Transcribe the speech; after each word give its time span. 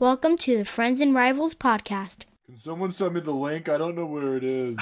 Welcome 0.00 0.36
to 0.38 0.58
the 0.58 0.64
Friends 0.64 1.00
and 1.00 1.12
Rivals 1.12 1.56
podcast. 1.56 2.18
Can 2.46 2.60
someone 2.60 2.92
send 2.92 3.14
me 3.14 3.20
the 3.20 3.32
link? 3.32 3.68
I 3.68 3.78
don't 3.78 3.96
know 3.96 4.06
where 4.06 4.36
it 4.36 4.44
is. 4.44 4.78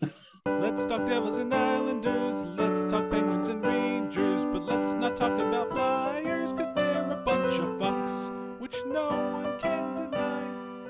Let's 0.46 0.86
talk 0.86 1.04
Devils 1.06 1.36
and 1.36 1.52
Islanders. 1.52 2.44
Let's 2.56 2.90
talk 2.90 3.10
Penguins 3.10 3.48
and 3.48 3.62
Rangers. 3.62 4.46
But 4.46 4.62
let's 4.62 4.94
not 4.94 5.18
talk 5.18 5.38
about 5.38 5.68
Flyers, 5.68 6.54
cause 6.54 6.74
they're 6.74 7.10
a 7.10 7.22
bunch 7.26 7.58
of 7.58 7.68
fucks. 7.78 8.58
Which 8.58 8.76
no 8.86 9.08
one 9.10 9.60
can 9.60 9.96
deny. 9.96 10.42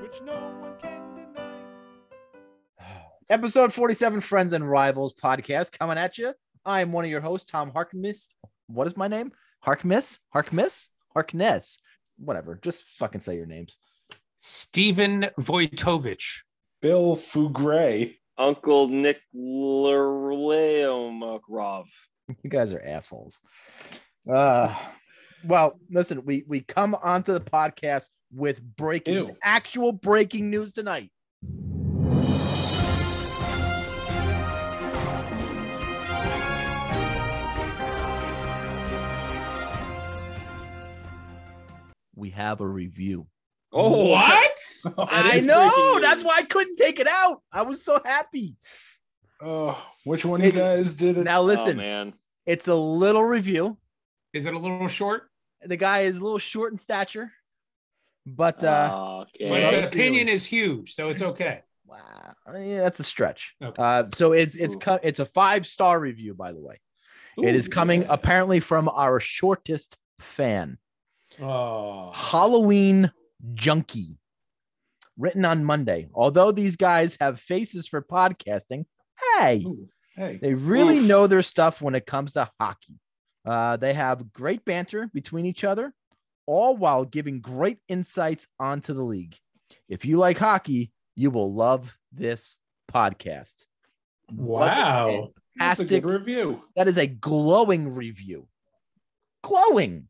Which 0.03 0.23
no 0.23 0.37
one 0.61 0.75
can 0.81 1.17
deny. 1.17 1.57
Episode 3.29 3.75
47 3.75 4.21
Friends 4.21 4.53
and 4.53 4.71
Rivals 4.71 5.15
podcast 5.21 5.77
coming 5.77 5.99
at 5.99 6.17
you. 6.17 6.33
I 6.65 6.81
am 6.81 6.93
one 6.93 7.05
of 7.05 7.11
your 7.11 7.23
hosts, 7.23 7.51
Tom 7.51 7.73
Harkness. 7.73 8.29
What 8.69 8.87
is 8.87 8.97
my 8.97 9.09
name? 9.09 9.33
Harkness? 9.63 10.21
Harkness? 10.33 10.91
Harkness. 11.13 11.81
Whatever. 12.19 12.59
Just 12.63 12.83
fucking 12.99 13.21
say 13.21 13.37
your 13.37 13.47
names. 13.47 13.79
Stephen 14.41 15.29
Vojtovich. 15.39 16.43
Bill 16.81 17.17
Fugray. 17.17 18.17
Uncle 18.37 18.89
Nick 18.89 19.21
Leomakov. 19.35 20.25
You 22.43 22.51
guys 22.51 22.73
are 22.73 22.83
assholes. 22.83 23.39
Uh 24.31 24.75
well, 25.47 25.79
listen, 25.91 26.25
we 26.25 26.45
we 26.47 26.61
come 26.61 26.95
onto 27.03 27.33
the 27.33 27.41
podcast 27.41 28.05
with 28.33 28.61
breaking 28.77 29.15
Ew. 29.15 29.37
actual 29.43 29.93
breaking 29.93 30.51
news 30.51 30.73
tonight. 30.73 31.11
We 42.19 42.31
have 42.31 42.61
a 42.61 42.67
review. 42.67 43.27
Oh, 43.73 44.07
what? 44.09 44.59
I 44.99 45.41
know. 45.41 45.99
That's 46.01 46.25
why 46.25 46.37
I 46.39 46.43
couldn't 46.43 46.77
take 46.77 46.99
it 46.99 47.07
out. 47.07 47.43
I 47.53 47.63
was 47.63 47.85
so 47.85 48.01
happy. 48.05 48.57
Oh, 49.41 49.81
which 50.05 50.25
one 50.25 50.41
of 50.41 50.47
you 50.47 50.53
guys 50.53 50.93
did 50.97 51.17
it? 51.17 51.23
Now 51.25 51.41
Oh, 51.41 51.45
listen, 51.45 51.77
man. 51.77 52.15
it's 52.45 52.67
a 52.67 52.75
little 52.75 53.23
review. 53.23 53.79
Is 54.33 54.47
it 54.47 54.55
a 54.55 54.59
little 54.59 54.89
short? 54.89 55.31
The 55.65 55.77
guy 55.77 56.01
is 56.01 56.17
a 56.17 56.23
little 56.23 56.39
short 56.39 56.73
in 56.73 56.79
stature, 56.79 57.31
but 58.27 58.63
uh, 58.65 59.25
okay. 59.35 59.49
But 59.49 59.63
his 59.63 59.85
opinion 59.85 60.29
is 60.29 60.45
huge, 60.45 60.93
so 60.95 61.09
it's 61.09 61.23
okay. 61.23 61.63
wow, 61.87 62.35
yeah, 62.55 62.81
that's 62.83 63.01
a 63.01 63.05
stretch. 63.05 63.55
Okay. 63.63 63.81
Uh, 63.83 64.05
so 64.15 64.33
it's 64.33 64.55
it's 64.57 64.77
Ooh. 64.77 64.81
co- 64.81 65.01
it's 65.03 65.21
a 65.21 65.27
five 65.27 65.67
star 65.67 65.99
review, 65.99 66.35
by 66.35 66.53
the 66.53 66.61
way. 66.61 66.81
it 67.43 67.55
is 67.55 67.67
coming 67.69 68.03
yeah. 68.03 68.09
apparently 68.11 68.61
from 68.61 68.89
our 68.89 69.19
shortest 69.21 69.97
fan, 70.21 70.79
Oh, 71.41 72.11
Halloween 72.13 73.13
Junkie, 73.55 74.19
written 75.17 75.45
on 75.45 75.65
Monday. 75.65 76.09
Although 76.15 76.53
these 76.53 76.77
guys 76.77 77.17
have 77.21 77.41
faces 77.41 77.87
for 77.89 78.03
podcasting, 78.03 78.87
hey, 79.39 79.63
Ooh, 79.67 79.89
Hey, 80.17 80.39
They 80.43 80.55
really 80.55 80.99
Oof. 80.99 81.07
know 81.07 81.27
their 81.29 81.45
stuff 81.45 81.81
when 81.81 81.95
it 81.95 82.05
comes 82.07 82.33
to 82.33 82.51
hockey. 82.61 82.99
Uh, 83.47 83.77
they 83.77 83.95
have 83.95 84.33
great 84.33 84.65
banter 84.65 85.09
between 85.15 85.47
each 85.47 85.63
other, 85.63 85.95
all 86.47 86.77
while 86.77 87.05
giving 87.05 87.41
great 87.41 87.79
insights 87.89 88.49
onto 88.59 88.93
the 88.95 89.05
league. 89.05 89.37
If 89.89 90.05
you 90.05 90.17
like 90.19 90.39
hockey, 90.39 90.91
you 91.15 91.31
will 91.31 91.55
love 91.55 91.97
this 92.13 92.59
podcast. 92.93 93.55
What 94.31 94.67
a 94.67 94.81
wow. 94.83 95.31
that's 95.57 95.79
a 95.81 95.85
fantastic- 95.85 96.03
good 96.03 96.13
review. 96.21 96.63
That 96.75 96.89
is 96.89 96.99
a 96.99 97.07
glowing 97.07 97.95
review. 97.95 98.49
Glowing. 99.45 100.09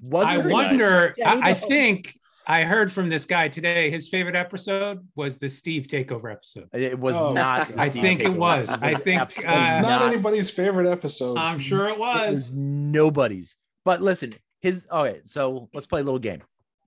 Was 0.00 0.26
I 0.26 0.38
wonder. 0.38 1.14
Yeah, 1.16 1.32
I, 1.42 1.50
I 1.50 1.54
think 1.54 2.12
I 2.46 2.64
heard 2.64 2.92
from 2.92 3.08
this 3.08 3.24
guy 3.24 3.48
today. 3.48 3.90
His 3.90 4.08
favorite 4.08 4.36
episode 4.36 5.06
was 5.16 5.38
the 5.38 5.48
Steve 5.48 5.86
Takeover 5.86 6.30
episode. 6.32 6.68
it 6.72 6.98
was 6.98 7.14
Oh, 7.14 7.32
not. 7.32 7.70
I 7.78 7.88
Steve 7.88 8.02
think 8.02 8.20
it 8.22 8.28
was. 8.34 8.68
I 8.68 8.94
think, 8.98 9.20
absolutely 9.20 9.54
uh, 9.54 9.60
It's 9.60 9.82
not, 9.82 10.02
anybody's 10.12 10.50
favorite 10.50 10.86
episode. 10.88 11.38
I'm 11.38 11.58
sure 11.58 11.88
it 11.88 11.92
It 11.92 11.98
was. 11.98 12.30
was 12.30 12.54
nobody's. 12.54 13.56
But 13.84 14.02
listen, 14.02 14.34
his 14.60 14.86
okay, 14.90 15.20
so 15.24 15.68
let's 15.72 15.86
play 15.86 16.00
a 16.00 16.04
little 16.04 16.18
game. 16.18 16.42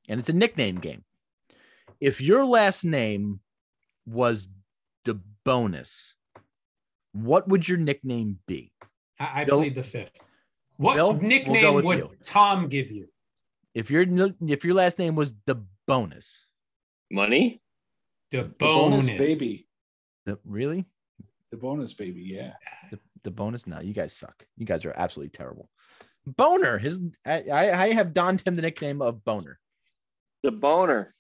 And 0.09 0.19
it's 0.19 0.29
a 0.29 0.33
nickname 0.33 0.75
game. 0.79 1.03
If 1.99 2.21
your 2.21 2.45
last 2.45 2.83
name 2.85 3.39
was 4.05 4.47
the 5.05 5.19
bonus, 5.43 6.15
what 7.13 7.47
would 7.47 7.67
your 7.67 7.77
nickname 7.79 8.39
be? 8.47 8.71
I, 9.19 9.41
I 9.41 9.45
played 9.45 9.75
the 9.75 9.83
fifth. 9.83 10.29
What 10.77 10.95
Bill, 10.95 11.13
we'll 11.13 11.21
nickname 11.21 11.75
would 11.75 11.97
you. 11.97 12.11
Tom 12.23 12.67
give 12.67 12.91
you? 12.91 13.07
If 13.73 13.89
your 13.91 14.05
if 14.47 14.63
your 14.63 14.73
last 14.73 14.99
name 14.99 15.15
was 15.15 15.33
the 15.45 15.63
bonus, 15.87 16.45
Money? 17.11 17.61
The 18.31 18.43
the 18.43 18.49
bonus, 18.59 19.07
bonus 19.07 19.19
baby. 19.19 19.67
the, 20.25 20.37
really? 20.45 20.85
The 21.51 21.57
bonus 21.57 21.93
baby. 21.93 22.21
Yeah. 22.21 22.53
The, 22.91 22.99
the 23.23 23.31
bonus? 23.31 23.65
No, 23.65 23.79
you 23.79 23.93
guys 23.93 24.13
suck. 24.13 24.45
You 24.57 24.65
guys 24.65 24.83
are 24.85 24.93
absolutely 24.97 25.29
terrible. 25.29 25.69
Boner. 26.25 26.77
His 26.77 26.99
I, 27.25 27.43
I 27.43 27.83
I 27.83 27.93
have 27.93 28.13
donned 28.13 28.41
him 28.45 28.55
the 28.55 28.61
nickname 28.61 29.01
of 29.01 29.23
Boner. 29.23 29.59
The 30.43 30.51
boner. 30.51 31.15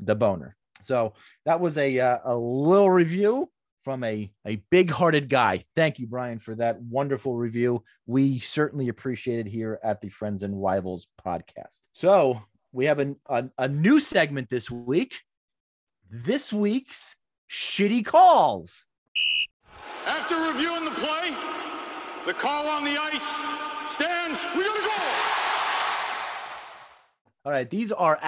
the 0.00 0.14
boner. 0.14 0.56
So 0.82 1.14
that 1.44 1.60
was 1.60 1.76
a 1.78 1.98
uh, 1.98 2.18
a 2.24 2.36
little 2.36 2.90
review 2.90 3.50
from 3.82 4.04
a 4.04 4.30
a 4.46 4.56
big-hearted 4.70 5.28
guy. 5.28 5.64
Thank 5.74 5.98
you, 5.98 6.06
Brian, 6.06 6.38
for 6.38 6.54
that 6.56 6.80
wonderful 6.82 7.34
review. 7.34 7.82
We 8.06 8.40
certainly 8.40 8.88
appreciate 8.88 9.46
it 9.46 9.50
here 9.50 9.80
at 9.82 10.00
the 10.00 10.08
Friends 10.08 10.42
and 10.42 10.62
Rivals 10.62 11.08
podcast. 11.24 11.80
So 11.92 12.42
we 12.72 12.86
have 12.86 12.98
an, 12.98 13.16
a 13.26 13.44
a 13.58 13.68
new 13.68 14.00
segment 14.00 14.48
this 14.50 14.70
week. 14.70 15.22
This 16.10 16.52
week's 16.52 17.16
shitty 17.50 18.04
calls. 18.04 18.86
After 20.06 20.36
reviewing 20.36 20.84
the 20.84 20.90
play, 20.90 21.30
the 22.26 22.34
call 22.34 22.66
on 22.66 22.84
the 22.84 22.96
ice 23.00 23.26
stands. 23.90 24.44
We 24.56 24.64
got 24.64 24.76
a 24.76 24.80
goal. 24.80 24.90
All 27.44 27.52
right, 27.52 27.68
these 27.68 27.90
are 27.92 28.18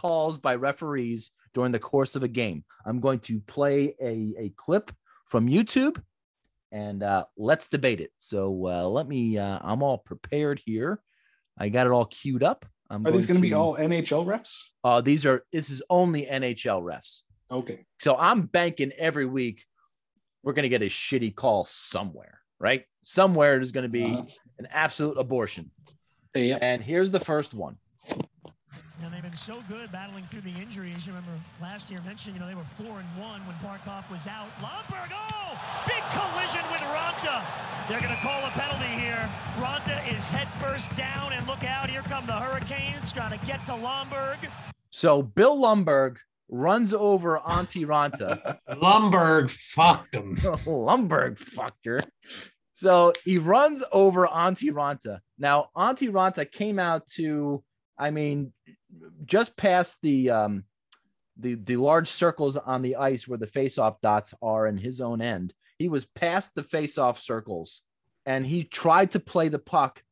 calls 0.00 0.38
by 0.38 0.56
referees 0.56 1.30
during 1.54 1.72
the 1.72 1.78
course 1.78 2.16
of 2.16 2.22
a 2.22 2.28
game. 2.28 2.64
I'm 2.84 3.00
going 3.00 3.20
to 3.20 3.40
play 3.40 3.94
a, 4.02 4.34
a 4.38 4.52
clip 4.56 4.92
from 5.26 5.48
YouTube 5.48 6.02
and 6.72 7.02
uh, 7.02 7.24
let's 7.38 7.68
debate 7.68 8.00
it. 8.00 8.10
So 8.18 8.66
uh, 8.66 8.86
let 8.88 9.08
me, 9.08 9.38
uh, 9.38 9.60
I'm 9.62 9.82
all 9.82 9.98
prepared 9.98 10.60
here. 10.64 11.00
I 11.56 11.68
got 11.68 11.86
it 11.86 11.90
all 11.92 12.04
queued 12.06 12.42
up. 12.42 12.66
I'm 12.90 13.06
Are 13.06 13.12
these 13.12 13.26
going 13.26 13.40
to 13.40 13.42
be 13.42 13.54
all 13.54 13.76
NHL 13.76 14.26
refs? 14.26 14.64
Uh, 14.82 15.00
these 15.00 15.24
are, 15.24 15.44
this 15.52 15.70
is 15.70 15.82
only 15.88 16.26
NHL 16.26 16.82
refs. 16.82 17.20
Okay. 17.50 17.86
So 18.02 18.16
I'm 18.16 18.42
banking 18.42 18.92
every 18.98 19.26
week 19.26 19.64
we're 20.42 20.52
going 20.52 20.64
to 20.64 20.68
get 20.68 20.82
a 20.82 20.86
shitty 20.86 21.34
call 21.34 21.64
somewhere, 21.64 22.40
right? 22.58 22.84
Somewhere 23.02 23.56
there's 23.56 23.72
going 23.72 23.84
to 23.84 23.88
be 23.88 24.04
Uh-huh. 24.04 24.24
an 24.58 24.68
absolute 24.70 25.16
abortion. 25.18 25.70
Yeah. 26.34 26.58
And 26.60 26.82
here's 26.82 27.10
the 27.10 27.20
first 27.20 27.54
one. 27.54 27.76
And 29.02 29.12
they've 29.12 29.22
been 29.22 29.32
so 29.32 29.62
good 29.68 29.90
battling 29.90 30.24
through 30.24 30.42
the 30.42 30.54
injuries. 30.60 31.06
You 31.06 31.12
remember 31.12 31.32
last 31.60 31.90
year 31.90 32.00
mentioned, 32.06 32.34
you 32.34 32.40
know, 32.40 32.46
they 32.46 32.54
were 32.54 32.66
four 32.76 33.00
and 33.00 33.08
one 33.20 33.40
when 33.46 33.56
Barkov 33.56 34.08
was 34.10 34.26
out. 34.26 34.48
Lomberg, 34.60 35.10
oh, 35.12 35.58
big 35.86 36.02
collision 36.14 36.62
with 36.70 36.80
Raanta. 36.80 37.42
They're 37.88 38.00
going 38.00 38.14
to 38.14 38.22
call 38.22 38.44
a 38.44 38.50
penalty 38.50 38.86
here. 39.00 39.28
Raanta 39.58 40.14
is 40.14 40.28
head 40.28 40.48
first 40.60 40.94
down, 40.96 41.32
and 41.32 41.46
look 41.46 41.64
out, 41.64 41.90
here 41.90 42.02
come 42.02 42.26
the 42.26 42.32
Hurricanes 42.32 43.12
trying 43.12 43.38
to 43.38 43.46
get 43.46 43.66
to 43.66 43.72
Lomberg. 43.72 44.38
So 44.90 45.22
Bill 45.22 45.58
Lumberg 45.58 46.16
runs 46.48 46.94
over 46.94 47.38
Auntie 47.38 47.84
Ranta. 47.84 48.58
Lumberg 48.70 49.50
fucked 49.50 50.14
him. 50.14 50.36
Lumberg 50.66 51.38
fucked 51.38 51.84
her. 51.86 52.00
So 52.74 53.12
he 53.24 53.38
runs 53.38 53.82
over 53.92 54.26
Auntie 54.26 54.70
Ranta. 54.70 55.18
Now, 55.38 55.70
Auntie 55.74 56.08
Ranta 56.08 56.50
came 56.50 56.78
out 56.78 57.06
to, 57.16 57.62
I 57.98 58.10
mean, 58.10 58.52
just 59.24 59.56
past 59.56 60.00
the 60.02 60.30
um 60.30 60.64
the 61.36 61.54
the 61.54 61.76
large 61.76 62.08
circles 62.08 62.56
on 62.56 62.82
the 62.82 62.96
ice 62.96 63.26
where 63.26 63.38
the 63.38 63.46
face-off 63.46 64.00
dots 64.00 64.34
are 64.42 64.66
in 64.66 64.76
his 64.76 65.00
own 65.00 65.20
end. 65.20 65.52
He 65.78 65.88
was 65.88 66.04
past 66.04 66.54
the 66.54 66.62
face-off 66.62 67.20
circles 67.20 67.82
and 68.26 68.46
he 68.46 68.64
tried 68.64 69.10
to 69.12 69.20
play 69.20 69.48
the 69.48 69.58
puck. 69.58 70.02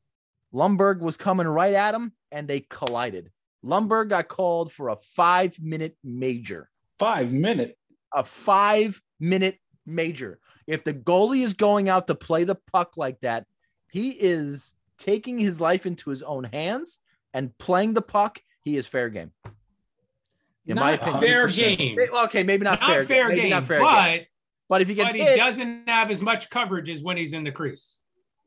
Lumberg 0.52 1.00
was 1.00 1.16
coming 1.16 1.46
right 1.46 1.74
at 1.74 1.94
him 1.94 2.12
and 2.30 2.46
they 2.48 2.60
collided. 2.60 3.30
Lumberg 3.64 4.08
got 4.08 4.28
called 4.28 4.72
for 4.72 4.88
a 4.88 4.96
five 4.96 5.58
minute 5.60 5.96
major 6.02 6.68
Five 6.98 7.32
minute. 7.32 7.78
a 8.12 8.24
five 8.24 9.00
minute 9.20 9.58
major. 9.86 10.40
If 10.66 10.84
the 10.84 10.94
goalie 10.94 11.42
is 11.42 11.54
going 11.54 11.88
out 11.88 12.06
to 12.08 12.14
play 12.14 12.44
the 12.44 12.56
puck 12.72 12.96
like 12.96 13.20
that, 13.20 13.46
he 13.90 14.10
is 14.10 14.72
taking 14.98 15.38
his 15.38 15.60
life 15.60 15.86
into 15.86 16.10
his 16.10 16.22
own 16.22 16.44
hands 16.44 16.98
and 17.34 17.56
playing 17.58 17.94
the 17.94 18.02
puck. 18.02 18.40
He 18.64 18.76
is 18.76 18.86
fair 18.86 19.08
game. 19.08 19.32
In 20.66 20.76
my 20.76 20.92
not 20.96 21.00
opinion, 21.02 21.20
fair 21.20 21.46
100%. 21.48 21.56
game. 21.78 21.98
Okay, 22.24 22.42
maybe 22.44 22.64
not, 22.64 22.80
Not 22.80 22.88
fair. 22.88 23.02
fair, 23.04 23.28
maybe 23.28 23.40
game, 23.42 23.50
not 23.50 23.66
fair 23.66 23.80
but 23.80 24.04
game. 24.06 24.26
But 24.68 24.80
if 24.82 24.88
he 24.88 24.94
gets 24.94 25.08
but 25.10 25.16
he 25.16 25.22
hit, 25.22 25.36
doesn't 25.36 25.88
have 25.88 26.10
as 26.10 26.22
much 26.22 26.48
coverage 26.50 26.88
as 26.88 27.02
when 27.02 27.16
he's 27.16 27.32
in 27.32 27.44
the 27.44 27.52
crease. 27.52 28.00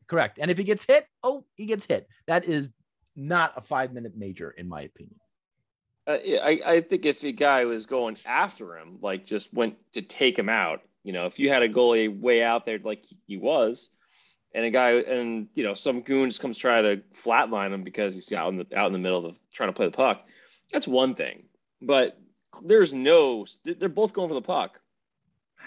correct. 0.08 0.40
And 0.42 0.50
if 0.50 0.58
he 0.58 0.64
gets 0.64 0.86
hit, 0.86 1.06
oh, 1.24 1.46
he 1.56 1.66
gets 1.66 1.86
hit. 1.86 2.08
That 2.28 2.46
is 2.48 2.70
not 3.16 3.54
a 3.58 3.62
five 3.62 3.94
minute 3.94 4.14
major, 4.16 4.50
in 4.52 4.68
my 4.70 4.82
opinion. 4.82 5.16
Uh, 6.08 6.18
yeah, 6.24 6.40
I, 6.40 6.60
I 6.66 6.82
think 6.82 7.06
if 7.06 7.24
a 7.24 7.32
guy 7.32 7.66
was 7.66 7.86
going 7.86 8.18
after 8.26 8.78
him, 8.78 9.00
like 9.02 9.26
just 9.26 9.54
went 9.54 9.76
to 9.94 10.02
take 10.02 10.38
him 10.40 10.50
out, 10.50 10.82
you 11.04 11.14
know, 11.14 11.26
if 11.26 11.38
you 11.40 11.50
had 11.50 11.64
a 11.64 11.70
goalie 11.70 12.18
way 12.20 12.42
out 12.44 12.66
there 12.66 12.80
like 12.80 13.04
he 13.28 13.38
was, 13.38 13.90
and 14.56 14.66
a 14.66 14.72
guy 14.72 14.92
and 14.92 15.48
you 15.54 15.64
know 15.64 15.76
some 15.76 16.02
goon 16.02 16.30
just 16.30 16.40
comes 16.40 16.58
try 16.58 16.82
to 16.82 17.02
flatline 17.14 17.74
him 17.74 17.84
because 17.84 18.16
he's 18.16 18.32
out 18.32 18.50
in 18.50 18.58
the 18.58 18.66
out 18.76 18.88
in 18.88 18.94
the 18.94 19.00
middle 19.00 19.26
of 19.26 19.38
trying 19.54 19.70
to 19.70 19.74
play 19.74 19.86
the 19.86 19.92
puck, 19.92 20.26
that's 20.72 20.88
one 20.88 21.14
thing. 21.14 21.44
But 21.82 22.18
there's 22.64 22.94
no, 22.94 23.46
they're 23.66 23.90
both 23.90 24.14
going 24.14 24.30
for 24.30 24.34
the 24.34 24.42
puck 24.42 24.80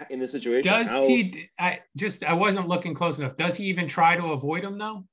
in 0.09 0.19
this 0.19 0.33
situation. 0.33 0.73
Does 0.73 0.91
How- 0.91 1.03
he? 1.03 1.51
I 1.59 1.81
just 1.97 2.25
I 2.25 2.33
wasn't 2.33 2.67
looking 2.67 2.95
close 2.95 3.19
enough. 3.19 3.37
Does 3.37 3.57
he 3.57 3.67
even 3.67 3.87
try 3.87 4.17
to 4.17 4.33
avoid 4.33 4.65
him 4.65 4.79
though? 4.79 5.05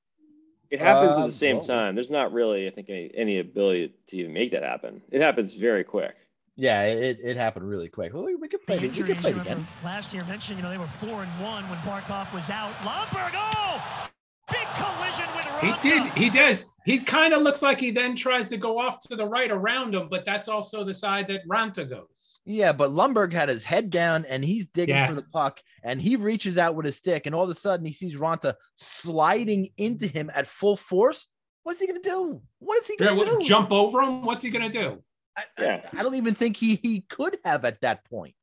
It 0.70 0.80
happens 0.80 1.16
Uh, 1.16 1.20
at 1.20 1.26
the 1.26 1.32
same 1.32 1.56
well, 1.58 1.64
time. 1.66 1.94
There's 1.94 2.10
not 2.10 2.32
really, 2.32 2.66
I 2.66 2.70
think, 2.70 2.88
any, 2.88 3.12
any 3.14 3.38
ability 3.38 3.92
to 4.08 4.16
even 4.16 4.32
make 4.32 4.50
that 4.50 4.64
happen. 4.64 5.00
It 5.12 5.20
happens 5.20 5.54
very 5.54 5.84
quick. 5.84 6.16
Yeah, 6.56 6.82
it, 6.84 7.18
it 7.22 7.36
happened 7.36 7.68
really 7.68 7.88
quick. 7.88 8.14
We, 8.14 8.34
we 8.34 8.48
could 8.48 8.64
play 8.66 8.78
The 8.78 8.86
it. 8.86 8.96
We 8.96 9.02
could 9.02 9.18
play 9.18 9.30
it 9.32 9.36
again. 9.36 9.66
last 9.84 10.14
year 10.14 10.24
mentioned, 10.24 10.58
you 10.58 10.62
know, 10.64 10.70
they 10.70 10.78
were 10.78 10.86
four 10.86 11.22
and 11.22 11.30
one 11.42 11.68
when 11.68 11.78
Barkov 11.80 12.32
was 12.32 12.48
out. 12.48 12.72
Lomberg, 12.76 13.32
oh, 13.34 14.08
big 14.50 14.66
collision 14.74 15.26
with 15.36 15.44
him. 15.44 15.74
He 15.74 15.88
did. 15.88 16.12
He 16.14 16.30
does. 16.30 16.64
He 16.86 17.00
kind 17.00 17.34
of 17.34 17.42
looks 17.42 17.60
like 17.60 17.78
he 17.78 17.90
then 17.90 18.16
tries 18.16 18.48
to 18.48 18.56
go 18.56 18.78
off 18.78 19.00
to 19.08 19.16
the 19.16 19.26
right 19.26 19.50
around 19.50 19.94
him, 19.94 20.08
but 20.08 20.24
that's 20.24 20.48
also 20.48 20.82
the 20.82 20.94
side 20.94 21.28
that 21.28 21.46
Raanta 21.46 21.86
goes. 21.88 22.40
Yeah, 22.46 22.72
but 22.72 22.90
Lumberg 22.92 23.32
had 23.34 23.48
his 23.50 23.64
head 23.64 23.90
down 23.90 24.24
and 24.24 24.42
he's 24.44 24.66
digging 24.68 24.94
Yeah. 24.94 25.08
for 25.08 25.14
the 25.14 25.22
puck 25.22 25.60
and 25.82 26.00
he 26.00 26.16
reaches 26.16 26.56
out 26.56 26.74
with 26.74 26.86
his 26.86 26.96
stick 26.96 27.26
and 27.26 27.34
all 27.34 27.44
of 27.44 27.50
a 27.50 27.54
sudden 27.54 27.84
he 27.84 27.92
sees 27.92 28.14
Raanta 28.14 28.54
sliding 28.76 29.70
into 29.76 30.06
him 30.06 30.30
at 30.34 30.46
full 30.48 30.76
force. 30.76 31.26
What's 31.64 31.80
he 31.80 31.86
gonna 31.86 32.00
do? 32.00 32.40
What 32.60 32.78
is 32.80 32.86
he 32.86 32.96
gonna 32.96 33.14
what- 33.14 33.40
do? 33.40 33.44
Jump 33.44 33.72
over 33.72 34.00
him. 34.00 34.24
What's 34.24 34.42
he 34.42 34.50
gonna 34.50 34.70
do? 34.70 35.02
I, 35.36 35.42
Yeah. 35.58 35.90
I, 35.92 36.00
I 36.00 36.02
don't 36.02 36.14
even 36.14 36.34
think 36.34 36.56
he 36.56 36.76
he 36.76 37.02
could 37.02 37.38
have 37.44 37.64
at 37.64 37.80
that 37.82 38.04
point. 38.08 38.34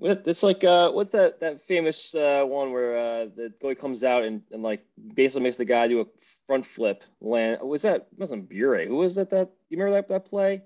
It's 0.00 0.44
like 0.44 0.62
uh, 0.62 0.92
what's 0.92 1.10
that 1.10 1.40
that 1.40 1.60
famous 1.62 2.14
uh, 2.14 2.44
one 2.44 2.72
where 2.72 2.96
uh, 2.96 3.26
the 3.34 3.52
goalie 3.60 3.78
comes 3.78 4.04
out 4.04 4.22
and, 4.22 4.42
and 4.52 4.62
like 4.62 4.84
basically 5.14 5.42
makes 5.42 5.56
the 5.56 5.64
guy 5.64 5.88
do 5.88 6.00
a 6.00 6.04
front 6.46 6.64
flip 6.64 7.02
land. 7.20 7.60
Was 7.62 7.82
that 7.82 8.06
wasn't 8.16 8.48
Bure? 8.48 8.86
Who 8.86 8.96
was 8.96 9.16
that? 9.16 9.30
That 9.30 9.50
you 9.68 9.78
remember 9.78 9.96
that 9.96 10.08
that 10.08 10.24
play? 10.24 10.62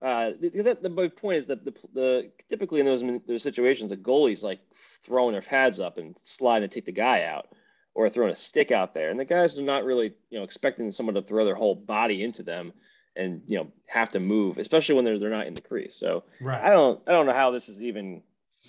Uh, 0.00 0.30
the, 0.40 0.48
the, 0.48 0.78
the 0.80 0.88
my 0.88 1.08
point 1.08 1.36
is 1.36 1.46
that 1.48 1.66
the, 1.66 1.74
the 1.92 2.32
typically 2.48 2.80
in 2.80 2.86
those 2.86 3.04
those 3.28 3.42
situations, 3.42 3.90
the 3.90 3.96
goalie's 3.98 4.42
like 4.42 4.60
throwing 5.04 5.32
their 5.32 5.42
pads 5.42 5.78
up 5.78 5.98
and 5.98 6.16
sliding 6.22 6.66
to 6.66 6.74
take 6.74 6.86
the 6.86 6.92
guy 6.92 7.24
out, 7.24 7.48
or 7.94 8.08
throwing 8.08 8.32
a 8.32 8.36
stick 8.36 8.70
out 8.70 8.94
there, 8.94 9.10
and 9.10 9.20
the 9.20 9.24
guys 9.26 9.58
are 9.58 9.62
not 9.62 9.84
really 9.84 10.14
you 10.30 10.38
know 10.38 10.44
expecting 10.44 10.90
someone 10.90 11.14
to 11.14 11.22
throw 11.22 11.44
their 11.44 11.54
whole 11.54 11.74
body 11.74 12.24
into 12.24 12.42
them 12.42 12.72
and 13.16 13.42
you 13.46 13.58
know 13.58 13.68
have 13.86 14.10
to 14.12 14.20
move, 14.20 14.58
especially 14.58 14.94
when 14.94 15.04
they're 15.04 15.18
they're 15.18 15.30
not 15.30 15.46
in 15.46 15.54
the 15.54 15.60
crease. 15.60 15.96
So 15.96 16.24
right. 16.40 16.62
I 16.62 16.70
don't 16.70 17.00
I 17.06 17.12
don't 17.12 17.26
know 17.26 17.32
how 17.32 17.50
this 17.50 17.68
is 17.68 17.82
even 17.82 18.22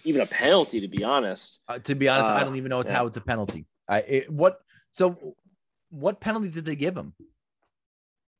even 0.03 0.21
a 0.21 0.25
penalty 0.25 0.79
to 0.81 0.87
be 0.87 1.03
honest. 1.03 1.59
Uh, 1.67 1.79
to 1.79 1.95
be 1.95 2.07
honest, 2.09 2.29
I 2.31 2.41
Uh, 2.41 2.43
don't 2.43 2.55
even 2.55 2.69
know 2.69 2.79
it's 2.79 2.89
yeah. 2.89 2.95
how 2.97 3.05
it's 3.07 3.17
a 3.17 3.21
penalty. 3.21 3.65
I 3.87 3.99
it, 3.99 4.29
what 4.31 4.59
so 4.91 5.35
what 5.89 6.19
penalty 6.19 6.49
did 6.49 6.65
they 6.65 6.75
give 6.75 6.95
him? 6.95 7.13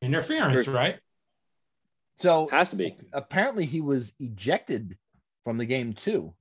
Interference, 0.01 0.67
right? 0.67 0.99
So 2.17 2.47
Has 2.49 2.71
to 2.71 2.75
be. 2.75 2.97
apparently 3.13 3.65
he 3.65 3.81
was 3.81 4.13
ejected 4.19 4.97
from 5.43 5.57
the 5.57 5.65
game 5.65 5.93
too. 5.93 6.33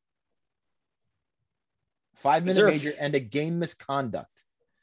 Five 2.16 2.44
minute 2.44 2.64
major 2.66 2.90
f- 2.90 2.96
and 3.00 3.14
a 3.14 3.20
game 3.20 3.58
misconduct. 3.58 4.30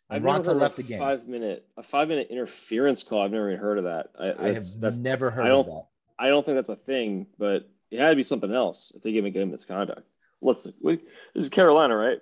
I've 0.10 0.18
And 0.18 0.26
never 0.26 0.40
Raanta 0.40 0.46
heard 0.48 0.58
left 0.58 0.80
of 0.80 0.88
the 0.88 0.94
a 0.94 0.98
game. 0.98 1.00
five 1.06 1.28
minute 1.28 1.68
a 1.78 1.84
five 1.84 2.08
minute 2.08 2.28
interference 2.30 3.04
call. 3.04 3.22
I've 3.24 3.32
never 3.32 3.50
even 3.52 3.62
heard 3.62 3.78
of 3.78 3.84
that. 3.86 4.08
I, 4.20 4.26
I 4.26 4.30
have 4.48 4.56
that's, 4.56 4.76
that's 4.76 4.98
never 4.98 5.30
heard 5.32 5.46
I 5.46 5.50
don't- 5.50 5.68
that. 5.68 5.84
I 6.20 6.30
don't 6.30 6.44
think 6.46 6.58
that's 6.58 6.70
a 6.70 6.76
thing, 6.76 7.28
but 7.38 7.70
it 7.92 8.00
had 8.00 8.10
to 8.10 8.16
be 8.16 8.24
something 8.24 8.52
else 8.52 8.92
if 8.96 9.04
they 9.04 9.12
give 9.12 9.24
him 9.24 9.28
a 9.28 9.32
game 9.32 9.52
misconduct. 9.52 10.02
Let's 10.42 10.68
we, 10.82 10.96
this 11.36 11.44
is 11.44 11.50
Carolina, 11.50 11.96
right? 11.96 12.18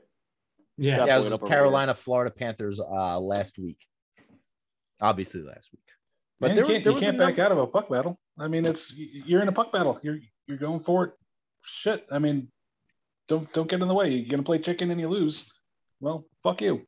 Yeah. 0.78 0.96
Stop 0.96 1.08
Yeah, 1.08 1.16
it 1.16 1.24
was 1.24 1.32
up 1.32 1.44
over 1.44 1.48
Carolina, 1.50 1.94
Florida 1.96 2.32
Panthers 2.32 2.80
uh 2.82 3.20
last 3.20 3.58
week. 3.58 3.78
Obviously 5.02 5.42
last 5.42 5.70
week. 5.72 5.82
But 6.40 6.48
Man, 6.48 6.56
there 6.58 6.66
you 6.66 6.72
can't, 6.72 6.84
there 6.84 6.92
you 6.92 6.96
was 6.96 7.04
can't 7.04 7.18
back 7.18 7.38
number- 7.38 7.42
out 7.44 7.52
of 7.54 7.58
a 7.60 7.68
puck 7.68 7.90
battle. 7.90 8.20
I 8.38 8.48
mean, 8.50 8.66
it's 8.66 8.94
you're 8.98 9.42
in 9.42 9.48
a 9.48 9.52
puck 9.54 9.72
battle. 9.72 10.00
You're 10.04 10.20
you're 10.48 10.58
going 10.58 10.80
for 10.80 11.06
it. 11.06 11.14
Shit. 11.64 12.06
I 12.12 12.20
mean, 12.20 12.50
don't 13.30 13.52
don't 13.54 13.70
get 13.70 13.82
in 13.82 13.88
the 13.88 13.94
way. 13.94 14.10
You're 14.10 14.30
gonna 14.30 14.44
play 14.44 14.60
chicken 14.60 14.92
and 14.92 15.00
you 15.00 15.08
lose. 15.08 15.50
Well, 16.02 16.26
fuck 16.44 16.62
you. 16.62 16.86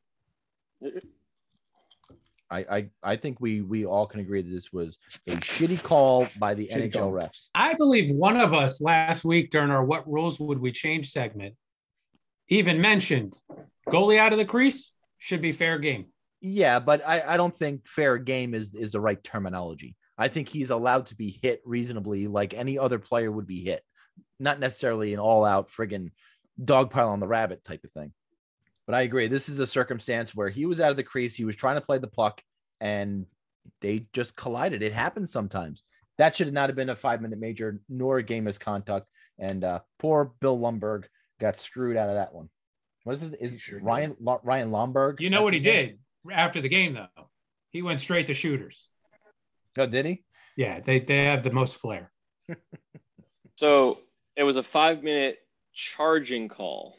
I, 2.50 2.58
I 2.58 2.90
I 3.02 3.16
think 3.16 3.40
we 3.40 3.60
we 3.60 3.84
all 3.84 4.06
can 4.06 4.20
agree 4.20 4.42
that 4.42 4.50
this 4.50 4.72
was 4.72 4.98
a 5.26 5.32
shitty 5.32 5.82
call 5.82 6.26
by 6.38 6.54
the 6.54 6.68
NHL 6.72 6.92
call. 6.92 7.12
refs. 7.12 7.48
I 7.54 7.74
believe 7.74 8.14
one 8.14 8.38
of 8.38 8.54
us 8.54 8.80
last 8.80 9.24
week 9.24 9.50
during 9.50 9.70
our 9.70 9.84
"What 9.84 10.10
rules 10.10 10.40
would 10.40 10.58
we 10.58 10.72
change?" 10.72 11.10
segment 11.10 11.54
even 12.48 12.80
mentioned 12.80 13.36
goalie 13.88 14.18
out 14.18 14.32
of 14.32 14.38
the 14.38 14.44
crease 14.44 14.92
should 15.18 15.42
be 15.42 15.52
fair 15.52 15.78
game. 15.78 16.06
Yeah, 16.40 16.78
but 16.78 17.06
I, 17.06 17.34
I 17.34 17.36
don't 17.36 17.56
think 17.56 17.86
fair 17.86 18.16
game 18.16 18.54
is 18.54 18.74
is 18.74 18.92
the 18.92 19.00
right 19.00 19.22
terminology. 19.22 19.96
I 20.16 20.28
think 20.28 20.48
he's 20.48 20.70
allowed 20.70 21.06
to 21.06 21.16
be 21.16 21.38
hit 21.42 21.60
reasonably 21.64 22.26
like 22.26 22.54
any 22.54 22.78
other 22.78 22.98
player 22.98 23.30
would 23.30 23.46
be 23.46 23.64
hit, 23.64 23.82
not 24.40 24.58
necessarily 24.58 25.12
an 25.12 25.20
all 25.20 25.44
out 25.44 25.70
friggin' 25.70 26.10
dog 26.62 26.90
pile 26.90 27.10
on 27.10 27.20
the 27.20 27.28
rabbit 27.28 27.62
type 27.64 27.84
of 27.84 27.92
thing. 27.92 28.12
But 28.88 28.94
I 28.94 29.02
agree. 29.02 29.28
This 29.28 29.50
is 29.50 29.60
a 29.60 29.66
circumstance 29.66 30.34
where 30.34 30.48
he 30.48 30.64
was 30.64 30.80
out 30.80 30.90
of 30.90 30.96
the 30.96 31.02
crease. 31.02 31.36
He 31.36 31.44
was 31.44 31.54
trying 31.54 31.74
to 31.74 31.82
play 31.82 31.98
the 31.98 32.06
puck 32.06 32.42
and 32.80 33.26
they 33.82 34.06
just 34.14 34.34
collided. 34.34 34.82
It 34.82 34.94
happens 34.94 35.30
sometimes. 35.30 35.82
That 36.16 36.34
should 36.34 36.50
not 36.54 36.70
have 36.70 36.76
been 36.76 36.88
a 36.88 36.96
five 36.96 37.20
minute 37.20 37.38
major 37.38 37.82
nor 37.90 38.16
a 38.16 38.22
game 38.22 38.48
as 38.48 38.54
misconduct. 38.54 39.06
And 39.38 39.62
uh, 39.62 39.80
poor 39.98 40.32
Bill 40.40 40.58
Lumberg 40.58 41.04
got 41.38 41.58
screwed 41.58 41.98
out 41.98 42.08
of 42.08 42.14
that 42.14 42.34
one. 42.34 42.48
What 43.04 43.12
is 43.12 43.30
this? 43.30 43.54
Is 43.54 43.60
sure. 43.60 43.78
Ryan 43.78 44.16
Lo- 44.20 44.40
Ryan 44.42 44.70
Lomberg? 44.70 45.20
You 45.20 45.28
know 45.28 45.42
what 45.42 45.52
he 45.52 45.58
his 45.60 45.66
name? 45.66 45.98
did 46.26 46.32
after 46.32 46.62
the 46.62 46.70
game, 46.70 46.94
though? 46.94 47.28
He 47.70 47.82
went 47.82 48.00
straight 48.00 48.26
to 48.28 48.34
shooters. 48.34 48.88
Oh, 49.76 49.84
did 49.84 50.06
he? 50.06 50.24
Yeah, 50.56 50.80
they, 50.80 50.98
they 50.98 51.26
have 51.26 51.42
the 51.42 51.52
most 51.52 51.76
flair. 51.76 52.10
So 53.58 53.98
it 54.36 54.44
was 54.44 54.54
a 54.54 54.62
five 54.62 55.02
minute 55.02 55.38
charging 55.74 56.46
call. 56.46 56.97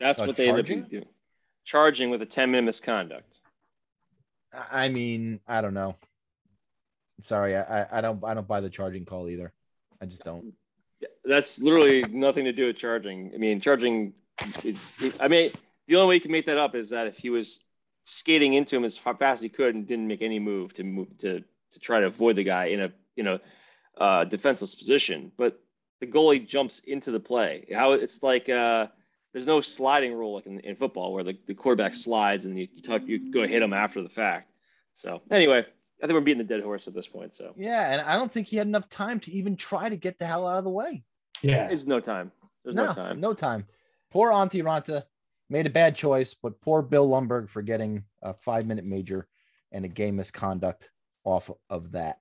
That's 0.00 0.18
what 0.18 0.36
they 0.36 0.48
ended 0.48 0.66
charging? 0.66 0.82
up 0.84 0.90
doing. 0.90 1.06
Charging 1.64 2.10
with 2.10 2.22
a 2.22 2.26
10 2.26 2.50
minute 2.50 2.64
misconduct. 2.64 3.36
I 4.52 4.88
mean, 4.88 5.40
I 5.46 5.60
don't 5.60 5.74
know. 5.74 5.96
Sorry, 7.26 7.56
I, 7.56 7.82
I- 7.82 7.98
I 7.98 8.00
don't 8.00 8.22
I 8.24 8.34
don't 8.34 8.46
buy 8.46 8.60
the 8.60 8.70
charging 8.70 9.04
call 9.04 9.28
either. 9.28 9.52
I 10.00 10.06
just 10.06 10.22
don't. 10.24 10.52
That's 11.24 11.58
literally 11.58 12.02
nothing 12.10 12.44
to 12.44 12.52
do 12.52 12.66
with 12.66 12.76
charging. 12.76 13.32
I 13.34 13.38
mean, 13.38 13.60
charging 13.60 14.14
is, 14.64 14.94
I 15.20 15.28
mean, 15.28 15.50
the 15.88 15.96
only 15.96 16.08
way 16.08 16.14
you 16.16 16.20
can 16.20 16.30
make 16.32 16.46
that 16.46 16.58
up 16.58 16.74
is 16.74 16.90
that 16.90 17.06
if 17.06 17.16
he 17.16 17.30
was 17.30 17.60
skating 18.04 18.54
into 18.54 18.76
him 18.76 18.84
as 18.84 18.96
fast 18.96 19.20
as 19.20 19.40
he 19.40 19.48
could 19.48 19.74
and 19.74 19.86
didn't 19.86 20.06
make 20.06 20.22
any 20.22 20.38
move 20.38 20.72
to 20.74 20.84
move 20.84 21.08
to, 21.18 21.40
to 21.72 21.78
try 21.80 22.00
to 22.00 22.06
avoid 22.06 22.36
the 22.36 22.44
guy 22.44 22.66
in 22.66 22.80
a, 22.80 22.92
you 23.16 23.24
know, 23.24 23.38
uh, 23.98 24.24
defenseless 24.24 24.74
position, 24.74 25.32
but 25.36 25.60
the 26.00 26.06
goalie 26.06 26.46
jumps 26.46 26.80
into 26.80 27.10
the 27.10 27.20
play. 27.20 27.66
How 27.74 27.92
it's 27.92 28.22
like, 28.22 28.48
uh, 28.48 28.86
there's 29.36 29.46
no 29.46 29.60
sliding 29.60 30.14
rule 30.14 30.36
like 30.36 30.46
in, 30.46 30.60
in 30.60 30.74
football 30.76 31.12
where 31.12 31.22
the, 31.22 31.36
the 31.46 31.52
quarterback 31.52 31.94
slides 31.94 32.46
and 32.46 32.58
you, 32.58 32.68
you 32.74 32.80
talk, 32.80 33.02
you 33.04 33.30
go 33.30 33.46
hit 33.46 33.60
him 33.60 33.74
after 33.74 34.00
the 34.00 34.08
fact. 34.08 34.50
So 34.94 35.20
anyway, 35.30 35.58
I 35.58 36.06
think 36.06 36.14
we're 36.14 36.22
beating 36.22 36.38
the 36.38 36.44
dead 36.44 36.62
horse 36.62 36.88
at 36.88 36.94
this 36.94 37.06
point. 37.06 37.36
So 37.36 37.52
Yeah, 37.54 37.92
and 37.92 38.00
I 38.00 38.16
don't 38.16 38.32
think 38.32 38.46
he 38.46 38.56
had 38.56 38.66
enough 38.66 38.88
time 38.88 39.20
to 39.20 39.32
even 39.32 39.54
try 39.54 39.90
to 39.90 39.96
get 39.96 40.18
the 40.18 40.24
hell 40.24 40.48
out 40.48 40.56
of 40.56 40.64
the 40.64 40.70
way. 40.70 41.04
Yeah. 41.42 41.68
it's 41.68 41.86
no 41.86 42.00
time. 42.00 42.32
There's 42.64 42.74
no, 42.74 42.94
time. 42.94 43.20
No 43.20 43.34
time. 43.34 43.66
Poor 44.10 44.32
Auntie 44.32 44.62
Ranta 44.62 45.02
made 45.50 45.66
a 45.66 45.70
bad 45.70 45.94
choice, 45.96 46.32
but 46.32 46.58
poor 46.62 46.80
Bill 46.80 47.06
Lumberg 47.06 47.50
for 47.50 47.60
getting 47.60 48.04
a 48.22 48.32
five 48.32 48.64
minute 48.64 48.86
major 48.86 49.28
and 49.70 49.84
a 49.84 49.88
game 49.88 50.16
misconduct 50.16 50.88
off 51.24 51.50
of 51.68 51.92
that. 51.92 52.20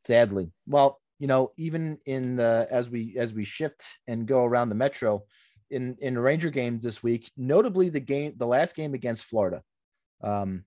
Sadly. 0.00 0.50
Well, 0.66 0.98
you 1.18 1.26
know, 1.26 1.52
even 1.56 1.98
in 2.06 2.36
the 2.36 2.68
as 2.70 2.88
we 2.88 3.16
as 3.18 3.32
we 3.32 3.44
shift 3.44 3.84
and 4.06 4.26
go 4.26 4.44
around 4.44 4.68
the 4.68 4.74
metro 4.74 5.24
in 5.70 5.96
in 6.00 6.18
Ranger 6.18 6.50
games 6.50 6.82
this 6.82 7.02
week, 7.02 7.30
notably 7.36 7.88
the 7.88 8.00
game 8.00 8.34
the 8.36 8.46
last 8.46 8.76
game 8.76 8.94
against 8.94 9.24
Florida. 9.24 9.62
Um 10.22 10.64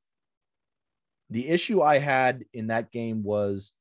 the 1.29 1.47
issue 1.47 1.81
I 1.81 1.99
had 1.99 2.43
in 2.53 2.67
that 2.67 2.91
game 2.91 3.23
was 3.23 3.73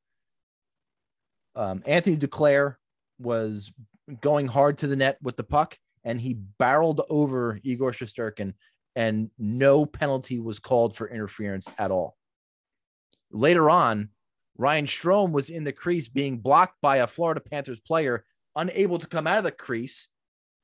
um, 1.57 1.83
Anthony 1.87 2.17
Duclair 2.17 2.77
was 3.19 3.73
going 4.21 4.47
hard 4.47 4.79
to 4.79 4.87
the 4.87 4.97
net 4.97 5.19
with 5.23 5.37
the 5.37 5.45
puck, 5.45 5.77
and 6.05 6.21
he 6.21 6.35
barreled 6.35 7.01
over 7.09 7.59
Igor 7.63 7.93
Shesterkin, 7.93 8.55
and 8.95 9.31
no 9.39 9.87
penalty 9.87 10.39
was 10.39 10.61
called 10.61 10.97
for 10.97 11.09
interference 11.09 11.69
at 11.79 11.91
all. 11.91 12.17
Later 13.31 13.69
on, 13.69 14.11
Ryan 14.59 14.87
Strome 14.87 15.31
was 15.31 15.51
in 15.51 15.65
the 15.65 15.73
crease 15.73 16.09
being 16.09 16.39
blocked 16.39 16.81
by 16.83 16.97
a 16.97 17.07
Florida 17.07 17.41
Panthers 17.41 17.81
player, 17.81 18.25
unable 18.57 18.99
to 18.99 19.07
come 19.07 19.27
out 19.27 19.39
of 19.39 19.45
the 19.45 19.53
crease, 19.53 20.09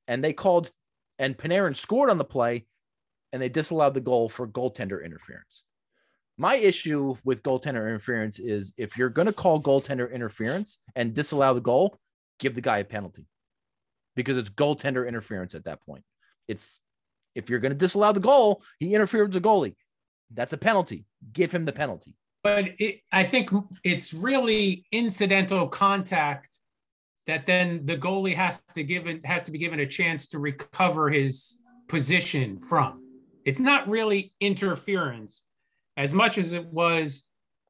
and 0.08 0.22
they 0.22 0.32
called, 0.32 0.70
and 1.18 1.38
Panarin 1.38 1.76
scored 1.76 2.10
on 2.10 2.18
the 2.18 2.24
play, 2.24 2.66
and 3.32 3.40
they 3.40 3.48
disallowed 3.48 3.94
the 3.94 4.00
goal 4.00 4.28
for 4.28 4.48
goaltender 4.48 5.04
interference. 5.04 5.62
My 6.36 6.56
issue 6.56 7.14
with 7.24 7.44
goaltender 7.44 7.86
interference 7.86 8.40
is 8.40 8.72
if 8.76 8.98
you're 8.98 9.08
going 9.08 9.26
to 9.26 9.32
call 9.32 9.62
goaltender 9.62 10.12
interference 10.12 10.78
and 10.96 11.14
disallow 11.14 11.54
the 11.54 11.60
goal, 11.60 11.98
give 12.40 12.56
the 12.56 12.60
guy 12.60 12.78
a 12.78 12.84
penalty 12.84 13.26
because 14.16 14.36
it's 14.36 14.50
goaltender 14.50 15.06
interference 15.06 15.54
at 15.54 15.64
that 15.64 15.80
point. 15.82 16.02
It's 16.48 16.80
if 17.36 17.48
you're 17.48 17.60
going 17.60 17.72
to 17.72 17.78
disallow 17.78 18.12
the 18.12 18.20
goal, 18.20 18.62
he 18.80 18.94
interfered 18.94 19.32
with 19.32 19.42
the 19.42 19.48
goalie. 19.48 19.76
That's 20.32 20.52
a 20.52 20.58
penalty. 20.58 21.04
Give 21.32 21.52
him 21.52 21.64
the 21.64 21.72
penalty. 21.72 22.16
But 22.44 22.66
it, 22.78 23.00
I 23.10 23.24
think 23.24 23.50
it's 23.82 24.12
really 24.12 24.84
incidental 24.92 25.66
contact 25.66 26.58
that 27.26 27.46
then 27.46 27.86
the 27.86 27.96
goalie 27.96 28.36
has 28.36 28.62
to 28.74 28.84
give 28.84 29.06
it 29.06 29.24
has 29.24 29.42
to 29.44 29.50
be 29.50 29.56
given 29.56 29.80
a 29.80 29.86
chance 29.86 30.28
to 30.28 30.38
recover 30.38 31.08
his 31.08 31.58
position 31.88 32.60
from. 32.60 33.02
It's 33.46 33.58
not 33.58 33.88
really 33.88 34.34
interference 34.40 35.44
as 35.96 36.12
much 36.12 36.36
as 36.36 36.52
it 36.52 36.66
was 36.66 37.24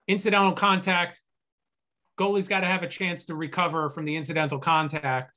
incidental 0.09 0.53
contact. 0.53 1.21
Goalie's 2.19 2.49
got 2.49 2.61
to 2.61 2.67
have 2.67 2.83
a 2.83 2.89
chance 2.89 3.25
to 3.27 3.37
recover 3.37 3.89
from 3.91 4.05
the 4.05 4.17
incidental 4.17 4.59
contact. 4.59 5.33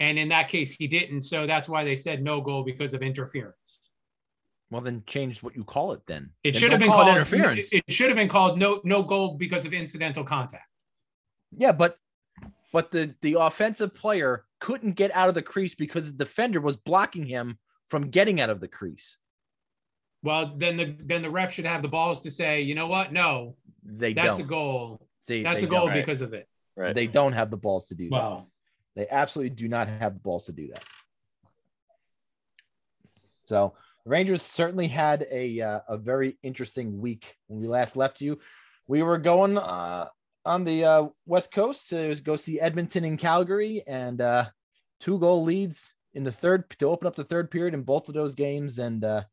And 0.00 0.18
in 0.18 0.28
that 0.28 0.48
case, 0.48 0.74
he 0.74 0.86
didn't. 0.86 1.22
So 1.22 1.46
that's 1.46 1.68
why 1.68 1.84
they 1.84 1.96
said 1.96 2.22
no 2.22 2.42
goal 2.42 2.62
because 2.62 2.92
of 2.92 3.00
interference. 3.00 3.90
Well, 4.70 4.80
then 4.80 5.02
change 5.06 5.42
what 5.42 5.54
you 5.56 5.62
call 5.64 5.92
it. 5.92 6.00
Then 6.06 6.30
It 6.42 6.52
Then 6.52 6.60
should 6.60 6.70
have 6.72 6.80
been 6.80 6.88
call 6.90 7.04
called 7.04 7.16
interference. 7.16 7.72
It 7.72 7.84
should 7.88 8.08
have 8.08 8.16
been 8.16 8.28
called 8.28 8.58
no 8.58 8.80
no 8.84 9.02
goal 9.02 9.34
because 9.36 9.64
of 9.64 9.72
incidental 9.72 10.24
contact. 10.24 10.68
Yeah, 11.56 11.72
but 11.72 11.96
but 12.72 12.90
the 12.90 13.14
the 13.20 13.34
offensive 13.34 13.94
player 13.94 14.44
couldn't 14.60 14.92
get 14.92 15.14
out 15.14 15.28
of 15.28 15.34
the 15.34 15.42
crease 15.42 15.74
because 15.74 16.06
the 16.06 16.12
defender 16.24 16.60
was 16.60 16.76
blocking 16.76 17.26
him 17.26 17.58
from 17.88 18.10
getting 18.10 18.40
out 18.40 18.50
of 18.50 18.60
the 18.60 18.68
crease. 18.68 19.18
Well, 20.22 20.54
then 20.56 20.76
the 20.76 20.96
then 20.98 21.22
the 21.22 21.30
ref 21.30 21.52
should 21.52 21.66
have 21.66 21.82
the 21.82 21.88
balls 21.88 22.22
to 22.22 22.30
say, 22.30 22.62
you 22.62 22.74
know 22.74 22.86
what? 22.86 23.12
No, 23.12 23.56
They 23.84 24.14
that's 24.14 24.38
don't. 24.38 24.46
a 24.46 24.48
goal. 24.48 25.06
See, 25.22 25.42
That's 25.42 25.62
a 25.62 25.66
goal 25.66 25.86
don't. 25.86 25.94
because 25.96 26.20
of 26.22 26.32
it. 26.34 26.48
Right. 26.76 26.94
They 26.94 27.06
don't 27.06 27.32
have 27.34 27.50
the 27.50 27.56
balls 27.56 27.86
to 27.88 27.94
do 27.94 28.08
that. 28.10 28.44
They 28.96 29.08
absolutely 29.08 29.50
do 29.54 29.68
not 29.68 29.88
have 29.88 30.14
the 30.14 30.20
balls 30.20 30.46
to 30.46 30.52
do 30.52 30.68
that. 30.68 30.84
So 33.46 33.74
the 34.04 34.10
Rangers 34.10 34.42
certainly 34.42 34.88
had 34.88 35.26
a 35.30 35.60
uh, 35.60 35.80
a 35.88 35.96
very 35.96 36.38
interesting 36.42 37.00
week 37.00 37.36
when 37.46 37.60
we 37.60 37.68
last 37.68 37.96
left 37.96 38.20
you. 38.20 38.38
We 38.86 39.02
were 39.02 39.18
going 39.18 39.56
uh, 39.56 40.08
on 40.44 40.64
the 40.64 40.84
uh, 40.84 41.06
west 41.26 41.52
coast 41.52 41.88
to 41.90 42.14
go 42.16 42.36
see 42.36 42.60
Edmonton 42.60 43.04
and 43.04 43.18
Calgary, 43.18 43.82
and 43.86 44.20
uh, 44.20 44.46
two 45.00 45.18
goal 45.18 45.42
leads 45.42 45.92
in 46.12 46.22
the 46.24 46.32
third 46.32 46.68
to 46.78 46.86
open 46.86 47.06
up 47.06 47.16
the 47.16 47.24
third 47.24 47.50
period 47.50 47.74
in 47.74 47.82
both 47.82 48.08
of 48.08 48.14
those 48.14 48.34
games. 48.34 48.78
And 48.78 49.04
uh, 49.04 49.24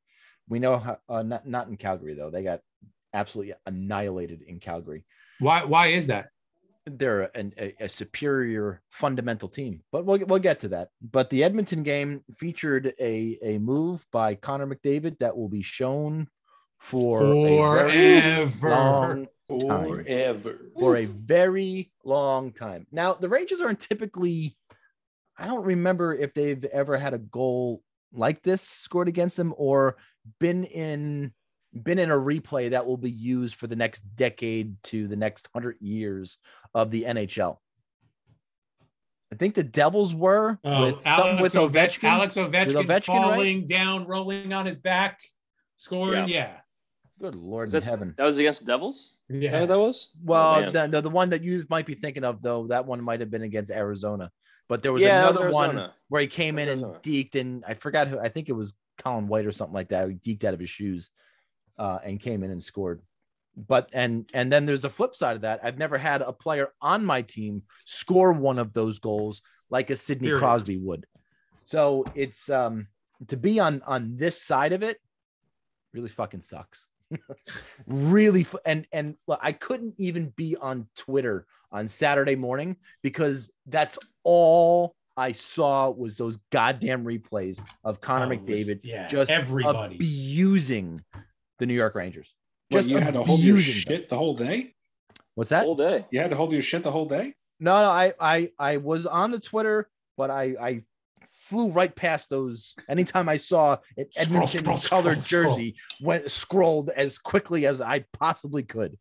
we 0.48 0.60
know 0.60 0.98
uh, 1.10 1.24
not 1.24 1.48
not 1.48 1.68
in 1.68 1.78
Calgary 1.78 2.14
though; 2.14 2.30
they 2.30 2.44
got 2.44 2.62
absolutely 3.14 3.54
annihilated 3.66 4.42
in 4.42 4.60
Calgary 4.60 5.04
Why 5.40 5.66
why 5.66 5.88
is 5.88 6.08
that? 6.08 6.30
They're 6.86 7.36
an, 7.36 7.54
a, 7.58 7.76
a 7.82 7.90
superior 7.90 8.82
fundamental 8.90 9.50
team, 9.50 9.82
but 9.92 10.06
we'll 10.06 10.20
we'll 10.26 10.40
get 10.40 10.60
to 10.62 10.70
that. 10.70 10.90
But 11.02 11.30
the 11.30 11.44
Edmonton 11.44 11.84
game 11.84 12.24
featured 12.38 12.94
a 13.00 13.38
a 13.44 13.58
move 13.60 14.06
by 14.12 14.36
Connor 14.36 14.68
McDavid 14.68 15.20
that 15.20 15.38
will 15.38 15.50
be 15.50 15.62
shown 15.62 16.28
for 16.80 17.20
Forever. 17.20 19.28
Forever. 19.48 20.60
for 20.80 20.98
a 20.98 21.06
very 21.06 21.92
long 22.04 22.52
time. 22.52 22.88
Now 22.92 23.14
the 23.14 23.30
Rangers 23.30 23.62
aren't 23.62 23.80
typically. 23.80 24.58
I 25.38 25.48
don't 25.48 25.66
remember 25.66 26.14
if 26.14 26.34
they've 26.34 26.64
ever 26.66 26.98
had 26.98 27.14
a 27.14 27.20
goal 27.20 27.82
like 28.14 28.44
this 28.44 28.62
scored 28.62 29.08
against 29.08 29.38
them 29.38 29.54
or 29.58 29.98
been 30.40 30.66
in 30.66 31.34
been 31.74 32.00
in 32.00 32.12
a 32.12 32.16
replay 32.16 32.72
that 32.72 32.86
will 32.86 32.98
be 32.98 33.12
used 33.12 33.56
for 33.56 33.68
the 33.68 33.76
next 33.76 34.02
decade 34.16 34.76
to 34.84 35.08
the 35.08 35.16
next 35.16 35.48
hundred 35.54 35.78
years 35.80 36.38
of 36.74 36.92
the 36.92 37.04
NHL. 37.04 37.58
I 39.32 39.38
think 39.38 39.56
the 39.56 39.64
Devils 39.64 40.14
were 40.14 40.60
Oh, 40.64 40.86
with 40.86 41.04
some 41.04 41.14
Alex, 41.38 41.42
with 41.42 41.56
Ove- 41.56 41.72
Ovechkin. 41.72 42.04
Alex 42.04 42.36
Ovechkin, 42.36 42.74
Ovechkin, 42.74 42.88
right? 42.88 43.06
falling 43.06 43.66
down, 43.68 44.06
rolling 44.06 44.52
on 44.52 44.66
his 44.66 44.78
back, 44.78 45.20
scoring. 45.78 46.28
Yeah. 46.28 46.58
Good 47.20 47.36
lord 47.36 47.70
Is 47.70 47.76
in 47.76 47.82
that, 47.82 47.90
heaven. 47.90 48.14
that 48.18 48.26
was 48.26 48.38
against 48.40 48.62
the 48.62 48.66
Devils? 48.66 49.14
Is 49.30 49.36
that 49.36 49.42
Yeah. 49.42 49.66
that 49.66 49.80
was? 49.80 50.10
Well, 50.22 50.56
Oh, 50.66 50.72
the, 50.72 50.88
the 50.88 51.02
the 51.02 51.10
one 51.10 51.30
that 51.30 51.44
you 51.44 51.66
might 51.70 51.86
be 51.86 51.94
thinking 51.94 52.26
of 52.26 52.42
though, 52.42 52.68
that 52.68 52.86
one 52.86 53.02
might 53.02 53.20
have 53.22 53.32
been 53.32 53.44
against 53.44 53.72
Arizona, 53.72 54.32
but 54.68 54.82
there 54.84 54.92
was 54.92 55.02
Yeah, 55.04 55.22
that 55.22 55.28
was 55.32 55.38
another 55.40 55.54
one 55.54 55.92
where 56.10 56.22
he 56.22 56.28
came 56.28 56.60
in 56.60 56.68
and 56.68 56.82
Arizona. 56.82 57.00
deked, 57.04 57.36
and 57.36 57.64
I 57.66 57.76
forgot 57.76 58.08
who. 58.10 58.20
I 58.20 58.28
think 58.28 58.50
it 58.50 58.54
was 58.54 58.74
Colin 58.98 59.28
White 59.28 59.46
or 59.46 59.52
something 59.54 59.74
like 59.74 59.90
that. 59.90 60.10
He 60.10 60.16
deked 60.16 60.44
out 60.44 60.54
of 60.56 60.60
his 60.60 60.70
shoes, 60.70 61.10
uh, 61.78 62.00
and 62.04 62.20
came 62.20 62.44
in 62.44 62.52
and 62.52 62.64
scored. 62.64 63.02
But 63.56 63.90
and 63.94 64.30
and 64.34 64.52
then 64.52 64.66
there's 64.66 64.82
the 64.82 64.90
flip 64.90 65.14
side 65.14 65.36
of 65.36 65.42
that. 65.42 65.60
I've 65.64 65.78
never 65.78 65.98
had 65.98 66.22
a 66.22 66.32
player 66.32 66.70
on 66.82 67.04
my 67.06 67.22
team 67.22 67.64
score 67.86 68.32
one 68.32 68.58
of 68.60 68.72
those 68.74 69.00
goals 69.00 69.42
like 69.70 69.90
a 69.90 69.96
Sidney 69.96 70.28
Period. 70.30 70.40
Crosby 70.40 70.78
would. 70.78 71.06
So 71.64 72.06
it's 72.16 72.50
um 72.50 72.88
to 73.28 73.36
be 73.38 73.60
on 73.60 73.82
on 73.86 74.16
this 74.16 74.42
side 74.42 74.72
of 74.74 74.84
it 74.84 74.98
really 75.94 76.08
fucking 76.10 76.42
sucks. 76.42 76.88
really 77.88 78.44
fu- 78.44 78.60
and 78.66 78.88
and 78.94 79.16
look, 79.28 79.40
I 79.42 79.52
couldn't 79.52 79.96
even 79.98 80.30
be 80.36 80.56
on 80.56 80.88
Twitter 80.96 81.46
on 81.72 81.88
Saturday 81.88 82.36
morning 82.36 82.78
because 83.02 83.52
that's 83.66 83.98
all 84.24 84.96
I 85.18 85.34
saw 85.34 85.90
was 85.90 86.16
those 86.16 86.38
goddamn 86.52 87.04
replays 87.04 87.62
of 87.84 88.00
Connor 88.02 88.28
Oh, 88.28 88.32
it 88.32 88.42
was- 88.50 88.60
McDavid 88.68 88.80
yeah, 88.84 89.08
just 89.08 89.30
everybody. 89.30 89.96
abusing 89.96 91.02
the 91.62 91.68
New 91.68 91.76
York 91.76 91.94
Rangers. 91.94 92.34
What, 92.70 92.80
Just 92.80 92.90
you 92.90 92.98
had 92.98 93.14
to 93.14 93.22
hold 93.24 93.40
your 93.40 93.56
abusing 93.56 93.92
them. 93.92 94.00
shit 94.00 94.10
the 94.10 94.18
whole 94.18 94.34
day? 94.34 94.74
What's 95.36 95.52
that? 95.52 95.64
Whole 95.64 95.76
day. 95.76 96.06
You 96.10 96.20
had 96.20 96.32
to 96.32 96.36
hold 96.36 96.52
your 96.52 96.64
shit 96.64 96.82
the 96.82 96.92
whole 96.92 97.06
day? 97.06 97.36
No, 97.60 97.76
no, 97.84 97.90
I, 97.90 98.14
I, 98.20 98.50
I 98.58 98.78
was 98.78 99.06
on 99.06 99.30
the 99.30 99.40
Twitter, 99.40 99.88
but 100.18 100.32
I, 100.32 100.56
I 100.60 100.82
flew 101.30 101.70
right 101.70 101.96
past 101.96 102.32
those. 102.32 102.76
Anytime 102.90 103.30
I 103.30 103.38
saw 103.38 103.78
an 103.96 104.08
Edmonton 104.18 104.64
scroll, 104.64 104.78
scroll, 104.78 105.02
colored 105.04 105.24
scroll. 105.24 105.56
jersey, 105.56 105.76
went 106.02 106.32
scrolled 106.32 106.90
as 106.90 107.20
quickly 107.20 107.68
as 107.68 107.80
I 107.80 108.06
possibly 108.12 108.64
could. 108.64 108.98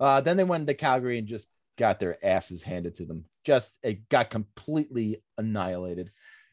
Uh, 0.00 0.20
then 0.20 0.36
they 0.36 0.44
went 0.44 0.66
to 0.66 0.74
Calgary 0.74 1.18
and 1.18 1.28
just 1.28 1.48
got 1.78 2.00
their 2.00 2.18
asses 2.26 2.64
handed 2.64 2.96
to 2.96 3.04
them. 3.04 3.26
Just 3.44 3.72
it 3.84 4.08
got 4.08 4.30
completely 4.30 5.22
annihilated. 5.38 6.10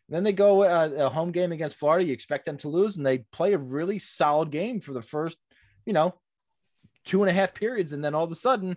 Then 0.09 0.23
they 0.23 0.33
go 0.33 0.63
uh, 0.63 0.89
a 0.97 1.09
home 1.09 1.31
game 1.31 1.51
against 1.51 1.77
Florida. 1.77 2.03
You 2.03 2.13
expect 2.13 2.47
them 2.47 2.57
to 2.57 2.67
lose, 2.67 2.97
and 2.97 3.05
they 3.05 3.19
play 3.31 3.53
a 3.53 3.59
really 3.59 3.99
solid 3.99 4.49
game 4.49 4.81
for 4.81 4.91
the 4.91 5.03
first, 5.03 5.37
you 5.85 5.93
know, 5.93 6.15
two 7.05 7.21
and 7.21 7.29
a 7.29 7.33
half 7.33 7.53
periods, 7.53 7.93
and 7.93 8.03
then 8.03 8.15
all 8.15 8.25
of 8.25 8.31
a 8.31 8.35
sudden, 8.35 8.75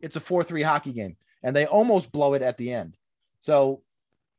it's 0.00 0.16
a 0.16 0.20
four-three 0.20 0.62
hockey 0.62 0.92
game, 0.92 1.16
and 1.42 1.54
they 1.54 1.66
almost 1.66 2.12
blow 2.12 2.34
it 2.34 2.42
at 2.42 2.56
the 2.56 2.72
end. 2.72 2.96
So 3.40 3.82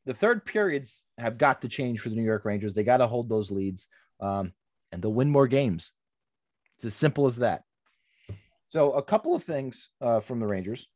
the 0.06 0.14
third 0.14 0.46
periods 0.46 1.06
have 1.18 1.38
got 1.38 1.62
to 1.62 1.70
change 1.70 2.00
for 2.00 2.10
the 2.10 2.16
New 2.16 2.24
York 2.24 2.46
Rangers. 2.46 2.74
They 2.74 2.84
got 2.84 2.98
to 2.98 3.08
hold 3.08 3.28
those 3.28 3.52
leads, 3.52 3.88
um, 4.20 4.54
and 4.92 5.02
they'll 5.02 5.14
win 5.14 5.30
more 5.30 5.48
games. 5.48 5.92
It's 6.78 6.86
as 6.86 6.96
simple 6.96 7.28
as 7.28 7.38
that. 7.38 7.64
So 8.68 8.94
a 8.94 9.04
couple 9.04 9.36
of 9.36 9.44
things 9.44 9.90
uh, 10.00 10.22
from 10.22 10.40
the 10.40 10.48
Rangers. 10.48 10.88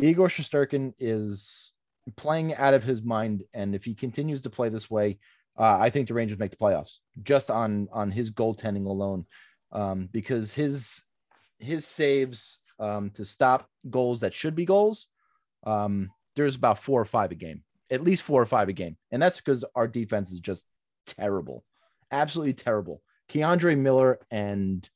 Igor 0.00 0.28
Shesterkin 0.28 0.94
is 0.98 1.72
playing 2.16 2.54
out 2.54 2.74
of 2.74 2.84
his 2.84 3.02
mind, 3.02 3.42
and 3.52 3.74
if 3.74 3.84
he 3.84 3.94
continues 3.94 4.40
to 4.42 4.50
play 4.50 4.68
this 4.68 4.90
way, 4.90 5.18
uh, 5.58 5.76
I 5.78 5.90
think 5.90 6.08
the 6.08 6.14
Rangers 6.14 6.38
make 6.38 6.50
the 6.50 6.56
playoffs 6.56 6.98
just 7.22 7.50
on 7.50 7.88
on 7.92 8.10
his 8.10 8.30
goaltending 8.30 8.86
alone, 8.86 9.26
um, 9.72 10.08
because 10.12 10.52
his 10.52 11.02
his 11.58 11.86
saves 11.86 12.58
um, 12.78 13.10
to 13.10 13.24
stop 13.24 13.68
goals 13.90 14.20
that 14.20 14.34
should 14.34 14.54
be 14.54 14.64
goals, 14.64 15.06
um, 15.66 16.10
there's 16.36 16.56
about 16.56 16.78
four 16.78 17.00
or 17.00 17.04
five 17.04 17.32
a 17.32 17.34
game, 17.34 17.64
at 17.90 18.04
least 18.04 18.22
four 18.22 18.40
or 18.40 18.46
five 18.46 18.68
a 18.68 18.72
game, 18.72 18.96
and 19.10 19.20
that's 19.20 19.38
because 19.38 19.64
our 19.74 19.88
defense 19.88 20.30
is 20.30 20.40
just 20.40 20.62
terrible, 21.06 21.64
absolutely 22.10 22.54
terrible. 22.54 23.02
K'Andre 23.28 23.76
Miller 23.76 24.20
and 24.30 24.88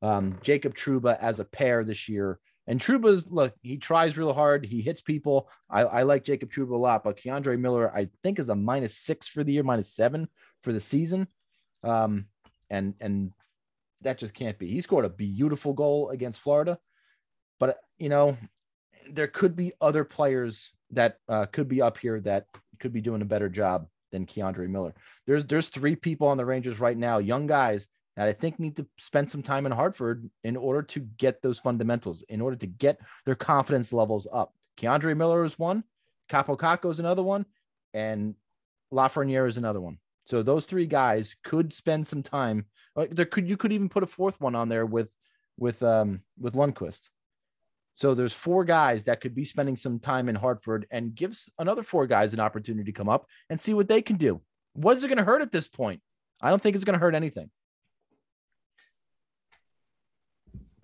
um, 0.00 0.38
Jacob 0.42 0.74
Trouba 0.74 1.18
as 1.20 1.40
a 1.40 1.44
pair 1.44 1.84
this 1.84 2.08
year. 2.08 2.38
And 2.66 2.80
Trouba's 2.80 3.26
look, 3.28 3.54
he 3.62 3.76
tries 3.76 4.16
real 4.16 4.32
hard. 4.32 4.64
He 4.64 4.80
hits 4.80 5.02
people. 5.02 5.48
I, 5.68 5.82
I 5.82 6.02
like 6.04 6.24
Jacob 6.24 6.50
Trouba 6.50 6.72
a 6.72 6.76
lot, 6.76 7.04
but 7.04 7.18
K'Andre 7.18 7.58
Miller, 7.58 7.94
I 7.94 8.08
think, 8.22 8.38
is 8.38 8.48
a 8.48 8.54
minus 8.54 8.96
six 8.96 9.28
for 9.28 9.44
the 9.44 9.52
year, 9.52 9.62
minus 9.62 9.92
seven 9.92 10.28
for 10.62 10.72
the 10.72 10.80
season. 10.80 11.28
Um, 11.82 12.26
and 12.70 12.94
and 13.00 13.32
that 14.00 14.18
just 14.18 14.34
can't 14.34 14.58
be. 14.58 14.68
He 14.68 14.80
scored 14.80 15.04
a 15.04 15.10
beautiful 15.10 15.74
goal 15.74 16.10
against 16.10 16.40
Florida, 16.40 16.78
but 17.60 17.78
you 17.98 18.08
know, 18.08 18.36
there 19.10 19.28
could 19.28 19.56
be 19.56 19.72
other 19.80 20.04
players 20.04 20.72
that 20.90 21.18
uh, 21.28 21.46
could 21.46 21.68
be 21.68 21.82
up 21.82 21.98
here 21.98 22.20
that 22.20 22.46
could 22.80 22.92
be 22.92 23.02
doing 23.02 23.20
a 23.20 23.26
better 23.26 23.50
job 23.50 23.88
than 24.10 24.26
K'Andre 24.26 24.68
Miller. 24.68 24.94
There's 25.26 25.44
there's 25.44 25.68
three 25.68 25.96
people 25.96 26.28
on 26.28 26.38
the 26.38 26.46
Rangers 26.46 26.80
right 26.80 26.96
now, 26.96 27.18
young 27.18 27.46
guys 27.46 27.88
that 28.16 28.28
I 28.28 28.32
think 28.32 28.58
need 28.58 28.76
to 28.76 28.86
spend 28.98 29.30
some 29.30 29.42
time 29.42 29.66
in 29.66 29.72
Hartford 29.72 30.28
in 30.44 30.56
order 30.56 30.82
to 30.82 31.00
get 31.00 31.42
those 31.42 31.58
fundamentals, 31.58 32.22
in 32.28 32.40
order 32.40 32.56
to 32.56 32.66
get 32.66 33.00
their 33.26 33.34
confidence 33.34 33.92
levels 33.92 34.26
up. 34.32 34.54
K'Andre 34.78 35.16
Miller 35.16 35.44
is 35.44 35.58
one, 35.58 35.84
Kaapo 36.30 36.56
Kakko 36.58 36.90
is 36.90 37.00
another 37.00 37.22
one, 37.22 37.46
and 37.92 38.34
Lafreniere 38.92 39.48
is 39.48 39.58
another 39.58 39.80
one. 39.80 39.98
So 40.26 40.42
those 40.42 40.66
three 40.66 40.86
guys 40.86 41.34
could 41.44 41.72
spend 41.72 42.06
some 42.06 42.22
time 42.22 42.66
there 43.10 43.26
could 43.26 43.48
you 43.48 43.56
could 43.56 43.72
even 43.72 43.88
put 43.88 44.02
a 44.02 44.06
fourth 44.06 44.40
one 44.40 44.54
on 44.54 44.68
there 44.68 44.86
with 44.86 45.08
with 45.58 45.82
um 45.82 46.20
with 46.38 46.54
Lundkvist. 46.54 47.02
So 47.96 48.14
there's 48.14 48.32
four 48.32 48.64
guys 48.64 49.04
that 49.04 49.20
could 49.20 49.34
be 49.34 49.44
spending 49.44 49.76
some 49.76 50.00
time 50.00 50.28
in 50.28 50.34
Hartford 50.34 50.86
and 50.90 51.14
gives 51.14 51.48
another 51.58 51.84
four 51.84 52.08
guys 52.08 52.34
an 52.34 52.40
opportunity 52.40 52.90
to 52.90 52.96
come 52.96 53.08
up 53.08 53.26
and 53.48 53.60
see 53.60 53.72
what 53.72 53.88
they 53.88 54.02
can 54.02 54.16
do. 54.16 54.40
What 54.72 54.96
is 54.96 55.04
it 55.04 55.08
going 55.08 55.18
to 55.18 55.24
hurt 55.24 55.42
at 55.42 55.52
this 55.52 55.68
point? 55.68 56.00
I 56.40 56.50
don't 56.50 56.60
think 56.60 56.74
it's 56.74 56.84
going 56.84 56.94
to 56.94 57.00
hurt 57.00 57.14
anything. 57.14 57.50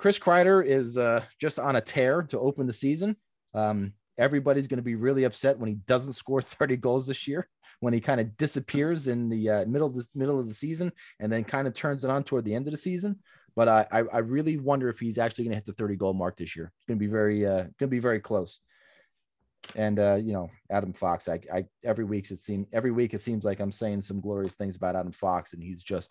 Chris 0.00 0.19
Kreider 0.19 0.64
is 0.64 0.97
uh, 0.97 1.21
just 1.38 1.59
on 1.59 1.76
a 1.76 1.80
tear 1.80 2.23
to 2.23 2.40
open 2.40 2.66
the 2.66 2.73
season. 2.73 3.14
Um, 3.52 3.92
everybody's 4.16 4.66
going 4.66 4.78
to 4.78 4.83
be 4.83 4.95
really 4.95 5.25
upset 5.25 5.59
when 5.59 5.69
he 5.69 5.75
doesn't 5.75 6.14
score 6.14 6.40
30 6.42 6.78
goals 6.78 7.07
this 7.07 7.28
year, 7.28 7.47
when 7.80 7.92
he 7.92 8.00
kind 8.00 8.19
of 8.19 8.35
disappears 8.38 9.09
in 9.09 9.28
the 9.28 9.50
uh, 9.50 9.64
middle 9.66 9.87
of 9.87 9.95
the 9.95 10.07
middle 10.14 10.40
of 10.40 10.49
the 10.49 10.54
season 10.54 10.90
and 11.21 11.30
then 11.30 11.45
kind 11.45 11.69
of 11.69 11.75
turns 11.75 12.02
it 12.02 12.11
on 12.11 12.25
toward 12.25 12.47
the 12.47 12.54
end 12.54 12.66
of 12.66 12.71
the 12.71 12.78
season. 12.78 13.19
But 13.54 13.69
I, 13.69 13.87
I, 13.92 13.99
I 13.99 14.19
really 14.21 14.57
wonder 14.57 14.88
if 14.88 14.99
he's 14.99 15.19
actually 15.19 15.45
going 15.45 15.52
to 15.52 15.57
hit 15.57 15.66
the 15.66 15.75
30 15.75 15.97
goal 15.97 16.14
mark 16.14 16.38
this 16.38 16.57
year. 16.57 16.73
It's 16.78 16.87
going 16.87 16.99
to 16.99 17.04
be 17.04 17.12
very, 17.12 17.45
uh, 17.45 17.64
going 17.64 17.75
to 17.78 17.87
be 17.88 17.99
very 17.99 18.21
close. 18.21 18.59
And 19.76 19.99
uh, 19.99 20.14
you 20.14 20.33
know, 20.33 20.49
Adam 20.71 20.95
Fox. 20.95 21.28
I, 21.28 21.40
I 21.52 21.66
every 21.85 22.07
week 22.07 22.30
it 22.30 22.40
seems 22.40 22.66
every 22.73 22.90
week 22.90 23.12
it 23.12 23.21
seems 23.21 23.45
like 23.45 23.61
I'm 23.61 23.71
saying 23.71 24.00
some 24.00 24.23
glorious 24.23 24.54
things 24.54 24.76
about 24.76 24.97
Adam 24.97 25.12
Fox, 25.12 25.52
and 25.52 25.62
he's 25.62 25.83
just, 25.83 26.11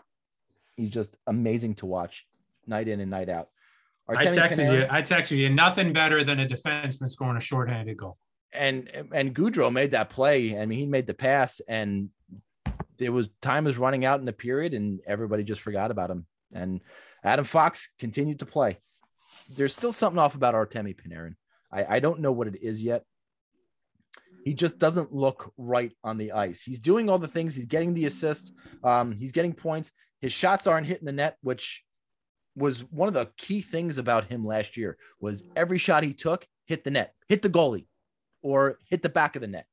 he's 0.77 0.91
just 0.91 1.17
amazing 1.25 1.73
to 1.75 1.87
watch, 1.87 2.27
night 2.67 2.87
in 2.87 2.99
and 2.99 3.09
night 3.09 3.29
out. 3.29 3.49
I 4.17 4.25
texted 4.27 4.65
Panarin- 4.65 4.73
you. 4.73 4.87
I 4.89 5.01
texted 5.01 5.37
you. 5.37 5.49
Nothing 5.49 5.93
better 5.93 6.23
than 6.23 6.39
a 6.39 6.47
defenseman 6.47 7.09
scoring 7.09 7.37
a 7.37 7.41
shorthanded 7.41 7.97
goal. 7.97 8.17
and 8.51 8.89
and 9.13 9.35
Goodrow 9.35 9.71
made 9.71 9.91
that 9.91 10.09
play. 10.09 10.59
I 10.59 10.65
mean, 10.65 10.79
he 10.79 10.85
made 10.85 11.07
the 11.07 11.13
pass, 11.13 11.61
and 11.67 12.09
there 12.97 13.11
was 13.11 13.27
time 13.41 13.65
was 13.65 13.77
running 13.77 14.05
out 14.05 14.19
in 14.19 14.25
the 14.25 14.33
period, 14.33 14.73
and 14.73 14.99
everybody 15.07 15.43
just 15.43 15.61
forgot 15.61 15.91
about 15.91 16.09
him. 16.09 16.25
And 16.53 16.81
Adam 17.23 17.45
Fox 17.45 17.89
continued 17.99 18.39
to 18.39 18.45
play. 18.45 18.79
There's 19.55 19.75
still 19.75 19.93
something 19.93 20.19
off 20.19 20.35
about 20.35 20.55
Artemi 20.55 20.95
Panarin. 20.95 21.35
I, 21.71 21.97
I 21.97 21.99
don't 21.99 22.19
know 22.19 22.31
what 22.31 22.47
it 22.47 22.61
is 22.61 22.81
yet. 22.81 23.03
He 24.45 24.53
just 24.53 24.79
doesn't 24.79 25.13
look 25.13 25.53
right 25.57 25.91
on 26.03 26.17
the 26.17 26.31
ice. 26.31 26.61
He's 26.61 26.79
doing 26.79 27.09
all 27.09 27.19
the 27.19 27.27
things. 27.27 27.55
He's 27.55 27.65
getting 27.65 27.93
the 27.93 28.05
assist. 28.05 28.53
Um, 28.83 29.11
he's 29.11 29.31
getting 29.31 29.53
points. 29.53 29.91
His 30.21 30.31
shots 30.33 30.65
aren't 30.65 30.87
hitting 30.87 31.05
the 31.05 31.11
net, 31.11 31.37
which 31.41 31.83
was 32.59 32.81
one 32.91 33.07
of 33.07 33.13
the 33.13 33.29
key 33.37 33.61
things 33.61 33.97
about 33.97 34.25
him 34.25 34.45
last 34.45 34.77
year. 34.77 34.97
Was 35.19 35.43
every 35.55 35.77
shot 35.77 36.03
he 36.03 36.13
took 36.13 36.45
hit 36.69 36.83
the 36.83 36.91
net, 36.91 37.15
hit 37.27 37.41
the 37.41 37.49
goalie, 37.49 37.87
or 38.43 38.77
hit 38.85 39.01
the 39.01 39.09
back 39.09 39.35
of 39.35 39.41
the 39.41 39.47
net. 39.47 39.65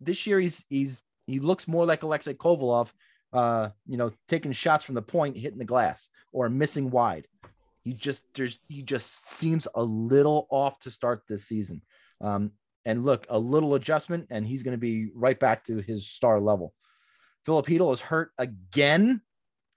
This 0.00 0.26
year 0.26 0.38
he's 0.38 0.64
he's 0.68 1.02
he 1.26 1.40
looks 1.40 1.66
more 1.66 1.86
like 1.86 2.02
Alexei 2.02 2.34
Kovalev, 2.34 2.90
uh, 3.32 3.70
you 3.86 3.96
know, 3.96 4.12
taking 4.28 4.52
shots 4.52 4.84
from 4.84 4.94
the 4.94 5.02
point, 5.02 5.38
hitting 5.38 5.58
the 5.58 5.64
glass, 5.64 6.10
or 6.32 6.48
missing 6.50 6.90
wide. 6.90 7.26
He 7.82 7.94
just 7.94 8.24
there's 8.34 8.58
he 8.68 8.82
just 8.82 9.26
seems 9.26 9.66
a 9.74 9.82
little 9.82 10.46
off 10.50 10.78
to 10.80 10.90
start 10.90 11.22
this 11.26 11.46
season. 11.46 11.80
Um, 12.20 12.52
and 12.84 13.04
look, 13.04 13.26
a 13.30 13.38
little 13.38 13.74
adjustment, 13.74 14.26
and 14.30 14.46
he's 14.46 14.62
going 14.62 14.76
to 14.76 14.78
be 14.78 15.08
right 15.14 15.40
back 15.40 15.64
to 15.66 15.78
his 15.78 16.06
star 16.06 16.38
level. 16.38 16.74
Chytil 17.46 17.92
is 17.92 18.00
hurt 18.00 18.32
again. 18.38 19.22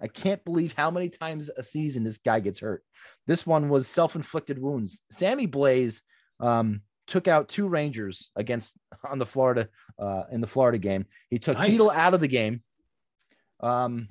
I 0.01 0.07
can't 0.07 0.43
believe 0.45 0.73
how 0.73 0.91
many 0.91 1.09
times 1.09 1.49
a 1.57 1.63
season 1.63 2.03
this 2.03 2.19
guy 2.19 2.39
gets 2.39 2.59
hurt. 2.59 2.83
This 3.25 3.45
one 3.47 3.69
was 3.69 3.87
self-inflicted 3.87 4.59
wounds. 4.61 5.01
Sammy 5.11 5.47
Blais 5.47 6.01
um, 6.39 6.81
took 7.07 7.27
out 7.27 7.49
two 7.49 7.67
Rangers 7.67 8.29
against 8.35 8.73
on 9.09 9.17
the 9.17 9.25
Florida 9.25 9.69
uh, 9.97 10.23
in 10.31 10.41
the 10.41 10.47
Florida 10.47 10.77
game. 10.77 11.05
He 11.29 11.39
took 11.39 11.57
Nice. 11.57 11.79
Out 11.95 12.13
of 12.13 12.19
the 12.19 12.27
game, 12.27 12.61
um, 13.59 14.09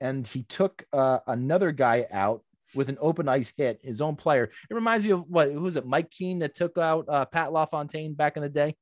and 0.00 0.26
he 0.26 0.42
took 0.44 0.84
uh, 0.92 1.18
another 1.26 1.72
guy 1.72 2.06
out 2.12 2.42
with 2.74 2.88
an 2.88 2.98
open 3.00 3.28
ice 3.28 3.52
hit. 3.56 3.80
His 3.82 4.00
own 4.00 4.16
player. 4.16 4.50
It 4.70 4.74
reminds 4.74 5.04
me 5.04 5.12
of 5.12 5.28
what? 5.28 5.50
Who 5.50 5.62
was 5.62 5.76
it? 5.76 5.86
Mike 5.86 6.10
Keane 6.10 6.40
that 6.40 6.54
took 6.54 6.78
out 6.78 7.06
uh, 7.08 7.24
Pat 7.26 7.52
LaFontaine 7.52 8.14
back 8.14 8.36
in 8.36 8.42
the 8.42 8.48
day. 8.48 8.76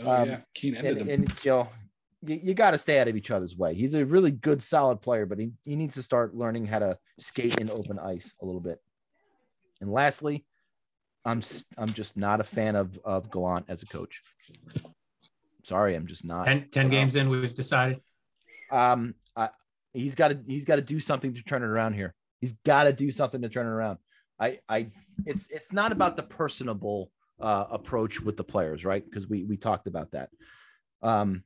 Oh 0.00 0.10
Um, 0.10 0.28
yeah, 0.28 0.40
Keane 0.54 0.74
ended 0.74 0.98
And, 0.98 1.08
them. 1.08 1.20
and 1.20 1.44
you 1.44 1.50
know, 1.50 1.68
you, 2.26 2.40
you 2.42 2.54
got 2.54 2.72
to 2.72 2.78
stay 2.78 2.98
out 2.98 3.08
of 3.08 3.16
each 3.16 3.30
other's 3.30 3.56
way. 3.56 3.74
He's 3.74 3.94
a 3.94 4.04
really 4.04 4.30
good, 4.30 4.62
solid 4.62 5.00
player, 5.00 5.26
but 5.26 5.38
he, 5.38 5.52
he 5.64 5.76
needs 5.76 5.94
to 5.94 6.02
start 6.02 6.34
learning 6.34 6.66
how 6.66 6.78
to 6.80 6.98
skate 7.18 7.60
in 7.60 7.70
open 7.70 7.98
ice 7.98 8.34
a 8.40 8.44
little 8.44 8.60
bit. 8.60 8.80
And 9.80 9.90
lastly, 9.92 10.44
I'm 11.24 11.42
I'm 11.78 11.88
just 11.88 12.16
not 12.16 12.40
a 12.40 12.44
fan 12.44 12.76
of 12.76 12.98
of 13.04 13.30
Gallant 13.30 13.66
as 13.68 13.82
a 13.82 13.86
coach. 13.86 14.22
Sorry, 15.62 15.94
I'm 15.94 16.06
just 16.06 16.24
not. 16.24 16.44
10, 16.46 16.68
10 16.70 16.84
Um, 16.86 16.90
games 16.90 17.16
in, 17.16 17.28
we've 17.28 17.54
decided. 17.54 18.00
Um, 18.70 19.14
I, 19.34 19.48
he's 19.92 20.14
got 20.14 20.28
to 20.28 20.38
he's 20.46 20.64
got 20.64 20.76
to 20.76 20.82
do 20.82 21.00
something 21.00 21.34
to 21.34 21.42
turn 21.42 21.62
it 21.62 21.66
around 21.66 21.94
here. 21.94 22.14
He's 22.40 22.54
got 22.64 22.84
to 22.84 22.92
do 22.92 23.10
something 23.10 23.40
to 23.42 23.48
turn 23.48 23.66
it 23.66 23.70
around. 23.70 23.98
I 24.38 24.60
I 24.68 24.88
it's 25.24 25.48
it's 25.50 25.72
not 25.72 25.92
about 25.92 26.16
the 26.16 26.22
personable 26.22 27.10
uh, 27.40 27.64
approach 27.70 28.20
with 28.20 28.36
the 28.36 28.44
players, 28.44 28.84
right? 28.84 29.04
Because 29.04 29.26
we 29.28 29.44
we 29.44 29.56
talked 29.56 29.86
about 29.86 30.10
that. 30.12 30.28
Um, 31.02 31.42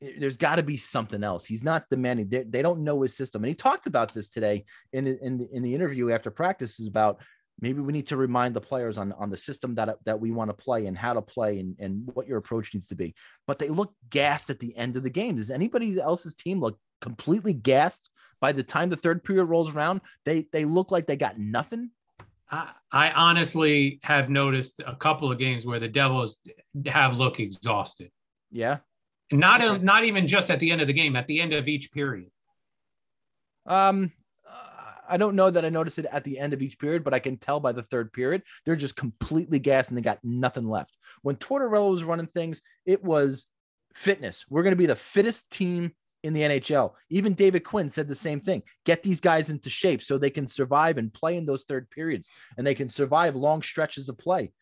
there's 0.00 0.36
got 0.36 0.56
to 0.56 0.62
be 0.62 0.76
something 0.76 1.22
else. 1.22 1.44
He's 1.44 1.62
not 1.62 1.84
demanding. 1.90 2.28
They, 2.28 2.44
they 2.44 2.62
don't 2.62 2.84
know 2.84 3.02
his 3.02 3.16
system, 3.16 3.42
and 3.42 3.48
he 3.48 3.54
talked 3.54 3.86
about 3.86 4.14
this 4.14 4.28
today 4.28 4.64
in 4.92 5.04
the- 5.04 5.18
in 5.24 5.38
the, 5.38 5.48
in 5.52 5.62
the 5.62 5.74
interview 5.74 6.10
after 6.10 6.30
practice. 6.30 6.80
Is 6.80 6.86
about 6.86 7.20
maybe 7.60 7.80
we 7.80 7.92
need 7.92 8.08
to 8.08 8.16
remind 8.16 8.56
the 8.56 8.60
players 8.60 8.96
on 8.96 9.12
on 9.12 9.30
the 9.30 9.36
system 9.36 9.74
that 9.74 9.98
that 10.06 10.18
we 10.18 10.30
want 10.30 10.48
to 10.48 10.54
play 10.54 10.86
and 10.86 10.96
how 10.96 11.12
to 11.12 11.22
play 11.22 11.58
and 11.58 11.76
and 11.78 12.08
what 12.14 12.26
your 12.26 12.38
approach 12.38 12.72
needs 12.72 12.88
to 12.88 12.94
be. 12.94 13.14
But 13.46 13.58
they 13.58 13.68
look 13.68 13.92
gassed 14.08 14.48
at 14.50 14.58
the 14.58 14.74
end 14.76 14.96
of 14.96 15.02
the 15.02 15.10
game. 15.10 15.36
Does 15.36 15.50
anybody 15.50 16.00
else's 16.00 16.34
team 16.34 16.60
look 16.60 16.78
completely 17.00 17.52
gassed 17.52 18.08
by 18.40 18.52
the 18.52 18.62
time 18.62 18.88
the 18.88 18.96
third 18.96 19.22
period 19.22 19.44
rolls 19.44 19.74
around? 19.74 20.00
They 20.24 20.46
they 20.52 20.64
look 20.64 20.90
like 20.90 21.06
they 21.06 21.16
got 21.16 21.38
nothing. 21.38 21.90
I, 22.50 22.70
I 22.90 23.10
honestly 23.12 24.00
have 24.02 24.28
noticed 24.28 24.80
a 24.84 24.96
couple 24.96 25.30
of 25.30 25.38
games 25.38 25.66
where 25.66 25.78
the 25.78 25.88
Devils 25.88 26.38
have 26.86 27.18
looked 27.18 27.38
exhausted. 27.38 28.10
Yeah. 28.50 28.78
Not 29.32 29.62
Okay. 29.62 29.82
not 29.82 30.04
even 30.04 30.26
just 30.26 30.50
at 30.50 30.58
the 30.58 30.70
end 30.70 30.80
of 30.80 30.86
the 30.86 30.92
game, 30.92 31.14
at 31.16 31.26
the 31.26 31.40
end 31.40 31.52
of 31.52 31.68
each 31.68 31.92
period. 31.92 32.30
Um, 33.66 34.12
I 35.08 35.16
don't 35.16 35.34
know 35.34 35.50
that 35.50 35.64
I 35.64 35.70
noticed 35.70 35.98
it 35.98 36.06
at 36.10 36.22
the 36.22 36.38
end 36.38 36.52
of 36.52 36.62
each 36.62 36.78
period, 36.78 37.02
but 37.02 37.12
I 37.14 37.18
can 37.18 37.36
tell 37.36 37.58
by 37.58 37.72
the 37.72 37.82
third 37.82 38.12
period 38.12 38.42
they're 38.64 38.76
just 38.76 38.94
completely 38.96 39.58
gassed 39.58 39.88
and 39.88 39.98
they 39.98 40.02
got 40.02 40.20
nothing 40.22 40.68
left. 40.68 40.96
When 41.22 41.36
Tortorella 41.36 41.90
was 41.90 42.04
running 42.04 42.28
things, 42.28 42.62
it 42.86 43.02
was 43.02 43.46
fitness. 43.94 44.44
We're 44.48 44.62
going 44.62 44.72
to 44.72 44.76
be 44.76 44.86
the 44.86 44.94
fittest 44.96 45.50
team 45.50 45.92
in 46.22 46.32
the 46.32 46.42
NHL. 46.42 46.92
Even 47.08 47.34
David 47.34 47.64
Quinn 47.64 47.90
said 47.90 48.06
the 48.06 48.14
same 48.14 48.40
thing. 48.40 48.62
Get 48.84 49.02
these 49.02 49.20
guys 49.20 49.50
into 49.50 49.68
shape 49.68 50.02
so 50.02 50.16
they 50.16 50.30
can 50.30 50.46
survive 50.46 50.96
and 50.96 51.12
play 51.12 51.36
in 51.36 51.46
those 51.46 51.64
third 51.64 51.90
periods 51.90 52.28
and 52.56 52.64
they 52.66 52.74
can 52.74 52.88
survive 52.88 53.34
long 53.34 53.62
stretches 53.62 54.08
of 54.08 54.16
play. 54.18 54.52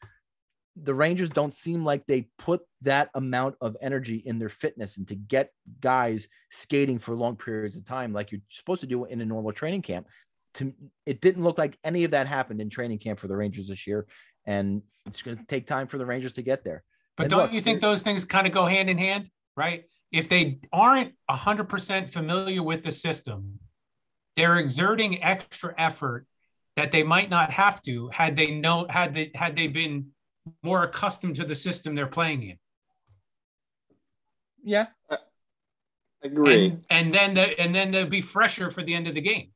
The 0.82 0.94
Rangers 0.94 1.30
don't 1.30 1.54
seem 1.54 1.84
like 1.84 2.06
they 2.06 2.28
put 2.38 2.60
that 2.82 3.10
amount 3.14 3.56
of 3.60 3.76
energy 3.80 4.16
in 4.16 4.38
their 4.38 4.48
fitness 4.48 4.96
and 4.96 5.08
to 5.08 5.14
get 5.14 5.50
guys 5.80 6.28
skating 6.50 6.98
for 6.98 7.14
long 7.14 7.36
periods 7.36 7.76
of 7.76 7.84
time 7.84 8.12
like 8.12 8.32
you're 8.32 8.40
supposed 8.48 8.80
to 8.82 8.86
do 8.86 9.04
in 9.04 9.20
a 9.20 9.24
normal 9.24 9.52
training 9.52 9.82
camp. 9.82 10.06
To 10.54 10.72
it 11.04 11.20
didn't 11.20 11.44
look 11.44 11.58
like 11.58 11.78
any 11.84 12.04
of 12.04 12.12
that 12.12 12.26
happened 12.26 12.60
in 12.60 12.70
training 12.70 12.98
camp 12.98 13.18
for 13.18 13.28
the 13.28 13.36
Rangers 13.36 13.68
this 13.68 13.86
year, 13.86 14.06
and 14.46 14.82
it's 15.06 15.22
going 15.22 15.36
to 15.36 15.44
take 15.44 15.66
time 15.66 15.86
for 15.86 15.98
the 15.98 16.06
Rangers 16.06 16.32
to 16.34 16.42
get 16.42 16.64
there. 16.64 16.82
But 17.16 17.24
And 17.24 17.30
don't 17.30 17.42
look, 17.42 17.52
you 17.52 17.60
think 17.60 17.80
those 17.80 18.02
things 18.02 18.24
kind 18.24 18.46
of 18.46 18.52
go 18.52 18.66
hand 18.66 18.88
in 18.88 18.98
hand, 18.98 19.28
right? 19.56 19.84
If 20.10 20.28
they 20.28 20.60
aren't 20.72 21.12
100% 21.30 22.10
familiar 22.10 22.62
with 22.62 22.82
the 22.82 22.92
system, 22.92 23.58
they're 24.36 24.56
exerting 24.56 25.22
extra 25.22 25.74
effort 25.76 26.26
that 26.76 26.92
they 26.92 27.02
might 27.02 27.28
not 27.28 27.50
have 27.50 27.82
to 27.82 28.08
had 28.12 28.36
they 28.36 28.52
know 28.52 28.86
had 28.88 29.12
they 29.12 29.32
had 29.34 29.56
they 29.56 29.66
been 29.66 30.10
more 30.62 30.84
accustomed 30.84 31.36
to 31.36 31.44
the 31.44 31.54
system 31.54 31.94
they're 31.94 32.06
playing 32.06 32.42
in. 32.42 32.58
Yeah, 34.64 34.86
Agree. 36.22 36.66
And, 36.66 36.84
and 36.90 37.14
then 37.14 37.34
the, 37.34 37.60
and 37.60 37.74
then 37.74 37.90
they'll 37.90 38.06
be 38.06 38.20
fresher 38.20 38.70
for 38.70 38.82
the 38.82 38.94
end 38.94 39.06
of 39.06 39.14
the 39.14 39.20
game. 39.20 39.50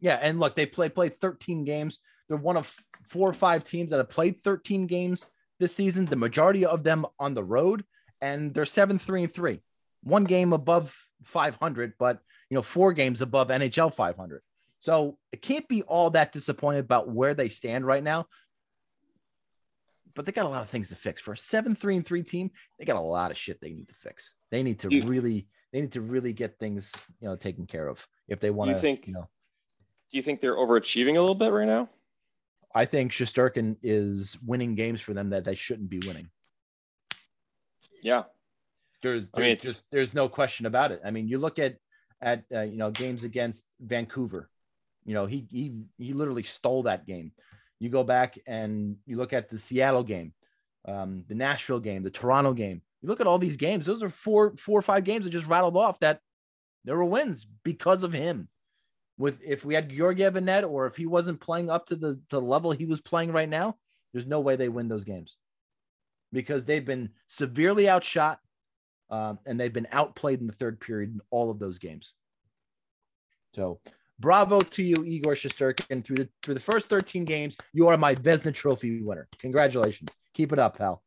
yeah, 0.00 0.18
and 0.20 0.40
look, 0.40 0.56
they 0.56 0.66
play 0.66 0.88
played 0.88 1.20
13 1.20 1.64
games. 1.64 1.98
They're 2.28 2.36
one 2.36 2.56
of 2.56 2.74
four 3.08 3.28
or 3.28 3.34
five 3.34 3.64
teams 3.64 3.90
that 3.90 3.98
have 3.98 4.08
played 4.08 4.42
13 4.42 4.86
games 4.86 5.26
this 5.60 5.74
season. 5.74 6.06
The 6.06 6.16
majority 6.16 6.64
of 6.64 6.82
them 6.82 7.06
on 7.18 7.34
the 7.34 7.44
road, 7.44 7.84
and 8.20 8.52
they're 8.52 8.66
seven 8.66 8.98
three 8.98 9.24
and 9.24 9.32
three. 9.32 9.60
One 10.02 10.24
game 10.24 10.52
above 10.52 10.96
500, 11.22 11.94
but 11.98 12.20
you 12.50 12.56
know, 12.56 12.62
four 12.62 12.92
games 12.92 13.22
above 13.22 13.48
NHL 13.48 13.94
500. 13.94 14.42
So 14.80 15.16
it 15.30 15.40
can't 15.40 15.68
be 15.68 15.82
all 15.82 16.10
that 16.10 16.32
disappointed 16.32 16.80
about 16.80 17.08
where 17.08 17.34
they 17.34 17.48
stand 17.48 17.86
right 17.86 18.02
now. 18.02 18.26
But 20.14 20.26
they 20.26 20.32
got 20.32 20.46
a 20.46 20.48
lot 20.48 20.62
of 20.62 20.68
things 20.70 20.88
to 20.90 20.94
fix. 20.96 21.20
For 21.22 21.32
a 21.32 21.36
seven 21.36 21.74
three 21.74 21.96
and 21.96 22.04
three 22.06 22.22
team, 22.22 22.50
they 22.78 22.84
got 22.84 22.96
a 22.96 23.00
lot 23.00 23.30
of 23.30 23.36
shit 23.36 23.60
they 23.60 23.70
need 23.72 23.88
to 23.88 23.94
fix. 23.94 24.32
They 24.50 24.62
need 24.62 24.78
to 24.80 24.90
You- 24.90 25.02
really, 25.04 25.48
they 25.72 25.80
need 25.80 25.92
to 25.92 26.00
really 26.02 26.32
get 26.32 26.58
things, 26.58 26.92
you 27.20 27.28
know, 27.28 27.36
taken 27.36 27.66
care 27.66 27.88
of 27.88 28.06
if 28.28 28.40
they 28.40 28.50
want 28.50 28.70
to. 28.72 28.80
think- 28.80 29.06
you 29.06 29.14
know, 29.14 29.28
Do 30.10 30.18
you 30.18 30.22
think 30.22 30.40
they're 30.42 30.56
overachieving 30.56 31.16
a 31.16 31.20
little 31.20 31.34
bit 31.34 31.48
right 31.48 31.66
now? 31.66 31.88
I 32.74 32.84
think 32.84 33.12
Shesterkin 33.12 33.76
is 33.82 34.36
winning 34.42 34.74
games 34.74 35.00
for 35.00 35.14
them 35.14 35.30
that 35.30 35.44
they 35.44 35.54
shouldn't 35.54 35.88
be 35.88 36.00
winning. 36.06 36.30
Yeah. 38.02 38.24
There's, 39.02 39.24
I 39.34 39.40
mean, 39.40 39.56
just 39.56 39.82
there's 39.90 40.14
no 40.14 40.28
question 40.28 40.66
about 40.66 40.92
it. 40.92 41.00
I 41.04 41.10
mean, 41.10 41.28
you 41.28 41.38
look 41.38 41.58
at 41.58 41.76
at 42.20 42.44
uh, 42.54 42.60
you 42.60 42.76
know 42.76 42.90
games 42.90 43.24
against 43.24 43.64
Vancouver. 43.80 44.48
You 45.04 45.14
know, 45.14 45.26
he 45.26 45.46
he 45.50 45.86
he 45.98 46.12
literally 46.12 46.44
stole 46.44 46.84
that 46.84 47.04
game. 47.04 47.32
You 47.82 47.88
go 47.88 48.04
back 48.04 48.38
and 48.46 48.96
you 49.06 49.16
look 49.16 49.32
at 49.32 49.50
the 49.50 49.58
Seattle 49.58 50.04
game, 50.04 50.32
um, 50.86 51.24
the 51.26 51.34
Nashville 51.34 51.80
game, 51.80 52.04
the 52.04 52.10
Toronto 52.10 52.52
game. 52.52 52.80
You 53.02 53.08
look 53.08 53.20
at 53.20 53.26
all 53.26 53.40
these 53.40 53.56
games; 53.56 53.86
those 53.86 54.04
are 54.04 54.08
four 54.08 54.54
four 54.56 54.78
or 54.78 54.82
five 54.82 55.02
games 55.02 55.24
that 55.24 55.30
just 55.30 55.48
rattled 55.48 55.76
off 55.76 55.98
that 55.98 56.20
there 56.84 56.96
were 56.96 57.04
wins 57.04 57.44
because 57.64 58.04
of 58.04 58.12
him. 58.12 58.48
With 59.18 59.40
if 59.44 59.64
we 59.64 59.74
had 59.74 59.90
Georgiev 59.90 60.36
in 60.36 60.44
net, 60.44 60.62
or 60.62 60.86
if 60.86 60.94
he 60.94 61.06
wasn't 61.06 61.40
playing 61.40 61.70
up 61.70 61.86
to 61.86 61.96
the 61.96 62.14
to 62.28 62.36
the 62.36 62.40
level 62.40 62.70
he 62.70 62.86
was 62.86 63.00
playing 63.00 63.32
right 63.32 63.48
now, 63.48 63.76
there's 64.12 64.26
no 64.26 64.38
way 64.38 64.54
they 64.54 64.68
win 64.68 64.86
those 64.86 65.02
games 65.02 65.36
because 66.32 66.64
they've 66.64 66.86
been 66.86 67.10
severely 67.26 67.88
outshot 67.88 68.38
um, 69.10 69.40
and 69.44 69.58
they've 69.58 69.72
been 69.72 69.88
outplayed 69.90 70.40
in 70.40 70.46
the 70.46 70.52
third 70.52 70.78
period 70.78 71.10
in 71.10 71.20
all 71.30 71.50
of 71.50 71.58
those 71.58 71.80
games. 71.80 72.14
So, 73.56 73.80
bravo 74.22 74.62
to 74.62 74.82
you, 74.82 75.04
Igor 75.04 75.34
Shesterkin. 75.34 76.02
Through 76.02 76.16
the 76.16 76.28
through 76.42 76.54
the 76.54 76.60
first 76.60 76.88
13 76.88 77.26
games, 77.26 77.58
you 77.74 77.88
are 77.88 77.98
my 77.98 78.14
Vezina 78.14 78.54
Trophy 78.54 79.02
winner. 79.02 79.28
Congratulations. 79.40 80.16
Keep 80.32 80.54
it 80.54 80.58
up, 80.58 80.78
pal. 80.78 81.02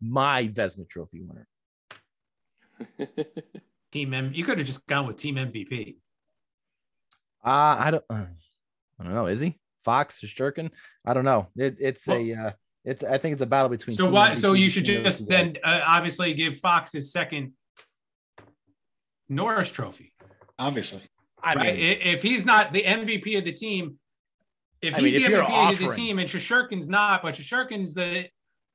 My 0.00 0.48
Vezina 0.48 0.88
Trophy 0.88 1.22
winner. 1.22 1.46
Team 3.92 4.14
M. 4.14 4.32
You 4.34 4.42
could 4.42 4.58
have 4.58 4.66
just 4.66 4.84
gone 4.86 5.06
with 5.06 5.16
Team 5.18 5.36
MVP. 5.36 5.98
Uh, 7.44 7.76
I 7.78 7.90
don't. 7.92 8.04
Uh, 8.10 8.24
I 8.98 9.04
don't 9.04 9.14
know. 9.14 9.26
Is 9.26 9.40
he 9.40 9.60
Fox 9.84 10.20
Shesterkin? 10.20 10.70
I 11.04 11.14
don't 11.14 11.24
know. 11.24 11.48
It, 11.56 11.76
it's 11.78 12.08
a. 12.08 12.32
Uh, 12.34 12.50
it's. 12.84 13.04
I 13.04 13.18
think 13.18 13.34
it's 13.34 13.42
a 13.42 13.46
battle 13.46 13.68
between. 13.68 13.94
So 13.94 14.10
why? 14.10 14.32
So 14.32 14.54
you 14.54 14.68
should 14.68 14.86
just 14.86 15.28
then 15.28 15.54
uh, 15.62 15.80
obviously 15.86 16.32
give 16.34 16.56
Fox 16.56 16.92
his 16.92 17.12
second 17.12 17.52
Norris 19.32 19.70
Trophy. 19.70 20.12
Obviously. 20.58 21.02
I 21.42 21.54
right? 21.54 21.74
mean, 21.76 21.84
I- 21.84 22.00
if 22.10 22.22
he's 22.22 22.44
not 22.44 22.72
the 22.72 22.82
MVP 22.84 23.36
of 23.38 23.44
the 23.44 23.52
team, 23.52 23.98
if 24.80 24.94
I 24.94 25.00
he's 25.00 25.14
mean, 25.14 25.22
the 25.22 25.28
you're 25.30 25.42
MVP 25.42 25.72
of 25.72 25.78
the 25.78 25.88
team 25.92 26.18
and 26.18 26.28
Shesterkin's 26.28 26.88
not, 26.88 27.22
but 27.22 27.34
Shesterkin's 27.34 27.94
the 27.94 28.26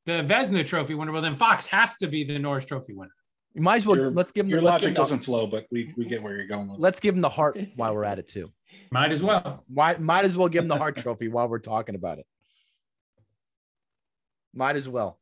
the 0.06 0.24
Vezina 0.24 0.66
Trophy 0.66 0.94
winner, 0.96 1.12
well 1.12 1.22
then 1.22 1.36
Fox 1.36 1.66
has 1.68 1.98
to 1.98 2.08
be 2.08 2.24
the 2.24 2.40
Norris 2.40 2.66
Trophy 2.66 2.94
winner. 2.94 3.12
you 3.54 3.62
might 3.62 3.78
as 3.78 3.86
well. 3.86 3.98
Your- 3.98 4.10
let's 4.12 4.32
give 4.32 4.46
him. 4.46 4.50
Your 4.50 4.62
let's 4.62 4.78
give 4.78 4.84
logic 4.84 4.88
him 4.90 4.94
doesn't 4.96 5.20
flow, 5.20 5.48
but 5.48 5.66
we, 5.72 5.94
we 5.98 6.06
get 6.06 6.22
where 6.24 6.36
you're 6.36 6.48
going 6.48 6.70
with. 6.70 6.80
Let's 6.80 7.00
give 7.00 7.14
him 7.16 7.22
the 7.22 7.30
Hart 7.30 7.58
while 7.76 7.94
we're 7.94 8.06
at 8.06 8.18
it 8.20 8.28
too. 8.28 8.50
Might 8.92 9.12
as 9.12 9.22
well. 9.22 9.64
Might 9.70 10.00
might 10.02 10.24
as 10.26 10.36
well 10.38 10.48
give 10.50 10.64
him 10.64 10.70
the 10.70 10.78
Hart 10.78 10.96
trophy 10.98 11.28
while 11.28 11.48
we're 11.50 11.60
talking 11.60 11.96
about 11.96 12.20
it. 12.20 12.26
Might 14.54 14.76
as 14.78 14.88
well. 14.88 15.20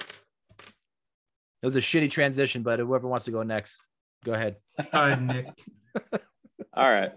It 0.00 1.66
was 1.66 1.74
a 1.76 1.80
shitty 1.80 2.10
transition, 2.10 2.62
but 2.62 2.78
whoever 2.78 3.08
wants 3.08 3.24
to 3.24 3.30
go 3.32 3.42
next, 3.42 3.78
Go 4.24 4.32
ahead. 4.32 4.56
All 4.92 5.00
right, 5.06 5.20
Nick. 5.20 5.46
All 6.74 6.90
right. 6.90 7.12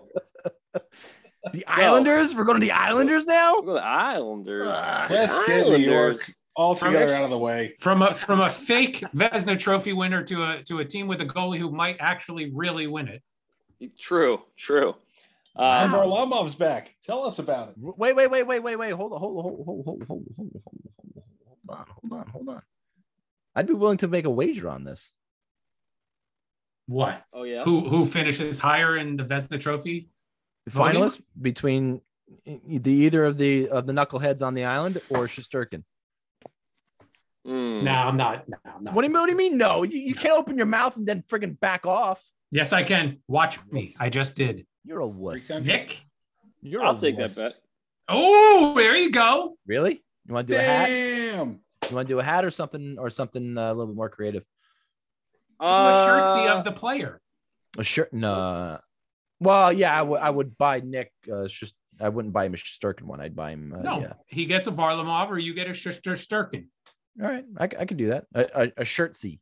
The 1.53 1.65
Islanders? 1.67 2.35
We're 2.35 2.43
going 2.43 2.59
to 2.59 2.65
the 2.65 2.71
Islanders 2.71 3.25
now? 3.25 3.55
We're 3.55 3.61
going 3.61 3.77
to 3.77 3.81
the 3.81 3.87
Islanders. 3.87 4.67
Uh, 4.67 5.07
Let's 5.09 5.45
get 5.47 5.67
New 5.67 5.77
York 5.77 6.21
altogether 6.55 7.13
out 7.13 7.23
of 7.23 7.29
the 7.29 7.37
way. 7.37 7.73
From 7.79 8.01
a 8.01 8.13
from 8.13 8.41
a 8.41 8.49
fake 8.49 8.99
Vezina 9.15 9.57
Trophy 9.57 9.93
winner 9.93 10.23
to 10.23 10.43
a 10.43 10.63
to 10.63 10.79
a 10.79 10.85
team 10.85 11.07
with 11.07 11.21
a 11.21 11.25
goalie 11.25 11.57
who 11.59 11.71
might 11.71 11.97
actually 11.99 12.51
really 12.53 12.87
win 12.87 13.07
it. 13.07 13.23
True, 13.99 14.41
true. 14.57 14.95
Uh, 15.55 15.89
wow. 15.91 16.05
Varlamov's 16.05 16.55
back. 16.55 16.95
Tell 17.03 17.25
us 17.25 17.39
about 17.39 17.69
it. 17.69 17.75
Wait, 17.77 18.15
wait, 18.15 18.29
wait, 18.29 18.43
wait, 18.43 18.59
wait, 18.59 18.75
wait. 18.75 18.91
Hold 18.91 19.13
on, 19.13 19.19
hold 19.19 19.37
on, 19.37 19.43
hold 19.43 19.59
on, 19.59 19.65
hold 19.65 20.01
on, 20.01 20.07
hold 20.07 20.25
on, 20.37 20.55
hold 21.67 21.69
on, 21.69 21.85
hold 21.87 22.13
on, 22.13 22.27
hold 22.27 22.49
on. 22.49 22.61
I'd 23.55 23.67
be 23.67 23.73
willing 23.73 23.97
to 23.97 24.07
make 24.07 24.25
a 24.25 24.29
wager 24.29 24.69
on 24.69 24.83
this. 24.83 25.09
What? 26.91 27.23
oh 27.33 27.43
yeah. 27.43 27.63
Who 27.63 27.87
who 27.87 28.03
finishes 28.05 28.59
higher 28.59 28.97
in 28.97 29.15
the 29.15 29.23
Vezina 29.23 29.59
Trophy? 29.59 30.09
The 30.65 30.71
Voting? 30.71 31.01
finalist 31.01 31.21
between 31.41 32.01
the 32.45 32.91
either 32.91 33.23
of 33.23 33.37
the 33.37 33.69
of 33.69 33.85
the 33.87 33.93
knuckleheads 33.93 34.41
on 34.45 34.53
the 34.55 34.65
island 34.65 34.97
or 35.09 35.27
Shesterkin. 35.27 35.83
Hmm. 37.45 37.83
No, 37.85 37.91
I'm 37.91 38.17
not. 38.17 38.47
No, 38.49 38.57
I'm 38.65 38.83
not. 38.83 38.93
What 38.93 39.01
do 39.03 39.07
you 39.07 39.13
mean? 39.13 39.21
What 39.21 39.25
do 39.27 39.31
you 39.31 39.37
mean? 39.37 39.57
No, 39.57 39.83
you, 39.83 39.99
you 39.99 40.13
can't 40.15 40.37
open 40.37 40.57
your 40.57 40.65
mouth 40.67 40.95
and 40.97 41.07
then 41.07 41.23
friggin' 41.23 41.59
back 41.59 41.85
off. 41.85 42.21
Yes, 42.51 42.73
I 42.73 42.83
can. 42.83 43.19
Watch 43.27 43.57
me. 43.71 43.93
I 43.99 44.09
just 44.09 44.35
did. 44.35 44.65
You're 44.83 44.99
a 44.99 45.07
wuss. 45.07 45.49
Nick. 45.49 46.03
You're 46.61 46.83
I'll 46.83 46.97
a 46.97 46.99
take 46.99 47.17
wuss. 47.17 47.35
that 47.35 47.41
bet. 47.43 47.57
Oh, 48.09 48.73
there 48.75 48.97
you 48.97 49.11
go. 49.11 49.57
Really? 49.65 50.03
You 50.27 50.33
want 50.33 50.47
to 50.47 50.53
do 50.53 50.59
a 50.59 50.61
hat? 50.61 50.87
Damn. 50.87 51.59
You 51.89 51.95
want 51.95 52.07
to 52.09 52.13
do 52.13 52.19
a 52.19 52.23
hat 52.23 52.43
or 52.45 52.51
something 52.51 52.97
or 52.99 53.09
something 53.09 53.57
uh, 53.57 53.67
a 53.71 53.73
little 53.73 53.87
bit 53.87 53.95
more 53.95 54.09
creative? 54.09 54.43
Do 55.61 55.67
a 55.67 56.05
shirtsy 56.07 56.49
Uh, 56.49 56.57
of 56.57 56.63
the 56.65 56.71
player. 56.71 57.21
A 57.77 57.83
shirt? 57.83 58.11
No. 58.11 58.79
Well, 59.39 59.71
yeah, 59.71 59.97
I 59.97 60.01
would. 60.01 60.19
I 60.19 60.29
would 60.29 60.57
buy 60.57 60.79
Nick. 60.81 61.11
Uh, 61.31 61.47
just 61.47 61.75
I 61.99 62.09
wouldn't 62.09 62.33
buy 62.33 62.45
him 62.45 62.53
a 62.53 62.57
Shesterkin 62.57 63.03
one. 63.03 63.21
I'd 63.21 63.35
buy 63.35 63.51
him. 63.51 63.73
Uh, 63.77 63.81
No, 63.81 64.01
Yeah. 64.01 64.13
he 64.27 64.45
gets 64.45 64.67
a 64.67 64.71
Varlamov 64.71 65.29
or 65.29 65.37
you 65.39 65.53
get 65.53 65.67
a 65.67 65.71
Shesterkin. 65.71 66.65
all 67.21 67.27
right 67.27 67.45
i 67.57 67.67
could 67.67 67.97
do 67.97 68.07
that. 68.07 68.25
A, 68.33 68.41
a, 68.55 68.63
a 68.77 68.83
shirtsy. 68.83 69.39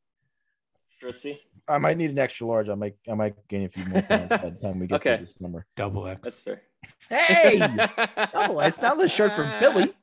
Shirtsy. 1.01 1.39
I 1.67 1.77
might 1.77 1.97
need 1.97 2.09
an 2.11 2.19
extra 2.19 2.47
large. 2.47 2.67
I 2.69 2.75
might. 2.75 2.95
I 3.09 3.13
might 3.13 3.35
gain 3.47 3.63
a 3.63 3.69
few 3.69 3.85
more 3.85 4.01
pounds 4.01 4.29
by 4.29 4.37
the 4.37 4.51
time 4.61 4.79
we 4.79 4.87
get 4.87 4.95
Okay. 4.95 5.15
to 5.17 5.23
this 5.23 5.39
number. 5.39 5.65
Double 5.75 6.07
X. 6.07 6.19
That's 6.23 6.41
fair. 6.41 6.61
Hey, 7.09 7.59
double. 8.33 8.59
It's 8.61 8.81
not 8.81 8.97
the 8.97 9.07
shirt 9.07 9.33
from 9.35 9.59
Billy. 9.59 9.93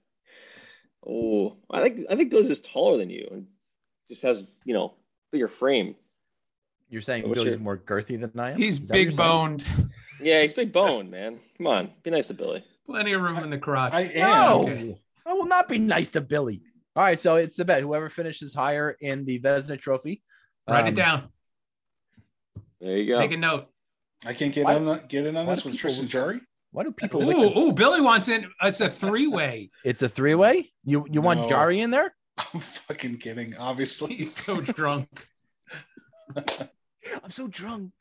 Oh, 1.06 1.56
I 1.70 1.82
think 1.82 2.06
I 2.10 2.16
think 2.16 2.30
Billy's 2.30 2.50
is 2.50 2.60
taller 2.60 2.98
than 2.98 3.10
you 3.10 3.28
and 3.30 3.46
just 4.08 4.22
has 4.22 4.44
you 4.64 4.74
know 4.74 4.94
bigger 5.32 5.48
frame. 5.48 5.94
You're 6.88 7.02
saying 7.02 7.24
What's 7.28 7.34
Billy's 7.34 7.54
your- 7.54 7.60
more 7.62 7.76
girthy 7.76 8.20
than 8.20 8.38
I 8.38 8.52
am. 8.52 8.58
He's 8.58 8.74
Is 8.80 8.86
that 8.86 8.92
big 8.92 9.12
saying? 9.12 9.16
boned. 9.16 9.68
Yeah, 10.20 10.40
he's 10.42 10.52
big 10.52 10.72
boned, 10.72 11.10
man. 11.10 11.40
Come 11.58 11.66
on, 11.66 11.90
be 12.02 12.10
nice 12.10 12.28
to 12.28 12.34
Billy. 12.34 12.64
Plenty 12.86 13.12
of 13.12 13.20
room 13.22 13.36
in 13.38 13.50
the 13.50 13.58
crotch. 13.58 13.92
I 13.92 14.02
am. 14.02 14.20
No, 14.20 14.62
Okay. 14.62 15.00
I 15.26 15.32
will 15.32 15.46
not 15.46 15.68
be 15.68 15.78
nice 15.78 16.08
to 16.10 16.20
Billy. 16.20 16.62
All 16.94 17.02
right, 17.02 17.18
so 17.20 17.36
it's 17.36 17.56
the 17.56 17.64
bet. 17.64 17.82
Whoever 17.82 18.08
finishes 18.08 18.54
higher 18.54 18.96
in 19.00 19.24
the 19.24 19.38
Vezina 19.40 19.78
Trophy, 19.78 20.22
Write 20.68 20.82
um, 20.82 20.86
it 20.88 20.94
down. 20.94 21.28
There 22.80 22.96
you 22.96 23.06
go. 23.08 23.18
Make 23.18 23.32
a 23.32 23.36
note. 23.36 23.66
I 24.24 24.32
can't 24.32 24.54
get 24.54 24.64
Why- 24.64 24.76
on 24.76 25.00
get 25.08 25.26
in 25.26 25.36
on 25.36 25.46
this 25.46 25.64
with 25.64 25.74
people- 25.74 25.80
Tristan 25.90 26.08
Jarry. 26.08 26.40
Why 26.70 26.84
do 26.84 26.92
people? 26.92 27.20
lick 27.22 27.36
the- 27.36 27.58
Ooh, 27.58 27.68
ooh, 27.68 27.72
Billy 27.72 28.00
wants 28.00 28.28
in. 28.28 28.46
It's 28.62 28.80
a 28.80 28.88
three 28.88 29.26
way. 29.26 29.70
It's 29.84 30.02
a 30.02 30.08
three 30.08 30.34
way. 30.34 30.70
You 30.84 31.04
you 31.10 31.20
want 31.20 31.40
No. 31.40 31.48
Jarry 31.48 31.80
in 31.80 31.90
there? 31.90 32.14
I'm 32.54 32.60
fucking 32.60 33.16
kidding. 33.18 33.56
Obviously. 33.56 34.14
He's 34.16 34.34
so 34.34 34.60
drunk. 34.60 35.08
I'm 37.22 37.30
so 37.30 37.46
drunk. 37.48 37.92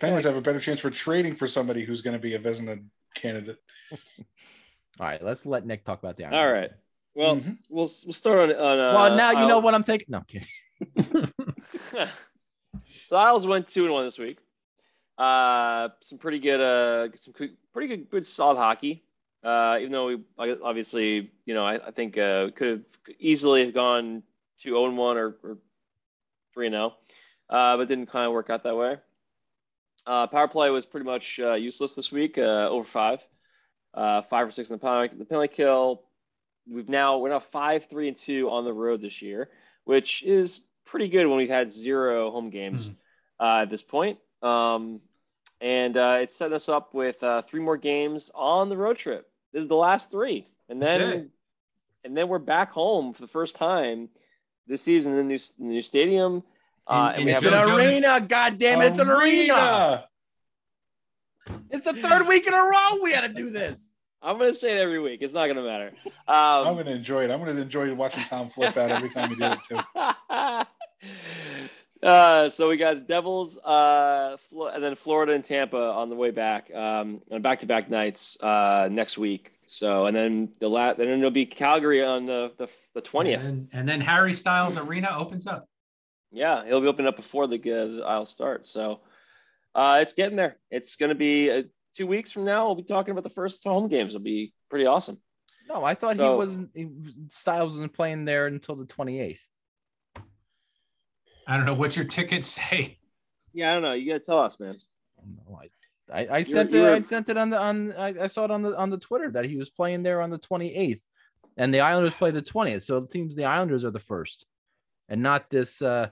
Penguins 0.00 0.26
have 0.26 0.36
a 0.36 0.40
better 0.40 0.60
chance 0.60 0.80
for 0.80 0.90
trading 0.90 1.34
for 1.34 1.46
somebody 1.46 1.82
who's 1.82 2.02
going 2.02 2.12
to 2.12 2.18
be 2.20 2.34
a 2.34 2.38
Vezina 2.38 2.82
candidate. 3.14 3.58
All 5.00 5.06
right, 5.06 5.22
let's 5.22 5.46
let 5.46 5.64
Nick 5.64 5.84
talk 5.84 5.98
about 6.02 6.16
the. 6.16 6.24
All 6.24 6.32
Islanders. 6.32 6.52
right. 6.52 6.70
Well, 7.14 7.36
Mhm. 7.36 7.58
we'll 7.68 7.90
we'll 8.04 8.12
start 8.12 8.50
on 8.50 8.56
on. 8.56 8.78
Uh, 8.78 8.94
Well, 8.94 9.16
now 9.16 9.30
you 9.40 9.46
know 9.48 9.60
what 9.60 9.74
I'm 9.74 9.82
thinking. 9.82 10.06
No, 10.10 10.18
I'm 10.18 10.24
kidding. 10.24 11.32
so 13.08 13.16
Isles 13.16 13.46
went 13.46 13.68
two 13.68 13.84
and 13.84 13.92
one 13.92 14.04
this 14.04 14.18
week. 14.18 14.38
Uh, 15.16 15.88
some 16.02 16.18
pretty 16.18 16.38
good, 16.38 16.60
uh, 16.60 17.08
some 17.18 17.32
pretty 17.72 17.88
good, 17.88 18.10
good 18.10 18.26
solid 18.26 18.56
hockey. 18.56 19.02
Uh, 19.42 19.78
even 19.80 19.92
though 19.92 20.06
we 20.06 20.18
obviously, 20.38 21.30
you 21.46 21.54
know, 21.54 21.64
I, 21.64 21.88
I 21.88 21.90
think 21.92 22.18
uh, 22.18 22.50
could 22.54 22.68
have 22.68 22.82
easily 23.18 23.64
have 23.64 23.74
gone 23.74 24.22
to 24.62 24.68
0 24.70 24.92
1 24.92 25.16
or, 25.16 25.36
or 25.42 25.58
3 26.54 26.70
0, 26.70 26.94
uh, 27.50 27.76
but 27.76 27.88
didn't 27.88 28.06
kind 28.06 28.26
of 28.26 28.32
work 28.32 28.50
out 28.50 28.62
that 28.64 28.76
way. 28.76 28.96
Uh, 30.06 30.26
power 30.26 30.48
play 30.48 30.70
was 30.70 30.86
pretty 30.86 31.04
much 31.04 31.38
uh, 31.42 31.54
useless 31.54 31.94
this 31.94 32.10
week, 32.10 32.38
uh, 32.38 32.68
over 32.70 32.84
five, 32.84 33.20
uh, 33.94 34.22
five 34.22 34.48
or 34.48 34.50
six 34.50 34.70
in 34.70 34.76
the 34.76 34.80
penalty, 34.80 35.14
the 35.16 35.24
penalty 35.24 35.48
kill. 35.54 36.02
We've 36.66 36.88
now 36.88 37.18
we're 37.18 37.30
now 37.30 37.40
five, 37.40 37.86
three, 37.86 38.08
and 38.08 38.16
two 38.16 38.48
on 38.50 38.64
the 38.64 38.72
road 38.72 39.02
this 39.02 39.20
year, 39.22 39.50
which 39.84 40.22
is 40.22 40.60
pretty 40.84 41.08
good 41.08 41.26
when 41.26 41.36
we've 41.36 41.48
had 41.48 41.72
zero 41.72 42.30
home 42.30 42.50
games 42.50 42.88
Mhm. 42.88 42.96
uh, 43.40 43.62
at 43.62 43.70
this 43.70 43.82
point. 43.82 44.18
Um, 44.42 45.00
and 45.60 45.96
uh, 45.96 46.18
it's 46.20 46.36
setting 46.36 46.54
us 46.54 46.68
up 46.68 46.94
with 46.94 47.22
uh, 47.22 47.42
three 47.42 47.60
more 47.60 47.76
games 47.76 48.30
on 48.34 48.68
the 48.68 48.76
road 48.76 48.96
trip. 48.96 49.28
This 49.52 49.62
is 49.62 49.68
the 49.68 49.76
last 49.76 50.10
three, 50.10 50.46
and 50.68 50.80
then 50.80 51.30
and 52.04 52.16
then 52.16 52.28
we're 52.28 52.38
back 52.38 52.70
home 52.70 53.12
for 53.12 53.20
the 53.20 53.28
first 53.28 53.56
time 53.56 54.08
this 54.68 54.82
season 54.82 55.12
in 55.12 55.18
the 55.18 55.24
new, 55.24 55.38
the 55.38 55.64
new 55.64 55.82
stadium. 55.82 56.42
Uh, 56.86 56.92
And- 56.92 57.16
and 57.16 57.24
we 57.26 57.32
and 57.32 57.44
have 57.44 57.52
It's 57.54 57.68
an 57.68 57.74
arena. 57.76 58.20
God 58.26 58.58
damn 58.58 58.80
it! 58.82 58.86
It's 58.86 58.98
an 58.98 59.10
arena. 59.10 60.04
It's 61.70 61.84
the 61.84 61.94
third 61.94 62.26
week 62.28 62.46
in 62.46 62.54
a 62.54 62.56
row 62.56 63.02
we 63.02 63.12
had 63.12 63.22
to 63.22 63.28
do 63.32 63.50
this. 63.50 63.94
I'm 64.22 64.36
gonna 64.38 64.52
say 64.54 64.72
it 64.72 64.78
every 64.78 64.98
week. 65.00 65.20
It's 65.22 65.34
not 65.34 65.46
gonna 65.46 65.62
matter. 65.62 65.92
I'm 66.28 66.66
Um, 66.68 66.74
going 66.74 66.86
to 66.86 66.92
enjoy 66.92 67.24
it. 67.24 67.30
I'm 67.30 67.42
going 67.42 67.54
to 67.54 67.62
enjoy 67.62 67.94
watching 67.94 68.24
Tom 68.24 68.48
flip 68.54 68.76
out 68.76 68.90
every 68.90 69.08
time 69.08 69.30
you 69.30 69.36
do 69.36 69.52
it 69.52 69.62
too. 69.64 69.78
uh, 72.06 72.48
so 72.48 72.68
we 72.68 72.76
got 72.76 73.06
Devils, 73.06 73.56
uh, 73.58 74.36
Flo- 74.48 74.68
and 74.68 74.82
then 74.82 74.94
Florida 74.96 75.32
and 75.32 75.44
Tampa 75.44 75.76
on 75.92 76.10
the 76.10 76.16
way 76.16 76.30
back, 76.30 76.72
um, 76.74 77.20
on 77.30 77.42
back-to-back 77.42 77.90
nights 77.90 78.36
uh, 78.42 78.88
next 78.90 79.18
week. 79.18 79.52
So, 79.70 80.06
and 80.06 80.16
then 80.16 80.48
the 80.60 80.68
la- 80.68 80.90
and 80.90 80.98
then 80.98 81.18
it'll 81.18 81.30
be 81.30 81.46
Calgary 81.46 82.02
on 82.02 82.26
the 82.26 82.52
the 82.58 82.66
the 82.94 83.00
And 83.00 83.04
twentieth. 83.04 83.42
then, 83.42 83.68
and 83.72 83.88
then 83.88 84.00
Harry 84.00 84.32
Styles 84.32 84.76
Arena 84.78 85.10
opens 85.16 85.46
up. 85.46 85.66
Yeah, 86.30 86.64
he'll 86.66 86.80
be 86.80 86.86
opening 86.86 87.06
up 87.08 87.16
before 87.16 87.46
the, 87.46 87.56
uh, 87.56 87.86
the 87.96 88.02
Isles 88.06 88.30
start. 88.30 88.66
So 88.66 89.00
uh, 89.74 89.98
it's 90.02 90.12
getting 90.12 90.36
there. 90.36 90.56
It's 90.70 90.96
going 90.96 91.08
to 91.08 91.14
be 91.14 91.50
uh, 91.50 91.62
two 91.96 92.06
weeks 92.06 92.30
from 92.32 92.44
now. 92.44 92.66
We'll 92.66 92.74
be 92.74 92.82
talking 92.82 93.12
about 93.12 93.24
the 93.24 93.30
first 93.30 93.64
home 93.64 93.88
games. 93.88 94.10
It'll 94.14 94.20
be 94.24 94.52
pretty 94.68 94.86
awesome. 94.86 95.18
No, 95.68 95.84
I 95.84 95.94
thought 95.94 96.16
he 96.16 96.22
wasn't. 96.22 96.70
He, 96.74 96.88
Styles 97.28 97.72
wasn't 97.74 97.92
playing 97.94 98.24
there 98.24 98.46
until 98.46 98.74
the 98.76 98.84
28th. 98.86 99.38
I 101.46 101.56
don't 101.56 101.64
know 101.66 101.74
what's 101.74 101.96
your 101.96 102.04
ticket 102.06 102.44
say. 102.44 102.98
Yeah, 103.54 103.70
I 103.70 103.74
don't 103.74 103.82
know. 103.82 103.92
You 103.92 104.12
got 104.12 104.18
to 104.18 104.24
tell 104.24 104.40
us, 104.40 104.60
man. 104.60 104.74
No, 105.48 105.58
I, 105.62 105.68
I, 106.12 106.28
I 106.30 106.42
sent 106.42 106.70
you're 106.70 106.90
it. 106.90 107.04
I 107.04 107.06
sent 107.06 107.28
it 107.28 107.36
on 107.36 107.50
the 107.50 107.60
on. 107.60 107.92
I, 107.92 108.14
I 108.22 108.26
saw 108.26 108.44
it 108.44 108.50
on 108.50 108.62
the 108.62 108.76
on 108.76 108.90
the 108.90 108.98
Twitter 108.98 109.30
that 109.32 109.44
he 109.44 109.56
was 109.56 109.70
playing 109.70 110.02
there 110.02 110.20
on 110.20 110.30
the 110.30 110.38
28th, 110.38 111.00
and 111.56 111.72
the 111.72 111.80
Islanders 111.80 112.14
play 112.14 112.30
the 112.30 112.42
20th. 112.42 112.82
So 112.82 112.96
it 112.96 113.10
seems 113.10 113.34
the 113.34 113.44
Islanders 113.44 113.84
are 113.84 113.90
the 113.90 114.00
first, 114.00 114.46
and 115.08 115.22
not 115.22 115.50
this 115.50 115.82
uh 115.82 116.08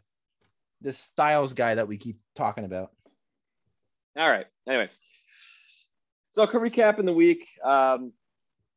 this 0.80 0.98
Styles 0.98 1.54
guy 1.54 1.74
that 1.74 1.88
we 1.88 1.98
keep 1.98 2.18
talking 2.35 2.64
about. 2.64 2.90
All 4.16 4.28
right. 4.28 4.46
Anyway, 4.68 4.90
so 6.30 6.46
quick 6.46 6.74
recap 6.74 6.98
in 6.98 7.06
the 7.06 7.12
week. 7.12 7.46
Um, 7.64 8.12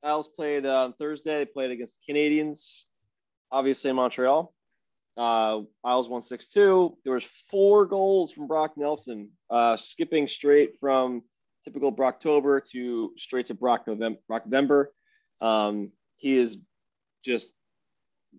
Isles 0.04 0.30
played 0.36 0.66
on 0.66 0.94
Thursday. 0.94 1.40
They 1.40 1.46
played 1.46 1.72
against 1.72 2.00
the 2.06 2.14
Canadiens, 2.14 2.84
obviously 3.52 3.90
in 3.90 3.96
Montreal. 3.96 4.54
Uh, 5.20 5.64
Isles 5.84 6.08
won 6.08 6.22
six 6.22 6.48
two. 6.50 6.98
There 7.04 7.14
was 7.14 7.26
four 7.52 7.86
goals 7.86 8.32
from 8.32 8.48
Brock 8.48 8.72
Nelson, 8.78 9.30
uh, 9.50 9.76
skipping 9.76 10.30
straight 10.30 10.80
from 10.80 11.24
typical 11.66 11.92
Brocktober 11.92 12.62
to 12.72 13.12
straight 13.18 13.48
to 13.48 13.54
Brock 13.54 13.86
November. 13.86 14.18
Brock 14.30 14.46
November. 14.46 14.94
Um, 15.42 15.92
he 16.16 16.38
is 16.38 16.56
just 17.26 17.52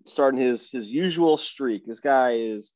starting 0.07 0.39
his 0.41 0.71
his 0.71 0.89
usual 0.91 1.37
streak. 1.37 1.85
This 1.85 1.99
guy 1.99 2.31
is 2.31 2.71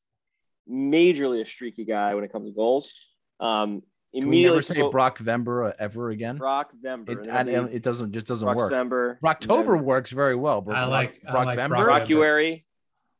majorly 0.69 1.41
a 1.41 1.45
streaky 1.47 1.83
guy 1.85 2.13
when 2.13 2.23
it 2.23 2.31
comes 2.31 2.47
to 2.47 2.53
goals. 2.53 3.09
Um, 3.39 3.81
Can 3.81 3.81
we 4.13 4.19
never 4.19 4.27
immediately 4.27 4.61
say 4.63 4.73
spoke- 4.75 4.91
Brock 4.91 5.17
Vember 5.17 5.73
ever 5.79 6.11
again? 6.11 6.37
Brock 6.37 6.71
Vember. 6.79 7.09
It, 7.09 7.27
and 7.27 7.49
and, 7.49 7.69
it 7.73 7.81
doesn't 7.81 8.11
just 8.11 8.27
doesn't 8.27 8.45
Brock 8.45 8.57
work. 8.57 8.71
Sember, 8.71 9.17
Rocktober 9.23 9.81
works 9.81 10.11
very 10.11 10.35
well, 10.35 10.61
but 10.61 10.75
I 10.75 10.81
Brock- 10.81 10.91
like- 10.91 11.21
I 11.27 11.31
Brock 11.31 11.45
like 11.47 11.57
Vember? 11.57 11.69
Brock- 11.69 12.07
then 12.07 12.17
Brockuary. 12.17 12.63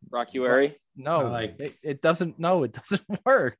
Brockuary. 0.10 0.76
No, 0.96 1.28
like- 1.28 1.56
it, 1.60 1.76
it 1.84 2.02
doesn't. 2.02 2.40
No, 2.40 2.64
it 2.64 2.74
doesn't 2.90 3.04
work. 3.26 3.58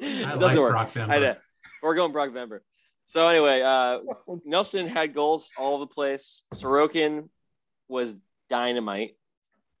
I 0.00 0.04
It 0.04 0.38
doesn't 0.40 0.60
work. 0.60 0.72
Brock 0.72 0.90
I 0.96 1.00
Vember. 1.00 1.36
We're 1.82 1.94
going 1.94 2.12
Brock 2.12 2.30
Vember. 2.30 2.60
So 3.04 3.28
anyway, 3.28 3.60
uh, 3.62 3.98
Nelson 4.44 4.86
had 4.86 5.14
goals 5.14 5.50
all 5.58 5.74
over 5.74 5.84
the 5.84 5.88
place. 5.88 6.42
Sorokin 6.54 7.28
was 7.88 8.16
dynamite. 8.48 9.16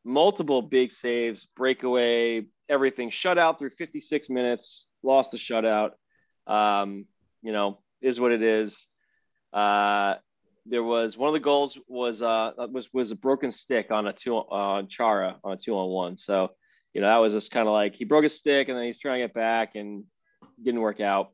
Multiple 0.04 0.62
big 0.62 0.90
saves, 0.90 1.46
breakaway, 1.56 2.46
everything. 2.68 3.10
Shutout 3.10 3.58
through 3.58 3.70
56 3.70 4.28
minutes. 4.28 4.88
Lost 5.04 5.30
the 5.30 5.38
shutout. 5.38 5.90
Um, 6.46 7.06
you 7.42 7.52
know, 7.52 7.78
is 8.00 8.18
what 8.18 8.32
it 8.32 8.42
is. 8.42 8.88
Uh, 9.52 10.14
there 10.66 10.84
was 10.84 11.16
one 11.16 11.28
of 11.28 11.34
the 11.34 11.40
goals 11.40 11.78
was 11.88 12.22
uh 12.22 12.52
was 12.70 12.88
was 12.92 13.10
a 13.10 13.16
broken 13.16 13.50
stick 13.50 13.90
on 13.90 14.06
a 14.06 14.12
two 14.12 14.34
on 14.34 14.88
Chara 14.88 15.36
on 15.42 15.52
a 15.52 15.56
two 15.56 15.74
on 15.76 15.88
one. 15.90 16.16
So 16.16 16.50
you 16.94 17.00
know 17.00 17.08
that 17.08 17.16
was 17.16 17.32
just 17.32 17.50
kind 17.50 17.66
of 17.66 17.72
like 17.72 17.94
he 17.94 18.04
broke 18.04 18.24
his 18.24 18.38
stick 18.38 18.68
and 18.68 18.78
then 18.78 18.84
he's 18.84 18.98
trying 18.98 19.20
to 19.20 19.26
get 19.26 19.34
back 19.34 19.74
and 19.74 20.04
didn't 20.62 20.80
work 20.80 21.00
out. 21.00 21.32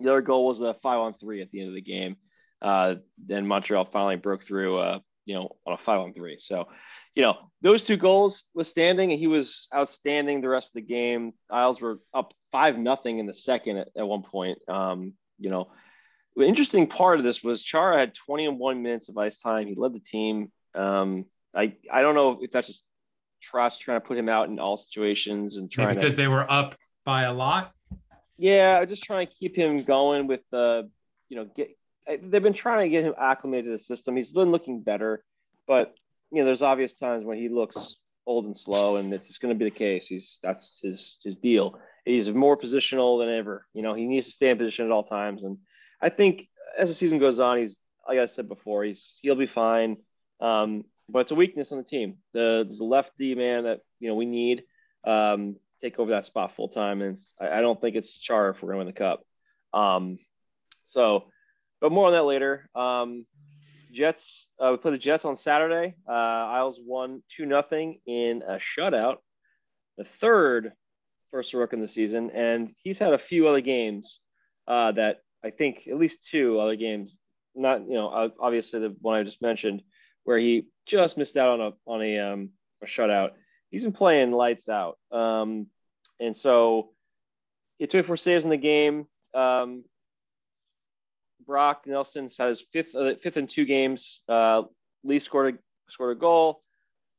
The 0.00 0.10
other 0.10 0.22
goal 0.22 0.46
was 0.46 0.60
a 0.60 0.74
five 0.74 1.00
on 1.00 1.14
three 1.14 1.42
at 1.42 1.50
the 1.50 1.60
end 1.60 1.68
of 1.68 1.74
the 1.74 1.82
game. 1.82 2.16
Uh, 2.62 2.96
then 3.24 3.46
Montreal 3.46 3.84
finally 3.84 4.16
broke 4.16 4.42
through, 4.42 4.78
uh, 4.78 4.98
you 5.26 5.34
know, 5.34 5.56
on 5.66 5.74
a 5.74 5.76
five 5.76 6.00
on 6.00 6.12
three. 6.12 6.38
So, 6.40 6.68
you 7.14 7.22
know, 7.22 7.36
those 7.62 7.84
two 7.84 7.96
goals 7.96 8.44
was 8.54 8.68
standing, 8.68 9.10
and 9.10 9.18
he 9.18 9.26
was 9.26 9.68
outstanding 9.74 10.40
the 10.40 10.48
rest 10.48 10.70
of 10.70 10.74
the 10.74 10.94
game. 10.94 11.32
Isles 11.50 11.80
were 11.80 12.00
up 12.14 12.32
five 12.50 12.78
nothing 12.78 13.18
in 13.18 13.26
the 13.26 13.34
second 13.34 13.78
at, 13.78 13.88
at 13.96 14.06
one 14.06 14.22
point. 14.22 14.58
Um, 14.68 15.14
you 15.38 15.50
know, 15.50 15.70
interesting 16.46 16.86
part 16.86 17.18
of 17.18 17.24
this 17.24 17.42
was 17.42 17.62
Chara 17.62 17.98
had 17.98 18.14
21 18.14 18.82
minutes 18.82 19.08
of 19.08 19.18
ice 19.18 19.40
time. 19.40 19.66
He 19.66 19.74
led 19.74 19.92
the 19.92 20.00
team. 20.00 20.52
Um, 20.74 21.26
I 21.54 21.74
I 21.90 22.02
don't 22.02 22.14
know 22.14 22.38
if 22.40 22.50
that's 22.50 22.66
just 22.66 22.84
Trotz 23.42 23.78
trying 23.78 24.00
to 24.00 24.06
put 24.06 24.18
him 24.18 24.28
out 24.28 24.48
in 24.48 24.58
all 24.58 24.76
situations 24.76 25.56
and 25.56 25.70
Maybe 25.76 25.94
because 25.94 26.14
to 26.14 26.16
they 26.16 26.28
were 26.28 26.50
up 26.50 26.74
by 27.04 27.22
a 27.22 27.32
lot. 27.32 27.72
yeah, 28.36 28.84
just 28.84 29.02
trying 29.02 29.26
to 29.26 29.32
keep 29.32 29.56
him 29.56 29.78
going 29.78 30.26
with 30.26 30.40
the, 30.50 30.90
you 31.28 31.36
know, 31.36 31.44
get. 31.44 31.70
They've 32.06 32.42
been 32.42 32.54
trying 32.54 32.86
to 32.86 32.88
get 32.88 33.04
him 33.04 33.14
acclimated 33.18 33.66
to 33.66 33.72
the 33.72 33.78
system. 33.78 34.16
He's 34.16 34.32
been 34.32 34.50
looking 34.50 34.80
better, 34.82 35.22
but 35.66 35.94
you 36.30 36.38
know, 36.38 36.46
there's 36.46 36.62
obvious 36.62 36.94
times 36.94 37.24
when 37.24 37.38
he 37.38 37.48
looks 37.48 37.96
old 38.26 38.46
and 38.46 38.56
slow, 38.56 38.96
and 38.96 39.12
it's 39.12 39.28
just 39.28 39.40
going 39.40 39.54
to 39.54 39.58
be 39.58 39.70
the 39.70 39.76
case. 39.76 40.06
He's 40.06 40.38
that's 40.42 40.80
his 40.82 41.18
his 41.22 41.36
deal. 41.36 41.78
He's 42.04 42.30
more 42.30 42.56
positional 42.56 43.18
than 43.20 43.34
ever. 43.34 43.66
You 43.74 43.82
know, 43.82 43.94
he 43.94 44.06
needs 44.06 44.26
to 44.26 44.32
stay 44.32 44.50
in 44.50 44.58
position 44.58 44.86
at 44.86 44.92
all 44.92 45.04
times, 45.04 45.42
and 45.42 45.58
I 46.00 46.08
think 46.08 46.48
as 46.78 46.88
the 46.88 46.94
season 46.94 47.18
goes 47.18 47.40
on, 47.40 47.58
he's 47.58 47.76
like 48.06 48.18
I 48.18 48.26
said 48.26 48.48
before, 48.48 48.84
he's 48.84 49.18
he'll 49.22 49.34
be 49.34 49.46
fine. 49.46 49.98
Um, 50.40 50.84
but 51.08 51.20
it's 51.20 51.30
a 51.30 51.36
weakness 51.36 51.72
on 51.72 51.78
the 51.78 51.84
team. 51.84 52.16
The 52.32 52.64
there's 52.66 52.80
a 52.80 52.84
lefty 52.84 53.34
man 53.34 53.64
that 53.64 53.80
you 53.98 54.08
know 54.08 54.14
we 54.14 54.26
need 54.26 54.64
um, 55.04 55.56
take 55.82 55.98
over 55.98 56.10
that 56.12 56.24
spot 56.24 56.54
full 56.56 56.68
time, 56.68 57.02
and 57.02 57.18
I, 57.40 57.58
I 57.58 57.60
don't 57.60 57.80
think 57.80 57.96
it's 57.96 58.18
Char 58.18 58.50
if 58.50 58.62
we're 58.62 58.72
going 58.72 58.80
to 58.80 58.84
win 58.86 58.94
the 58.94 58.98
cup. 58.98 59.24
Um, 59.72 60.18
so, 60.84 61.24
but 61.80 61.92
more 61.92 62.06
on 62.06 62.12
that 62.12 62.24
later. 62.24 62.68
Um, 62.74 63.26
Jets. 63.92 64.46
Uh, 64.60 64.68
we 64.72 64.76
play 64.76 64.90
the 64.92 64.98
Jets 64.98 65.24
on 65.24 65.36
Saturday. 65.36 65.94
Uh, 66.08 66.12
Isles 66.12 66.78
won 66.82 67.22
two 67.34 67.46
nothing 67.46 68.00
in 68.06 68.42
a 68.46 68.58
shutout, 68.58 69.16
the 69.96 70.04
third 70.20 70.72
first 71.30 71.52
rook 71.54 71.72
in 71.72 71.80
the 71.80 71.88
season, 71.88 72.30
and 72.30 72.74
he's 72.82 72.98
had 72.98 73.12
a 73.12 73.18
few 73.18 73.48
other 73.48 73.60
games 73.60 74.20
uh, 74.66 74.92
that 74.92 75.18
I 75.44 75.50
think 75.50 75.88
at 75.88 75.98
least 75.98 76.26
two 76.30 76.58
other 76.60 76.76
games. 76.76 77.16
Not 77.54 77.82
you 77.82 77.94
know 77.94 78.32
obviously 78.40 78.80
the 78.80 78.94
one 79.00 79.18
I 79.18 79.22
just 79.22 79.42
mentioned 79.42 79.82
where 80.24 80.38
he 80.38 80.66
just 80.86 81.16
missed 81.16 81.36
out 81.36 81.60
on 81.60 81.72
a 81.72 81.90
on 81.90 82.02
a 82.02 82.18
um, 82.18 82.50
a 82.82 82.86
shutout. 82.86 83.30
He's 83.70 83.82
been 83.82 83.92
playing 83.92 84.32
lights 84.32 84.68
out, 84.68 84.98
um, 85.10 85.66
and 86.20 86.36
so 86.36 86.90
he 87.78 87.84
had 87.84 87.90
24 87.90 88.16
saves 88.16 88.44
in 88.44 88.50
the 88.50 88.56
game. 88.56 89.06
Um, 89.34 89.84
Brock 91.46 91.84
Nelson 91.86 92.28
had 92.38 92.50
his 92.50 92.64
fifth 92.72 92.94
uh, 92.94 93.14
fifth 93.22 93.36
in 93.36 93.46
two 93.46 93.64
games. 93.64 94.20
Uh, 94.28 94.62
Lee 95.04 95.18
scored 95.18 95.54
a 95.54 95.58
scored 95.90 96.16
a 96.16 96.20
goal. 96.20 96.62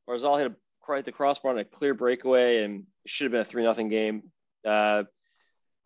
Barzal 0.08 0.38
hit 0.38 0.50
a 0.50 0.54
right 0.90 1.04
the 1.04 1.12
crossbar 1.12 1.52
on 1.52 1.58
a 1.58 1.64
clear 1.64 1.94
breakaway, 1.94 2.64
and 2.64 2.84
should 3.06 3.26
have 3.26 3.32
been 3.32 3.42
a 3.42 3.44
three 3.44 3.62
nothing 3.62 3.88
game. 3.88 4.24
Uh, 4.66 5.04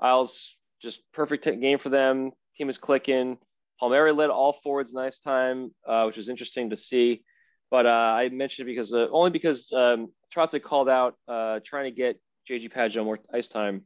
Isles 0.00 0.56
just 0.84 1.00
perfect 1.12 1.44
game 1.44 1.78
for 1.78 1.88
them. 1.88 2.30
Team 2.56 2.68
is 2.68 2.78
clicking. 2.78 3.38
Palmieri 3.80 4.12
led 4.12 4.30
all 4.30 4.60
forwards 4.62 4.92
nice 4.92 5.18
time, 5.18 5.74
uh, 5.86 6.04
which 6.04 6.16
was 6.16 6.28
interesting 6.28 6.70
to 6.70 6.76
see. 6.76 7.24
But 7.70 7.86
uh, 7.86 7.88
I 7.88 8.28
mentioned 8.28 8.68
it 8.68 8.72
because 8.72 8.92
uh, 8.92 9.08
only 9.10 9.30
because 9.30 9.72
um, 9.72 10.12
Trotz 10.32 10.62
called 10.62 10.88
out 10.88 11.16
uh, 11.26 11.58
trying 11.64 11.84
to 11.84 11.90
get 11.90 12.20
JG 12.48 12.72
Pageau 12.72 13.04
more 13.04 13.18
ice 13.32 13.48
time, 13.48 13.82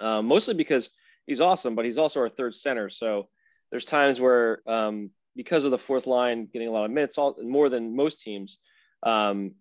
uh, 0.00 0.22
mostly 0.22 0.54
because 0.54 0.90
he's 1.26 1.40
awesome, 1.40 1.76
but 1.76 1.84
he's 1.84 1.98
also 1.98 2.20
our 2.20 2.28
third 2.28 2.54
center. 2.54 2.90
So 2.90 3.28
there's 3.70 3.84
times 3.84 4.20
where 4.20 4.60
um, 4.66 5.10
because 5.36 5.64
of 5.64 5.70
the 5.70 5.78
fourth 5.78 6.06
line 6.06 6.48
getting 6.52 6.68
a 6.68 6.72
lot 6.72 6.86
of 6.86 6.90
minutes, 6.90 7.18
all 7.18 7.36
more 7.42 7.68
than 7.68 7.94
most 7.94 8.20
teams, 8.20 8.58
um, 9.04 9.52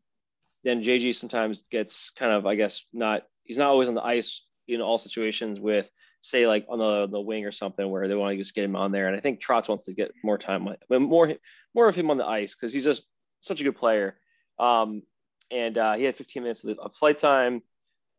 then 0.63 0.81
JG 0.81 1.15
sometimes 1.15 1.63
gets 1.69 2.11
kind 2.17 2.31
of, 2.31 2.45
I 2.45 2.55
guess, 2.55 2.85
not 2.93 3.23
he's 3.43 3.57
not 3.57 3.67
always 3.67 3.89
on 3.89 3.95
the 3.95 4.03
ice 4.03 4.41
in 4.67 4.81
all 4.81 4.97
situations 4.97 5.59
with 5.59 5.89
say 6.21 6.47
like 6.47 6.65
on 6.69 6.79
the 6.79 7.07
the 7.07 7.19
wing 7.19 7.45
or 7.45 7.51
something 7.51 7.89
where 7.89 8.07
they 8.07 8.15
want 8.15 8.31
to 8.31 8.37
just 8.37 8.55
get 8.55 8.63
him 8.63 8.75
on 8.75 8.91
there. 8.91 9.07
And 9.07 9.15
I 9.15 9.19
think 9.19 9.41
Trotz 9.41 9.67
wants 9.67 9.85
to 9.85 9.93
get 9.93 10.11
more 10.23 10.37
time, 10.37 10.67
but 10.89 11.01
more 11.01 11.33
more 11.75 11.87
of 11.87 11.95
him 11.95 12.09
on 12.09 12.17
the 12.17 12.25
ice 12.25 12.55
because 12.55 12.73
he's 12.73 12.83
just 12.83 13.03
such 13.41 13.59
a 13.59 13.63
good 13.63 13.75
player. 13.75 14.17
Um, 14.59 15.03
and 15.51 15.77
uh, 15.77 15.93
he 15.93 16.03
had 16.03 16.15
15 16.15 16.43
minutes 16.43 16.63
of, 16.63 16.79
of 16.79 16.95
flight 16.95 17.19
time, 17.19 17.61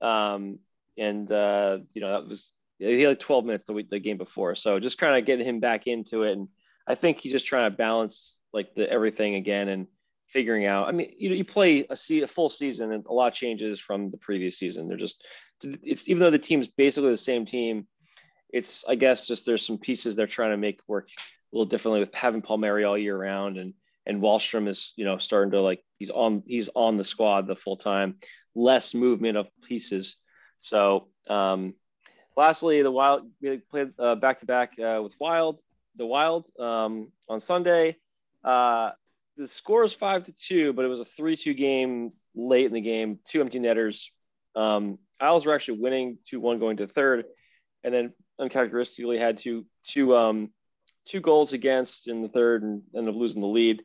um, 0.00 0.58
and 0.98 1.30
uh, 1.30 1.78
you 1.94 2.00
know 2.00 2.12
that 2.12 2.28
was 2.28 2.50
he 2.78 3.00
had 3.00 3.08
like 3.08 3.20
12 3.20 3.44
minutes 3.44 3.64
the 3.66 3.72
week 3.72 3.90
the 3.90 3.98
game 3.98 4.18
before. 4.18 4.54
So 4.54 4.78
just 4.80 4.98
kind 4.98 5.16
of 5.18 5.26
getting 5.26 5.46
him 5.46 5.60
back 5.60 5.86
into 5.86 6.22
it, 6.22 6.32
and 6.32 6.48
I 6.86 6.94
think 6.94 7.18
he's 7.18 7.32
just 7.32 7.46
trying 7.46 7.70
to 7.70 7.76
balance 7.76 8.36
like 8.52 8.74
the 8.74 8.90
everything 8.90 9.36
again 9.36 9.68
and 9.68 9.86
figuring 10.28 10.66
out. 10.66 10.88
I 10.88 10.92
mean, 10.92 11.12
you 11.16 11.30
know, 11.30 11.36
you 11.36 11.44
play 11.44 11.86
a, 11.88 11.96
se- 11.96 12.22
a 12.22 12.28
full 12.28 12.48
season 12.48 12.92
and 12.92 13.06
a 13.06 13.12
lot 13.12 13.34
changes 13.34 13.80
from 13.80 14.10
the 14.10 14.16
previous 14.16 14.58
season. 14.58 14.88
They're 14.88 14.96
just 14.96 15.22
it's 15.82 16.08
even 16.08 16.20
though 16.20 16.30
the 16.30 16.38
team's 16.38 16.68
basically 16.68 17.10
the 17.10 17.18
same 17.18 17.46
team, 17.46 17.86
it's 18.50 18.84
I 18.88 18.94
guess 18.94 19.26
just 19.26 19.46
there's 19.46 19.66
some 19.66 19.78
pieces 19.78 20.14
they're 20.14 20.26
trying 20.26 20.50
to 20.50 20.56
make 20.56 20.80
work 20.86 21.08
a 21.08 21.56
little 21.56 21.66
differently 21.66 22.00
with 22.00 22.14
having 22.14 22.42
Palmieri 22.42 22.84
all 22.84 22.98
year 22.98 23.16
round 23.16 23.58
and 23.58 23.74
and 24.06 24.20
Wahlstrom 24.20 24.68
is 24.68 24.92
you 24.96 25.04
know 25.04 25.18
starting 25.18 25.52
to 25.52 25.60
like 25.60 25.82
he's 25.98 26.10
on 26.10 26.42
he's 26.46 26.70
on 26.74 26.96
the 26.96 27.04
squad 27.04 27.46
the 27.46 27.56
full 27.56 27.76
time, 27.76 28.16
less 28.54 28.94
movement 28.94 29.36
of 29.36 29.48
pieces. 29.66 30.16
So 30.60 31.08
um, 31.28 31.74
lastly, 32.36 32.82
the 32.82 32.90
Wild 32.90 33.30
we 33.40 33.58
played 33.70 33.96
back 33.96 34.40
to 34.40 34.46
back 34.46 34.74
with 34.78 35.14
Wild. 35.18 35.58
The 35.96 36.06
Wild 36.06 36.46
um, 36.58 37.12
on 37.28 37.40
Sunday. 37.40 37.96
Uh, 38.42 38.90
the 39.36 39.48
score 39.48 39.84
is 39.84 39.94
five 39.94 40.24
to 40.24 40.32
two, 40.32 40.72
but 40.72 40.84
it 40.84 40.88
was 40.88 41.00
a 41.00 41.04
three-two 41.04 41.54
game 41.54 42.12
late 42.34 42.66
in 42.66 42.72
the 42.72 42.80
game. 42.80 43.18
Two 43.26 43.40
empty 43.40 43.58
netters. 43.58 44.10
Um, 44.54 44.98
Isles 45.20 45.46
were 45.46 45.54
actually 45.54 45.80
winning 45.80 46.18
two 46.28 46.40
one 46.40 46.58
going 46.58 46.78
to 46.78 46.86
third, 46.86 47.24
and 47.82 47.94
then 47.94 48.12
uncharacteristically 48.38 49.18
had 49.18 49.38
two 49.38 49.64
two 49.84 50.16
um 50.16 50.50
two 51.06 51.20
goals 51.20 51.52
against 51.52 52.08
in 52.08 52.22
the 52.22 52.28
third 52.28 52.62
and 52.62 52.82
ended 52.96 53.14
up 53.14 53.20
losing 53.20 53.42
the 53.42 53.48
lead. 53.48 53.82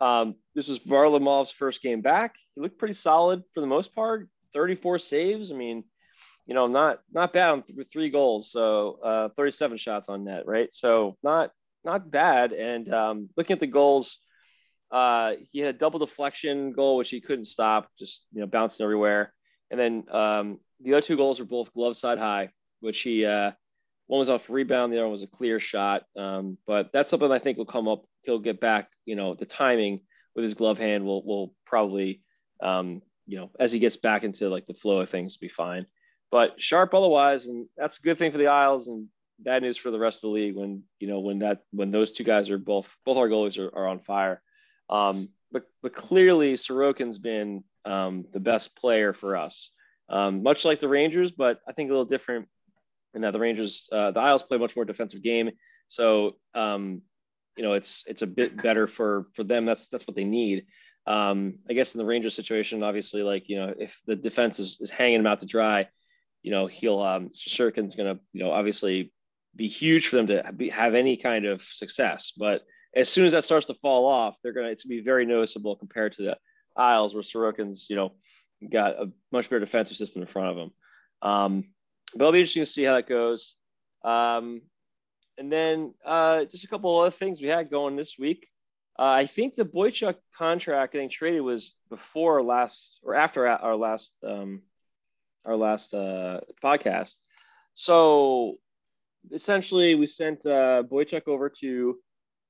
Um, 0.00 0.36
this 0.54 0.68
was 0.68 0.78
Varlamov's 0.78 1.50
first 1.50 1.82
game 1.82 2.00
back. 2.00 2.34
He 2.54 2.60
looked 2.60 2.78
pretty 2.78 2.94
solid 2.94 3.42
for 3.54 3.60
the 3.60 3.66
most 3.66 3.94
part. 3.94 4.28
34 4.54 4.98
saves. 4.98 5.52
I 5.52 5.54
mean, 5.54 5.84
you 6.46 6.54
know, 6.54 6.66
not 6.66 7.00
not 7.12 7.32
bad 7.32 7.50
on 7.50 7.62
th- 7.62 7.88
three 7.92 8.10
goals. 8.10 8.50
So 8.50 8.98
uh, 9.04 9.28
37 9.36 9.78
shots 9.78 10.08
on 10.08 10.24
net, 10.24 10.46
right? 10.46 10.68
So 10.72 11.16
not 11.22 11.50
not 11.84 12.10
bad. 12.10 12.52
And 12.52 12.92
um, 12.92 13.28
looking 13.36 13.54
at 13.54 13.60
the 13.60 13.66
goals, 13.66 14.18
uh, 14.90 15.34
he 15.52 15.60
had 15.60 15.74
a 15.74 15.78
double 15.78 15.98
deflection 15.98 16.72
goal 16.72 16.96
which 16.96 17.10
he 17.10 17.20
couldn't 17.20 17.44
stop, 17.44 17.88
just 17.98 18.24
you 18.32 18.40
know 18.40 18.46
bouncing 18.46 18.84
everywhere. 18.84 19.32
And 19.70 19.78
then 19.78 20.04
um, 20.10 20.58
the 20.82 20.94
other 20.94 21.02
two 21.02 21.16
goals 21.16 21.38
were 21.38 21.46
both 21.46 21.72
glove 21.72 21.96
side 21.96 22.18
high, 22.18 22.50
which 22.80 23.00
he 23.00 23.24
uh, 23.24 23.52
one 24.06 24.18
was 24.18 24.30
off 24.30 24.48
rebound, 24.50 24.92
the 24.92 24.96
other 24.96 25.04
one 25.04 25.12
was 25.12 25.22
a 25.22 25.28
clear 25.28 25.60
shot. 25.60 26.02
Um, 26.16 26.58
but 26.66 26.90
that's 26.92 27.10
something 27.10 27.30
I 27.30 27.38
think 27.38 27.58
will 27.58 27.66
come 27.66 27.88
up. 27.88 28.04
He'll 28.22 28.38
get 28.38 28.60
back. 28.60 28.88
You 29.04 29.16
know, 29.16 29.34
the 29.34 29.46
timing 29.46 30.00
with 30.34 30.44
his 30.44 30.54
glove 30.54 30.78
hand 30.78 31.04
will 31.04 31.24
will 31.24 31.54
probably 31.66 32.22
um, 32.62 33.02
you 33.26 33.38
know 33.38 33.50
as 33.58 33.72
he 33.72 33.78
gets 33.78 33.96
back 33.96 34.24
into 34.24 34.48
like 34.48 34.66
the 34.66 34.74
flow 34.74 35.00
of 35.00 35.10
things, 35.10 35.36
be 35.36 35.48
fine. 35.48 35.86
But 36.30 36.60
sharp 36.60 36.94
otherwise, 36.94 37.46
and 37.46 37.66
that's 37.76 37.98
a 37.98 38.02
good 38.02 38.18
thing 38.18 38.32
for 38.32 38.38
the 38.38 38.46
Isles 38.46 38.88
and 38.88 39.08
bad 39.38 39.62
news 39.62 39.76
for 39.76 39.90
the 39.90 39.98
rest 39.98 40.18
of 40.18 40.22
the 40.22 40.28
league 40.28 40.54
when 40.54 40.82
you 40.98 41.08
know 41.08 41.20
when 41.20 41.40
that 41.40 41.60
when 41.72 41.90
those 41.90 42.12
two 42.12 42.24
guys 42.24 42.50
are 42.50 42.58
both 42.58 42.94
both 43.04 43.16
our 43.16 43.28
goalies 43.28 43.58
are, 43.58 43.74
are 43.76 43.88
on 43.88 44.00
fire. 44.00 44.42
Um, 44.88 45.28
but 45.52 45.64
but 45.82 45.94
clearly 45.94 46.54
Sorokin's 46.54 47.18
been 47.18 47.64
um, 47.84 48.26
the 48.32 48.40
best 48.40 48.76
player 48.76 49.12
for 49.12 49.36
us, 49.36 49.70
um, 50.10 50.42
much 50.42 50.64
like 50.64 50.80
the 50.80 50.88
Rangers, 50.88 51.32
but 51.32 51.60
I 51.68 51.72
think 51.72 51.88
a 51.88 51.92
little 51.92 52.04
different 52.04 52.48
in 53.14 53.22
that 53.22 53.32
the 53.32 53.38
Rangers 53.38 53.88
uh, 53.92 54.10
the 54.10 54.20
Isles 54.20 54.42
play 54.42 54.56
a 54.56 54.60
much 54.60 54.76
more 54.76 54.84
defensive 54.84 55.22
game, 55.22 55.50
so 55.88 56.36
um, 56.54 57.02
you 57.56 57.62
know 57.62 57.74
it's 57.74 58.02
it's 58.06 58.22
a 58.22 58.26
bit 58.26 58.60
better 58.62 58.86
for 58.86 59.26
for 59.34 59.44
them. 59.44 59.64
That's 59.64 59.88
that's 59.88 60.06
what 60.06 60.16
they 60.16 60.24
need. 60.24 60.66
Um, 61.06 61.58
I 61.68 61.72
guess 61.72 61.94
in 61.94 61.98
the 61.98 62.04
Rangers 62.04 62.34
situation, 62.34 62.82
obviously, 62.82 63.22
like 63.22 63.48
you 63.48 63.56
know 63.56 63.72
if 63.78 63.98
the 64.06 64.16
defense 64.16 64.58
is, 64.58 64.78
is 64.80 64.90
hanging 64.90 65.18
them 65.18 65.26
out 65.26 65.40
to 65.40 65.46
dry, 65.46 65.88
you 66.42 66.50
know 66.50 66.66
he'll 66.66 67.00
um, 67.00 67.30
Shurkin's 67.30 67.94
gonna 67.94 68.18
you 68.32 68.42
know 68.42 68.50
obviously 68.50 69.12
be 69.56 69.68
huge 69.68 70.08
for 70.08 70.16
them 70.16 70.28
to 70.28 70.52
be, 70.56 70.68
have 70.68 70.94
any 70.94 71.16
kind 71.16 71.44
of 71.44 71.62
success, 71.62 72.32
but 72.36 72.62
as 72.94 73.08
soon 73.08 73.24
as 73.24 73.32
that 73.32 73.44
starts 73.44 73.66
to 73.66 73.74
fall 73.74 74.06
off, 74.06 74.36
they're 74.42 74.52
gonna 74.52 74.68
it's 74.68 74.84
gonna 74.84 74.96
be 74.96 75.02
very 75.04 75.24
noticeable 75.24 75.76
compared 75.76 76.12
to 76.14 76.22
the 76.22 76.36
Isles 76.76 77.14
where 77.14 77.22
Sorokin's 77.22 77.86
you 77.88 77.96
know 77.96 78.12
got 78.68 78.92
a 79.00 79.10
much 79.32 79.48
better 79.48 79.60
defensive 79.60 79.96
system 79.96 80.22
in 80.22 80.28
front 80.28 80.48
of 80.48 80.56
them. 80.56 80.72
Um, 81.22 81.64
but 82.14 82.22
it'll 82.22 82.32
be 82.32 82.40
interesting 82.40 82.64
to 82.64 82.70
see 82.70 82.84
how 82.84 82.94
that 82.94 83.08
goes. 83.08 83.54
Um, 84.04 84.62
and 85.38 85.50
then 85.50 85.94
uh, 86.04 86.44
just 86.44 86.64
a 86.64 86.68
couple 86.68 86.98
other 86.98 87.10
things 87.10 87.40
we 87.40 87.48
had 87.48 87.70
going 87.70 87.96
this 87.96 88.16
week. 88.18 88.46
Uh, 88.98 89.04
I 89.04 89.26
think 89.26 89.54
the 89.54 89.64
Boychuk 89.64 90.16
contract 90.36 90.92
getting 90.92 91.08
traded 91.08 91.40
was 91.40 91.72
before 91.88 92.42
last 92.42 93.00
or 93.02 93.14
after 93.14 93.46
our 93.46 93.76
last 93.76 94.12
um, 94.26 94.62
our 95.46 95.56
last 95.56 95.94
uh, 95.94 96.40
podcast. 96.62 97.16
So 97.74 98.56
essentially, 99.32 99.94
we 99.94 100.06
sent 100.06 100.44
uh, 100.44 100.82
Boychuk 100.82 101.28
over 101.28 101.48
to 101.60 101.98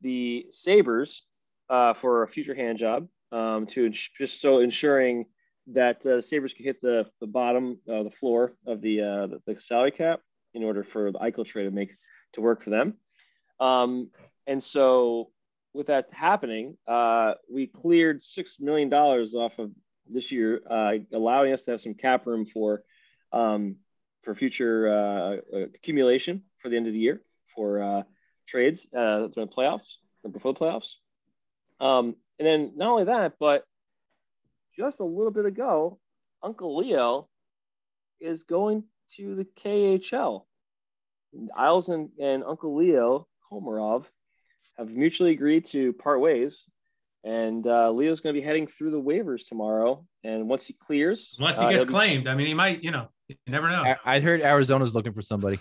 the 0.00 0.46
Sabres 0.50 1.22
uh, 1.68 1.94
for 1.94 2.24
a 2.24 2.28
future 2.28 2.54
hand 2.54 2.78
job 2.78 3.06
um, 3.30 3.66
to 3.66 3.86
ins- 3.86 4.10
just 4.18 4.40
so 4.40 4.58
ensuring 4.58 5.26
that 5.68 6.04
uh, 6.06 6.20
Sabres 6.20 6.54
could 6.54 6.64
hit 6.64 6.80
the, 6.80 7.06
the 7.20 7.26
bottom, 7.26 7.78
uh, 7.88 8.02
the 8.02 8.10
floor 8.10 8.54
of 8.66 8.80
the, 8.80 9.02
uh, 9.02 9.26
the, 9.26 9.42
the 9.46 9.60
salary 9.60 9.90
cap 9.90 10.20
in 10.54 10.64
order 10.64 10.82
for 10.82 11.12
the 11.12 11.18
Eichel 11.18 11.46
trade 11.46 11.64
to 11.64 11.70
make 11.70 11.96
to 12.32 12.40
work 12.40 12.62
for 12.62 12.70
them. 12.70 12.94
Um, 13.60 14.10
and 14.46 14.62
so 14.62 15.30
with 15.72 15.88
that 15.88 16.08
happening, 16.12 16.76
uh, 16.86 17.34
we 17.52 17.66
cleared 17.66 18.22
six 18.22 18.58
million 18.58 18.88
dollars 18.88 19.34
off 19.34 19.58
of 19.58 19.70
this 20.08 20.32
year, 20.32 20.60
uh, 20.68 20.94
allowing 21.12 21.52
us 21.52 21.64
to 21.64 21.72
have 21.72 21.80
some 21.80 21.94
cap 21.94 22.26
room 22.26 22.46
for 22.46 22.82
um, 23.32 23.76
for 24.22 24.34
future 24.34 24.88
uh, 24.88 25.56
accumulation 25.74 26.42
for 26.58 26.68
the 26.68 26.76
end 26.76 26.86
of 26.86 26.92
the 26.92 26.98
year 26.98 27.22
for 27.54 27.82
uh, 27.82 28.02
trades 28.46 28.86
uh, 28.94 29.28
during 29.28 29.48
the 29.48 29.54
playoffs 29.56 29.96
before 30.30 30.52
the 30.52 30.60
playoffs. 30.60 30.96
Um, 31.80 32.16
and 32.38 32.46
then 32.46 32.72
not 32.76 32.90
only 32.90 33.04
that, 33.04 33.34
but 33.38 33.64
just 34.80 35.00
a 35.00 35.04
little 35.04 35.30
bit 35.30 35.44
ago, 35.44 35.98
Uncle 36.42 36.78
Leo 36.78 37.28
is 38.18 38.44
going 38.44 38.84
to 39.16 39.34
the 39.34 39.46
KHL. 39.62 40.44
Isles 41.54 41.90
and, 41.90 42.08
and 42.18 42.42
Uncle 42.42 42.74
Leo 42.74 43.28
Komarov 43.50 44.06
have 44.78 44.90
mutually 44.90 45.32
agreed 45.32 45.66
to 45.66 45.92
part 45.92 46.20
ways. 46.20 46.64
And 47.24 47.66
uh, 47.66 47.90
Leo's 47.90 48.20
going 48.20 48.34
to 48.34 48.40
be 48.40 48.44
heading 48.44 48.66
through 48.66 48.92
the 48.92 49.00
waivers 49.00 49.46
tomorrow. 49.46 50.06
And 50.24 50.48
once 50.48 50.66
he 50.66 50.72
clears, 50.72 51.36
unless 51.38 51.60
he 51.60 51.66
uh, 51.66 51.70
gets 51.70 51.84
he'll 51.84 51.88
be- 51.88 51.92
claimed, 51.92 52.26
I 52.26 52.34
mean, 52.34 52.46
he 52.46 52.54
might. 52.54 52.82
You 52.82 52.90
know, 52.90 53.08
you 53.28 53.36
never 53.46 53.68
know. 53.68 53.82
I, 53.82 53.96
I 54.06 54.20
heard 54.20 54.40
Arizona's 54.40 54.94
looking 54.94 55.12
for 55.12 55.20
somebody. 55.20 55.58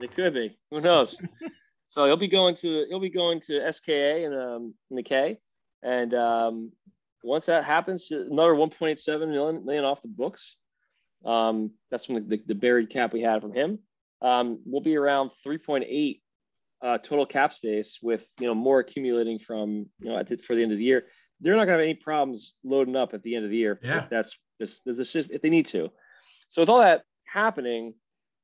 It 0.00 0.12
could 0.14 0.34
be. 0.34 0.58
Who 0.72 0.80
knows? 0.80 1.22
so 1.88 2.06
he'll 2.06 2.16
be 2.16 2.26
going 2.26 2.56
to 2.56 2.86
he'll 2.88 2.98
be 2.98 3.10
going 3.10 3.40
to 3.42 3.72
SKA 3.72 4.24
in 4.24 4.32
um 4.32 4.74
in 4.90 4.96
the 4.96 5.02
K, 5.04 5.38
and 5.84 6.12
um, 6.14 6.72
once 7.24 7.46
that 7.46 7.64
happens, 7.64 8.10
another 8.10 8.52
1.7 8.54 9.28
million, 9.28 9.64
million 9.64 9.84
off 9.84 10.02
the 10.02 10.08
books. 10.08 10.56
Um, 11.24 11.72
that's 11.90 12.06
from 12.06 12.14
the, 12.16 12.20
the, 12.20 12.42
the 12.48 12.54
buried 12.54 12.90
cap 12.90 13.12
we 13.12 13.22
had 13.22 13.42
from 13.42 13.52
him. 13.52 13.80
Um, 14.22 14.60
we'll 14.64 14.80
be 14.82 14.96
around 14.96 15.30
3.8 15.46 16.20
uh, 16.80 16.98
total 16.98 17.26
cap 17.26 17.52
space 17.52 17.98
with 18.00 18.24
you 18.38 18.46
know 18.46 18.54
more 18.54 18.78
accumulating 18.78 19.40
from 19.40 19.86
you 19.98 20.08
know 20.08 20.16
at 20.16 20.28
the, 20.28 20.36
for 20.36 20.54
the 20.54 20.62
end 20.62 20.70
of 20.72 20.78
the 20.78 20.84
year. 20.84 21.06
They're 21.40 21.54
not 21.56 21.66
going 21.66 21.78
to 21.78 21.84
have 21.84 21.90
any 21.90 21.94
problems 21.94 22.54
loading 22.64 22.94
up 22.96 23.14
at 23.14 23.22
the 23.22 23.34
end 23.36 23.44
of 23.44 23.50
the 23.50 23.56
year. 23.56 23.80
Yeah. 23.82 24.06
That's 24.10 24.36
just 24.60 24.84
this 24.84 25.12
just 25.12 25.30
if 25.30 25.42
they 25.42 25.50
need 25.50 25.66
to. 25.68 25.90
So 26.48 26.62
with 26.62 26.68
all 26.68 26.78
that 26.80 27.02
happening, 27.24 27.94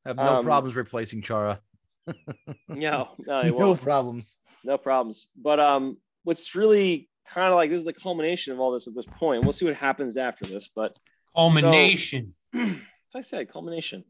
Have 0.04 0.16
no 0.16 0.36
Um, 0.38 0.44
problems 0.44 0.74
replacing 0.76 1.22
Chara. 1.22 1.60
no, 2.68 3.08
no, 3.18 3.42
no 3.42 3.74
problems. 3.76 4.38
no 4.64 4.76
problems. 4.78 5.28
But 5.40 5.58
um, 5.60 5.96
what's 6.24 6.54
really 6.54 7.08
kind 7.32 7.48
of 7.48 7.54
like 7.54 7.70
this 7.70 7.78
is 7.78 7.84
the 7.84 7.92
culmination 7.92 8.52
of 8.52 8.60
all 8.60 8.72
this 8.72 8.86
at 8.86 8.94
this 8.94 9.06
point. 9.06 9.44
We'll 9.44 9.52
see 9.52 9.64
what 9.64 9.74
happens 9.74 10.16
after 10.16 10.44
this, 10.44 10.68
but 10.74 10.96
Culmination. 11.34 12.34
as 12.54 12.76
I 13.14 13.20
said, 13.20 13.50
culmination. 13.50 14.04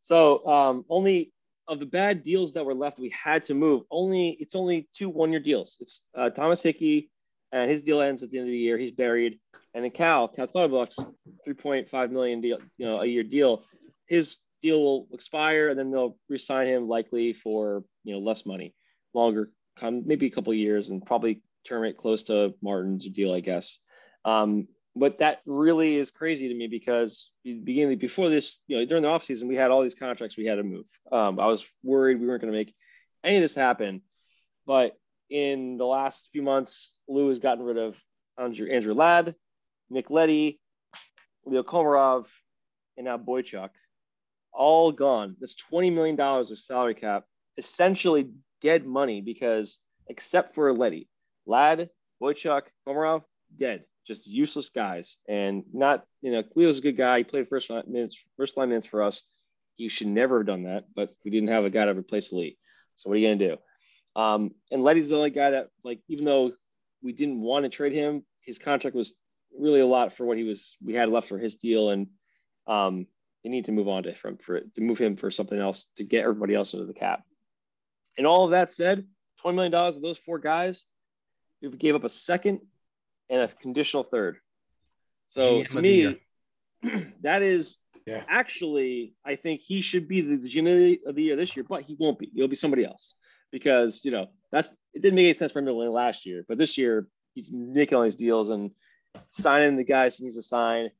So 0.00 0.46
um, 0.46 0.84
only 0.88 1.32
of 1.68 1.80
the 1.80 1.86
bad 1.86 2.22
deals 2.22 2.54
that 2.54 2.64
were 2.64 2.74
left, 2.74 2.98
we 2.98 3.10
had 3.10 3.44
to 3.44 3.54
move. 3.54 3.82
Only 3.90 4.36
it's 4.40 4.54
only 4.54 4.88
two 4.94 5.08
one-year 5.08 5.40
deals. 5.40 5.76
It's 5.80 6.02
uh, 6.16 6.30
Thomas 6.30 6.62
Hickey, 6.62 7.10
and 7.52 7.70
his 7.70 7.82
deal 7.82 8.00
ends 8.00 8.22
at 8.22 8.30
the 8.30 8.38
end 8.38 8.48
of 8.48 8.52
the 8.52 8.58
year. 8.58 8.78
He's 8.78 8.92
buried, 8.92 9.38
and 9.74 9.84
then 9.84 9.90
Cal 9.90 10.28
Cal 10.28 10.46
Clutterbucks, 10.46 10.96
three 11.44 11.54
point 11.54 11.88
five 11.88 12.10
million 12.10 12.40
deal, 12.40 12.58
you 12.78 12.86
know, 12.86 13.00
a 13.00 13.06
year 13.06 13.24
deal. 13.24 13.64
His 14.06 14.38
deal 14.62 14.82
will 14.82 15.08
expire, 15.12 15.68
and 15.68 15.78
then 15.78 15.90
they'll 15.90 16.16
resign 16.28 16.66
him 16.68 16.88
likely 16.88 17.32
for 17.32 17.84
you 18.04 18.14
know 18.14 18.20
less 18.20 18.46
money, 18.46 18.74
longer, 19.14 19.50
maybe 19.82 20.26
a 20.26 20.30
couple 20.30 20.52
of 20.52 20.58
years, 20.58 20.90
and 20.90 21.04
probably 21.04 21.42
terminate 21.66 21.96
close 21.96 22.24
to 22.24 22.54
Martin's 22.62 23.08
deal, 23.08 23.32
I 23.32 23.40
guess. 23.40 23.78
Um, 24.24 24.68
but 24.94 25.18
that 25.18 25.40
really 25.44 25.96
is 25.96 26.10
crazy 26.10 26.48
to 26.48 26.54
me 26.54 26.68
because 26.68 27.30
beginning 27.44 27.98
before 27.98 28.30
this, 28.30 28.60
you 28.66 28.78
know, 28.78 28.86
during 28.86 29.02
the 29.02 29.08
offseason, 29.08 29.46
we 29.46 29.54
had 29.54 29.70
all 29.70 29.82
these 29.82 29.94
contracts 29.94 30.36
we 30.36 30.46
had 30.46 30.54
to 30.56 30.62
move. 30.62 30.86
Um, 31.12 31.38
I 31.38 31.46
was 31.46 31.66
worried 31.82 32.18
we 32.18 32.26
weren't 32.26 32.40
going 32.40 32.52
to 32.52 32.58
make 32.58 32.74
any 33.22 33.36
of 33.36 33.42
this 33.42 33.54
happen. 33.54 34.00
But 34.66 34.96
in 35.28 35.76
the 35.76 35.84
last 35.84 36.30
few 36.32 36.42
months, 36.42 36.98
Lou 37.08 37.28
has 37.28 37.40
gotten 37.40 37.64
rid 37.64 37.76
of 37.76 37.94
Andrew, 38.38 38.68
Andrew 38.70 38.94
Ladd, 38.94 39.34
Nick 39.90 40.10
Leddy, 40.10 40.60
Leo 41.44 41.62
Komarov, 41.62 42.26
and 42.96 43.04
now 43.04 43.18
Boychuk. 43.18 43.70
All 44.52 44.92
gone. 44.92 45.36
That's 45.40 45.54
$20 45.70 45.92
million 45.92 46.18
of 46.18 46.58
salary 46.58 46.94
cap, 46.94 47.24
essentially 47.58 48.30
dead 48.62 48.86
money 48.86 49.20
because 49.20 49.78
except 50.08 50.54
for 50.54 50.72
Leddy, 50.72 51.08
Ladd, 51.46 51.90
Boychuk, 52.22 52.62
Komarov, 52.86 53.22
dead. 53.56 53.84
Just 54.06 54.26
useless 54.26 54.68
guys. 54.68 55.18
And 55.28 55.64
not 55.72 56.04
you 56.22 56.32
know 56.32 56.44
Leo's 56.54 56.78
a 56.78 56.82
good 56.82 56.96
guy. 56.96 57.18
He 57.18 57.24
played 57.24 57.48
first 57.48 57.70
line 57.70 57.84
minutes 57.88 58.16
first 58.36 58.56
line 58.56 58.68
minutes 58.68 58.86
for 58.86 59.02
us. 59.02 59.22
He 59.76 59.88
should 59.88 60.06
never 60.06 60.38
have 60.38 60.46
done 60.46 60.62
that 60.64 60.84
but 60.94 61.14
we 61.24 61.30
didn't 61.30 61.48
have 61.50 61.64
a 61.64 61.70
guy 61.70 61.84
to 61.84 61.94
replace 61.94 62.32
Lee. 62.32 62.56
So 62.94 63.10
what 63.10 63.16
are 63.16 63.18
you 63.18 63.28
gonna 63.28 63.50
do? 63.50 64.20
Um, 64.20 64.52
and 64.70 64.82
Leddy's 64.82 65.10
the 65.10 65.16
only 65.16 65.30
guy 65.30 65.50
that 65.50 65.68
like 65.84 66.00
even 66.08 66.24
though 66.24 66.52
we 67.02 67.12
didn't 67.12 67.40
want 67.40 67.64
to 67.64 67.68
trade 67.68 67.92
him 67.92 68.24
his 68.46 68.58
contract 68.58 68.96
was 68.96 69.14
really 69.58 69.80
a 69.80 69.86
lot 69.86 70.12
for 70.12 70.24
what 70.24 70.38
he 70.38 70.44
was 70.44 70.76
we 70.82 70.94
had 70.94 71.10
left 71.10 71.28
for 71.28 71.38
his 71.38 71.56
deal. 71.56 71.90
And 71.90 72.06
um, 72.66 73.06
they 73.42 73.50
need 73.50 73.66
to 73.66 73.72
move 73.72 73.88
on 73.88 74.04
to 74.04 74.14
from 74.14 74.38
for 74.38 74.60
to 74.60 74.80
move 74.80 74.98
him 74.98 75.16
for 75.16 75.30
something 75.30 75.58
else 75.58 75.86
to 75.96 76.04
get 76.04 76.22
everybody 76.22 76.54
else 76.54 76.72
into 76.72 76.86
the 76.86 76.94
cap. 76.94 77.22
And 78.16 78.26
all 78.26 78.44
of 78.44 78.52
that 78.52 78.70
said 78.70 79.06
20 79.42 79.56
million 79.56 79.72
dollars 79.72 79.96
of 79.96 80.02
those 80.02 80.18
four 80.18 80.38
guys 80.38 80.84
we 81.70 81.78
gave 81.78 81.94
up 81.94 82.04
a 82.04 82.08
second 82.08 82.60
and 83.30 83.42
a 83.42 83.48
conditional 83.48 84.02
third. 84.04 84.36
So 85.28 85.62
GM 85.62 85.68
to 85.70 85.82
me, 85.82 86.20
that 87.22 87.42
is 87.42 87.76
Yeah. 88.06 88.22
Actually, 88.28 89.14
I 89.24 89.34
think 89.36 89.60
he 89.60 89.80
should 89.80 90.06
be 90.08 90.20
the, 90.20 90.36
the 90.36 90.48
GM 90.48 90.98
of 91.06 91.14
the- 91.16 91.22
year 91.22 91.36
this 91.36 91.56
year, 91.56 91.64
but 91.68 91.82
he 91.82 91.96
won't 91.98 92.18
be. 92.18 92.30
He'll 92.34 92.46
be 92.48 92.56
somebody 92.56 92.84
else 92.84 93.14
because 93.50 94.04
you 94.04 94.10
know 94.12 94.26
that's 94.52 94.68
it 94.94 95.02
didn't 95.02 95.16
make 95.16 95.24
any 95.24 95.32
sense 95.34 95.52
for 95.52 95.58
him 95.58 95.66
to 95.66 95.74
win 95.74 95.90
last 95.92 96.24
year, 96.26 96.44
but 96.48 96.56
this 96.58 96.78
year 96.78 97.08
he's 97.34 97.50
making 97.52 97.96
all 97.98 98.04
these 98.04 98.14
deals 98.14 98.50
and 98.50 98.70
signing 99.30 99.76
the 99.76 99.84
guys 99.84 100.16
he 100.16 100.24
needs 100.24 100.36
to 100.36 100.42
sign. 100.42 100.90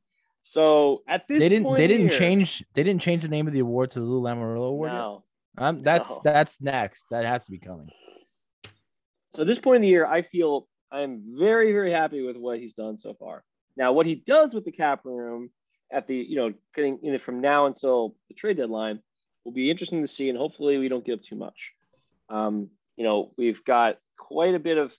So 0.43 1.03
at 1.09 1.27
this 1.29 1.41
They 1.43 1.49
didn't. 1.49 1.64
point 1.67 1.79
They 1.79 1.87
didn't 1.87 2.09
year- 2.11 2.19
change. 2.19 2.64
They 2.75 2.83
didn't 2.83 3.03
change 3.03 3.23
the 3.23 3.29
name 3.29 3.47
of 3.47 3.53
the 3.53 3.61
award 3.61 3.93
to 3.93 4.01
the 4.01 4.07
Lou 4.07 4.21
Lamoriello 4.23 4.69
Award. 4.69 4.91
No. 4.93 5.23
Um, 5.59 5.83
that's 5.83 6.11
No. 6.11 6.21
that's 6.25 6.61
next. 6.61 7.05
That 7.11 7.25
has 7.25 7.45
to 7.47 7.51
be 7.53 7.59
coming. 7.59 7.91
So 9.37 9.45
this 9.45 9.59
point 9.59 9.76
in 9.76 9.82
the 9.82 9.89
year, 9.89 10.07
I 10.07 10.22
feel 10.22 10.66
I'm 10.91 11.22
very, 11.39 11.70
very 11.70 11.93
happy 11.93 12.22
with 12.22 12.39
what 12.39 12.59
he's 12.59 12.72
done 12.72 12.97
so 12.97 13.12
far. 13.12 13.45
Now, 13.76 13.93
what 13.93 14.07
he 14.07 14.14
does 14.14 14.55
with 14.55 14.64
the 14.64 14.72
cap 14.72 15.05
room 15.05 15.51
at 15.93 16.07
the, 16.07 16.16
you 16.16 16.37
know, 16.37 16.55
getting 16.74 17.18
from 17.18 17.43
now 17.43 17.66
until 17.66 18.16
the 18.28 18.34
trade 18.34 18.57
deadline 18.57 19.01
will 19.45 19.53
be 19.53 19.70
interesting 19.70 20.01
to 20.01 20.09
see, 20.09 20.30
and 20.30 20.39
hopefully 20.39 20.78
we 20.78 20.89
don't 20.89 21.05
give 21.05 21.18
up 21.18 21.22
too 21.22 21.37
much. 21.37 21.74
Um, 22.30 22.70
you 22.97 23.05
know, 23.05 23.32
we've 23.37 23.62
got 23.62 23.99
quite 24.16 24.55
a 24.55 24.59
bit 24.59 24.78
of 24.78 24.95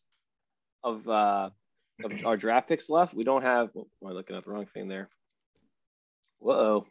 of 0.83 1.09
uh, 1.09 1.49
of 2.03 2.11
our 2.23 2.37
draft 2.37 2.69
picks 2.69 2.91
left. 2.91 3.15
We 3.15 3.23
don't 3.23 3.41
have. 3.41 3.69
Oh, 3.75 3.87
am 4.03 4.09
I 4.09 4.11
looking 4.11 4.35
at 4.35 4.45
the 4.45 4.51
wrong 4.51 4.67
thing 4.71 4.87
there? 4.87 5.09
Whoa, 6.37 6.85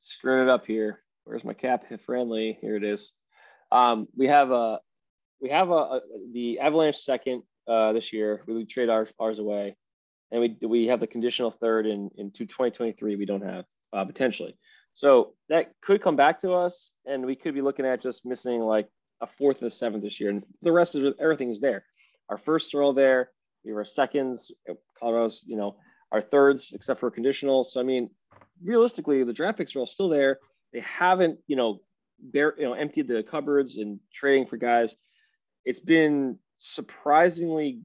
screwing 0.00 0.48
it 0.48 0.50
up 0.50 0.64
here. 0.64 1.02
Where's 1.24 1.44
my 1.44 1.52
cap 1.52 1.84
friendly? 2.06 2.56
Here 2.62 2.76
it 2.76 2.84
is. 2.84 3.12
Um, 3.70 4.08
we 4.16 4.28
have 4.28 4.50
a 4.50 4.80
we 5.40 5.50
have 5.50 5.70
a, 5.70 5.74
a 5.74 6.00
the 6.32 6.60
Avalanche 6.60 6.96
second 6.96 7.42
uh, 7.68 7.92
this 7.92 8.12
year. 8.12 8.42
We 8.46 8.64
trade 8.64 8.88
ours, 8.88 9.12
ours 9.18 9.38
away, 9.38 9.76
and 10.30 10.40
we 10.40 10.66
we 10.66 10.86
have 10.86 11.00
the 11.00 11.06
conditional 11.06 11.50
third 11.50 11.86
in 11.86 12.10
in 12.16 12.30
2023. 12.30 13.16
We 13.16 13.26
don't 13.26 13.42
have 13.42 13.64
uh, 13.92 14.04
potentially, 14.04 14.56
so 14.94 15.34
that 15.48 15.72
could 15.82 16.02
come 16.02 16.16
back 16.16 16.40
to 16.40 16.52
us, 16.52 16.90
and 17.04 17.24
we 17.24 17.36
could 17.36 17.54
be 17.54 17.62
looking 17.62 17.86
at 17.86 18.02
just 18.02 18.24
missing 18.24 18.60
like 18.60 18.88
a 19.20 19.26
fourth 19.26 19.58
and 19.60 19.70
a 19.70 19.74
seventh 19.74 20.02
this 20.02 20.20
year, 20.20 20.30
and 20.30 20.44
the 20.62 20.72
rest 20.72 20.94
it, 20.94 21.14
everything 21.20 21.50
is 21.50 21.60
there. 21.60 21.84
Our 22.28 22.38
firsts 22.38 22.74
are 22.74 22.82
all 22.82 22.92
there. 22.92 23.30
We 23.64 23.72
our 23.72 23.84
seconds. 23.84 24.52
Colorado's, 24.98 25.44
you 25.46 25.56
know, 25.56 25.76
our 26.12 26.20
thirds, 26.20 26.72
except 26.72 27.00
for 27.00 27.10
conditional. 27.10 27.64
So 27.64 27.80
I 27.80 27.82
mean, 27.82 28.10
realistically, 28.62 29.22
the 29.24 29.32
draft 29.32 29.58
picks 29.58 29.74
are 29.74 29.80
all 29.80 29.86
still 29.86 30.08
there. 30.08 30.38
They 30.72 30.80
haven't, 30.80 31.38
you 31.46 31.56
know, 31.56 31.80
bare, 32.20 32.54
you 32.58 32.64
know, 32.64 32.74
emptied 32.74 33.08
the 33.08 33.22
cupboards 33.22 33.76
and 33.76 33.98
trading 34.12 34.46
for 34.46 34.56
guys 34.56 34.96
it's 35.66 35.80
been 35.80 36.38
surprisingly 36.58 37.80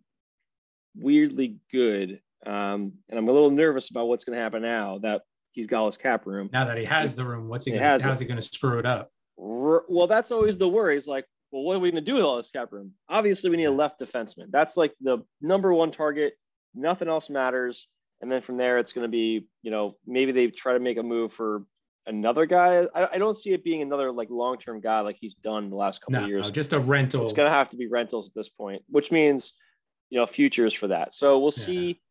weirdly 0.95 1.57
good. 1.71 2.21
Um, 2.45 2.93
and 3.09 3.19
I'm 3.19 3.27
a 3.27 3.31
little 3.31 3.51
nervous 3.51 3.89
about 3.89 4.07
what's 4.07 4.23
going 4.23 4.37
to 4.37 4.41
happen 4.41 4.61
now 4.61 4.99
that 4.99 5.23
he's 5.51 5.67
got 5.67 5.81
all 5.81 5.85
his 5.87 5.97
cap 5.97 6.25
room. 6.25 6.49
Now 6.53 6.65
that 6.65 6.77
he 6.77 6.85
has 6.85 7.15
the 7.15 7.25
room, 7.25 7.49
what's 7.49 7.65
he 7.65 7.71
gonna, 7.71 7.99
how's 7.99 8.19
he 8.19 8.25
going 8.25 8.39
to 8.39 8.41
screw 8.41 8.79
it 8.79 8.85
up? 8.85 9.11
Well, 9.37 10.07
that's 10.07 10.31
always 10.31 10.57
the 10.57 10.69
worry. 10.69 10.95
Is 10.95 11.07
like, 11.07 11.25
well, 11.51 11.63
what 11.63 11.75
are 11.75 11.79
we 11.79 11.91
going 11.91 12.03
to 12.03 12.09
do 12.09 12.15
with 12.15 12.23
all 12.23 12.37
this 12.37 12.51
cap 12.51 12.71
room? 12.71 12.91
Obviously, 13.09 13.49
we 13.49 13.57
need 13.57 13.65
a 13.65 13.71
left 13.71 13.99
defenseman. 13.99 14.45
That's 14.51 14.77
like 14.77 14.93
the 15.01 15.23
number 15.41 15.73
one 15.73 15.91
target. 15.91 16.33
Nothing 16.75 17.09
else 17.09 17.29
matters. 17.29 17.87
And 18.21 18.31
then 18.31 18.41
from 18.41 18.57
there, 18.57 18.77
it's 18.77 18.93
going 18.93 19.05
to 19.05 19.11
be, 19.11 19.47
you 19.63 19.71
know, 19.71 19.97
maybe 20.05 20.31
they 20.31 20.47
try 20.47 20.73
to 20.73 20.79
make 20.79 20.97
a 20.97 21.03
move 21.03 21.33
for 21.33 21.63
another 22.05 22.45
guy. 22.45 22.83
I, 22.95 23.15
I 23.15 23.17
don't 23.17 23.37
see 23.37 23.53
it 23.53 23.63
being 23.63 23.81
another 23.81 24.11
like 24.11 24.29
long 24.29 24.57
term 24.57 24.79
guy 24.81 25.01
like 25.01 25.17
he's 25.19 25.33
done 25.35 25.69
the 25.69 25.75
last 25.75 26.01
couple 26.01 26.13
No, 26.13 26.23
of 26.23 26.29
years. 26.29 26.45
no, 26.45 26.51
just 26.51 26.73
a 26.73 26.79
rental. 26.79 27.23
It's 27.23 27.33
going 27.33 27.49
to 27.49 27.55
have 27.55 27.69
to 27.69 27.77
be 27.77 27.87
rentals 27.87 28.27
at 28.29 28.33
this 28.33 28.49
point, 28.49 28.83
which 28.89 29.11
means, 29.11 29.53
you 30.09 30.19
know, 30.19 30.25
futures 30.25 30.73
for 30.73 30.87
that. 30.87 31.13
So 31.13 31.39
we'll 31.39 31.53
Yeah. 31.57 31.65
see 31.65 32.01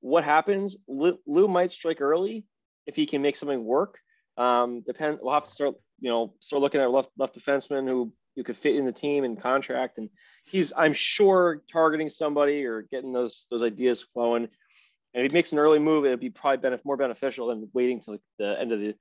what 0.00 0.24
happens. 0.24 0.76
Lou, 0.88 1.18
Lou 1.26 1.48
might 1.48 1.70
strike 1.70 2.00
early 2.00 2.44
if 2.86 2.96
he 2.96 3.06
can 3.06 3.22
make 3.22 3.36
something 3.36 3.64
work. 3.64 3.98
Um, 4.36 4.82
depend. 4.82 5.18
We'll 5.22 5.32
have 5.34 5.44
to 5.44 5.50
start, 5.50 5.74
you 6.00 6.10
know, 6.10 6.34
start 6.40 6.60
looking 6.62 6.80
at 6.80 6.90
left 6.90 7.10
left 7.16 7.38
defenseman 7.38 7.88
who 7.88 8.12
who 8.36 8.44
could 8.44 8.56
fit 8.58 8.76
in 8.76 8.84
the 8.84 8.92
team 8.92 9.24
and 9.24 9.40
contract. 9.40 9.96
And 9.96 10.10
he's, 10.44 10.70
I'm 10.76 10.92
sure, 10.92 11.62
targeting 11.72 12.10
somebody 12.10 12.64
or 12.66 12.82
getting 12.82 13.12
those 13.14 13.46
those 13.50 13.62
ideas 13.62 14.02
flowing. 14.12 14.44
And 15.14 15.24
if 15.24 15.32
he 15.32 15.36
makes 15.38 15.52
an 15.52 15.58
early 15.58 15.78
move, 15.78 16.04
it'd 16.04 16.20
be 16.20 16.28
probably 16.28 16.68
benef- 16.68 16.84
more 16.84 16.98
beneficial 16.98 17.46
than 17.46 17.70
waiting 17.72 18.02
till 18.02 18.18
the 18.38 18.60
end 18.60 18.72
of 18.72 18.80
the 18.80 18.94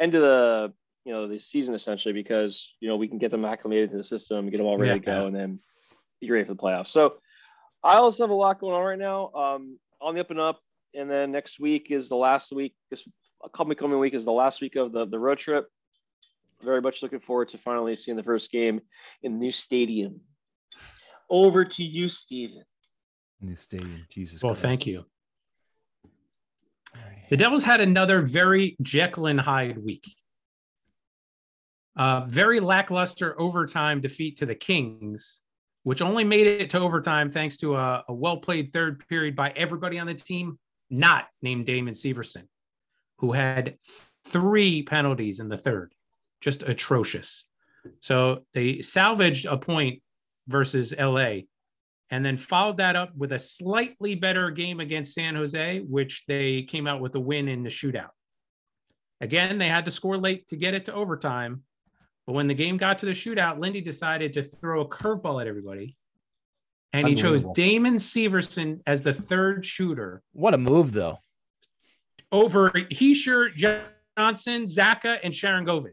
end 0.00 0.14
of 0.14 0.22
the 0.22 0.72
you 1.04 1.12
know 1.12 1.26
the 1.28 1.38
season 1.38 1.74
essentially 1.74 2.14
because 2.14 2.74
you 2.80 2.88
know 2.88 2.96
we 2.96 3.08
can 3.08 3.18
get 3.18 3.30
them 3.30 3.44
acclimated 3.44 3.90
to 3.90 3.96
the 3.96 4.04
system, 4.04 4.48
get 4.50 4.58
them 4.58 4.66
all 4.66 4.78
ready 4.78 4.98
to 5.00 5.06
Yeah. 5.06 5.14
go, 5.20 5.26
and 5.26 5.34
then 5.34 5.58
be 6.20 6.30
ready 6.30 6.44
for 6.44 6.54
the 6.54 6.60
playoffs. 6.62 6.88
So 6.88 7.16
I 7.82 7.96
also 7.96 8.22
have 8.22 8.30
a 8.30 8.34
lot 8.34 8.60
going 8.60 8.74
on 8.74 8.82
right 8.84 8.98
now. 8.98 9.30
Um, 9.32 9.78
on 10.00 10.14
the 10.14 10.20
up 10.20 10.30
and 10.30 10.40
up, 10.40 10.60
and 10.94 11.10
then 11.10 11.32
next 11.32 11.58
week 11.60 11.90
is 11.90 12.08
the 12.08 12.16
last 12.16 12.52
week. 12.52 12.74
This 12.90 13.06
coming 13.54 13.76
coming 13.76 13.98
week 13.98 14.14
is 14.14 14.24
the 14.24 14.32
last 14.32 14.60
week 14.60 14.76
of 14.76 14.92
the 14.92 15.06
the 15.06 15.18
road 15.18 15.38
trip. 15.38 15.66
Very 16.62 16.80
much 16.80 17.02
looking 17.02 17.20
forward 17.20 17.48
to 17.50 17.58
finally 17.58 17.96
seeing 17.96 18.16
the 18.16 18.22
first 18.22 18.50
game 18.52 18.80
in 19.24 19.32
the 19.32 19.38
new 19.38 19.50
stadium. 19.52 20.20
Over 21.28 21.64
to 21.64 21.82
you, 21.82 22.08
Steven. 22.08 22.62
New 23.40 23.56
stadium. 23.56 24.06
Jesus. 24.10 24.42
well, 24.42 24.52
Christ. 24.52 24.62
thank 24.62 24.86
you. 24.86 25.04
The 27.32 27.38
Devils 27.38 27.64
had 27.64 27.80
another 27.80 28.20
very 28.20 28.76
Jekyll 28.82 29.24
and 29.24 29.40
Hyde 29.40 29.82
week. 29.82 30.04
Very 31.96 32.60
lackluster 32.60 33.40
overtime 33.40 34.02
defeat 34.02 34.36
to 34.36 34.44
the 34.44 34.54
Kings, 34.54 35.40
which 35.82 36.02
only 36.02 36.24
made 36.24 36.46
it 36.46 36.68
to 36.68 36.78
overtime 36.78 37.30
thanks 37.30 37.56
to 37.56 37.74
a, 37.74 38.04
a 38.06 38.12
well 38.12 38.36
played 38.36 38.70
third 38.70 39.08
period 39.08 39.34
by 39.34 39.48
everybody 39.56 39.98
on 39.98 40.08
the 40.08 40.12
team, 40.12 40.58
not 40.90 41.24
named 41.40 41.64
Damon 41.64 41.94
Severson, 41.94 42.48
who 43.20 43.32
had 43.32 43.78
three 44.28 44.82
penalties 44.82 45.40
in 45.40 45.48
the 45.48 45.56
third. 45.56 45.94
Just 46.42 46.62
atrocious. 46.64 47.46
So 48.00 48.42
they 48.52 48.82
salvaged 48.82 49.46
a 49.46 49.56
point 49.56 50.02
versus 50.48 50.92
LA 50.94 51.44
and 52.12 52.22
then 52.24 52.36
followed 52.36 52.76
that 52.76 52.94
up 52.94 53.16
with 53.16 53.32
a 53.32 53.38
slightly 53.38 54.14
better 54.14 54.50
game 54.50 54.80
against 54.80 55.14
San 55.14 55.34
Jose, 55.34 55.80
which 55.80 56.24
they 56.28 56.62
came 56.62 56.86
out 56.86 57.00
with 57.00 57.14
a 57.14 57.20
win 57.20 57.48
in 57.48 57.62
the 57.62 57.70
shootout. 57.70 58.10
Again, 59.22 59.56
they 59.56 59.68
had 59.68 59.86
to 59.86 59.90
score 59.90 60.18
late 60.18 60.46
to 60.48 60.56
get 60.56 60.74
it 60.74 60.84
to 60.84 60.94
overtime. 60.94 61.62
But 62.26 62.34
when 62.34 62.48
the 62.48 62.54
game 62.54 62.76
got 62.76 62.98
to 62.98 63.06
the 63.06 63.12
shootout, 63.12 63.58
Lindy 63.60 63.80
decided 63.80 64.34
to 64.34 64.42
throw 64.42 64.82
a 64.82 64.88
curveball 64.88 65.40
at 65.40 65.46
everybody. 65.48 65.96
And 66.92 67.08
he 67.08 67.14
chose 67.14 67.46
Damon 67.54 67.94
Severson 67.96 68.80
as 68.86 69.00
the 69.00 69.14
third 69.14 69.64
shooter 69.64 70.22
What 70.34 70.52
a 70.52 70.58
move, 70.58 70.92
though. 70.92 71.16
over 72.30 72.68
Hischier, 72.70 73.48
Johansson, 73.56 74.64
Zacha, 74.66 75.18
and 75.24 75.32
Sharangovich. 75.32 75.92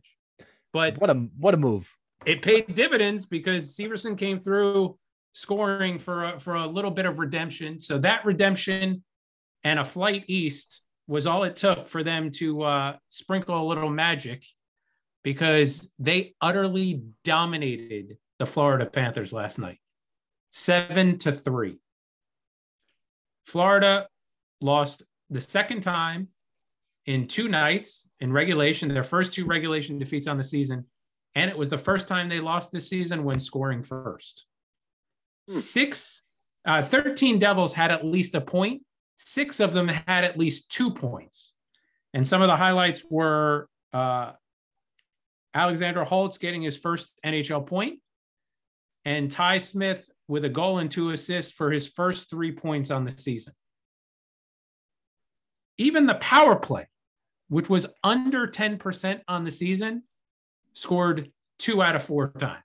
But 0.74 0.98
What 1.00 1.10
a 1.10 1.14
what 1.38 1.54
a 1.54 1.58
move. 1.58 1.90
it 2.26 2.42
paid 2.42 2.76
dividends 2.76 3.26
because 3.26 3.74
Severson 3.74 4.18
came 4.18 4.42
through 4.42 4.98
scoring 5.34 6.00
for 6.00 6.34
a, 6.34 6.40
for 6.40 6.56
a 6.56 6.68
little 6.68 6.92
bit 6.92 7.06
of 7.06 7.20
redemption. 7.20 7.80
So 7.80 7.98
that 8.00 8.26
redemption 8.26 9.04
and 9.64 9.80
a 9.80 9.84
flight 9.84 10.26
east 10.28 10.82
was 11.08 11.28
all 11.28 11.44
it 11.44 11.56
took 11.56 11.88
for 11.88 12.04
them 12.04 12.32
to 12.32 12.62
uh, 12.64 12.96
sprinkle 13.10 13.62
a 13.62 13.66
little 13.68 13.90
magic 13.90 14.44
because 15.24 15.92
they 16.00 16.36
utterly 16.40 17.04
dominated 17.24 18.18
the 18.38 18.46
Florida 18.46 18.86
Panthers 18.86 19.34
last 19.34 19.60
night, 19.60 19.80
seven 20.52 21.18
to 21.20 21.32
three. 21.32 21.78
Florida 23.44 24.08
lost 24.62 25.04
the 25.30 25.42
second 25.42 25.82
time 25.82 26.30
in 27.06 27.28
two 27.28 27.48
nights 27.48 28.08
in 28.20 28.32
regulation, 28.32 28.88
their 28.90 29.04
first 29.04 29.34
two 29.34 29.46
regulation 29.46 29.98
defeats 29.98 30.28
on 30.28 30.38
the 30.38 30.44
season. 30.44 30.86
And 31.36 31.50
it 31.50 31.58
was 31.58 31.70
the 31.70 31.78
first 31.78 32.08
time 32.08 32.30
they 32.30 32.40
lost 32.40 32.72
this 32.72 32.90
season 32.90 33.24
when 33.24 33.40
scoring 33.40 33.84
first. 33.84 34.46
Six, 35.54 36.22
uh, 36.66 36.82
13 36.82 37.40
Devils 37.40 37.74
had 37.74 37.92
at 37.92 38.06
least 38.06 38.36
a 38.36 38.42
point. 38.42 38.84
Six 39.18 39.60
of 39.60 39.74
them 39.74 39.88
had 39.88 40.24
at 40.24 40.38
least 40.38 40.72
two 40.72 40.92
points. 40.92 41.56
And 42.14 42.26
some 42.26 42.42
of 42.42 42.48
the 42.48 42.56
highlights 42.56 43.04
were 43.10 43.68
uh, 43.94 44.32
Alexander 45.54 46.04
Holtz 46.04 46.38
getting 46.38 46.62
his 46.62 46.78
first 46.78 47.12
NHL 47.26 47.66
point 47.66 48.00
and 49.06 49.32
Ty 49.32 49.58
Smith 49.60 50.10
with 50.28 50.46
a 50.46 50.50
goal 50.50 50.78
and 50.78 50.92
two 50.92 51.12
assists 51.12 51.52
for 51.52 51.72
his 51.72 51.88
first 51.88 52.30
three 52.30 52.52
points 52.52 52.92
on 52.92 53.06
the 53.06 53.12
season. 53.12 53.54
Even 55.78 56.06
the 56.06 56.16
power 56.16 56.56
play, 56.56 56.88
which 57.48 57.70
was 57.70 57.88
under 58.04 58.48
10% 58.48 59.22
on 59.28 59.44
the 59.44 59.52
season, 59.52 60.04
scored 60.74 61.32
two 61.58 61.82
out 61.82 61.96
of 61.96 62.04
four 62.04 62.32
times. 62.38 62.64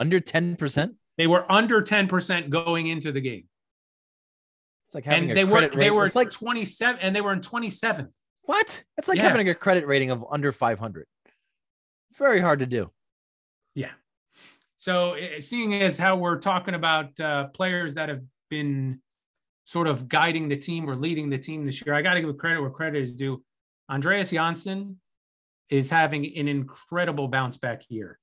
Under 0.00 0.18
10%? 0.18 0.94
They 1.18 1.26
were 1.26 1.50
under 1.52 1.82
10% 1.82 2.48
going 2.48 2.86
into 2.86 3.12
the 3.12 3.20
game. 3.20 3.44
It's 4.88 4.94
like 4.94 5.04
having 5.04 5.24
And 5.24 5.32
a 5.32 5.34
they 5.34 5.44
were 5.44 5.58
credit 5.58 5.76
they 5.76 5.90
were 5.90 6.06
It's 6.06 6.16
like 6.16 6.30
27 6.30 6.98
and 7.00 7.14
they 7.14 7.20
were 7.20 7.32
in 7.34 7.40
27th. 7.40 8.10
what? 8.42 8.82
It's 8.96 9.06
like 9.06 9.18
Yeah. 9.18 9.28
having 9.28 9.48
a 9.48 9.54
credit 9.54 9.86
rating 9.86 10.10
of 10.10 10.24
under 10.32 10.50
500. 10.50 11.06
Very 12.18 12.40
hard 12.40 12.58
to 12.60 12.66
do. 12.66 12.90
Yeah. 13.74 13.92
So 14.76 15.12
eh, 15.12 15.38
seeing 15.40 15.74
as 15.74 15.98
how 15.98 16.16
we're 16.16 16.38
talking 16.38 16.74
about 16.74 17.20
uh, 17.20 17.48
players 17.48 17.94
that 17.96 18.08
have 18.08 18.22
been 18.48 19.00
sort 19.64 19.86
of 19.86 20.08
guiding 20.08 20.48
the 20.48 20.56
team 20.56 20.88
or 20.88 20.96
leading 20.96 21.28
the 21.30 21.38
team 21.38 21.66
this 21.66 21.84
year. 21.84 21.94
I 21.94 22.02
got 22.02 22.14
to 22.14 22.22
give 22.22 22.36
credit 22.38 22.60
where 22.60 22.70
credit 22.70 23.00
is 23.02 23.14
due. 23.14 23.44
Andreas 23.90 24.32
Johansson 24.32 24.98
is 25.68 25.90
having 25.90 26.24
an 26.36 26.48
incredible 26.48 27.28
bounce 27.28 27.58
back 27.58 27.82
year. 27.88 28.18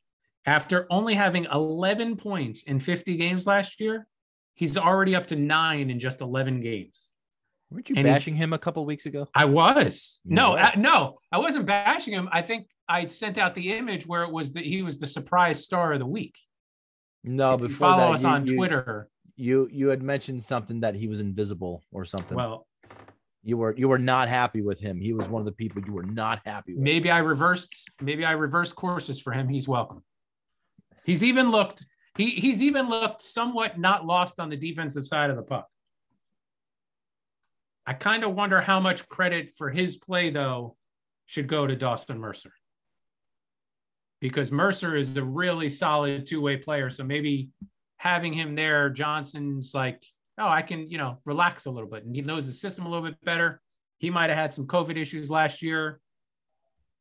After 0.48 0.88
only 0.90 1.14
having 1.14 1.46
11 1.52 2.16
points 2.16 2.64
in 2.64 2.80
50 2.80 3.18
games 3.18 3.46
last 3.46 3.82
year, 3.82 4.08
he's 4.56 4.78
already 4.78 5.14
up 5.14 5.28
to 5.28 5.36
nine 5.36 5.90
in 5.90 6.00
just 6.00 6.22
11 6.22 6.62
games. 6.62 7.10
Weren't 7.70 7.90
you 7.90 7.96
And 7.98 8.06
bashing 8.06 8.34
him 8.38 8.54
a 8.54 8.58
couple 8.58 8.86
weeks 8.86 9.06
ago? 9.06 9.28
I 9.36 9.44
was 9.44 10.22
no. 10.24 10.56
I, 10.56 10.76
no, 10.78 11.20
I 11.34 11.40
wasn't 11.40 11.66
bashing 11.66 12.14
him. 12.14 12.30
I 12.32 12.42
think 12.42 12.68
I 12.88 13.08
sent 13.08 13.38
out 13.38 13.56
the 13.56 13.74
image 13.74 14.08
where 14.08 14.24
it 14.24 14.32
was 14.32 14.54
that 14.54 14.64
he 14.64 14.82
was 14.84 15.00
the 15.00 15.06
surprise 15.08 15.66
star 15.66 15.92
of 15.92 16.00
the 16.00 16.06
week. 16.06 16.36
No, 17.26 17.56
If 17.56 17.62
you 17.62 17.68
before 17.68 17.90
follow 17.90 18.08
that, 18.08 18.14
us 18.14 18.24
you- 18.24 18.30
on 18.30 18.48
you- 18.48 18.56
Twitter. 18.56 19.10
You 19.40 19.68
you 19.72 19.90
had 19.90 20.02
mentioned 20.02 20.42
something 20.44 20.80
that 20.80 20.96
he 20.96 21.08
was 21.10 21.20
invisible 21.20 21.84
or 21.92 22.06
something. 22.06 22.36
Well, 22.38 22.66
you 23.44 23.58
were 23.58 23.76
you 23.78 23.88
were 23.90 24.00
not 24.00 24.30
happy 24.30 24.62
with 24.62 24.80
him. 24.80 25.00
He 25.00 25.14
was 25.14 25.28
one 25.28 25.42
of 25.42 25.46
the 25.46 25.52
people 25.52 25.84
you 25.86 25.92
were 25.94 26.02
not 26.04 26.42
happy 26.46 26.74
with. 26.74 26.82
maybe 26.82 27.12
I 27.12 27.20
reversed 27.20 27.92
maybe 28.02 28.26
I 28.26 28.32
reversed 28.32 28.76
courses 28.78 29.20
for 29.22 29.34
him. 29.34 29.48
He's 29.50 29.68
welcome. 29.68 30.04
He's 31.08 31.24
even 31.24 31.50
looked 31.50 31.86
he 32.18 32.32
he's 32.32 32.62
even 32.62 32.90
looked 32.90 33.22
somewhat 33.22 33.80
not 33.80 34.06
lost 34.06 34.40
on 34.40 34.50
the 34.50 34.58
defensive 34.58 35.08
side 35.08 35.30
of 35.30 35.38
the 35.38 35.42
puck. 35.42 35.68
I 37.86 37.94
kind 37.94 38.26
of 38.26 38.36
wonder 38.36 38.60
how 38.60 38.82
much 38.82 39.08
credit 39.08 39.56
for 39.58 39.70
his 39.70 39.96
play 39.96 40.30
though 40.30 40.76
should 41.26 41.48
go 41.48 41.66
to 41.66 41.76
Dawson 41.76 42.20
Mercer. 42.20 42.52
Because 44.20 44.52
Mercer 44.52 44.96
is 44.96 45.16
a 45.16 45.24
really 45.24 45.70
solid 45.70 46.26
two-way 46.26 46.58
player, 46.58 46.90
so 46.90 47.04
maybe 47.04 47.52
having 47.98 48.34
him 48.34 48.56
there 48.56 48.90
Johansson's 48.90 49.74
like, 49.74 50.04
"Oh, 50.38 50.50
I 50.50 50.64
can, 50.64 50.90
you 50.90 50.98
know, 50.98 51.22
relax 51.24 51.68
a 51.68 51.72
little 51.72 51.90
bit." 51.90 52.04
And 52.04 52.14
he 52.14 52.22
knows 52.22 52.48
the 52.48 52.54
system 52.54 52.86
a 52.86 52.90
little 52.90 53.08
bit 53.08 53.24
better. 53.24 53.62
He 54.00 54.10
might 54.10 54.30
have 54.30 54.38
had 54.38 54.54
some 54.54 54.68
COVID 54.68 54.98
issues 54.98 55.30
last 55.30 55.62
year. 55.62 56.02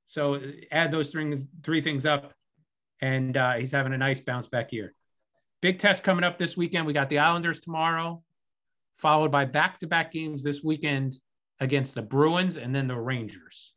So 0.07 0.41
add 0.71 0.93
those 0.93 1.11
things, 1.11 1.47
three 1.65 1.81
things 1.81 2.07
up, 2.07 2.33
and 3.01 3.37
uh, 3.37 3.55
he's 3.55 3.73
having 3.73 3.93
a 3.93 3.99
nice 3.99 4.21
bounce 4.21 4.47
back 4.47 4.73
year. 4.73 4.95
Big 5.63 5.79
test 5.79 6.05
coming 6.05 6.25
up 6.25 6.39
this 6.39 6.57
weekend. 6.57 6.87
We 6.87 6.93
got 6.93 7.09
the 7.09 7.19
Islanders 7.19 7.61
tomorrow, 7.61 8.23
followed 8.99 9.31
by 9.31 9.45
back 9.45 9.79
to 9.79 9.87
back 9.87 10.13
games 10.13 10.43
this 10.43 10.63
weekend 10.63 11.15
against 11.61 11.95
the 11.95 12.03
Bruins 12.03 12.57
and 12.57 12.75
then 12.75 12.87
the 12.87 12.97
Rangers. 12.97 13.73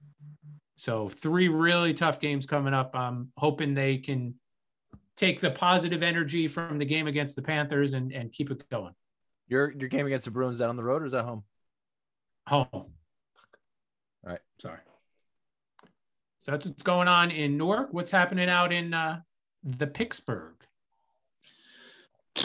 So, 0.75 1.09
three 1.09 1.49
really 1.49 1.93
tough 1.93 2.19
games 2.19 2.45
coming 2.45 2.73
up. 2.73 2.95
I'm 2.95 3.31
hoping 3.37 3.73
they 3.73 3.97
can 3.97 4.35
take 5.17 5.41
the 5.41 5.51
positive 5.51 6.01
energy 6.01 6.47
from 6.47 6.79
the 6.79 6.85
game 6.85 7.07
against 7.07 7.35
the 7.35 7.41
Panthers 7.41 7.93
and, 7.93 8.13
and 8.13 8.31
keep 8.31 8.49
it 8.49 8.69
going. 8.69 8.93
Your 9.47 9.71
your 9.71 9.89
game 9.89 10.05
against 10.05 10.25
the 10.25 10.31
Bruins 10.31 10.59
that 10.59 10.69
on 10.69 10.77
the 10.77 10.83
road 10.83 11.01
or 11.01 11.05
is 11.05 11.11
that 11.11 11.25
home? 11.25 11.43
Home. 12.47 12.67
All 12.71 12.85
right. 14.23 14.39
Sorry. 14.61 14.79
So 16.39 16.51
that's 16.51 16.65
what's 16.65 16.83
going 16.83 17.07
on 17.09 17.31
in 17.31 17.57
Newark. 17.57 17.89
What's 17.93 18.11
happening 18.11 18.49
out 18.49 18.71
in 18.71 18.93
uh, 18.93 19.19
the 19.63 19.87
Pittsburgh? 19.87 20.55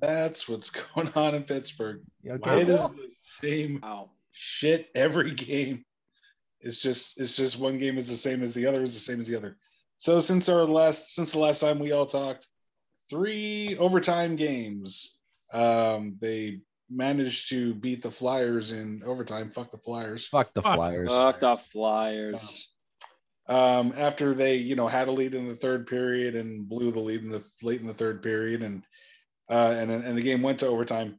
That's 0.00 0.48
what's 0.48 0.70
going 0.70 1.08
on 1.14 1.34
in 1.34 1.42
Pittsburgh. 1.42 2.02
Okay? 2.26 2.62
It 2.62 2.68
is 2.70 2.86
the 2.86 3.08
same 3.14 3.80
Wow. 3.82 4.10
shit 4.32 4.88
every 4.94 5.32
game. 5.34 5.84
It's 6.60 6.80
just 6.80 7.20
it's 7.20 7.36
just 7.36 7.58
one 7.58 7.78
game 7.78 7.98
is 7.98 8.08
the 8.08 8.16
same 8.16 8.42
as 8.42 8.54
the 8.54 8.66
other 8.66 8.82
is 8.82 8.94
the 8.94 9.00
same 9.00 9.20
as 9.20 9.28
the 9.28 9.36
other. 9.36 9.56
So 9.96 10.20
since 10.20 10.48
our 10.48 10.64
last 10.64 11.14
since 11.14 11.32
the 11.32 11.38
last 11.38 11.60
time 11.60 11.78
we 11.78 11.92
all 11.92 12.06
talked, 12.06 12.48
three 13.10 13.76
overtime 13.78 14.36
games. 14.36 15.18
Um, 15.52 16.16
they 16.20 16.60
managed 16.90 17.48
to 17.50 17.74
beat 17.74 18.02
the 18.02 18.10
Flyers 18.10 18.72
in 18.72 19.02
overtime. 19.04 19.50
Fuck 19.50 19.70
the 19.70 19.78
Flyers. 19.78 20.26
Fuck 20.26 20.54
the 20.54 20.62
Flyers. 20.62 21.08
Fuck 21.08 21.40
the 21.40 21.56
Flyers. 21.56 22.68
um, 23.48 23.92
after 23.96 24.34
they 24.34 24.56
you 24.56 24.76
know 24.76 24.86
had 24.86 25.08
a 25.08 25.12
lead 25.12 25.34
in 25.34 25.48
the 25.48 25.56
third 25.56 25.86
period 25.86 26.36
and 26.36 26.68
blew 26.68 26.90
the 26.90 27.00
lead 27.00 27.22
in 27.22 27.30
the 27.30 27.44
late 27.62 27.80
in 27.80 27.86
the 27.86 27.94
third 27.94 28.22
period 28.22 28.62
and 28.62 28.84
uh, 29.48 29.74
and 29.78 29.90
and 29.90 30.16
the 30.16 30.22
game 30.22 30.42
went 30.42 30.58
to 30.60 30.66
overtime. 30.66 31.18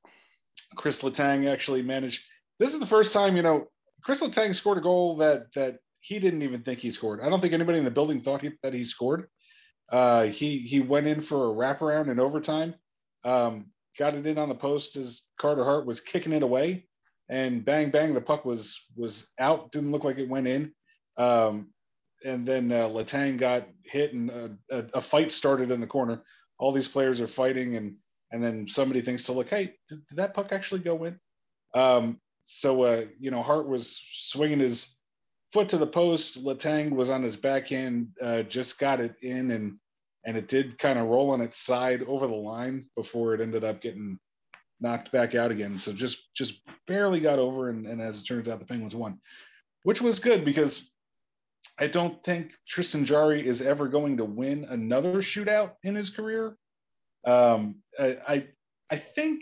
Chris 0.76 1.02
Letang 1.04 1.52
actually 1.52 1.82
managed. 1.82 2.24
This 2.60 2.74
is 2.74 2.80
the 2.80 2.86
first 2.86 3.14
time 3.14 3.36
you 3.36 3.44
know 3.44 3.68
Chris 4.04 4.24
Letang 4.24 4.54
scored 4.54 4.78
a 4.78 4.82
goal 4.82 5.18
that 5.18 5.52
that 5.54 5.80
he 6.02 6.20
didn't 6.20 6.44
even 6.44 6.62
think 6.62 6.80
he 6.80 6.92
scored. 6.92 7.22
I 7.22 7.30
don't 7.30 7.42
think 7.42 7.54
anybody 7.54 7.80
in 7.80 7.86
the 7.86 7.92
building 7.92 8.22
thought 8.22 8.42
he, 8.42 8.52
that 8.64 8.74
he 8.74 8.84
scored. 8.84 9.28
Uh, 9.92 10.26
he 10.26 10.60
he 10.60 10.80
went 10.80 11.08
in 11.08 11.22
for 11.22 11.50
a 11.50 11.54
wraparound 11.54 12.10
in 12.10 12.20
overtime, 12.20 12.76
um, 13.24 13.72
got 14.00 14.16
it 14.16 14.26
in 14.26 14.38
on 14.38 14.50
the 14.50 14.56
post 14.56 14.96
as 14.96 15.24
Carter 15.38 15.66
Hart 15.66 15.86
was 15.86 16.00
kicking 16.00 16.34
it 16.34 16.42
away, 16.42 16.88
and 17.28 17.64
bang 17.64 17.92
bang 17.92 18.14
the 18.14 18.22
puck 18.22 18.46
was 18.46 18.86
was 18.96 19.30
out. 19.38 19.72
Didn't 19.72 19.92
look 19.92 20.06
like 20.06 20.18
it 20.18 20.30
went 20.30 20.48
in. 20.48 20.74
Um, 21.18 21.74
and 22.26 22.46
then 22.46 22.72
uh, 22.72 22.88
Letang 22.90 23.38
got 23.38 23.68
hit, 23.86 24.14
and 24.14 24.30
a, 24.30 24.58
a, 24.72 24.86
a 24.96 25.02
fight 25.02 25.32
started 25.32 25.72
in 25.72 25.82
the 25.82 25.88
corner. 25.88 26.24
All 26.58 26.72
these 26.72 26.88
players 26.88 27.22
are 27.22 27.28
fighting, 27.28 27.76
and 27.76 27.96
and 28.32 28.44
then 28.44 28.66
somebody 28.68 29.02
thinks 29.02 29.26
to 29.26 29.34
look, 29.34 29.50
hey, 29.50 29.74
did, 29.88 30.06
did 30.08 30.18
that 30.18 30.34
puck 30.34 30.52
actually 30.52 30.82
go 30.82 31.04
in? 31.04 31.20
Um, 31.76 32.20
so 32.42 32.84
uh, 32.84 33.06
you 33.20 33.32
know, 33.32 33.44
Hart 33.44 33.68
was 33.68 34.02
swinging 34.14 34.60
his 34.60 34.98
foot 35.52 35.70
to 35.70 35.78
the 35.78 35.88
post. 35.88 36.44
Letang 36.44 36.92
was 36.92 37.10
on 37.10 37.22
his 37.22 37.36
backhand, 37.36 38.10
uh, 38.22 38.44
just 38.44 38.80
got 38.80 39.02
it 39.02 39.16
in, 39.22 39.52
and 39.52 39.78
and 40.30 40.38
it 40.38 40.48
did 40.48 40.78
kind 40.78 41.00
of 41.00 41.08
roll 41.08 41.32
on 41.32 41.42
its 41.42 41.58
side 41.58 42.04
over 42.04 42.28
the 42.28 42.36
line 42.36 42.86
before 42.96 43.34
it 43.34 43.42
ended 43.42 43.64
up 43.64 43.82
getting 43.82 44.20
knocked 44.80 45.12
back 45.12 45.34
out 45.34 45.50
again. 45.50 45.80
So 45.80 45.92
just 45.92 46.32
just 46.36 46.62
barely 46.86 47.20
got 47.20 47.40
over, 47.40 47.70
and, 47.70 47.88
and 47.88 48.00
as 48.00 48.22
it 48.22 48.26
turns 48.26 48.48
out, 48.48 48.60
the 48.60 48.66
Penguins 48.66 48.96
won, 48.96 49.20
which 49.82 50.04
was 50.04 50.20
good 50.20 50.46
because 50.46 50.92
I 51.80 51.88
don't 51.88 52.24
think 52.24 52.54
Tristan 52.68 53.06
Jarry 53.06 53.44
is 53.44 53.64
ever 53.64 53.88
going 53.88 54.18
to 54.18 54.24
win 54.24 54.68
another 54.70 55.16
shootout 55.16 55.74
in 55.82 55.96
his 55.96 56.12
career. 56.12 56.56
Um, 57.26 57.78
I, 58.00 58.18
I, 58.28 58.48
I 58.92 58.98
think 58.98 59.42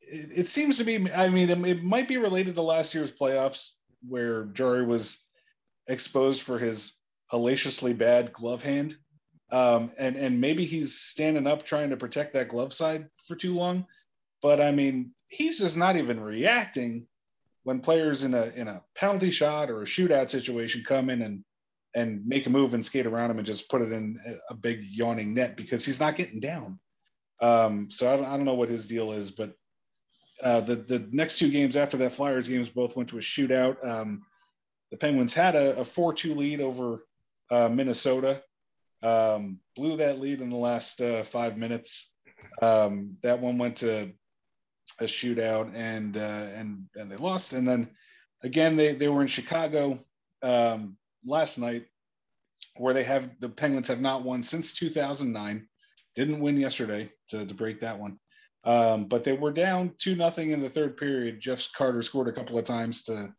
it, 0.00 0.30
it 0.36 0.46
seems 0.46 0.78
to 0.78 0.84
be. 0.84 1.12
I 1.12 1.28
mean, 1.28 1.50
it, 1.50 1.58
it 1.66 1.82
might 1.82 2.06
be 2.06 2.18
related 2.18 2.54
to 2.54 2.62
last 2.62 2.94
year's 2.94 3.10
playoffs 3.10 3.72
where 4.06 4.44
Jarry 4.44 4.86
was 4.86 5.26
exposed 5.88 6.42
for 6.42 6.56
his 6.56 7.00
hellaciously 7.32 7.94
bad 7.94 8.32
glove 8.32 8.62
hand, 8.62 8.96
um, 9.50 9.90
and 9.98 10.16
and 10.16 10.40
maybe 10.40 10.64
he's 10.64 10.94
standing 10.94 11.46
up 11.46 11.64
trying 11.64 11.90
to 11.90 11.96
protect 11.96 12.34
that 12.34 12.48
glove 12.48 12.72
side 12.72 13.08
for 13.24 13.34
too 13.34 13.54
long. 13.54 13.86
But 14.42 14.60
I 14.60 14.72
mean, 14.72 15.12
he's 15.28 15.58
just 15.58 15.76
not 15.76 15.96
even 15.96 16.20
reacting 16.20 17.06
when 17.64 17.80
players 17.80 18.24
in 18.24 18.34
a 18.34 18.52
in 18.54 18.68
a 18.68 18.82
penalty 18.94 19.30
shot 19.30 19.70
or 19.70 19.82
a 19.82 19.86
shootout 19.86 20.30
situation 20.30 20.82
come 20.86 21.10
in 21.10 21.22
and 21.22 21.44
and 21.94 22.26
make 22.26 22.46
a 22.46 22.50
move 22.50 22.74
and 22.74 22.84
skate 22.84 23.06
around 23.06 23.30
him 23.30 23.38
and 23.38 23.46
just 23.46 23.70
put 23.70 23.82
it 23.82 23.92
in 23.92 24.18
a 24.50 24.54
big 24.54 24.84
yawning 24.84 25.34
net 25.34 25.56
because 25.56 25.84
he's 25.84 26.00
not 26.00 26.16
getting 26.16 26.40
down. 26.40 26.78
Um, 27.40 27.90
so 27.90 28.12
I 28.12 28.16
don't, 28.16 28.26
I 28.26 28.36
don't 28.36 28.44
know 28.44 28.54
what 28.54 28.68
his 28.68 28.88
deal 28.88 29.12
is, 29.12 29.30
but 29.30 29.54
uh, 30.42 30.60
the 30.60 30.76
the 30.76 31.08
next 31.12 31.38
two 31.38 31.50
games 31.50 31.76
after 31.76 31.96
that 31.98 32.12
Flyers 32.12 32.48
games 32.48 32.68
both 32.68 32.96
went 32.96 33.08
to 33.10 33.18
a 33.18 33.22
shootout. 33.22 33.84
Um, 33.86 34.22
the 34.90 34.96
Penguins 34.96 35.34
had 35.34 35.54
a, 35.54 35.80
a 35.80 35.84
four-two 35.84 36.34
lead 36.34 36.60
over 36.60 37.04
uh, 37.50 37.68
Minnesota, 37.68 38.42
um, 39.02 39.58
blew 39.76 39.96
that 39.96 40.20
lead 40.20 40.40
in 40.40 40.50
the 40.50 40.56
last 40.56 41.00
uh, 41.00 41.22
five 41.22 41.56
minutes. 41.56 42.14
Um, 42.62 43.16
that 43.22 43.40
one 43.40 43.58
went 43.58 43.76
to 43.76 44.12
a 45.00 45.04
shootout 45.04 45.74
and 45.74 46.16
uh, 46.16 46.46
and 46.54 46.86
and 46.96 47.10
they 47.10 47.16
lost. 47.16 47.52
And 47.52 47.66
then 47.66 47.90
again, 48.42 48.76
they 48.76 48.94
they 48.94 49.08
were 49.08 49.22
in 49.22 49.28
Chicago 49.28 49.98
um, 50.42 50.96
last 51.26 51.58
night, 51.58 51.86
where 52.76 52.94
they 52.94 53.04
have 53.04 53.30
the 53.40 53.48
Penguins 53.48 53.88
have 53.88 54.00
not 54.00 54.24
won 54.24 54.42
since 54.42 54.72
2009. 54.74 55.66
Didn't 56.14 56.40
win 56.40 56.56
yesterday 56.56 57.08
to, 57.28 57.46
to 57.46 57.54
break 57.54 57.80
that 57.80 57.98
one, 57.98 58.18
um, 58.64 59.04
but 59.04 59.22
they 59.22 59.34
were 59.34 59.52
down 59.52 59.94
two 59.98 60.16
nothing 60.16 60.50
in 60.50 60.60
the 60.60 60.70
third 60.70 60.96
period. 60.96 61.40
Jeff 61.40 61.70
Carter 61.72 62.02
scored 62.02 62.28
a 62.28 62.32
couple 62.32 62.58
of 62.58 62.64
times 62.64 63.04
to 63.04 63.32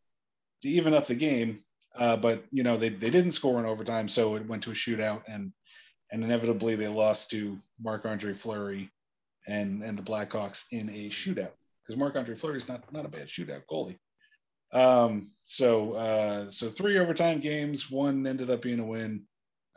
to 0.62 0.70
even 0.70 0.94
up 0.94 1.08
the 1.08 1.16
game, 1.16 1.60
uh, 1.96 2.18
but 2.18 2.44
you 2.52 2.64
know 2.64 2.78
they 2.78 2.90
they 2.90 3.10
didn't 3.10 3.34
score 3.34 3.60
in 3.60 3.66
overtime, 3.66 4.08
so 4.08 4.36
it 4.36 4.48
went 4.48 4.64
to 4.64 4.72
a 4.72 4.76
shootout 4.76 5.24
and 5.28 5.52
and 6.12 6.24
inevitably 6.24 6.76
they 6.76 6.88
lost 6.88 7.30
to 7.32 7.58
Marc 7.80 8.06
Andre 8.06 8.34
Fleury 8.34 8.90
and 9.48 9.84
and 9.84 9.98
the 9.98 10.04
Blackhawks 10.04 10.66
in 10.72 10.90
a 10.90 11.10
shootout 11.10 11.52
because 11.84 11.98
Marc 11.98 12.16
Andre 12.16 12.36
Fleury 12.36 12.58
is 12.58 12.68
not 12.68 12.92
not 12.94 13.06
a 13.06 13.10
bad 13.10 13.28
shootout 13.28 13.64
goalie. 13.70 13.98
Um, 14.72 15.32
so 15.44 15.94
uh, 15.94 16.50
so 16.50 16.70
three 16.70 17.00
overtime 17.00 17.40
games, 17.40 17.90
one 17.90 18.26
ended 18.28 18.50
up 18.50 18.62
being 18.62 18.80
a 18.80 18.86
win, 18.86 19.24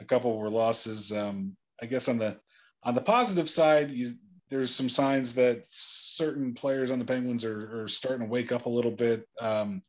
a 0.00 0.04
couple 0.04 0.36
were 0.38 0.50
losses. 0.50 1.12
Um, 1.12 1.56
I 1.82 1.86
guess 1.86 2.08
on 2.08 2.18
the 2.18 2.38
on 2.82 2.94
the 2.94 3.00
positive 3.00 3.48
side, 3.48 3.90
you, 3.90 4.08
there's 4.50 4.74
some 4.74 4.88
signs 4.88 5.34
that 5.34 5.62
certain 5.64 6.52
players 6.52 6.90
on 6.90 6.98
the 6.98 7.04
Penguins 7.04 7.44
are, 7.44 7.82
are 7.82 7.88
starting 7.88 8.26
to 8.26 8.30
wake 8.30 8.52
up 8.52 8.66
a 8.66 8.70
little 8.70 8.90
bit. 8.90 9.26
Um, 9.40 9.82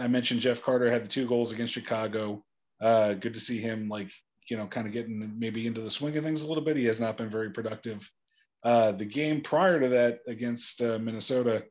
I 0.00 0.08
mentioned 0.08 0.40
Jeff 0.40 0.62
Carter 0.62 0.90
had 0.90 1.04
the 1.04 1.08
two 1.08 1.26
goals 1.26 1.52
against 1.52 1.74
Chicago. 1.74 2.44
Uh, 2.80 3.14
good 3.14 3.34
to 3.34 3.40
see 3.40 3.58
him 3.58 3.88
like 3.88 4.10
you 4.48 4.56
know 4.56 4.66
kind 4.66 4.86
of 4.86 4.92
getting 4.92 5.38
maybe 5.38 5.66
into 5.66 5.80
the 5.80 5.90
swing 5.90 6.16
of 6.16 6.24
things 6.24 6.42
a 6.42 6.48
little 6.48 6.64
bit. 6.64 6.76
He 6.76 6.86
has 6.86 7.00
not 7.00 7.16
been 7.16 7.30
very 7.30 7.50
productive 7.50 8.08
Uh, 8.64 8.92
the 8.92 9.04
game 9.04 9.42
prior 9.42 9.78
to 9.78 9.88
that 9.88 10.20
against 10.26 10.80
uh, 10.80 10.98
Minnesota, 10.98 11.64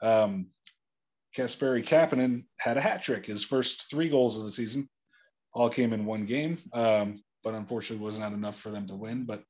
um, 0.00 0.48
Kasperi 1.36 1.82
Kapanen 1.84 2.46
had 2.58 2.78
a 2.78 2.80
hat 2.80 3.02
trick. 3.02 3.26
His 3.26 3.44
first 3.44 3.90
three 3.90 4.08
goals 4.08 4.38
of 4.38 4.46
the 4.46 4.52
season 4.52 4.88
all 5.52 5.68
came 5.68 5.92
in 5.92 6.06
one 6.06 6.24
game, 6.24 6.56
um, 6.72 7.22
but 7.44 7.54
unfortunately 7.54 8.02
was 8.04 8.18
not 8.18 8.32
enough 8.32 8.58
for 8.58 8.70
them 8.70 8.86
to 8.86 8.96
win. 8.96 9.26
But 9.26 9.44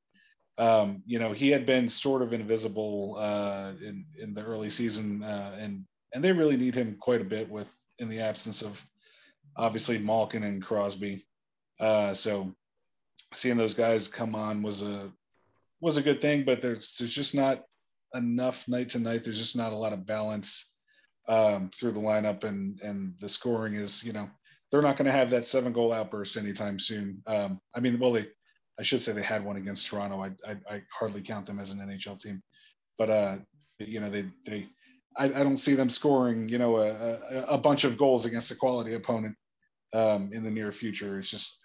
um, 0.59 1.03
you 1.07 1.21
know, 1.21 1.33
he 1.33 1.51
had 1.53 1.67
been 1.67 1.89
sort 1.89 2.23
of 2.23 2.33
invisible 2.33 3.17
uh, 3.19 3.75
in 3.81 4.05
in 4.19 4.35
the 4.35 4.43
early 4.43 4.71
season, 4.71 5.23
uh, 5.23 5.57
and 5.61 5.85
and 6.15 6.25
they 6.25 6.33
really 6.33 6.57
need 6.57 6.75
him 6.75 6.97
quite 6.99 7.21
a 7.21 7.25
bit 7.25 7.51
with 7.51 7.75
in 7.99 8.09
the 8.09 8.21
absence 8.21 8.63
of 8.63 8.85
obviously 9.57 9.99
Malkin 9.99 10.45
and 10.45 10.63
Crosby. 10.63 11.25
Uh, 11.81 12.15
so 12.15 12.55
seeing 13.33 13.57
those 13.57 13.75
guys 13.75 14.09
come 14.09 14.35
on 14.35 14.63
was 14.63 14.83
a 14.83 15.11
was 15.81 15.97
a 15.97 16.03
good 16.03 16.21
thing, 16.21 16.45
but 16.45 16.61
there's 16.61 16.97
there's 16.97 17.13
just 17.13 17.35
not 17.35 17.65
enough 18.15 18.67
night 18.69 18.89
to 18.91 18.99
night. 18.99 19.25
There's 19.25 19.39
just 19.39 19.57
not 19.57 19.73
a 19.73 19.77
lot 19.77 19.93
of 19.93 20.07
balance 20.07 20.73
um, 21.29 21.71
through 21.75 21.93
the 21.93 22.01
lineup, 22.01 22.45
and 22.45 22.81
and 22.81 23.15
the 23.21 23.29
scoring 23.29 23.75
is 23.75 24.03
you 24.05 24.13
know 24.13 24.29
they're 24.71 24.83
not 24.83 24.97
going 24.97 25.07
to 25.07 25.13
have 25.13 25.31
that 25.31 25.45
seven 25.45 25.73
goal 25.73 25.93
outburst 25.93 26.37
anytime 26.37 26.79
soon. 26.79 27.23
Um, 27.27 27.61
I 27.75 27.81
mean, 27.81 27.99
well 27.99 28.13
they 28.13 28.27
I 28.79 28.83
should 28.83 29.03
say 29.03 29.13
they 29.13 29.23
had 29.23 29.45
one 29.45 29.57
against 29.57 29.87
Toronto. 29.87 30.23
I, 30.23 30.31
I, 30.49 30.57
I 30.71 30.83
hardly 30.97 31.21
count 31.21 31.47
them 31.47 31.59
as 31.59 31.73
an 31.73 31.81
NHL 31.81 32.21
team, 32.21 32.43
but 32.97 33.11
uh, 33.11 33.39
you 33.79 34.01
know 34.01 34.09
they 34.09 34.27
they 34.45 34.67
I, 35.17 35.27
I 35.27 35.43
don't 35.43 35.57
see 35.57 35.75
them 35.75 35.89
scoring 35.89 36.49
you 36.49 36.59
know 36.59 36.77
a, 36.79 36.93
a, 36.93 37.45
a 37.51 37.59
bunch 37.59 37.85
of 37.85 37.97
goals 37.97 38.27
against 38.27 38.51
a 38.51 38.57
quality 38.57 38.95
opponent 38.95 39.37
um, 39.93 40.31
in 40.33 40.43
the 40.43 40.51
near 40.51 40.73
future. 40.73 41.19
It's 41.19 41.31
just 41.31 41.59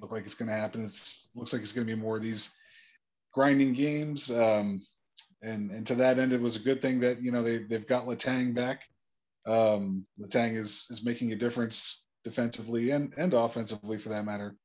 look 0.00 0.10
like 0.10 0.24
it's 0.24 0.34
going 0.34 0.48
to 0.48 0.54
happen. 0.54 0.84
It 0.84 0.92
looks 1.34 1.52
like 1.52 1.62
it's 1.62 1.72
going 1.72 1.86
to 1.86 1.94
be 1.94 2.00
more 2.00 2.16
of 2.16 2.22
these 2.22 2.54
grinding 3.32 3.72
games. 3.72 4.30
Um, 4.30 4.80
and 5.42 5.70
and 5.70 5.86
to 5.86 5.94
that 5.96 6.18
end, 6.18 6.32
it 6.32 6.40
was 6.40 6.56
a 6.56 6.64
good 6.64 6.82
thing 6.82 7.00
that 7.00 7.22
you 7.22 7.30
know 7.30 7.42
they 7.42 7.58
they've 7.58 7.86
got 7.86 8.06
Letang 8.06 8.54
back. 8.54 8.82
Um, 9.46 10.06
Letang 10.20 10.54
is 10.54 10.86
is 10.90 11.04
making 11.04 11.32
a 11.32 11.36
difference 11.36 12.06
defensively 12.24 12.90
and 12.90 13.14
and 13.16 13.34
offensively 13.34 13.98
for 13.98 14.08
that 14.08 14.24
matter. 14.24 14.56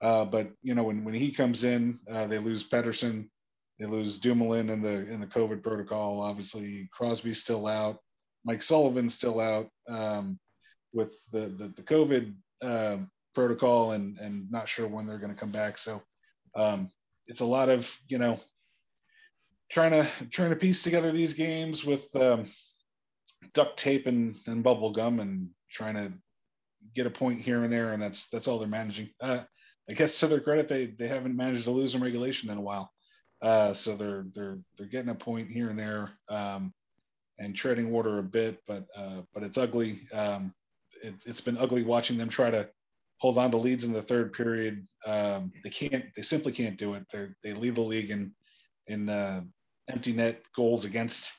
Uh, 0.00 0.24
but 0.24 0.50
you 0.62 0.74
know 0.74 0.84
when 0.84 1.04
when 1.04 1.14
he 1.14 1.30
comes 1.30 1.64
in, 1.64 1.98
uh, 2.10 2.26
they 2.26 2.38
lose 2.38 2.68
Pettersson, 2.68 3.28
they 3.80 3.86
lose 3.86 4.18
Dumoulin 4.18 4.68
in 4.68 4.82
the 4.82 5.10
in 5.10 5.20
the 5.20 5.26
COVID 5.26 5.62
protocol. 5.62 6.20
Obviously, 6.20 6.88
Crosby's 6.92 7.42
still 7.42 7.66
out, 7.66 7.98
Mike 8.44 8.60
Sullivan's 8.60 9.14
still 9.14 9.40
out 9.40 9.68
um, 9.88 10.38
with 10.92 11.18
the 11.32 11.46
the, 11.46 11.68
the 11.68 11.82
COVID 11.82 12.34
uh, 12.60 12.98
protocol, 13.34 13.92
and 13.92 14.18
and 14.18 14.50
not 14.50 14.68
sure 14.68 14.86
when 14.86 15.06
they're 15.06 15.18
going 15.18 15.32
to 15.32 15.40
come 15.40 15.50
back. 15.50 15.78
So 15.78 16.02
um, 16.54 16.90
it's 17.26 17.40
a 17.40 17.46
lot 17.46 17.70
of 17.70 17.98
you 18.06 18.18
know 18.18 18.38
trying 19.70 19.92
to 19.92 20.06
trying 20.30 20.50
to 20.50 20.56
piece 20.56 20.82
together 20.82 21.10
these 21.10 21.32
games 21.32 21.82
with 21.82 22.14
um, 22.16 22.44
duct 23.54 23.78
tape 23.78 24.06
and, 24.06 24.36
and 24.46 24.62
bubble 24.62 24.90
gum 24.90 25.20
and 25.20 25.48
trying 25.70 25.94
to 25.94 26.12
get 26.94 27.06
a 27.06 27.10
point 27.10 27.40
here 27.40 27.62
and 27.62 27.72
there 27.72 27.92
and 27.92 28.02
that's 28.02 28.28
that's 28.28 28.48
all 28.48 28.58
they're 28.58 28.66
managing 28.66 29.08
uh, 29.20 29.40
i 29.88 29.92
guess 29.92 30.18
to 30.18 30.26
their 30.26 30.40
credit 30.40 30.66
they 30.66 30.86
they 30.86 31.06
haven't 31.06 31.36
managed 31.36 31.64
to 31.64 31.70
lose 31.70 31.94
in 31.94 32.02
regulation 32.02 32.50
in 32.50 32.58
a 32.58 32.60
while 32.60 32.90
uh, 33.42 33.72
so 33.72 33.94
they're 33.94 34.24
they're 34.34 34.58
they're 34.76 34.86
getting 34.86 35.10
a 35.10 35.14
point 35.14 35.50
here 35.50 35.68
and 35.68 35.78
there 35.78 36.10
um, 36.28 36.72
and 37.38 37.54
treading 37.54 37.90
water 37.90 38.18
a 38.18 38.22
bit 38.22 38.60
but 38.66 38.86
uh, 38.96 39.22
but 39.32 39.42
it's 39.42 39.58
ugly 39.58 40.00
um, 40.12 40.52
it, 41.02 41.14
it's 41.26 41.40
been 41.40 41.58
ugly 41.58 41.82
watching 41.82 42.18
them 42.18 42.28
try 42.28 42.50
to 42.50 42.68
hold 43.18 43.38
on 43.38 43.50
to 43.50 43.56
leads 43.56 43.84
in 43.84 43.92
the 43.92 44.02
third 44.02 44.32
period 44.32 44.86
um, 45.06 45.52
they 45.62 45.70
can't 45.70 46.06
they 46.14 46.22
simply 46.22 46.52
can't 46.52 46.78
do 46.78 46.94
it 46.94 47.04
they 47.12 47.28
they 47.42 47.52
lead 47.52 47.74
the 47.74 47.80
league 47.80 48.10
in 48.10 48.32
in 48.86 49.08
uh, 49.08 49.40
empty 49.88 50.12
net 50.12 50.42
goals 50.54 50.84
against. 50.84 51.32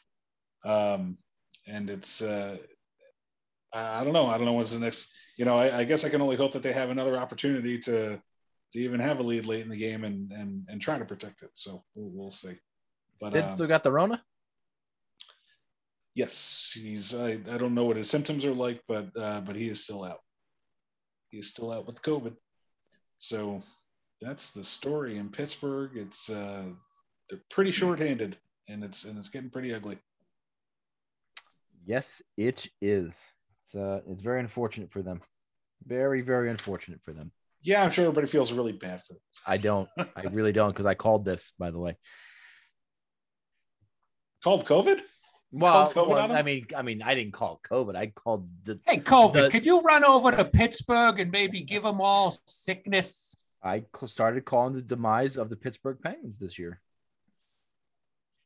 Um, 0.63 1.17
and 1.67 1.89
it's, 1.89 2.21
uh, 2.21 2.57
I 3.73 4.03
don't 4.03 4.13
know. 4.13 4.27
I 4.27 4.37
don't 4.37 4.45
know 4.45 4.53
what's 4.53 4.73
the 4.73 4.79
next, 4.79 5.11
you 5.37 5.45
know, 5.45 5.57
I, 5.57 5.79
I, 5.79 5.83
guess 5.85 6.03
I 6.03 6.09
can 6.09 6.21
only 6.21 6.35
hope 6.35 6.51
that 6.53 6.63
they 6.63 6.73
have 6.73 6.89
another 6.89 7.17
opportunity 7.17 7.79
to, 7.79 8.21
to 8.71 8.79
even 8.79 8.99
have 8.99 9.19
a 9.19 9.23
lead 9.23 9.45
late 9.45 9.63
in 9.63 9.69
the 9.69 9.77
game 9.77 10.03
and, 10.03 10.31
and, 10.31 10.65
and 10.69 10.81
try 10.81 10.97
to 10.97 11.05
protect 11.05 11.41
it. 11.43 11.49
So 11.53 11.83
we'll, 11.95 12.09
we'll 12.13 12.31
see. 12.31 12.57
But 13.19 13.33
Did 13.33 13.43
um, 13.43 13.47
still 13.47 13.67
got 13.67 13.83
the 13.83 13.91
Rona? 13.91 14.23
Yes. 16.15 16.71
He's, 16.73 17.15
I, 17.15 17.39
I 17.49 17.57
don't 17.57 17.75
know 17.75 17.85
what 17.85 17.97
his 17.97 18.09
symptoms 18.09 18.45
are 18.45 18.53
like, 18.53 18.81
but, 18.87 19.09
uh, 19.17 19.41
but 19.41 19.55
he 19.55 19.69
is 19.69 19.83
still 19.83 20.03
out. 20.03 20.19
He 21.29 21.37
is 21.37 21.49
still 21.49 21.71
out 21.71 21.85
with 21.85 22.01
COVID. 22.01 22.35
So 23.17 23.61
that's 24.19 24.51
the 24.51 24.63
story 24.63 25.17
in 25.17 25.29
Pittsburgh. 25.29 25.91
It's, 25.95 26.29
uh, 26.29 26.65
they're 27.29 27.39
pretty 27.49 27.71
short-handed, 27.71 28.37
and 28.67 28.83
it's 28.83 29.05
and 29.05 29.17
it's 29.17 29.29
getting 29.29 29.49
pretty 29.49 29.73
ugly. 29.73 29.97
Yes, 31.85 32.21
it 32.35 32.67
is. 32.81 33.25
It's 33.63 33.73
uh, 33.73 34.01
it's 34.09 34.21
very 34.21 34.41
unfortunate 34.41 34.91
for 34.91 35.01
them. 35.01 35.21
Very, 35.87 36.19
very 36.19 36.49
unfortunate 36.49 36.99
for 37.05 37.13
them. 37.13 37.31
Yeah, 37.63 37.83
I'm 37.83 37.91
sure 37.91 38.05
everybody 38.05 38.27
feels 38.27 38.53
really 38.53 38.71
bad 38.71 39.01
for 39.01 39.13
them. 39.13 39.21
I 39.45 39.57
don't. 39.57 39.87
I 39.97 40.23
really 40.31 40.51
don't 40.51 40.69
because 40.69 40.85
I 40.85 40.95
called 40.95 41.25
this, 41.25 41.53
by 41.59 41.71
the 41.71 41.79
way. 41.79 41.97
Called 44.43 44.65
COVID? 44.65 45.01
Well, 45.51 45.91
COVID 45.91 46.07
well 46.07 46.31
I 46.31 46.41
mean, 46.41 46.65
I 46.75 46.81
mean, 46.81 47.01
I 47.03 47.13
didn't 47.13 47.33
call 47.33 47.59
COVID. 47.69 47.95
I 47.95 48.07
called 48.07 48.49
the. 48.63 48.79
Hey, 48.85 48.99
COVID! 48.99 49.33
The, 49.33 49.49
could 49.49 49.65
you 49.65 49.81
run 49.81 50.03
over 50.05 50.31
to 50.31 50.45
Pittsburgh 50.45 51.19
and 51.19 51.29
maybe 51.29 51.61
give 51.61 51.83
them 51.83 52.01
all 52.01 52.35
sickness? 52.47 53.35
I 53.61 53.83
started 54.05 54.45
calling 54.45 54.73
the 54.73 54.81
demise 54.81 55.37
of 55.37 55.49
the 55.49 55.55
Pittsburgh 55.55 55.99
Penguins 56.01 56.39
this 56.39 56.57
year. 56.57 56.81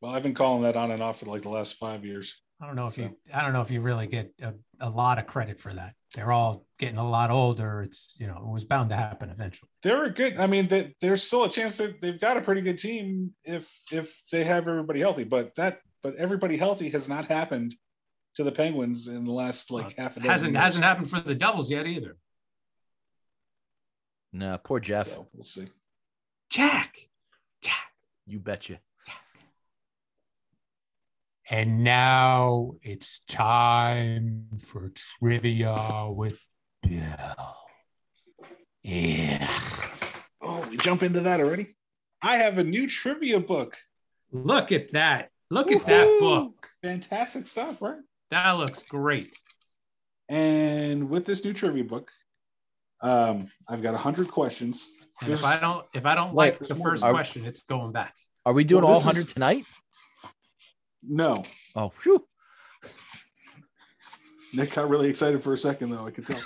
Well, 0.02 0.14
I've 0.14 0.24
been 0.24 0.34
calling 0.34 0.64
that 0.64 0.76
on 0.76 0.92
and 0.92 1.02
off 1.02 1.20
for 1.20 1.28
like 1.28 1.44
the 1.44 1.50
last 1.50 1.78
five 1.78 2.04
years. 2.04 2.42
I 2.62 2.68
don't 2.68 2.76
know 2.76 2.86
if 2.86 2.94
so. 2.94 3.04
you 3.04 3.18
I 3.34 3.42
don't 3.42 3.54
know 3.54 3.62
if 3.62 3.70
you 3.70 3.82
really 3.82 4.08
get 4.08 4.32
a, 4.42 4.54
a, 4.80 4.90
lot 4.90 5.20
of 5.20 5.28
credit 5.28 5.60
for 5.60 5.74
that. 5.74 5.94
They're 6.16 6.32
all 6.32 6.66
getting 6.80 6.98
a 6.98 7.08
lot 7.08 7.30
older. 7.30 7.82
It's 7.82 8.16
you 8.18 8.28
know 8.28 8.38
it 8.38 8.54
was 8.54 8.64
bound 8.64 8.92
to 8.92 8.96
happen 8.96 9.30
eventually. 9.30 9.70
They're 9.84 10.06
a 10.06 10.12
good. 10.12 10.38
I 10.38 10.48
mean, 10.48 10.68
they, 10.68 10.96
there's 11.02 11.24
still 11.24 11.44
a 11.44 11.50
chance 11.50 11.78
that 11.80 12.00
they've 12.00 12.20
got 12.20 12.38
a 12.38 12.42
pretty 12.42 12.62
good 12.62 12.78
team 12.78 13.34
if 13.44 13.70
if 13.92 14.22
they 14.32 14.44
have 14.46 14.68
everybody 14.68 15.02
healthy. 15.02 15.26
But 15.26 15.54
that 15.56 15.80
but 16.02 16.16
everybody 16.16 16.56
healthy 16.56 16.90
has 16.90 17.10
not 17.10 17.26
happened 17.26 17.76
to 18.36 18.44
the 18.44 18.52
Penguins 18.52 19.08
in 19.08 19.26
the 19.26 19.34
last 19.34 19.72
like 19.72 19.88
uh, 19.88 20.04
half 20.04 20.18
a 20.18 20.20
dozen. 20.22 20.30
Hasn't 20.30 20.54
years. 20.54 20.64
hasn't 20.64 20.84
happened 20.86 21.10
for 21.10 21.20
the 21.20 21.36
Devils 21.36 21.70
yet 21.70 21.88
either. 21.88 22.16
No, 24.32 24.58
poor 24.64 24.80
Jeff. 24.80 25.08
So 25.08 25.28
we'll 25.34 25.44
see. 25.44 25.68
Jack, 26.50 26.96
Jack, 27.62 27.92
you 28.26 28.40
betcha. 28.40 28.80
And 31.50 31.84
now 31.84 32.72
it's 32.82 33.20
time 33.22 34.48
for 34.58 34.92
trivia 35.20 36.10
with 36.10 36.40
Bill. 36.82 37.56
Yeah. 38.82 39.48
Oh, 40.42 40.68
we 40.70 40.78
jump 40.78 41.04
into 41.04 41.22
that 41.22 41.40
already? 41.40 41.76
I 42.22 42.38
have 42.38 42.58
a 42.58 42.64
new 42.64 42.88
trivia 42.88 43.40
book. 43.40 43.78
Look 44.32 44.72
at 44.72 44.94
that. 44.94 45.30
Look 45.52 45.68
Woo-hoo! 45.68 45.82
at 45.82 45.86
that 45.86 46.18
book. 46.20 46.68
Fantastic 46.82 47.46
stuff, 47.46 47.82
right? 47.82 48.00
That 48.32 48.52
looks 48.54 48.84
great. 48.84 49.36
And 50.28 51.10
with 51.10 51.26
this 51.26 51.46
new 51.46 51.54
trivia 51.54 51.84
book, 51.84 52.10
um, 53.02 53.46
I've 53.70 53.84
got 53.84 53.94
hundred 53.96 54.30
questions. 54.30 54.90
And 55.22 55.32
if 55.32 55.46
I 55.46 55.60
don't 55.60 55.86
if 55.94 56.08
I 56.08 56.16
don't 56.16 56.34
like 56.34 56.58
the 56.58 56.74
first 56.74 57.04
question, 57.04 57.46
it's 57.46 57.60
going 57.62 57.92
back. 57.92 58.16
Are 58.46 58.54
we 58.54 58.64
doing 58.64 58.84
well, 58.84 58.94
all 58.94 59.00
hundred 59.00 59.30
tonight? 59.30 59.66
No. 61.08 61.44
Oh, 61.76 61.92
phew. 62.02 62.26
Nick 64.54 64.74
got 64.74 64.90
really 64.90 65.10
excited 65.10 65.42
for 65.44 65.54
a 65.54 65.58
second, 65.58 65.90
though. 65.90 66.06
I 66.06 66.12
could 66.12 66.26
tell. 66.26 66.40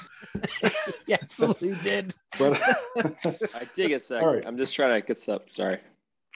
yeah, 1.05 1.17
absolutely 1.21 1.75
did. 1.83 2.13
But 2.37 2.59
I 2.97 3.67
dig 3.75 3.91
it, 3.91 4.03
sec. 4.03 4.23
Right. 4.23 4.43
I'm 4.45 4.57
just 4.57 4.73
trying 4.73 4.99
to 4.99 5.05
get 5.05 5.19
stuff. 5.19 5.43
Sorry. 5.51 5.79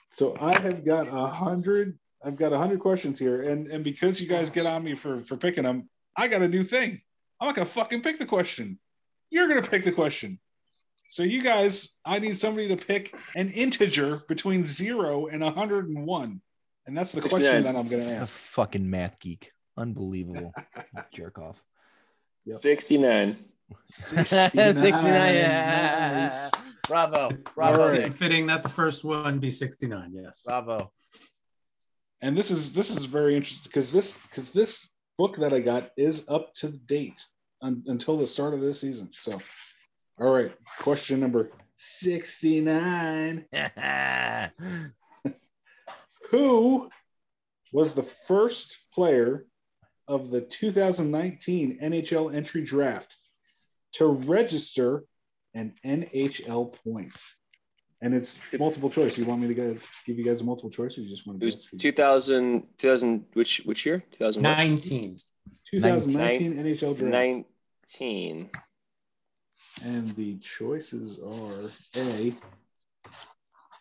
So 0.08 0.36
I 0.40 0.58
have 0.60 0.84
got 0.84 1.08
a 1.08 1.26
hundred. 1.26 1.98
I've 2.24 2.36
got 2.36 2.52
a 2.52 2.58
hundred 2.58 2.78
questions 2.78 3.18
here, 3.18 3.42
and 3.42 3.66
and 3.68 3.82
because 3.82 4.20
you 4.20 4.28
guys 4.28 4.50
get 4.50 4.66
on 4.66 4.84
me 4.84 4.94
for 4.94 5.22
for 5.22 5.36
picking 5.36 5.64
them, 5.64 5.88
I 6.16 6.28
got 6.28 6.42
a 6.42 6.48
new 6.48 6.62
thing. 6.62 7.00
I'm 7.40 7.48
not 7.48 7.56
gonna 7.56 7.66
fucking 7.66 8.02
pick 8.02 8.18
the 8.18 8.26
question. 8.26 8.78
You're 9.30 9.48
gonna 9.48 9.62
pick 9.62 9.84
the 9.84 9.92
question. 9.92 10.38
So 11.10 11.22
you 11.22 11.42
guys, 11.42 11.96
I 12.04 12.18
need 12.18 12.38
somebody 12.38 12.74
to 12.74 12.84
pick 12.84 13.14
an 13.36 13.50
integer 13.50 14.20
between 14.28 14.64
zero 14.64 15.26
and 15.26 15.42
101. 15.42 16.40
And 16.86 16.96
that's 16.96 17.12
the 17.12 17.22
question 17.22 17.62
that 17.62 17.76
I'm 17.76 17.88
going 17.88 18.04
to 18.04 18.14
ask. 18.14 18.32
fucking 18.32 18.88
math 18.88 19.18
geek. 19.18 19.52
Unbelievable. 19.76 20.52
Jerk 21.14 21.38
off. 21.38 21.62
Yep. 22.44 22.62
69. 22.62 23.36
69. 23.86 24.74
69. 24.74 25.04
Yeah. 25.04 26.50
Bravo. 26.86 27.30
Bravo. 27.54 27.92
Right. 27.92 28.14
Fitting 28.14 28.46
that 28.46 28.62
the 28.62 28.68
first 28.68 29.04
one 29.04 29.38
be 29.38 29.50
69. 29.50 30.12
Yes. 30.14 30.42
Bravo. 30.46 30.92
And 32.20 32.36
this 32.36 32.50
is 32.50 32.72
this 32.74 32.90
is 32.90 33.04
very 33.06 33.36
interesting 33.36 33.68
because 33.70 33.92
this 33.92 34.26
because 34.26 34.50
this 34.50 34.90
book 35.18 35.36
that 35.36 35.52
I 35.52 35.60
got 35.60 35.90
is 35.96 36.24
up 36.28 36.54
to 36.54 36.68
date 36.70 37.24
un, 37.62 37.82
until 37.86 38.16
the 38.16 38.26
start 38.26 38.54
of 38.54 38.60
this 38.60 38.80
season. 38.80 39.10
So, 39.14 39.40
all 40.18 40.32
right, 40.32 40.54
question 40.80 41.20
number 41.20 41.50
69. 41.76 43.44
Who 46.30 46.90
was 47.72 47.94
the 47.94 48.02
first 48.02 48.76
player 48.92 49.46
of 50.06 50.30
the 50.30 50.40
2019 50.40 51.78
NHL 51.82 52.34
entry 52.34 52.62
draft 52.62 53.16
to 53.94 54.06
register 54.06 55.04
an 55.54 55.74
NHL 55.84 56.74
point? 56.84 57.16
And 58.02 58.14
it's 58.14 58.38
multiple 58.58 58.90
choice. 58.90 59.16
You 59.16 59.24
want 59.24 59.40
me 59.40 59.48
to 59.48 59.54
give 59.54 60.18
you 60.18 60.24
guys 60.24 60.40
a 60.40 60.44
multiple 60.44 60.70
choice, 60.70 60.98
or 60.98 61.00
you 61.00 61.08
just 61.08 61.26
want 61.26 61.38
It 61.38 61.40
to 61.40 61.46
was 61.46 61.68
guess? 61.70 61.80
2000, 61.80 62.66
2000 62.76 63.24
which 63.32 63.62
which 63.64 63.86
year? 63.86 64.04
2019. 64.18 65.00
19. 65.00 65.18
2019 65.70 66.54
NHL 66.54 66.98
draft. 66.98 67.46
19. 67.90 68.50
And 69.82 70.14
the 70.16 70.36
choices 70.38 71.18
are 71.18 71.70
A. 71.96 72.34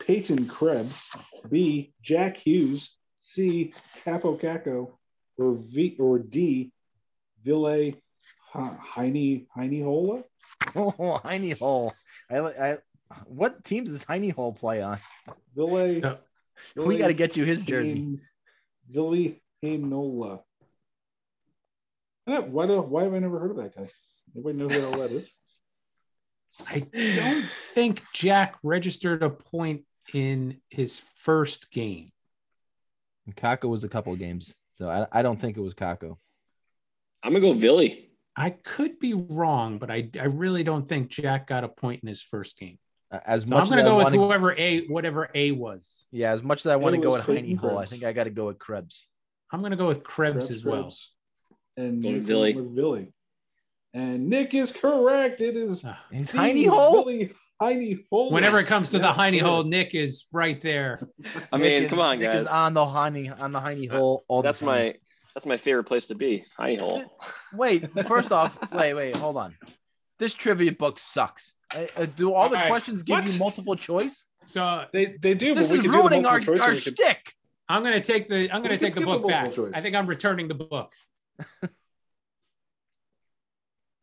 Peyton 0.05 0.47
Krebs, 0.47 1.09
B. 1.49 1.93
Jack 2.01 2.37
Hughes, 2.37 2.97
C. 3.19 3.73
Kaapo 4.05 4.39
Kakko, 4.39 4.93
or 5.37 5.53
V 5.53 5.95
or 5.99 6.19
D. 6.19 6.71
Ville 7.43 7.93
Heine 8.53 9.47
Heinola. 9.55 10.23
Oh, 10.75 11.19
Heine 11.23 11.55
Hole. 11.57 11.93
I, 12.29 12.37
I, 12.37 12.77
what 13.25 13.63
teams 13.63 13.89
does 13.89 14.03
Heine 14.03 14.29
Hole 14.29 14.53
play 14.53 14.81
on? 14.81 14.99
Ville. 15.55 15.99
No. 16.01 16.17
We 16.75 16.97
got 16.97 17.07
to 17.07 17.13
get 17.13 17.35
you 17.35 17.43
his 17.43 17.63
jersey. 17.65 18.19
Ville 18.89 19.35
Heinola. 19.63 20.41
Eh, 22.27 22.39
why 22.39 22.67
do 22.67 22.81
why 22.81 23.03
have 23.03 23.13
I 23.13 23.19
never 23.19 23.39
heard 23.39 23.51
of 23.51 23.57
that 23.57 23.75
guy? 23.75 23.89
Anybody 24.35 24.57
know 24.57 24.69
who 24.69 24.81
the 24.81 24.97
that 24.97 25.11
is? 25.11 25.31
I 26.69 26.79
don't 26.93 27.49
think 27.49 28.03
Jack 28.13 28.55
registered 28.63 29.23
a 29.23 29.29
point 29.29 29.85
in 30.13 30.59
his 30.69 30.99
first 31.15 31.71
game. 31.71 32.07
Kakko 33.31 33.69
was 33.69 33.83
a 33.83 33.89
couple 33.89 34.11
of 34.13 34.19
games, 34.19 34.53
so 34.73 34.89
I, 34.89 35.07
I 35.11 35.21
don't 35.21 35.39
think 35.39 35.55
it 35.57 35.61
was 35.61 35.73
Kakko. 35.73 36.17
I'm 37.23 37.31
gonna 37.33 37.39
go 37.39 37.53
Billy. 37.53 38.09
I 38.35 38.49
could 38.49 38.99
be 38.99 39.13
wrong, 39.13 39.77
but 39.77 39.89
I, 39.91 40.09
I 40.19 40.25
really 40.25 40.63
don't 40.63 40.87
think 40.87 41.09
Jack 41.09 41.47
got 41.47 41.63
a 41.63 41.67
point 41.69 42.01
in 42.01 42.09
his 42.09 42.21
first 42.21 42.57
game. 42.57 42.79
As 43.11 43.41
So 43.43 43.45
I'm 43.45 43.49
going 43.51 43.61
as 43.61 43.69
to 43.69 43.75
I 43.77 43.81
go 43.83 43.97
with 43.97 44.05
wanna- 44.05 44.17
whoever 44.17 44.55
A, 44.57 44.87
whatever 44.87 45.29
A 45.35 45.51
was. 45.51 46.05
Yeah, 46.11 46.31
as 46.31 46.41
much 46.41 46.61
as 46.61 46.67
I 46.67 46.75
want 46.77 46.95
to 46.95 47.01
go 47.01 47.11
was 47.11 47.19
at 47.19 47.25
Heine 47.27 47.35
Peyton 47.43 47.57
Hole, 47.57 47.77
I 47.77 47.85
think 47.85 48.03
I 48.03 48.11
got 48.11 48.23
to 48.23 48.31
go 48.31 48.47
with 48.47 48.57
Krebs. 48.57 49.05
I'm 49.51 49.59
going 49.59 49.69
to 49.71 49.77
go 49.77 49.87
with 49.87 50.03
Krebs, 50.03 50.33
Krebs, 50.47 50.51
as 50.51 50.65
well. 50.65 50.81
Krebs. 50.83 51.13
And 51.77 52.01
Going 52.01 52.15
Nick 52.15 52.23
Ville. 52.23 52.41
went 52.41 52.55
with 52.57 52.75
Billy. 52.75 53.13
And 53.93 54.29
Nick 54.29 54.55
is 54.55 54.71
correct. 54.71 55.41
It 55.41 55.55
is 55.55 55.85
Ah. 55.87 56.03
It's 56.11 56.31
Heine 56.31 56.67
Hole. 56.67 57.03
Billy 57.05 57.33
Heine 57.63 58.03
Hole. 58.09 58.31
Whenever 58.33 58.59
it 58.59 58.67
comes 58.67 58.91
to 58.91 58.99
the 58.99 59.07
Yes, 59.07 59.15
Heine 59.15 59.39
sir. 59.39 59.45
hole, 59.45 59.63
Nick 59.63 59.95
is 59.95 60.27
right 60.33 60.61
there. 60.61 60.99
I 61.51 61.57
mean, 61.57 61.83
is- 61.83 61.89
come 61.89 61.99
on, 61.99 62.19
Nick 62.19 62.31
guys. 62.31 62.41
is 62.41 62.47
on 62.47 62.73
the 62.73 62.85
Heine 62.85 63.31
on 63.39 63.51
the 63.51 63.59
Heine 63.59 63.89
Hole 63.89 64.23
all 64.27 64.41
That's 64.41 64.59
the 64.59 64.65
time. 64.65 64.75
my 64.75 64.95
that's 65.33 65.45
my 65.47 65.57
favorite 65.57 65.85
place 65.85 66.05
to 66.07 66.15
be. 66.15 66.45
Heine 66.57 66.79
hole. 66.79 67.03
Wait, 67.53 67.89
first 68.07 68.31
off, 68.31 68.57
wait, 68.71 68.93
wait, 68.93 69.15
hold 69.15 69.37
on. 69.37 69.55
This 70.19 70.33
trivia 70.33 70.71
book 70.71 70.99
sucks. 70.99 71.53
Uh, 71.75 72.05
do 72.15 72.33
all 72.33 72.49
the 72.49 72.55
All 72.55 72.61
right. 72.63 72.69
questions 72.69 73.01
give 73.01 73.17
What? 73.17 73.33
you 73.33 73.39
multiple 73.39 73.75
choice? 73.75 74.25
So 74.45 74.85
They 74.93 75.05
they 75.19 75.33
do, 75.33 75.55
This 75.55 75.69
but 75.69 75.73
we 75.73 75.77
is 75.79 75.83
can 75.85 75.91
do 75.91 75.97
ruining 75.97 76.25
our, 76.27 76.33
our 76.33 76.37
or 76.39 76.57
could- 76.73 76.77
shtick. 76.77 77.33
I'm 77.67 77.81
going 77.81 77.93
to 77.95 78.01
take 78.01 78.27
the 78.29 78.51
I'm 78.51 78.61
gonna 78.61 78.77
take 78.77 78.93
the 78.93 79.01
skip 79.01 79.09
the 79.09 79.19
book 79.19 79.27
back. 79.27 79.53
choice. 79.53 79.71
I 79.73 79.79
think 79.81 79.95
I'm 79.95 80.05
returning 80.05 80.47
the 80.49 80.53
book. 80.53 80.91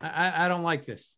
I, 0.01 0.09
I 0.09 0.45
I 0.45 0.49
don't 0.49 0.63
like 0.63 0.85
this. 0.87 1.17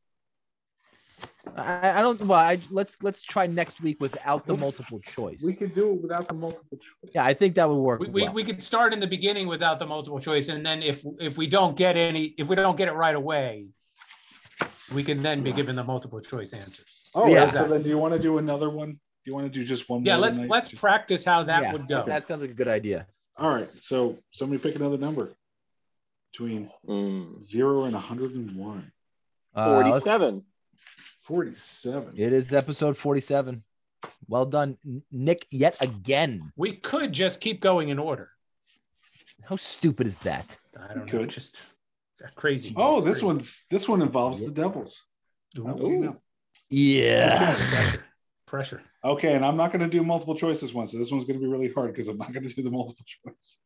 I, 1.56 1.98
I 1.98 2.02
don't. 2.02 2.20
Well, 2.22 2.38
I, 2.38 2.58
let's 2.70 3.02
let's 3.02 3.22
try 3.22 3.46
next 3.46 3.80
week 3.80 4.00
without 4.00 4.46
the 4.46 4.56
multiple 4.56 5.00
choice. 5.00 5.42
We 5.44 5.54
could 5.54 5.74
do 5.74 5.90
it 5.92 6.00
without 6.02 6.28
the 6.28 6.34
multiple 6.34 6.78
choice. 6.78 7.10
Yeah, 7.14 7.24
I 7.24 7.34
think 7.34 7.56
that 7.56 7.68
would 7.68 7.74
work. 7.76 8.00
We, 8.00 8.08
we, 8.08 8.22
well. 8.24 8.32
we 8.32 8.44
could 8.44 8.62
start 8.62 8.92
in 8.92 9.00
the 9.00 9.06
beginning 9.06 9.48
without 9.48 9.78
the 9.78 9.86
multiple 9.86 10.20
choice, 10.20 10.48
and 10.48 10.64
then 10.64 10.82
if 10.82 11.04
if 11.18 11.36
we 11.36 11.46
don't 11.46 11.76
get 11.76 11.96
any, 11.96 12.34
if 12.38 12.48
we 12.48 12.56
don't 12.56 12.76
get 12.76 12.88
it 12.88 12.92
right 12.92 13.14
away, 13.14 13.66
we 14.94 15.02
can 15.02 15.22
then 15.22 15.42
be 15.42 15.52
given 15.52 15.74
the 15.76 15.84
multiple 15.84 16.20
choice 16.20 16.52
answers. 16.52 17.10
Oh, 17.14 17.26
Yeah. 17.26 17.44
yeah. 17.44 17.50
So 17.50 17.68
then, 17.68 17.82
do 17.82 17.88
you 17.88 17.98
want 17.98 18.14
to 18.14 18.20
do 18.20 18.38
another 18.38 18.70
one? 18.70 18.92
Do 18.92 19.30
you 19.30 19.34
want 19.34 19.52
to 19.52 19.58
do 19.58 19.64
just 19.64 19.88
one? 19.90 20.04
Yeah, 20.04 20.14
more 20.16 20.22
let's 20.22 20.38
tonight? 20.38 20.50
let's 20.50 20.68
Just- 20.68 20.80
practice 20.80 21.24
how 21.24 21.42
that 21.44 21.62
Yeah, 21.62 21.72
would 21.72 21.88
go. 21.88 22.04
That 22.04 22.26
sounds 22.26 22.42
like 22.42 22.50
a 22.50 22.54
good 22.54 22.68
idea. 22.68 23.06
All 23.36 23.52
right. 23.52 23.72
So 23.74 24.18
somebody 24.30 24.62
pick 24.62 24.76
another 24.76 24.98
number 24.98 25.32
between 26.32 26.70
Mm, 26.88 27.40
zero 27.42 27.84
and 27.84 27.94
101. 27.94 28.90
Uh, 29.54 29.90
let's- 29.90 30.06
47. 31.22 32.02
47. 32.12 32.14
it 32.26 32.32
is 32.32 32.52
episode 32.52 32.96
forty-seven. 32.96 33.62
Well 34.28 34.44
done, 34.46 34.78
Nick. 35.10 35.46
Yet 35.50 35.76
again. 35.80 36.52
We 36.56 36.72
could 36.76 37.12
just 37.12 37.40
keep 37.40 37.60
going 37.60 37.88
in 37.90 37.98
order. 37.98 38.30
How 39.44 39.56
stupid 39.56 40.06
is 40.06 40.18
that? 40.18 40.56
I 40.78 40.94
don't 40.94 40.98
know, 41.12 41.18
Could. 41.20 41.30
just 41.30 41.56
crazy. 42.34 42.72
Oh, 42.76 43.00
this 43.00 43.14
Crazy. 43.16 43.26
one's 43.26 43.64
this 43.70 43.88
one 43.88 44.02
involves 44.02 44.44
the 44.44 44.52
Devils. 44.52 45.00
How 45.56 45.76
Ooh, 45.78 46.04
know? 46.04 46.16
Yeah. 46.70 47.54
pressure. 47.54 48.04
Pressure. 48.46 48.82
Okay, 49.04 49.34
and 49.34 49.44
I'm 49.44 49.56
not 49.56 49.72
going 49.72 49.80
to 49.82 49.88
do 49.88 50.02
multiple 50.02 50.34
choices 50.36 50.60
this 50.60 50.74
one, 50.74 50.86
so 50.88 50.98
this 50.98 51.10
one's 51.10 51.24
going 51.24 51.38
to 51.38 51.44
be 51.44 51.50
really 51.50 51.72
hard 51.72 51.92
because 51.92 52.08
I'm 52.08 52.18
not 52.18 52.32
going 52.32 52.46
to 52.48 52.54
do 52.54 52.62
the 52.62 52.70
multiple 52.70 53.04
choice. 53.06 53.58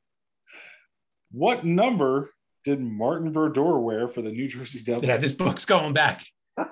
What 1.32 1.64
number 1.64 2.30
did 2.64 2.80
Martin 2.80 3.32
Brodeur 3.32 3.78
wear 3.78 4.08
for 4.08 4.22
the 4.22 4.30
New 4.30 4.48
Jersey 4.48 4.82
Devils? 4.82 5.04
Yeah, 5.04 5.16
this 5.18 5.32
book's 5.32 5.64
going 5.64 5.92
back. 5.92 6.24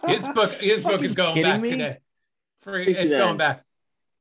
His 0.07 0.29
book, 0.29 0.53
his 0.55 0.83
book 0.85 1.03
is 1.03 1.15
going 1.15 1.43
back 1.43 1.61
me? 1.61 1.71
today. 1.71 1.99
For, 2.61 2.79
it's 2.79 3.13
going 3.13 3.37
back. 3.37 3.63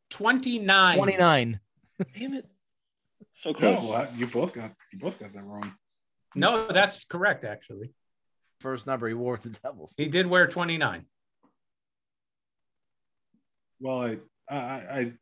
29. 0.09 0.97
Twenty-nine. 0.97 1.59
Damn 2.17 2.33
it. 2.33 2.45
So 3.31 3.51
No, 3.51 3.55
close. 3.57 3.91
uh, 3.91 4.11
you 4.15 4.27
both 4.27 4.53
got 4.53 4.73
you 4.91 4.99
both 4.99 5.19
got 5.19 5.31
that 5.33 5.43
wrong. 5.43 5.73
No, 6.35 6.67
that's 6.67 7.05
correct, 7.05 7.45
actually. 7.45 7.93
First 8.59 8.85
number 8.87 9.07
he 9.07 9.13
wore 9.13 9.37
the 9.37 9.49
Devils. 9.49 9.93
He 9.97 10.07
did 10.07 10.27
wear 10.27 10.47
29. 10.47 11.05
Well, 13.79 14.01
I, 14.01 14.17
I, 14.49 14.57
I, 14.57 15.13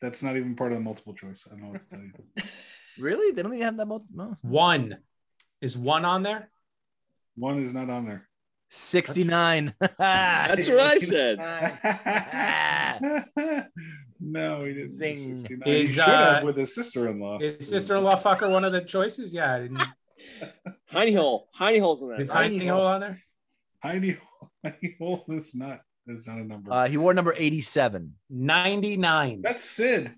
that's 0.00 0.22
not 0.22 0.36
even 0.36 0.54
part 0.54 0.72
of 0.72 0.78
the 0.78 0.84
multiple 0.84 1.14
choice. 1.14 1.46
I 1.46 1.54
don't 1.54 1.62
know 1.62 1.68
what 1.70 1.80
to 1.80 1.88
tell 1.88 2.00
you. 2.00 2.12
Really? 2.98 3.32
They 3.32 3.42
don't 3.42 3.52
even 3.54 3.64
have 3.64 3.76
that 3.78 3.86
much. 3.86 4.02
No. 4.12 4.36
One. 4.42 4.98
Is 5.62 5.78
one 5.78 6.04
on 6.04 6.22
there? 6.22 6.50
One 7.36 7.58
is 7.60 7.72
not 7.72 7.88
on 7.88 8.04
there. 8.04 8.28
Sixty-nine. 8.72 9.74
That's 9.98 10.68
what 10.68 10.80
I 10.80 10.98
said. 11.00 11.38
no, 14.20 14.64
he 14.64 14.74
didn't. 14.74 14.94
Zing. 14.94 15.36
69. 15.36 15.62
He 15.64 15.80
Is, 15.82 15.90
should 15.90 16.04
have 16.04 16.44
uh, 16.44 16.46
with 16.46 16.56
his 16.56 16.72
sister-in-law. 16.72 17.40
Is 17.40 17.68
sister-in-law 17.68 18.14
fucker 18.16 18.48
one 18.48 18.64
of 18.64 18.70
the 18.70 18.82
choices? 18.82 19.34
Yeah. 19.34 19.52
I 19.52 19.58
didn't, 19.58 19.82
Heine 20.86 21.16
hole. 21.16 21.48
Heine 21.52 21.80
hole's 21.80 22.00
in 22.00 22.10
that. 22.10 22.20
is 22.20 22.28
right? 22.28 22.48
Heine 22.48 22.68
Hole 22.68 22.86
on 22.86 23.00
there? 23.00 23.18
Heidi, 23.82 24.18
Heidi 24.64 24.96
Hole 25.00 25.24
is 25.30 25.52
not. 25.54 25.80
Is 26.06 26.28
not 26.28 26.38
a 26.38 26.44
number. 26.44 26.72
Uh, 26.72 26.86
he 26.88 26.96
wore 26.96 27.12
number 27.12 27.34
eighty-seven. 27.36 28.14
99. 28.30 29.42
That's 29.42 29.64
Sid. 29.64 30.12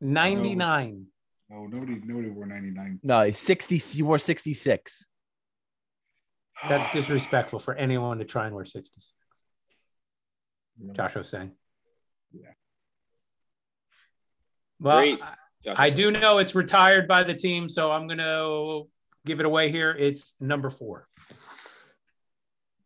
99. 0.00 1.06
No, 1.50 1.66
nobody, 1.66 2.00
nobody 2.04 2.28
wore 2.28 2.46
ninety 2.46 2.70
nine. 2.70 3.00
No, 3.02 3.22
he's 3.22 3.38
sixty. 3.38 3.78
He 3.78 4.02
wore 4.02 4.18
sixty-six. 4.18 5.06
That's 6.66 6.88
disrespectful 6.92 7.58
for 7.58 7.74
anyone 7.74 8.18
to 8.18 8.24
try 8.24 8.46
and 8.46 8.54
wear 8.54 8.64
66. 8.64 9.12
Josh 10.94 11.14
was 11.16 11.28
saying. 11.28 11.52
Yeah. 12.32 12.48
Well, 14.80 14.98
Great. 14.98 15.22
I- 15.22 15.34
Josh 15.64 15.74
I 15.76 15.88
was 15.88 15.94
do 15.96 16.10
know 16.12 16.38
it's 16.38 16.54
retired 16.54 17.08
by 17.08 17.24
the 17.24 17.34
team, 17.34 17.68
so 17.68 17.90
I'm 17.90 18.06
going 18.06 18.18
to 18.18 18.88
give 19.26 19.40
it 19.40 19.46
away 19.46 19.72
here. 19.72 19.90
It's 19.90 20.34
number 20.38 20.70
four. 20.70 21.08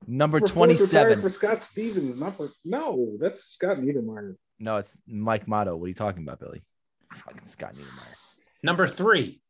Number 0.07 0.39
Number 0.41 0.49
four 0.49 0.71
is 0.71 0.81
retired 0.81 1.05
twenty-seven. 1.05 1.21
for 1.21 1.29
Scott 1.29 1.61
Stevens, 1.61 2.19
not 2.19 2.35
for 2.35 2.49
no. 2.65 3.17
That's 3.21 3.45
Scott 3.45 3.77
Niedermayer. 3.77 4.37
No, 4.59 4.79
it's 4.79 4.97
Mike 5.07 5.47
Motto. 5.47 5.77
What 5.77 5.85
are 5.85 5.89
you 5.89 5.95
talking 5.95 6.23
about, 6.23 6.41
Billy? 6.41 6.63
Fucking 7.13 7.45
Scott 7.45 7.75
Niedermayer. 7.75 8.15
Number 8.63 8.89
three. 8.89 9.41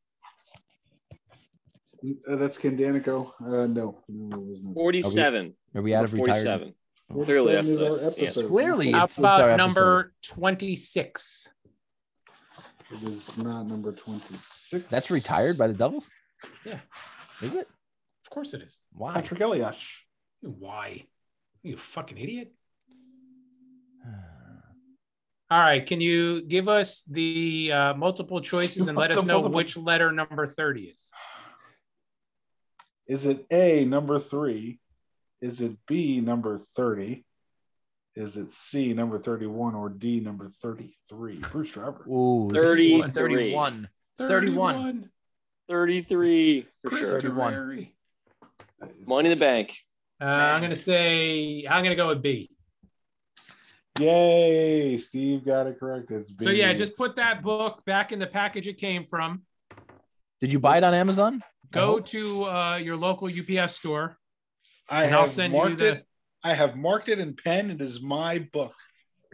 Uh, 2.28 2.36
that's 2.36 2.59
Ken 2.59 2.76
Daneyko. 2.76 3.30
Uh, 3.40 3.66
no, 3.66 4.03
no, 4.09 4.36
it 4.36 4.46
was 4.48 4.62
not. 4.62 4.74
47. 4.74 5.55
Are 5.74 5.82
we 5.82 5.94
out 5.94 6.05
of 6.05 6.12
retired? 6.12 6.44
47. 6.44 6.74
47 7.12 7.24
Clearly, 7.26 7.53
that's 7.55 7.68
is 7.68 7.82
our 7.82 7.96
episode. 8.09 8.24
answer. 8.24 8.46
Clearly, 8.48 8.90
How 8.90 8.96
It's- 9.05 9.11
it's 9.11 9.18
about 9.18 9.40
episode. 9.40 9.57
number 9.57 10.12
26? 10.22 11.48
It 12.90 13.03
is 13.05 13.38
not 13.38 13.66
number 13.68 13.94
twenty 13.94 14.34
six. 14.34 14.86
That's 14.90 15.11
retired 15.11 15.57
by 15.57 15.66
the 15.68 15.72
Devils. 15.72 16.11
Yeah. 16.66 16.80
Is 17.40 17.55
it? 17.55 17.66
Of 17.66 18.30
course 18.30 18.53
it 18.53 18.61
is. 18.61 18.78
Why? 18.92 19.14
Patrik 19.14 19.40
Elias. 19.40 20.03
Why? 20.42 21.07
You 21.62 21.78
fucking 21.78 22.18
idiot. 22.18 22.53
All 25.50 25.59
right. 25.59 25.84
Can 25.86 26.00
you 26.03 26.42
give 26.42 26.68
us 26.68 27.03
the 27.09 27.70
uh, 27.72 27.94
multiple 27.94 28.40
choices 28.40 28.88
and 28.88 28.96
let 28.98 29.11
us 29.11 29.24
know 29.24 29.40
which 29.48 29.76
letter 29.76 30.11
number 30.12 30.46
30 30.46 30.82
is? 30.82 31.11
Is 33.07 33.26
it 33.26 33.46
A 33.50 33.84
number 33.84 34.18
three? 34.18 34.80
Is 35.40 35.61
it 35.61 35.76
B 35.86 36.20
number 36.20 36.59
thirty? 36.59 37.24
Is 38.14 38.36
it 38.36 38.50
C, 38.50 38.92
number 38.92 39.18
31, 39.18 39.74
or 39.74 39.88
D, 39.88 40.20
number 40.20 40.46
33? 40.46 41.36
Bruce 41.50 41.72
Driver. 41.72 42.05
Ooh, 42.07 42.50
this 42.53 42.62
is 42.62 43.11
33. 43.11 43.53
31. 43.53 43.88
31. 44.18 45.11
33 45.68 46.66
for 46.82 46.88
Chris 46.90 47.09
sure. 47.09 47.20
31. 47.20 47.88
Money 49.07 49.30
in 49.30 49.38
the 49.38 49.40
bank. 49.42 49.72
Uh, 50.20 50.24
I'm 50.24 50.61
gonna 50.61 50.76
say 50.76 51.64
I'm 51.68 51.82
gonna 51.82 51.96
go 51.96 52.09
with 52.09 52.22
B. 52.22 52.50
Yay! 53.98 54.96
Steve 54.96 55.44
got 55.44 55.66
it 55.66 55.78
correct. 55.78 56.11
It's 56.11 56.30
B. 56.30 56.44
So 56.44 56.50
yeah, 56.50 56.72
just 56.74 56.96
put 56.98 57.16
that 57.16 57.42
book 57.42 57.82
back 57.86 58.12
in 58.12 58.18
the 58.18 58.26
package 58.26 58.68
it 58.68 58.78
came 58.78 59.05
from. 59.05 59.42
Did 60.40 60.53
you 60.53 60.59
buy 60.59 60.78
it 60.78 60.84
on 60.84 60.94
Amazon? 60.94 61.42
Go 61.73 61.99
to 62.01 62.45
uh, 62.45 62.77
your 62.77 62.97
local 62.97 63.29
UPS 63.29 63.75
store. 63.77 64.16
I 64.89 65.05
and 65.05 65.14
I'll 65.14 65.23
have 65.23 65.31
send 65.31 65.53
you 65.53 65.59
marked 65.59 65.79
the- 65.79 65.89
it. 65.97 66.07
I 66.45 66.55
have 66.55 66.77
marked 66.77 67.09
it 67.09 67.18
in 67.20 67.35
pen. 67.35 67.70
It 67.70 67.81
is 67.81 68.03
my 68.03 68.41
book. 68.53 68.75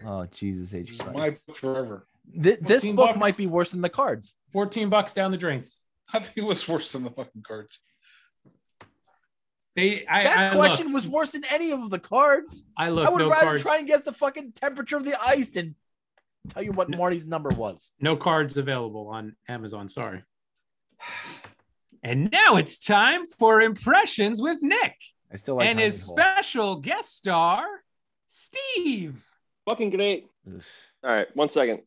Oh 0.06 0.26
Jesus 0.26 0.72
H. 0.74 0.90
It's 0.90 1.04
my 1.06 1.30
book 1.46 1.56
forever. 1.56 2.06
Th- 2.42 2.58
this 2.60 2.84
book 2.84 2.96
bucks. 2.96 3.18
might 3.18 3.36
be 3.36 3.46
worse 3.46 3.70
than 3.72 3.80
the 3.80 3.88
cards. 3.88 4.34
14 4.52 4.88
bucks 4.90 5.14
down 5.14 5.30
the 5.30 5.36
drains. 5.38 5.80
I 6.12 6.20
think 6.20 6.36
it 6.36 6.42
was 6.44 6.66
worse 6.68 6.92
than 6.92 7.02
the 7.04 7.10
fucking 7.10 7.42
cards. 7.42 7.80
They 9.74 10.06
I, 10.06 10.24
That 10.24 10.52
I 10.52 10.56
question 10.56 10.86
looked. 10.86 10.94
was 10.94 11.08
worse 11.08 11.30
than 11.32 11.44
any 11.46 11.72
of 11.72 11.88
the 11.90 11.98
cards. 11.98 12.64
I 12.76 12.86
I 12.86 12.90
would 12.90 13.18
no 13.18 13.30
rather 13.30 13.46
cards. 13.46 13.62
try 13.62 13.78
and 13.78 13.86
guess 13.86 14.02
the 14.02 14.12
fucking 14.12 14.52
temperature 14.52 14.96
of 14.96 15.04
the 15.04 15.20
ice 15.22 15.48
than 15.50 15.74
tell 16.50 16.62
you 16.62 16.72
what 16.72 16.90
Marty's 16.90 17.26
number 17.26 17.48
was. 17.50 17.90
No 18.00 18.16
cards 18.16 18.56
available 18.56 19.08
on 19.08 19.34
Amazon. 19.48 19.88
Sorry. 19.88 20.22
And 22.02 22.30
now 22.30 22.56
it's 22.56 22.84
time 22.84 23.26
for 23.26 23.60
impressions 23.60 24.40
with 24.40 24.58
Nick 24.62 24.96
I 25.32 25.36
still 25.36 25.56
like 25.56 25.68
and 25.68 25.78
his 25.78 26.06
Hole. 26.06 26.16
special 26.16 26.76
guest 26.76 27.16
star, 27.16 27.64
Steve. 28.28 29.24
Fucking 29.68 29.90
great. 29.90 30.26
Ugh. 30.46 30.62
All 31.04 31.10
right, 31.10 31.26
one 31.36 31.48
second. 31.48 31.80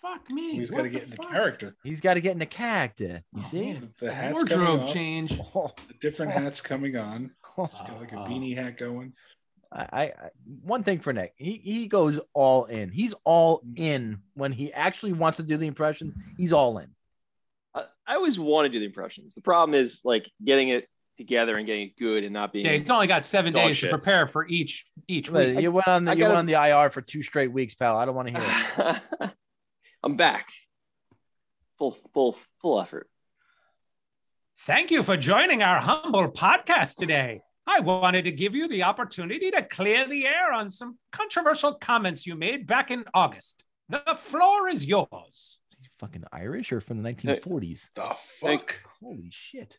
Fuck 0.00 0.30
me. 0.30 0.56
He's 0.56 0.70
What 0.70 0.78
got 0.78 0.82
to 0.84 0.88
get 0.90 1.04
in 1.04 1.10
the 1.10 1.16
character. 1.18 1.76
He's 1.82 2.00
got 2.00 2.14
to 2.14 2.20
get 2.20 2.32
in 2.32 2.38
the 2.38 2.46
character. 2.46 3.22
You 3.32 3.36
oh, 3.36 3.40
see? 3.40 3.70
Yeah. 3.72 3.80
The 3.98 4.12
hat's 4.12 4.44
coming 4.44 4.66
Wardrobe 4.66 4.88
change. 4.88 5.38
Oh, 5.54 5.70
The 5.88 5.94
different 6.00 6.32
hats 6.32 6.60
coming 6.60 6.96
on. 6.96 7.30
oh. 7.58 7.66
He's 7.66 7.80
got 7.82 8.00
like 8.00 8.12
a 8.12 8.16
beanie 8.16 8.56
hat 8.56 8.78
going. 8.78 9.12
I, 9.70 9.86
I 9.92 10.02
I- 10.02 10.30
one 10.62 10.82
thing 10.84 11.00
for 11.00 11.12
Nick, 11.12 11.34
he 11.36 11.60
he 11.62 11.86
goes 11.86 12.18
all 12.32 12.64
in. 12.64 12.90
He's 12.90 13.14
all 13.24 13.60
mm. 13.60 13.74
in 13.76 14.18
when 14.34 14.52
he 14.52 14.72
actually 14.72 15.12
wants 15.12 15.36
to 15.36 15.42
do 15.42 15.58
the 15.58 15.66
impressions. 15.66 16.14
He's 16.38 16.52
all 16.52 16.78
in. 16.78 16.88
I, 18.10 18.14
I 18.14 18.16
always 18.16 18.38
want 18.38 18.66
to 18.66 18.68
do 18.70 18.78
the 18.78 18.86
impressions. 18.86 19.34
The 19.34 19.40
problem 19.40 19.78
is 19.80 20.00
like 20.04 20.30
getting 20.44 20.68
it 20.68 20.88
together 21.16 21.56
and 21.56 21.66
getting 21.66 21.88
it 21.88 21.96
good 21.98 22.24
and 22.24 22.32
not 22.32 22.52
being. 22.52 22.64
Yeah, 22.66 22.72
he's 22.72 22.88
only 22.90 23.06
got 23.06 23.24
seven 23.24 23.52
days 23.52 23.76
shit. 23.76 23.90
to 23.90 23.96
prepare 23.96 24.26
for 24.26 24.46
each 24.46 24.86
each 25.08 25.30
But 25.30 25.48
week. 25.48 25.60
You 25.60 25.72
went 25.72 25.88
on 25.88 26.04
the 26.04 26.12
I 26.12 26.14
you 26.14 26.20
gotta- 26.20 26.34
went 26.34 26.38
on 26.38 26.46
the 26.46 26.54
IR 26.54 26.90
for 26.90 27.02
two 27.02 27.22
straight 27.22 27.52
weeks, 27.52 27.74
pal. 27.74 27.96
I 27.96 28.04
don't 28.04 28.14
want 28.14 28.28
to 28.28 28.40
hear 28.40 29.00
it. 29.22 29.30
I'm 30.02 30.16
back. 30.16 30.48
Full, 31.78 31.96
full, 32.12 32.36
full 32.60 32.80
effort. 32.80 33.08
Thank 34.60 34.90
you 34.90 35.02
for 35.02 35.16
joining 35.16 35.62
our 35.62 35.80
humble 35.80 36.30
podcast 36.30 36.96
today. 36.96 37.40
I 37.66 37.80
wanted 37.80 38.24
to 38.24 38.32
give 38.32 38.54
you 38.54 38.68
the 38.68 38.82
opportunity 38.82 39.50
to 39.50 39.62
clear 39.62 40.06
the 40.08 40.26
air 40.26 40.52
on 40.52 40.70
some 40.70 40.98
controversial 41.12 41.74
comments 41.74 42.26
you 42.26 42.34
made 42.34 42.66
back 42.66 42.90
in 42.90 43.04
August. 43.14 43.64
The 43.88 44.02
floor 44.16 44.68
is 44.68 44.84
yours. 44.86 45.60
Fucking 46.00 46.24
Irish 46.32 46.72
or 46.72 46.80
from 46.80 47.02
the 47.02 47.12
1940s? 47.12 47.90
The 47.94 48.16
Thank- 48.40 48.72
fuck? 48.72 48.82
Holy 49.02 49.28
shit! 49.30 49.78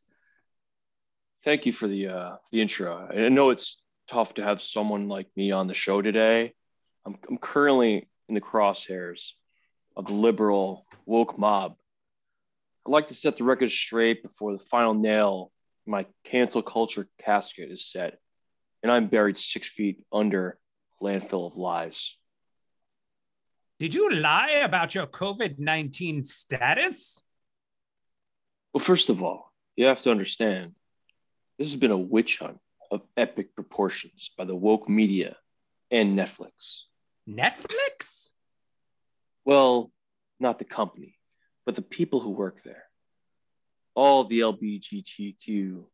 Thank 1.43 1.65
you 1.65 1.73
for 1.73 1.87
the 1.87 2.09
uh 2.09 2.35
the 2.51 2.61
intro. 2.61 3.09
I 3.09 3.29
know 3.29 3.49
it's 3.49 3.81
tough 4.07 4.35
to 4.35 4.43
have 4.43 4.61
someone 4.61 5.07
like 5.07 5.27
me 5.35 5.51
on 5.51 5.65
the 5.65 5.73
show 5.73 5.99
today. 5.99 6.53
I'm 7.07 7.17
I'm 7.27 7.39
currently 7.39 8.07
in 8.29 8.35
the 8.35 8.41
crosshairs 8.41 9.31
of 9.97 10.05
the 10.05 10.13
liberal 10.13 10.85
woke 11.07 11.39
mob. 11.39 11.75
I'd 12.85 12.91
like 12.91 13.07
to 13.07 13.15
set 13.15 13.37
the 13.37 13.43
record 13.43 13.71
straight 13.71 14.21
before 14.21 14.53
the 14.53 14.63
final 14.63 14.93
nail 14.93 15.51
in 15.87 15.91
my 15.91 16.05
cancel 16.23 16.61
culture 16.61 17.07
casket 17.19 17.71
is 17.71 17.91
set, 17.91 18.19
and 18.83 18.91
I'm 18.91 19.07
buried 19.07 19.39
six 19.39 19.67
feet 19.67 20.03
under 20.13 20.59
landfill 21.01 21.47
of 21.47 21.57
lies. 21.57 22.15
Did 23.81 23.95
you 23.95 24.13
lie 24.13 24.61
about 24.63 24.93
your 24.93 25.07
COVID 25.07 25.57
19 25.57 26.23
status? 26.23 27.19
Well, 28.71 28.83
first 28.83 29.09
of 29.09 29.23
all, 29.23 29.51
you 29.75 29.87
have 29.87 30.01
to 30.01 30.11
understand 30.11 30.75
this 31.57 31.71
has 31.71 31.79
been 31.79 31.89
a 31.89 31.97
witch 31.97 32.37
hunt 32.37 32.59
of 32.91 33.01
epic 33.17 33.55
proportions 33.55 34.29
by 34.37 34.45
the 34.45 34.53
woke 34.55 34.87
media 34.87 35.35
and 35.89 36.15
Netflix. 36.15 36.81
Netflix? 37.27 38.29
Well, 39.45 39.91
not 40.39 40.59
the 40.59 40.65
company, 40.65 41.17
but 41.65 41.73
the 41.73 41.81
people 41.81 42.19
who 42.19 42.29
work 42.29 42.61
there. 42.61 42.83
All 43.95 44.25
the 44.25 44.41
LBGTQ 44.41 45.85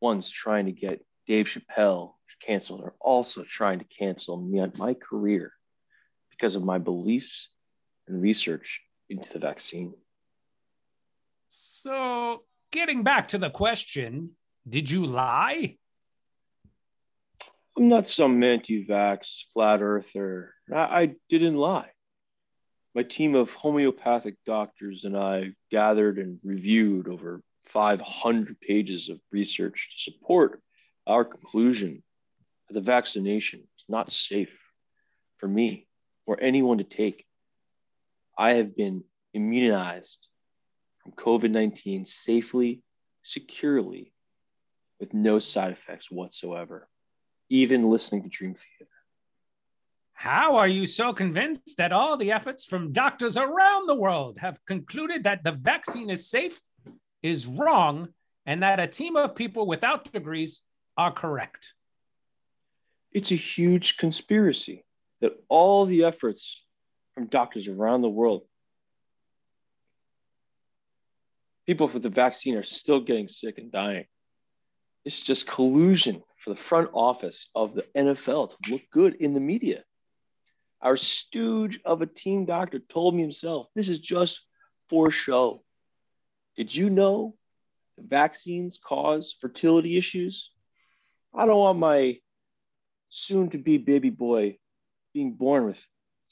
ones 0.00 0.30
trying 0.30 0.64
to 0.64 0.72
get 0.72 1.04
Dave 1.26 1.44
Chappelle 1.44 2.14
canceled 2.40 2.80
are 2.80 2.94
also 2.98 3.44
trying 3.44 3.80
to 3.80 3.84
cancel 3.84 4.40
me 4.40 4.64
my 4.78 4.94
career 4.94 5.52
because 6.32 6.56
of 6.56 6.64
my 6.64 6.78
beliefs 6.78 7.48
and 8.08 8.22
research 8.22 8.82
into 9.08 9.32
the 9.32 9.38
vaccine. 9.38 9.94
So, 11.48 12.42
getting 12.70 13.04
back 13.04 13.28
to 13.28 13.38
the 13.38 13.50
question, 13.50 14.30
did 14.68 14.90
you 14.90 15.04
lie? 15.04 15.76
I'm 17.76 17.88
not 17.88 18.08
some 18.08 18.42
anti-vax 18.42 19.52
flat 19.52 19.80
earther. 19.82 20.54
I, 20.72 20.78
I 20.78 21.14
didn't 21.28 21.56
lie. 21.56 21.90
My 22.94 23.02
team 23.02 23.34
of 23.34 23.52
homeopathic 23.54 24.36
doctors 24.44 25.04
and 25.04 25.16
I 25.16 25.52
gathered 25.70 26.18
and 26.18 26.40
reviewed 26.44 27.08
over 27.08 27.42
500 27.64 28.60
pages 28.60 29.08
of 29.08 29.20
research 29.30 29.88
to 29.94 30.10
support 30.10 30.60
our 31.06 31.24
conclusion 31.24 32.02
that 32.68 32.74
the 32.74 32.80
vaccination 32.80 33.60
is 33.60 33.84
not 33.88 34.12
safe 34.12 34.58
for 35.38 35.48
me 35.48 35.86
or 36.26 36.40
anyone 36.40 36.78
to 36.78 36.84
take. 36.84 37.26
I 38.38 38.54
have 38.54 38.76
been 38.76 39.04
immunized 39.34 40.26
from 41.02 41.12
COVID 41.12 41.50
19 41.50 42.06
safely, 42.06 42.82
securely, 43.22 44.12
with 45.00 45.14
no 45.14 45.38
side 45.38 45.72
effects 45.72 46.10
whatsoever 46.10 46.88
even 47.52 47.90
listening 47.90 48.22
to 48.22 48.30
Dream 48.30 48.54
Theater. 48.54 48.90
How 50.14 50.56
are 50.56 50.68
you 50.68 50.86
so 50.86 51.12
convinced 51.12 51.76
that 51.76 51.92
all 51.92 52.16
the 52.16 52.32
efforts 52.32 52.64
from 52.64 52.92
doctors 52.92 53.36
around 53.36 53.88
the 53.88 53.94
world 53.94 54.38
have 54.38 54.64
concluded 54.64 55.24
that 55.24 55.44
the 55.44 55.52
vaccine 55.52 56.08
is 56.08 56.30
safe, 56.30 56.62
is 57.22 57.46
wrong, 57.46 58.08
and 58.46 58.62
that 58.62 58.80
a 58.80 58.86
team 58.86 59.16
of 59.16 59.34
people 59.34 59.66
without 59.66 60.10
degrees 60.10 60.62
are 60.96 61.12
correct? 61.12 61.74
It's 63.12 63.32
a 63.32 63.36
huge 63.36 63.98
conspiracy 63.98 64.86
that 65.22 65.32
all 65.48 65.86
the 65.86 66.04
efforts 66.04 66.60
from 67.14 67.28
doctors 67.28 67.68
around 67.68 68.02
the 68.02 68.08
world, 68.08 68.42
people 71.64 71.88
with 71.88 72.02
the 72.02 72.10
vaccine 72.10 72.56
are 72.56 72.64
still 72.64 73.00
getting 73.00 73.28
sick 73.28 73.56
and 73.58 73.72
dying. 73.72 74.04
It's 75.04 75.20
just 75.20 75.46
collusion 75.46 76.22
for 76.38 76.50
the 76.50 76.56
front 76.56 76.90
office 76.92 77.48
of 77.54 77.74
the 77.74 77.86
NFL 77.96 78.50
to 78.50 78.72
look 78.72 78.82
good 78.90 79.14
in 79.14 79.32
the 79.32 79.40
media. 79.40 79.84
Our 80.80 80.96
stooge 80.96 81.78
of 81.84 82.02
a 82.02 82.06
team 82.06 82.44
doctor 82.44 82.80
told 82.80 83.14
me 83.14 83.22
himself, 83.22 83.68
this 83.76 83.88
is 83.88 84.00
just 84.00 84.42
for 84.88 85.12
show. 85.12 85.62
Did 86.56 86.74
you 86.74 86.90
know 86.90 87.36
vaccines 87.96 88.80
cause 88.84 89.36
fertility 89.40 89.96
issues? 89.96 90.50
I 91.32 91.46
don't 91.46 91.58
want 91.58 91.78
my 91.78 92.18
soon 93.08 93.50
to 93.50 93.58
be 93.58 93.78
baby 93.78 94.10
boy 94.10 94.58
being 95.12 95.32
born 95.32 95.64
with 95.66 95.80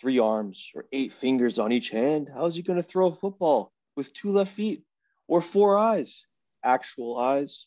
three 0.01 0.19
arms 0.19 0.71
or 0.75 0.87
eight 0.93 1.13
fingers 1.13 1.59
on 1.59 1.73
each 1.73 1.91
hand. 1.91 2.29
How's 2.33 2.57
he 2.57 2.63
going 2.63 2.83
to 2.83 2.89
throw 2.89 3.09
a 3.09 3.15
football 3.15 3.73
with 3.97 4.13
two 4.13 4.31
left 4.31 4.53
feet 4.53 4.85
or 5.29 5.43
four 5.43 5.79
eyes? 5.79 6.25
Actual 6.65 7.19
eyes, 7.19 7.67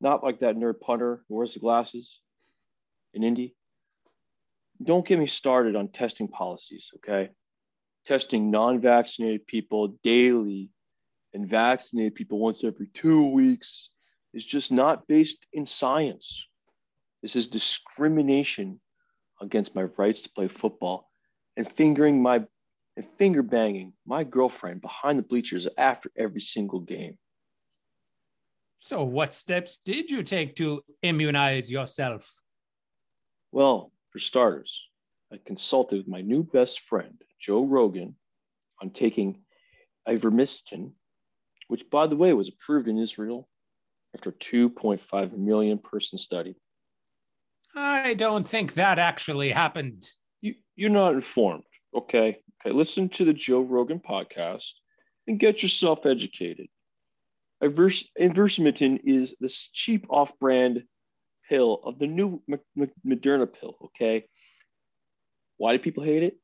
not 0.00 0.22
like 0.22 0.40
that 0.40 0.56
nerd 0.56 0.80
punter 0.80 1.24
who 1.28 1.36
wears 1.36 1.54
the 1.54 1.60
glasses 1.60 2.20
in 3.14 3.22
Indy. 3.22 3.54
Don't 4.82 5.06
get 5.06 5.18
me 5.18 5.26
started 5.26 5.76
on 5.76 5.88
testing 5.88 6.28
policies, 6.28 6.90
okay? 6.96 7.30
Testing 8.04 8.50
non 8.50 8.80
vaccinated 8.80 9.46
people 9.46 9.96
daily 10.02 10.70
and 11.32 11.48
vaccinated 11.48 12.14
people 12.14 12.38
once 12.38 12.64
every 12.64 12.88
two 12.88 13.28
weeks 13.28 13.90
is 14.34 14.44
just 14.44 14.72
not 14.72 15.06
based 15.06 15.46
in 15.52 15.66
science. 15.66 16.48
This 17.22 17.36
is 17.36 17.46
discrimination 17.46 18.80
against 19.42 19.74
my 19.74 19.82
rights 19.98 20.22
to 20.22 20.30
play 20.30 20.48
football 20.48 21.10
and 21.56 21.70
fingering 21.70 22.22
my 22.22 22.44
and 22.96 23.06
finger 23.18 23.42
banging 23.42 23.92
my 24.06 24.22
girlfriend 24.22 24.80
behind 24.82 25.18
the 25.18 25.22
bleachers 25.22 25.66
after 25.78 26.10
every 26.16 26.40
single 26.40 26.80
game. 26.80 27.16
So, 28.80 29.02
what 29.04 29.34
steps 29.34 29.78
did 29.78 30.10
you 30.10 30.22
take 30.22 30.56
to 30.56 30.82
immunize 31.02 31.70
yourself? 31.70 32.30
Well, 33.50 33.92
For 34.10 34.18
starters, 34.18 34.78
I 35.32 35.38
consulted 35.44 35.96
with 35.98 36.08
my 36.08 36.20
new 36.20 36.42
best 36.42 36.80
friend, 36.80 37.14
Joe 37.40 37.64
Rogan, 37.64 38.14
on 38.82 38.90
taking 38.90 39.42
ivermectin, 40.06 40.92
which, 41.68 41.88
by 41.88 42.06
the 42.06 42.16
way, 42.16 42.34
was 42.34 42.48
approved 42.48 42.88
in 42.88 42.98
Israel 42.98 43.48
after 44.14 44.30
a 44.30 44.34
2.5 44.34 45.38
million 45.38 45.78
person 45.78 46.18
study. 46.18 46.56
I 47.74 48.14
don't 48.14 48.46
think 48.46 48.74
that 48.74 48.98
actually 48.98 49.50
happened. 49.50 50.04
You, 50.40 50.54
you're 50.76 50.90
not 50.90 51.14
informed, 51.14 51.64
okay? 51.94 52.38
Okay, 52.64 52.74
listen 52.74 53.08
to 53.10 53.24
the 53.24 53.32
Joe 53.32 53.62
Rogan 53.62 54.00
podcast 54.00 54.72
and 55.26 55.38
get 55.38 55.62
yourself 55.62 56.04
educated. 56.06 56.68
Ivers- 57.62 58.08
Ivermectin 58.20 59.00
is 59.04 59.34
this 59.40 59.70
cheap 59.72 60.06
off-brand 60.10 60.84
pill 61.48 61.80
of 61.84 61.98
the 61.98 62.06
new 62.06 62.42
Moderna 63.06 63.52
pill, 63.52 63.76
okay? 63.86 64.26
Why 65.56 65.72
do 65.72 65.78
people 65.78 66.02
hate 66.02 66.22
it? 66.22 66.38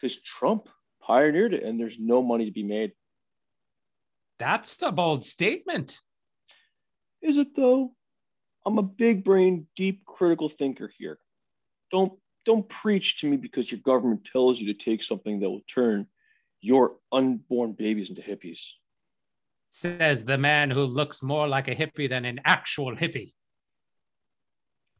Because 0.00 0.20
Trump 0.20 0.68
pioneered 1.00 1.54
it 1.54 1.62
and 1.62 1.80
there's 1.80 1.98
no 1.98 2.22
money 2.22 2.44
to 2.44 2.52
be 2.52 2.62
made. 2.62 2.92
That's 4.38 4.80
a 4.82 4.92
bold 4.92 5.24
statement. 5.24 6.00
Is 7.22 7.36
it 7.36 7.54
though? 7.54 7.94
I'm 8.64 8.78
a 8.78 8.82
big 8.82 9.24
brain, 9.24 9.66
deep 9.76 10.04
critical 10.04 10.48
thinker 10.48 10.90
here. 10.98 11.18
Don't 11.90 12.12
don't 12.44 12.68
preach 12.68 13.20
to 13.20 13.26
me 13.26 13.36
because 13.36 13.70
your 13.70 13.80
government 13.80 14.28
tells 14.30 14.58
you 14.58 14.72
to 14.72 14.84
take 14.84 15.02
something 15.02 15.40
that 15.40 15.50
will 15.50 15.62
turn 15.72 16.06
your 16.60 16.96
unborn 17.12 17.72
babies 17.72 18.10
into 18.10 18.22
hippies. 18.22 18.60
Says 19.70 20.24
the 20.24 20.38
man 20.38 20.70
who 20.70 20.84
looks 20.84 21.22
more 21.22 21.48
like 21.48 21.68
a 21.68 21.74
hippie 21.74 22.08
than 22.08 22.24
an 22.24 22.40
actual 22.44 22.96
hippie. 22.96 23.32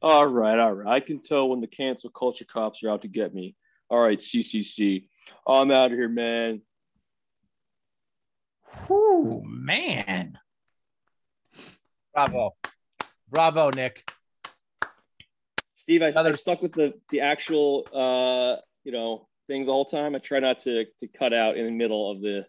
All 0.00 0.26
right, 0.26 0.58
all 0.58 0.72
right. 0.72 0.94
I 0.94 1.00
can 1.00 1.20
tell 1.20 1.48
when 1.48 1.60
the 1.60 1.66
cancel 1.66 2.10
culture 2.10 2.44
cops 2.44 2.82
are 2.82 2.90
out 2.90 3.02
to 3.02 3.08
get 3.08 3.34
me. 3.34 3.54
All 3.88 4.00
right, 4.00 4.18
CCC. 4.18 5.08
I'm 5.46 5.70
out 5.70 5.92
of 5.92 5.98
here, 5.98 6.08
man. 6.08 6.62
Whew, 8.86 9.42
man. 9.44 10.38
Bravo. 12.14 12.56
Bravo, 13.32 13.70
Nick. 13.70 14.08
Steve, 15.76 16.02
I, 16.02 16.12
I 16.14 16.32
stuck 16.32 16.62
with 16.62 16.74
the 16.74 16.92
the 17.10 17.22
actual 17.22 17.86
uh, 17.92 18.60
you 18.84 18.92
know, 18.92 19.26
thing 19.46 19.64
the 19.66 19.72
whole 19.72 19.86
time. 19.86 20.14
I 20.14 20.18
try 20.18 20.38
not 20.38 20.60
to 20.60 20.84
to 21.00 21.08
cut 21.08 21.32
out 21.32 21.56
in 21.56 21.64
the 21.64 21.72
middle 21.72 22.10
of 22.10 22.20
the 22.20 22.46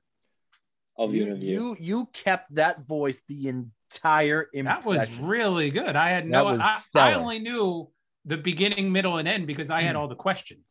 of 0.97 1.11
the 1.11 1.17
You, 1.17 1.23
interview. 1.23 1.49
you 1.49 1.77
you 1.79 2.09
kept 2.13 2.53
that 2.55 2.85
voice 2.85 3.19
the 3.27 3.47
entire 3.47 4.49
impression. 4.53 4.65
That 4.65 4.85
was 4.85 5.09
really 5.17 5.71
good. 5.71 5.95
I 5.95 6.09
had 6.09 6.25
That 6.25 6.29
no, 6.29 6.43
was 6.43 6.59
I, 6.61 6.79
I 6.95 7.13
only 7.13 7.39
knew 7.39 7.89
the 8.25 8.37
beginning, 8.37 8.91
middle, 8.91 9.17
and 9.17 9.27
end 9.27 9.47
because 9.47 9.69
I 9.69 9.81
had 9.81 9.95
all 9.95 10.07
the 10.07 10.15
questions 10.15 10.65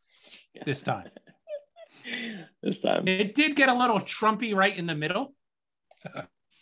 this 0.65 0.83
time. 0.83 1.09
this 2.63 2.79
time. 2.79 3.07
It 3.07 3.35
did 3.35 3.55
get 3.55 3.67
a 3.67 3.73
little 3.73 3.99
Trumpy 3.99 4.55
right 4.55 4.75
in 4.77 4.85
the 4.85 4.95
middle. 4.95 5.33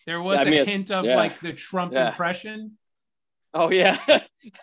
There 0.08 0.20
was 0.20 0.40
I 0.40 0.46
mean, 0.46 0.62
a 0.62 0.66
hint 0.66 0.90
of 0.90 1.06
yeah. 1.06 1.16
like 1.16 1.40
the 1.42 1.54
Trump 1.54 1.94
Yeah. 1.94 2.10
impression. 2.10 2.76
Oh 3.54 3.70
yeah. 3.72 3.98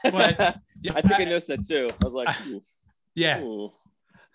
But- 0.02 0.56
Yeah, 0.80 0.92
I 0.94 1.00
think 1.02 1.14
I 1.14 1.24
noticed 1.24 1.48
that 1.48 1.66
too. 1.66 1.88
I 1.90 2.06
was 2.06 2.14
like, 2.14 2.28
ooh, 2.46 2.62
yeah. 3.16 3.40
ooh. 3.40 3.72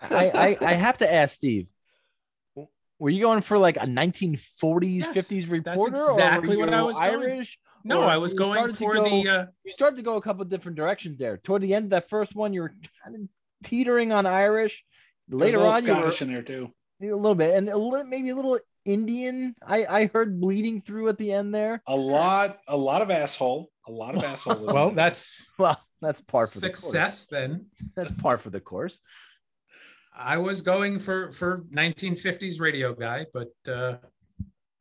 I, 0.01 0.27
I 0.29 0.57
I 0.71 0.73
have 0.73 0.97
to 0.97 1.11
ask 1.11 1.35
Steve. 1.35 1.67
Were 2.99 3.09
you 3.09 3.21
going 3.21 3.41
for 3.41 3.57
like 3.57 3.77
a 3.77 3.85
1940s, 3.87 4.99
Yes, 4.99 5.17
50s 5.29 5.49
reporter? 5.49 5.91
that's 5.91 6.09
exactly 6.11 6.55
or 6.55 6.59
were 6.59 6.65
what 6.65 6.73
I 6.73 6.79
you 6.79 6.85
was 6.85 6.97
going. 6.99 7.11
Irish? 7.11 7.59
No, 7.85 8.01
or 8.01 8.05
I 8.09 8.17
was 8.17 8.33
going 8.33 8.67
to 8.67 8.73
for 8.73 8.95
go- 8.95 9.03
the. 9.03 9.29
Uh, 9.29 9.45
You 9.63 9.71
started 9.71 9.95
to 9.97 10.01
go 10.03 10.17
a 10.17 10.21
couple 10.21 10.43
different 10.45 10.75
directions 10.77 11.17
there. 11.17 11.37
Toward 11.37 11.61
the 11.61 11.73
end 11.73 11.85
of 11.85 11.89
that 11.91 12.09
first 12.09 12.35
one, 12.35 12.53
you 12.53 12.61
were 12.61 12.73
kind 13.03 13.15
of 13.15 13.21
teetering 13.63 14.11
on 14.11 14.25
Irish. 14.25 14.83
There's 15.29 15.39
a 15.39 15.45
Later 15.45 15.57
little 15.59 15.73
on, 15.73 15.85
you 15.85 15.89
were 15.93 15.97
Scottish 15.99 16.21
in 16.21 16.31
there 16.33 16.43
too. 16.43 16.73
a 17.01 17.05
little 17.05 17.35
bit, 17.35 17.55
and 17.55 17.69
a 17.69 17.77
little, 17.77 18.03
maybe 18.05 18.29
a 18.29 18.35
little 18.35 18.59
Indian. 18.85 19.55
I 19.65 19.85
I 19.85 20.05
heard 20.07 20.39
bleeding 20.41 20.81
through 20.81 21.07
at 21.09 21.17
the 21.17 21.31
end 21.31 21.53
there. 21.55 21.81
A 21.87 21.95
lot, 21.95 22.59
a 22.67 22.75
lot 22.77 23.01
of 23.01 23.11
asshole. 23.11 23.69
A 23.87 23.91
lot 23.91 24.15
of 24.15 24.23
asshole. 24.23 24.55
was 24.55 24.69
in 24.69 24.75
well, 24.75 24.89
that's 24.91 25.45
Well, 25.57 25.79
that's 26.01 26.21
par 26.21 26.47
for 26.47 26.59
success. 26.59 27.25
Then 27.25 27.51
The 27.51 27.57
course. 27.57 27.95
That's 27.95 28.21
par 28.21 28.37
for 28.37 28.49
the 28.49 28.59
course. 28.59 29.01
I 30.15 30.37
was 30.37 30.61
going 30.61 30.99
for 30.99 31.31
for 31.31 31.63
1950s 31.73 32.61
radio 32.61 32.93
guy, 32.93 33.25
but 33.33 33.51
uh, 33.67 33.97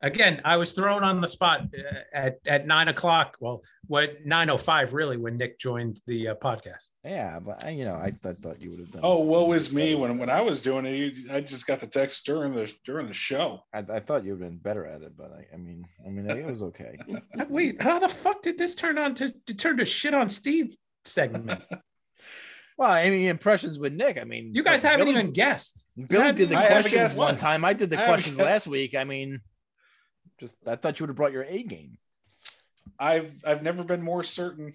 again, 0.03 0.41
I 0.45 0.57
was 0.57 0.73
thrown 0.73 1.03
on 1.03 1.21
the 1.21 1.27
spot 1.27 1.61
uh, 1.61 1.99
at 2.13 2.37
at 2.45 2.67
nine 2.67 2.89
o'clock. 2.89 3.37
Well, 3.39 3.63
what 3.87 4.23
9:05 4.25 4.93
really 4.93 5.17
when 5.17 5.37
Nick 5.37 5.57
joined 5.57 5.99
the 6.05 6.29
uh, 6.29 6.35
podcast. 6.35 6.89
Yeah, 7.03 7.39
but 7.39 7.65
I, 7.65 7.69
you 7.71 7.85
know, 7.85 7.95
I, 7.95 8.13
I 8.23 8.33
thought 8.33 8.61
you 8.61 8.69
would 8.71 8.79
have 8.79 8.91
done. 8.91 9.01
Oh, 9.03 9.21
woe 9.21 9.51
is 9.53 9.73
me. 9.73 9.95
When 9.95 10.19
when 10.19 10.29
I 10.29 10.41
was 10.41 10.61
doing 10.61 10.85
it, 10.85 11.31
I 11.31 11.41
just 11.41 11.65
got 11.65 11.79
the 11.79 11.87
text 11.87 12.25
during 12.25 12.53
the 12.53 12.71
during 12.85 13.07
the 13.07 13.13
show. 13.13 13.61
I, 13.73 13.79
I 13.79 13.99
thought 13.99 14.23
you'd 14.23 14.39
been 14.39 14.57
better 14.57 14.85
at 14.85 15.01
it, 15.01 15.17
but 15.17 15.31
I, 15.31 15.53
I 15.53 15.57
mean, 15.57 15.83
I 16.05 16.09
mean, 16.09 16.29
it 16.29 16.45
was 16.45 16.61
okay. 16.61 16.97
Wait, 17.49 17.81
how 17.81 17.97
the 17.97 18.09
fuck 18.09 18.43
did 18.43 18.57
this 18.57 18.75
turn 18.75 18.97
on 18.97 19.15
to, 19.15 19.33
to 19.47 19.53
turn 19.55 19.77
to 19.77 19.85
shit 19.85 20.13
on 20.13 20.29
Steve 20.29 20.75
segment? 21.05 21.63
Well, 22.75 22.91
any 22.91 23.27
impressions 23.27 23.77
with 23.77 23.93
Nick. 23.93 24.17
I 24.17 24.23
mean, 24.23 24.51
You 24.53 24.63
guys 24.63 24.81
haven't 24.81 25.07
even 25.07 25.31
guessed. 25.31 25.85
Billy 25.95 26.33
did 26.33 26.49
the 26.49 26.57
I 26.57 26.63
have 26.63 26.81
questions 26.81 27.19
one 27.19 27.37
time. 27.37 27.63
I 27.63 27.73
did 27.73 27.91
the 27.91 28.01
I 28.01 28.05
questions 28.05 28.37
last 28.37 28.65
week. 28.65 28.95
I 28.95 29.03
mean, 29.03 29.39
just 30.39 30.55
I 30.67 30.75
thought 30.75 30.99
you 30.99 31.03
would 31.03 31.09
have 31.09 31.15
brought 31.17 31.31
your 31.31 31.43
A 31.43 31.63
game. 31.63 31.97
I've 32.99 33.33
I've 33.45 33.63
never 33.63 33.83
been 33.83 34.01
more 34.01 34.23
certain 34.23 34.73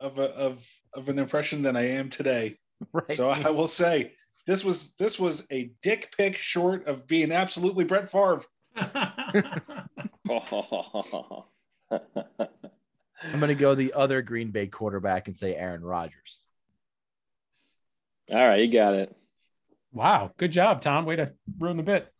of 0.00 0.18
a 0.18 0.34
of 0.34 0.66
of 0.94 1.08
an 1.08 1.18
impression 1.18 1.62
than 1.62 1.76
I 1.76 1.88
am 1.96 2.10
today. 2.10 2.56
Right. 2.94 3.10
So 3.10 3.28
I 3.28 3.50
will 3.50 3.68
say 3.68 4.14
this 4.46 4.64
was 4.64 4.94
this 4.94 5.20
was 5.20 5.46
a 5.52 5.70
dick 5.82 6.14
pic 6.16 6.34
short 6.34 6.86
of 6.86 7.06
being 7.06 7.30
absolutely 7.30 7.84
Brett 7.84 8.10
Favre. 8.10 8.40
I'm 13.22 13.38
going 13.38 13.48
to 13.48 13.54
go 13.54 13.74
the 13.74 13.92
other 13.92 14.22
Green 14.22 14.50
Bay 14.50 14.66
quarterback 14.66 15.28
and 15.28 15.36
say 15.36 15.54
Aaron 15.54 15.82
Rodgers. 15.82 16.40
All 18.32 18.38
right, 18.38 18.62
you 18.62 18.72
got 18.72 18.94
it. 18.94 19.14
wow, 19.92 20.30
good 20.38 20.52
job, 20.52 20.80
Tom. 20.80 21.04
Way 21.04 21.16
to 21.16 21.34
ruin 21.58 21.76
the 21.76 21.82
bit. 21.82 22.10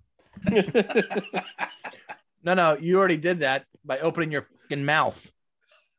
No, 2.43 2.55
no, 2.55 2.77
you 2.79 2.99
already 2.99 3.17
did 3.17 3.41
that 3.41 3.67
by 3.85 3.99
opening 3.99 4.31
your 4.33 4.47
fucking 4.63 4.85
mouth. 4.85 5.31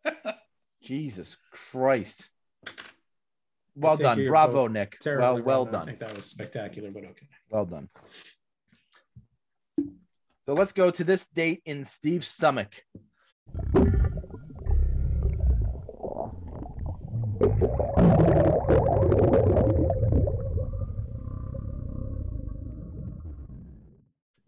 Jesus 0.83 1.37
Christ. 1.51 2.29
Well 3.75 3.97
done. 3.97 4.25
Bravo, 4.27 4.67
Nick. 4.67 4.97
Well, 5.05 5.41
well 5.41 5.65
wrong. 5.65 5.67
I 5.67 5.71
done. 5.71 5.85
think 5.85 5.99
that 5.99 6.15
was 6.15 6.25
spectacular, 6.25 6.91
but 6.91 7.03
okay. 7.03 7.27
Well 7.49 7.65
done. 7.65 7.89
So 10.43 10.53
let's 10.53 10.71
go 10.71 10.89
to 10.89 11.03
this 11.03 11.25
date 11.27 11.61
in 11.65 11.85
Steve's 11.85 12.27
stomach. 12.27 12.83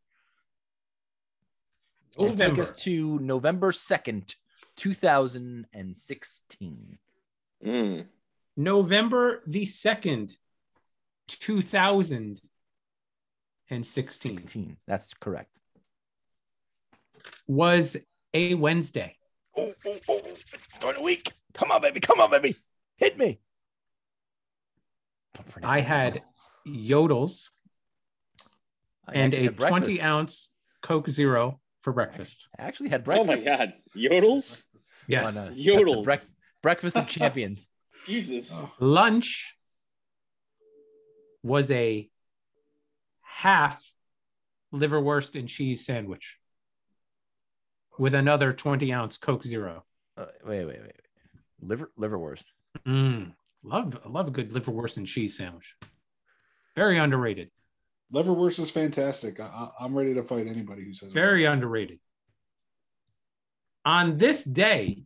And 2.19 2.29
Take 2.29 2.39
November. 2.39 2.63
us 2.65 2.73
to 2.83 3.19
November 3.21 3.73
2nd, 3.73 4.35
2016. 4.77 6.99
Mm. 7.65 8.05
November 8.59 9.43
the 9.47 9.65
2nd, 9.65 10.37
2016 13.69 14.39
16. 14.39 14.77
That's 14.87 15.13
correct. 15.21 15.59
was 17.47 17.97
a 18.33 18.55
Wednesday. 18.55 19.17
Oh, 19.57 19.73
oh, 19.87 19.99
oh, 20.09 20.21
during 20.81 20.97
the 20.97 21.03
week. 21.03 21.33
Come 21.55 21.71
on, 21.71 21.81
baby. 21.81 22.01
Come 22.01 22.21
on, 22.21 22.31
baby. 22.31 22.57
Hit 22.97 23.19
me. 23.19 23.41
I 25.63 25.81
had 25.81 26.23
yodels 26.67 27.51
I 29.07 29.13
and 29.15 29.35
a 29.35 29.49
20 29.49 30.01
ounce 30.01 30.51
Coke 30.83 31.09
Zero 31.09 31.61
for 31.83 31.93
breakfast. 31.93 32.49
I 32.59 32.65
actually 32.65 32.91
had 32.91 33.05
breakfast. 33.05 33.47
Oh 33.47 33.51
my 33.51 33.57
God, 33.57 33.73
yodels! 33.97 34.65
Yes. 35.07 35.35
Why 35.35 35.41
uh, 35.41 35.45
not? 35.45 35.55
Yodels. 35.55 36.05
brec- 36.05 36.31
breakfast 36.63 36.97
of 36.97 37.07
champions. 37.09 37.69
Jesus. 38.07 38.61
Lunch 38.81 39.55
was 41.43 41.71
a 41.71 42.09
half 43.35 43.83
liverwurst 44.73 45.39
and 45.39 45.49
cheese 45.49 45.85
sandwich 45.85 46.39
with 47.99 48.15
another 48.15 48.53
20 48.53 48.93
ounce 48.93 49.17
Coke 49.19 49.45
Zero. 49.45 49.85
Uh, 50.17 50.27
wait, 50.47 50.65
wait, 50.65 50.81
wait. 50.83 50.93
Liver, 51.61 51.91
liverwurst. 51.99 52.45
Mm, 52.87 53.33
love 53.63 53.99
love 54.07 54.29
a 54.29 54.31
good 54.31 54.51
liverwurst 54.53 54.97
and 54.97 55.07
cheese 55.07 55.37
sandwich. 55.37 55.75
Very 56.77 56.99
underrated. 56.99 57.51
Liverwurst 58.13 58.59
is 58.61 58.71
fantastic. 58.71 59.41
I, 59.41 59.47
I- 59.47 59.85
I'm 59.85 59.95
ready 59.95 60.15
to 60.15 60.23
fight 60.23 60.47
anybody 60.47 60.85
who 60.85 60.93
says 60.93 61.09
it. 61.11 61.15
Very 61.15 61.45
underrated. 61.45 61.99
On 63.85 64.17
this 64.17 64.45
day, 64.45 65.05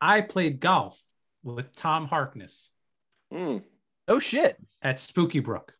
I 0.00 0.20
played 0.22 0.60
golf 0.60 1.00
with 1.42 1.74
Tom 1.76 2.06
Harkness 2.06 2.70
Hmm. 3.32 3.58
Oh 4.08 4.18
shit. 4.18 4.56
at 4.82 4.98
Spooky 4.98 5.38
Brook, 5.40 5.74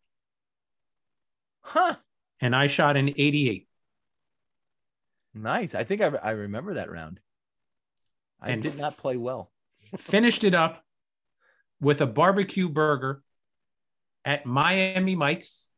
Huh. 1.62 1.96
and 2.40 2.54
I 2.54 2.66
shot 2.66 2.96
an 2.96 3.08
88. 3.08 3.68
Nice. 5.34 5.74
I 5.74 5.84
think 5.84 6.00
I, 6.00 6.06
I 6.06 6.30
remember 6.30 6.74
that 6.74 6.90
round. 6.90 7.20
I 8.40 8.50
And 8.50 8.62
did 8.62 8.78
not 8.78 8.96
play 8.96 9.16
well. 9.16 9.50
Finished 9.98 10.44
it 10.44 10.54
up 10.54 10.82
with 11.80 12.00
a 12.00 12.06
barbecue 12.06 12.68
burger 12.68 13.22
at 14.24 14.46
Miami 14.46 15.14
Mike's 15.14 15.68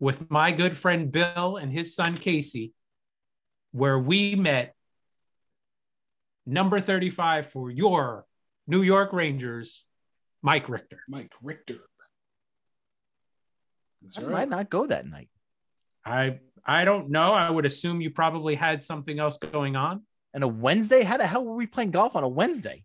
with 0.00 0.30
my 0.30 0.52
good 0.52 0.76
friend 0.76 1.10
Bill 1.10 1.56
and 1.56 1.72
his 1.72 1.94
son 1.94 2.14
Casey, 2.14 2.72
where 3.72 3.98
we 3.98 4.36
met 4.36 4.74
number 6.46 6.80
35 6.80 7.46
for 7.46 7.70
your 7.70 8.24
New 8.66 8.82
York 8.82 9.12
Rangers, 9.12 9.84
Mike 10.42 10.68
Richter. 10.68 11.00
Mike 11.08 11.32
Richter. 11.42 11.87
That's 14.02 14.18
I 14.18 14.22
right. 14.22 14.30
might 14.32 14.48
not 14.48 14.70
go 14.70 14.86
that 14.86 15.06
night. 15.06 15.28
I 16.04 16.40
I 16.64 16.84
don't 16.84 17.10
know. 17.10 17.32
I 17.32 17.48
would 17.50 17.66
assume 17.66 18.00
you 18.00 18.10
probably 18.10 18.54
had 18.54 18.82
something 18.82 19.18
else 19.18 19.38
going 19.38 19.76
on. 19.76 20.02
And 20.34 20.44
a 20.44 20.48
Wednesday? 20.48 21.02
How 21.02 21.16
the 21.16 21.26
hell 21.26 21.44
were 21.44 21.54
we 21.56 21.66
playing 21.66 21.90
golf 21.90 22.14
on 22.14 22.22
a 22.24 22.28
Wednesday? 22.28 22.84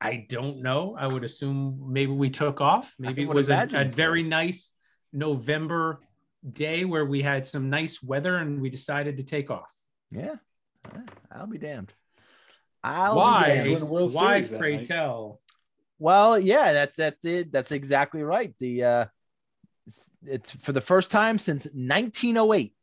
I 0.00 0.26
don't 0.28 0.62
know. 0.62 0.96
I 0.98 1.06
would 1.06 1.22
assume 1.22 1.92
maybe 1.92 2.12
we 2.12 2.30
took 2.30 2.60
off. 2.60 2.94
Maybe 2.98 3.22
it 3.22 3.28
was 3.28 3.48
a, 3.48 3.52
imagine 3.52 3.76
a 3.78 3.90
so. 3.90 3.96
very 3.96 4.22
nice 4.22 4.72
November 5.12 6.00
day 6.50 6.84
where 6.84 7.04
we 7.04 7.22
had 7.22 7.46
some 7.46 7.70
nice 7.70 8.02
weather 8.02 8.36
and 8.36 8.60
we 8.60 8.68
decided 8.70 9.18
to 9.18 9.22
take 9.22 9.50
off. 9.50 9.70
Yeah. 10.10 10.34
I'll 11.30 11.46
be 11.46 11.58
damned. 11.58 11.92
I'll 12.82 13.16
Why? 13.16 13.62
be 13.62 13.70
damned. 13.74 13.88
World 13.88 14.12
Why, 14.12 14.40
Series 14.42 14.60
pray 14.60 14.76
night. 14.76 14.88
tell? 14.88 15.40
Well, 15.98 16.36
yeah, 16.38 16.72
that's 16.72 16.96
that's 16.96 17.24
it. 17.24 17.52
That's 17.52 17.70
exactly 17.70 18.24
right. 18.24 18.52
The 18.58 18.84
uh 18.84 19.04
it's, 20.26 20.50
for 20.50 20.72
the 20.72 20.80
first 20.80 21.10
time 21.10 21.38
since 21.38 21.64
1908, 21.66 22.74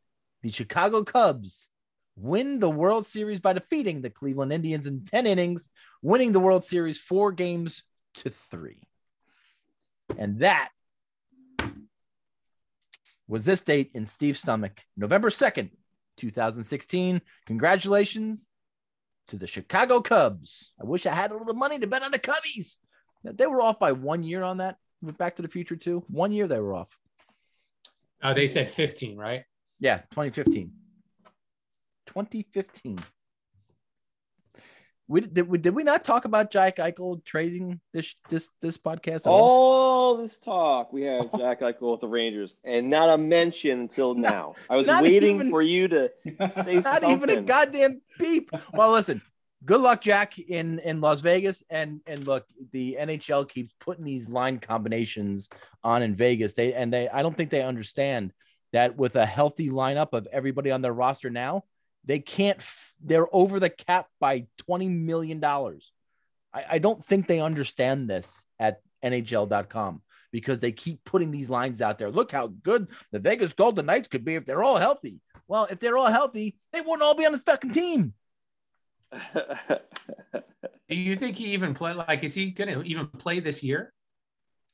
the 0.41 0.51
Chicago 0.51 1.03
Cubs 1.03 1.67
win 2.15 2.59
the 2.59 2.69
World 2.69 3.05
Series 3.05 3.39
by 3.39 3.53
defeating 3.53 4.01
the 4.01 4.09
Cleveland 4.09 4.51
Indians 4.51 4.87
in 4.87 5.03
10 5.03 5.25
innings, 5.25 5.69
winning 6.01 6.31
the 6.31 6.39
World 6.39 6.63
Series 6.63 6.99
4 6.99 7.31
games 7.31 7.83
to 8.15 8.29
3. 8.29 8.77
And 10.17 10.39
that 10.39 10.69
was 13.27 13.43
this 13.43 13.61
date 13.61 13.91
in 13.93 14.05
Steve's 14.05 14.39
stomach, 14.39 14.81
November 14.97 15.29
2nd, 15.29 15.69
2016. 16.17 17.21
Congratulations 17.45 18.47
to 19.27 19.37
the 19.37 19.47
Chicago 19.47 20.01
Cubs. 20.01 20.71
I 20.81 20.85
wish 20.85 21.05
I 21.05 21.13
had 21.13 21.31
a 21.31 21.37
little 21.37 21.53
money 21.53 21.79
to 21.79 21.87
bet 21.87 22.03
on 22.03 22.11
the 22.11 22.19
Cubbies. 22.19 22.77
They 23.23 23.45
were 23.45 23.61
off 23.61 23.79
by 23.79 23.91
one 23.91 24.23
year 24.23 24.43
on 24.43 24.57
that. 24.57 24.77
Back 25.01 25.35
to 25.35 25.41
the 25.41 25.47
Future 25.47 25.75
too. 25.75 26.03
One 26.07 26.31
year 26.31 26.47
they 26.47 26.59
were 26.59 26.73
off. 26.73 26.97
Oh, 28.22 28.34
they 28.34 28.47
said 28.47 28.72
15, 28.72 29.17
right? 29.17 29.43
Yeah, 29.80 29.97
2015. 30.11 30.72
2015. 32.07 32.99
We 35.07 35.22
did, 35.22 35.47
we 35.49 35.57
did 35.57 35.74
we 35.74 35.84
not 35.84 36.03
talk 36.03 36.26
about 36.26 36.51
Jack 36.51 36.78
Eichel 36.78 37.24
trading 37.26 37.80
this 37.93 38.13
this 38.30 38.47
this 38.61 38.78
podcast? 38.78 39.22
at 39.22 39.26
all? 39.28 39.41
All 39.41 40.17
this 40.17 40.38
talk 40.38 40.93
we 40.93 41.01
have 41.03 41.30
oh. 41.34 41.38
Jack 41.38 41.61
Eichel 41.61 41.93
with 41.93 42.01
the 42.01 42.07
Rangers, 42.07 42.55
and 42.63 42.91
not 42.91 43.09
a 43.09 43.17
mention 43.17 43.80
until 43.80 44.13
now. 44.32 44.53
I 44.70 44.76
was 44.76 44.88
waiting 44.88 45.36
even- 45.38 45.49
for 45.49 45.63
you 45.63 45.88
to 45.88 46.11
say 46.28 46.36
something. 46.38 46.76
Not 46.82 47.01
something. 47.01 47.09
even 47.09 47.30
a 47.32 47.41
goddamn 47.41 48.01
beep. 48.20 48.51
Well, 48.72 48.91
listen. 48.91 49.22
Good 49.66 49.82
luck, 49.82 50.01
Jack, 50.01 50.39
in 50.39 50.80
in 50.80 51.01
Las 51.01 51.20
Vegas, 51.20 51.64
and 51.70 51.99
and 52.07 52.26
look, 52.26 52.45
the 52.72 52.97
NHL 52.99 53.47
keeps 53.49 53.74
putting 53.80 54.05
these 54.05 54.30
line 54.30 54.60
combinations 54.60 55.49
on 55.84 56.01
in 56.01 56.16
Vegas. 56.16 56.53
They 56.53 56.74
and 56.74 56.93
they, 56.93 57.10
I 57.10 57.22
don't 57.22 57.36
think 57.36 57.49
they 57.49 57.62
understand 57.62 58.32
that 58.72 58.95
with 58.95 59.16
a 59.18 59.26
healthy 59.26 59.70
lineup 59.70 60.14
of 60.14 60.28
everybody 60.32 60.72
on 60.72 60.82
their 60.82 60.93
roster 60.93 61.30
now, 61.30 61.66
they 62.05 62.20
can't. 62.20 62.60
They're 63.03 63.28
over 63.36 63.60
the 63.60 63.70
cap 63.70 64.07
by 64.22 64.47
twenty 64.57 64.88
million 64.88 65.41
dollars. 65.41 65.91
I, 66.53 66.66
I 66.72 66.78
don't 66.80 67.03
think 67.03 67.28
they 67.28 67.41
understand 67.41 68.10
this 68.10 68.45
at 68.60 68.82
NHL.com 69.03 70.01
because 70.32 70.60
they 70.60 70.72
keep 70.72 71.03
putting 71.03 71.32
these 71.32 71.49
lines 71.49 71.82
out 71.82 71.97
there. 71.97 72.12
Look 72.12 72.32
how 72.32 72.47
good 72.47 72.88
the 73.12 73.20
Vegas 73.20 73.53
Golden 73.53 73.88
Knights 73.88 74.07
could 74.07 74.24
be 74.24 74.36
if 74.36 74.45
they're 74.45 74.64
all 74.64 74.78
healthy. 74.78 75.20
Well, 75.47 75.68
if 75.70 75.80
they're 75.80 75.97
all 75.97 76.07
healthy, 76.07 76.57
they 76.72 76.82
wouldn't 76.82 77.01
all 77.01 77.16
be 77.16 77.26
on 77.26 77.34
the 77.34 77.39
fucking 77.39 77.72
team. 77.74 78.14
Do 80.89 80.95
you 80.95 81.16
think 81.16 81.36
he 81.36 81.53
even 81.53 81.74
play? 81.74 81.93
Like, 81.93 82.24
is 82.24 82.34
he 82.34 82.51
going 82.51 82.74
to 82.74 82.82
even 82.84 83.07
play 83.07 83.39
this 83.39 83.62
year? 83.64 83.93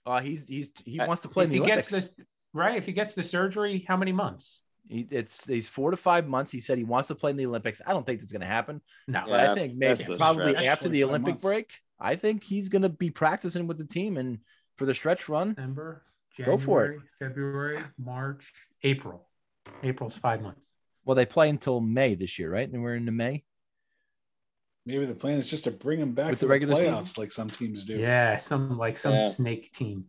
Uh, 0.06 0.22
he's 0.22 0.44
he's 0.48 0.72
he 0.86 1.00
wants 1.00 1.22
to 1.24 1.28
play 1.28 1.44
if 1.44 1.48
in 1.48 1.52
the 1.52 1.56
he 1.58 1.62
Olympics. 1.64 1.90
gets 1.92 2.08
this 2.16 2.26
right. 2.54 2.78
If 2.78 2.86
he 2.86 2.92
gets 2.94 3.16
the 3.16 3.24
surgery, 3.24 3.84
how 3.88 3.98
many 3.98 4.12
months? 4.12 4.62
He, 4.88 5.08
it's 5.10 5.46
he's 5.46 5.68
four 5.68 5.92
to 5.92 5.98
five 5.98 6.28
months. 6.28 6.52
He 6.52 6.60
said 6.60 6.78
he 6.78 6.84
wants 6.84 7.08
to 7.08 7.16
play 7.16 7.32
in 7.32 7.38
the 7.38 7.46
Olympics. 7.48 7.82
I 7.86 7.92
don't 7.92 8.06
think 8.06 8.20
that's 8.20 8.32
going 8.32 8.42
to 8.42 8.46
happen, 8.48 8.82
No. 9.08 9.24
but 9.28 9.40
I 9.40 9.56
think 9.56 9.76
maybe 9.76 10.04
probably 10.16 10.52
stretch. 10.54 10.68
after 10.68 10.90
the 10.90 11.04
Olympic 11.04 11.32
months. 11.34 11.44
break, 11.44 11.72
I 12.00 12.16
think 12.16 12.44
he's 12.44 12.70
going 12.70 12.84
to 12.84 12.90
be 12.90 13.10
practicing 13.10 13.66
with 13.68 13.78
the 13.80 13.86
team 13.86 14.18
and 14.18 14.40
for 14.76 14.86
the 14.86 14.94
stretch 14.94 15.28
run. 15.28 15.50
December, 15.56 16.04
Go 16.46 16.58
for 16.60 16.86
it. 16.86 16.88
January, 16.88 17.02
February, 17.20 17.78
March, 17.98 18.54
April. 18.84 19.28
April's 19.82 20.16
five 20.18 20.42
months. 20.42 20.68
Well, 21.04 21.16
they 21.16 21.26
play 21.26 21.50
until 21.50 21.80
May 21.82 22.14
this 22.14 22.38
year, 22.38 22.52
right? 22.52 22.70
And 22.72 22.84
we're 22.84 22.96
into 22.96 23.12
May. 23.12 23.44
Maybe 24.86 25.06
the 25.06 25.16
plan 25.16 25.38
is 25.38 25.50
just 25.50 25.64
to 25.64 25.72
bring 25.72 26.00
him 26.00 26.14
back 26.14 26.30
With 26.32 26.40
for 26.40 26.46
the 26.46 26.48
the, 26.48 26.52
regular 26.54 26.76
playoffs 26.76 27.08
season? 27.08 27.24
like 27.24 27.32
some 27.32 27.50
teams 27.50 27.86
do. 27.86 27.98
Yeah, 27.98 28.38
some 28.38 28.78
like 28.78 28.98
some 28.98 29.14
Yeah. 29.14 29.30
snake 29.30 29.72
team. 29.72 30.06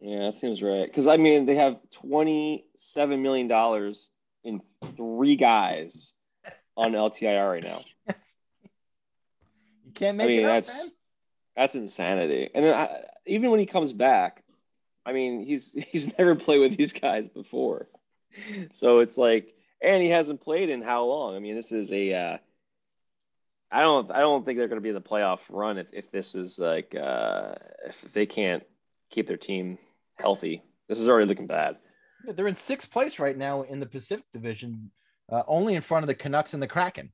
yeah, 0.00 0.30
that 0.30 0.36
seems 0.36 0.62
right. 0.62 0.86
Because 0.86 1.06
I 1.08 1.16
mean, 1.16 1.46
they 1.46 1.56
have 1.56 1.76
twenty-seven 1.90 3.22
million 3.22 3.48
dollars 3.48 4.10
in 4.44 4.60
three 4.96 5.36
guys 5.36 6.12
on 6.76 6.92
LTIR 6.92 7.50
right 7.50 7.62
now. 7.64 7.84
You 9.84 9.92
can't 9.94 10.16
I 10.20 10.26
make 10.26 10.28
mean, 10.28 10.38
it 10.40 10.44
up, 10.44 10.64
that's 10.66 10.84
man. 10.84 10.92
that's 11.56 11.74
insanity. 11.74 12.50
And 12.54 12.64
then 12.64 12.74
I, 12.74 13.04
even 13.26 13.50
when 13.50 13.60
he 13.60 13.66
comes 13.66 13.92
back, 13.92 14.44
I 15.06 15.12
mean, 15.12 15.44
he's 15.44 15.72
he's 15.90 16.16
never 16.18 16.34
played 16.34 16.58
with 16.60 16.76
these 16.76 16.92
guys 16.92 17.26
before, 17.28 17.88
so 18.74 18.98
it's 19.00 19.16
like, 19.16 19.54
and 19.82 20.02
he 20.02 20.10
hasn't 20.10 20.40
played 20.42 20.68
in 20.68 20.82
how 20.82 21.04
long? 21.04 21.34
I 21.36 21.38
mean, 21.38 21.56
this 21.56 21.72
is 21.72 21.90
a. 21.92 22.12
Uh, 22.14 22.38
I 23.70 23.82
don't. 23.82 24.10
I 24.10 24.20
don't 24.20 24.44
think 24.44 24.58
they're 24.58 24.68
going 24.68 24.78
to 24.80 24.82
be 24.82 24.88
in 24.88 24.94
the 24.94 25.00
playoff 25.00 25.40
run 25.50 25.78
if, 25.78 25.88
if 25.92 26.10
this 26.10 26.34
is 26.34 26.58
like 26.58 26.94
uh, 26.94 27.54
if 27.86 28.00
they 28.12 28.24
can't 28.26 28.62
keep 29.10 29.26
their 29.26 29.36
team 29.36 29.78
healthy. 30.18 30.62
This 30.88 30.98
is 30.98 31.08
already 31.08 31.26
looking 31.26 31.46
bad. 31.46 31.76
Yeah, 32.26 32.32
They're 32.32 32.48
in 32.48 32.54
sixth 32.54 32.90
place 32.90 33.18
right 33.18 33.36
now 33.36 33.62
in 33.62 33.78
the 33.78 33.86
Pacific 33.86 34.24
Division, 34.32 34.90
uh, 35.30 35.42
only 35.46 35.74
in 35.74 35.82
front 35.82 36.02
of 36.02 36.06
the 36.06 36.14
Canucks 36.14 36.54
and 36.54 36.62
the 36.62 36.66
Kraken. 36.66 37.12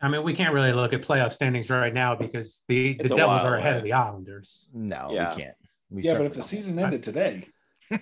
I 0.00 0.08
mean, 0.08 0.24
we 0.24 0.34
can't 0.34 0.52
really 0.52 0.72
look 0.72 0.92
at 0.92 1.02
playoff 1.02 1.32
standings 1.32 1.70
right 1.70 1.94
now 1.94 2.16
because 2.16 2.64
the, 2.66 2.94
the 2.94 3.04
Devils 3.04 3.44
while 3.44 3.46
are 3.46 3.56
ahead 3.56 3.74
away. 3.74 3.78
of 3.78 3.84
the 3.84 3.92
Islanders. 3.92 4.68
No, 4.74 5.10
Yeah. 5.12 5.34
we 5.36 5.42
can't. 5.42 5.54
We 5.90 6.02
Yeah, 6.02 6.14
but 6.14 6.26
if 6.26 6.32
the 6.32 6.38
don't. 6.38 6.44
season 6.44 6.78
ended 6.80 7.04
today, 7.04 7.44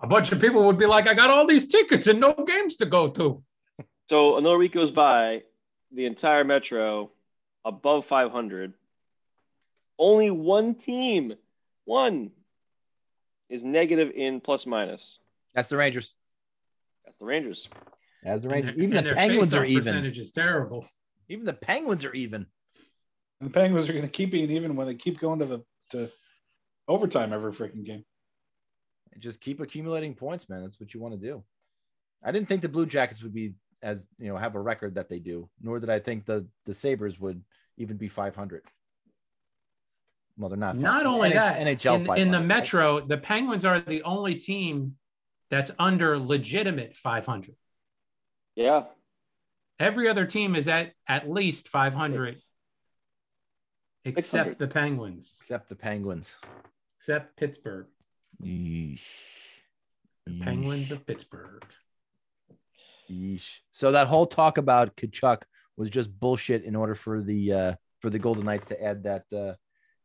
A 0.00 0.06
bunch 0.06 0.30
of 0.32 0.40
people 0.40 0.64
would 0.66 0.78
be 0.78 0.84
like, 0.86 1.08
I 1.08 1.14
got 1.14 1.30
all 1.30 1.46
these 1.46 1.66
tickets 1.68 2.06
and 2.08 2.20
no 2.20 2.34
games 2.46 2.76
to 2.76 2.86
go 2.86 3.08
to. 3.08 3.42
So 4.10 4.36
another 4.36 4.58
week 4.58 4.74
goes 4.74 4.90
by, 4.90 5.42
the 5.92 6.04
entire 6.06 6.44
Metro 6.44 7.10
above 7.64 8.06
500. 8.06 8.72
Only 9.98 10.30
one 10.30 10.74
team, 10.74 11.34
one, 11.84 12.30
is 13.48 13.64
negative 13.64 14.10
in 14.14 14.40
plus 14.40 14.66
minus. 14.66 15.18
that's 15.54 15.68
the 15.68 15.76
Rangers. 15.76 16.12
That's 17.04 17.16
the 17.18 17.24
Rangers. 17.24 17.68
As 18.24 18.42
the 18.42 18.48
Rangers, 18.48 18.74
their- 18.74 18.82
even 18.84 18.96
and 18.98 19.06
the 19.06 19.10
their 19.10 19.14
Penguins 19.16 19.54
are 19.54 19.64
even. 19.64 19.82
Percentage 19.84 20.18
is 20.18 20.30
terrible. 20.32 20.86
Even 21.28 21.44
the 21.46 21.52
Penguins 21.54 22.04
are 22.04 22.12
even. 22.12 22.46
and 23.40 23.48
the 23.48 23.52
Penguins 23.52 23.88
are 23.88 23.92
going 23.92 24.04
to 24.04 24.10
keep 24.10 24.30
being 24.30 24.50
even 24.50 24.76
when 24.76 24.86
they 24.86 24.94
keep 24.94 25.18
going 25.18 25.38
to 25.38 25.46
the 25.46 25.64
to 25.90 26.08
overtime 26.86 27.32
every 27.32 27.52
freaking 27.52 27.84
game. 27.84 28.04
Just 29.18 29.40
keep 29.40 29.60
accumulating 29.60 30.14
points, 30.14 30.48
man. 30.48 30.62
That's 30.62 30.78
what 30.78 30.94
you 30.94 31.00
want 31.00 31.14
to 31.14 31.20
do. 31.20 31.42
I 32.22 32.30
didn't 32.30 32.48
think 32.48 32.62
the 32.62 32.68
Blue 32.68 32.86
Jackets 32.86 33.22
would 33.22 33.34
be 33.34 33.54
as 33.82 34.02
you 34.18 34.28
know 34.28 34.36
have 34.36 34.54
a 34.54 34.60
record 34.60 34.94
that 34.96 35.08
they 35.08 35.18
do, 35.18 35.48
nor 35.60 35.78
did 35.80 35.90
I 35.90 35.98
think 36.00 36.24
the 36.26 36.46
the 36.66 36.74
Sabres 36.74 37.18
would 37.20 37.42
even 37.76 37.96
be 37.96 38.08
500. 38.08 38.62
Well, 40.36 40.48
they're 40.48 40.58
not. 40.58 40.76
Not 40.76 41.06
only 41.06 41.30
NH- 41.30 41.34
that, 41.34 41.60
NHL 41.60 41.94
in, 41.94 42.00
in 42.00 42.06
500, 42.06 42.30
the 42.32 42.38
right? 42.38 42.46
Metro, 42.46 43.00
the 43.00 43.18
Penguins 43.18 43.64
are 43.64 43.80
the 43.80 44.02
only 44.02 44.34
team 44.36 44.96
that's 45.50 45.70
under 45.78 46.18
legitimate 46.18 46.96
500. 46.96 47.54
Yeah. 48.54 48.84
Every 49.80 50.08
other 50.08 50.26
team 50.26 50.54
is 50.56 50.68
at 50.68 50.92
at 51.06 51.30
least 51.30 51.68
500. 51.68 52.28
It's- 52.28 52.52
except 54.04 54.24
600. 54.56 54.58
the 54.58 54.66
Penguins, 54.68 55.36
Except 55.40 55.68
the 55.68 55.74
Penguins. 55.76 56.34
except 56.98 57.36
Pittsburgh, 57.36 57.86
Yeesh. 58.42 59.02
the 60.26 60.40
Penguins 60.40 60.90
of 60.90 61.04
Pittsburgh. 61.06 61.64
Yeesh. 63.10 63.58
So 63.70 63.92
that 63.92 64.06
whole 64.06 64.26
talk 64.26 64.58
about 64.58 64.96
Tkachuk 64.96 65.42
was 65.76 65.90
just 65.90 66.10
bullshit 66.18 66.64
in 66.64 66.76
order 66.76 66.94
for 66.94 67.22
the 67.22 67.52
uh 67.52 67.72
for 68.00 68.10
the 68.10 68.18
Golden 68.18 68.44
Knights 68.44 68.66
to 68.68 68.82
add 68.82 69.04
that 69.04 69.24
uh 69.32 69.54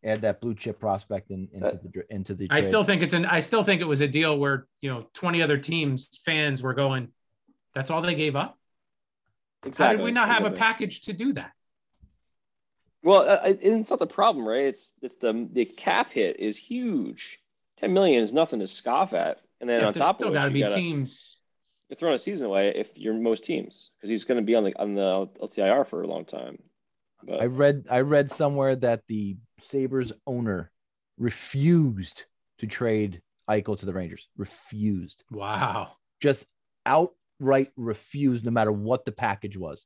add 0.04 0.22
that 0.22 0.42
blue 0.42 0.54
chip 0.54 0.80
prospect 0.80 1.32
in, 1.32 1.48
into 1.54 1.80
the 1.84 2.04
into 2.10 2.36
the 2.36 2.48
I 2.50 2.60
trade. 2.60 2.68
still 2.68 2.84
think 2.84 3.02
it's 3.02 3.14
an. 3.14 3.26
I 3.26 3.40
still 3.40 3.64
think 3.64 3.82
it 3.82 3.88
was 3.88 4.02
a 4.02 4.08
deal 4.08 4.38
where 4.38 4.68
you 4.82 4.90
know 4.90 5.08
twenty 5.14 5.42
other 5.42 5.58
teams 5.58 6.10
fans 6.26 6.62
were 6.62 6.74
going. 6.74 7.10
That's 7.74 7.90
all 7.90 8.02
they 8.02 8.16
gave 8.16 8.36
up. 8.36 8.58
Exactly. 9.66 9.86
How 9.86 9.92
did 9.94 10.04
we 10.04 10.12
not 10.12 10.28
have 10.28 10.46
a 10.46 10.52
package 10.52 11.02
to 11.02 11.14
do 11.14 11.34
that? 11.34 11.52
Well, 13.02 13.22
uh, 13.30 13.40
it's 13.44 13.90
not 13.90 14.00
the 14.00 14.08
problem, 14.08 14.48
right? 14.48 14.66
It's 14.66 14.94
it's 15.02 15.16
the 15.16 15.48
the 15.52 15.66
cap 15.66 16.12
hit 16.12 16.40
is 16.40 16.58
huge. 16.58 17.40
Ten 17.78 17.94
million 17.94 18.24
is 18.24 18.32
nothing 18.32 18.60
to 18.60 18.68
scoff 18.68 19.14
at, 19.14 19.40
and 19.60 19.70
then 19.70 19.82
Yeah, 19.82 19.88
on 19.88 19.94
top 19.94 20.18
still 20.18 20.30
of 20.30 20.36
it, 20.36 20.38
still 20.38 20.42
got 20.42 20.46
to 20.46 20.50
you 20.50 20.54
be 20.54 20.70
gotta, 20.70 20.76
teams. 20.76 21.40
You're 21.94 21.99
throwing 21.99 22.15
a 22.15 22.20
season 22.20 22.48
away 22.48 22.74
if 22.76 22.98
you're 22.98 23.14
most 23.14 23.44
teams 23.44 23.91
because 23.98 24.10
he's 24.10 24.24
going 24.24 24.40
to 24.40 24.45
be 24.45 24.56
on 24.56 24.64
the 24.64 24.80
on 24.80 24.95
the 24.95 25.28
LTIR 25.41 25.88
for 25.88 26.02
a 26.02 26.07
long 26.07 26.26
time. 26.26 26.57
But 27.24 27.41
I 27.41 27.45
read 27.45 27.86
I 27.90 28.02
read 28.02 28.32
somewhere 28.32 28.76
that 28.78 29.03
the 29.07 29.38
Sabres 29.61 30.11
owner 30.26 30.72
refused 31.18 32.26
to 32.60 32.68
trade 32.68 33.22
Eichel 33.49 33.78
to 33.80 33.86
the 33.86 33.94
Rangers. 33.94 34.28
Refused. 34.38 35.24
Wow. 35.32 35.94
Just 36.20 36.48
outright 36.86 37.72
refused 37.78 38.44
no 38.44 38.52
matter 38.52 38.72
what 38.72 39.06
the 39.06 39.11
package 39.11 39.56
was. 39.56 39.86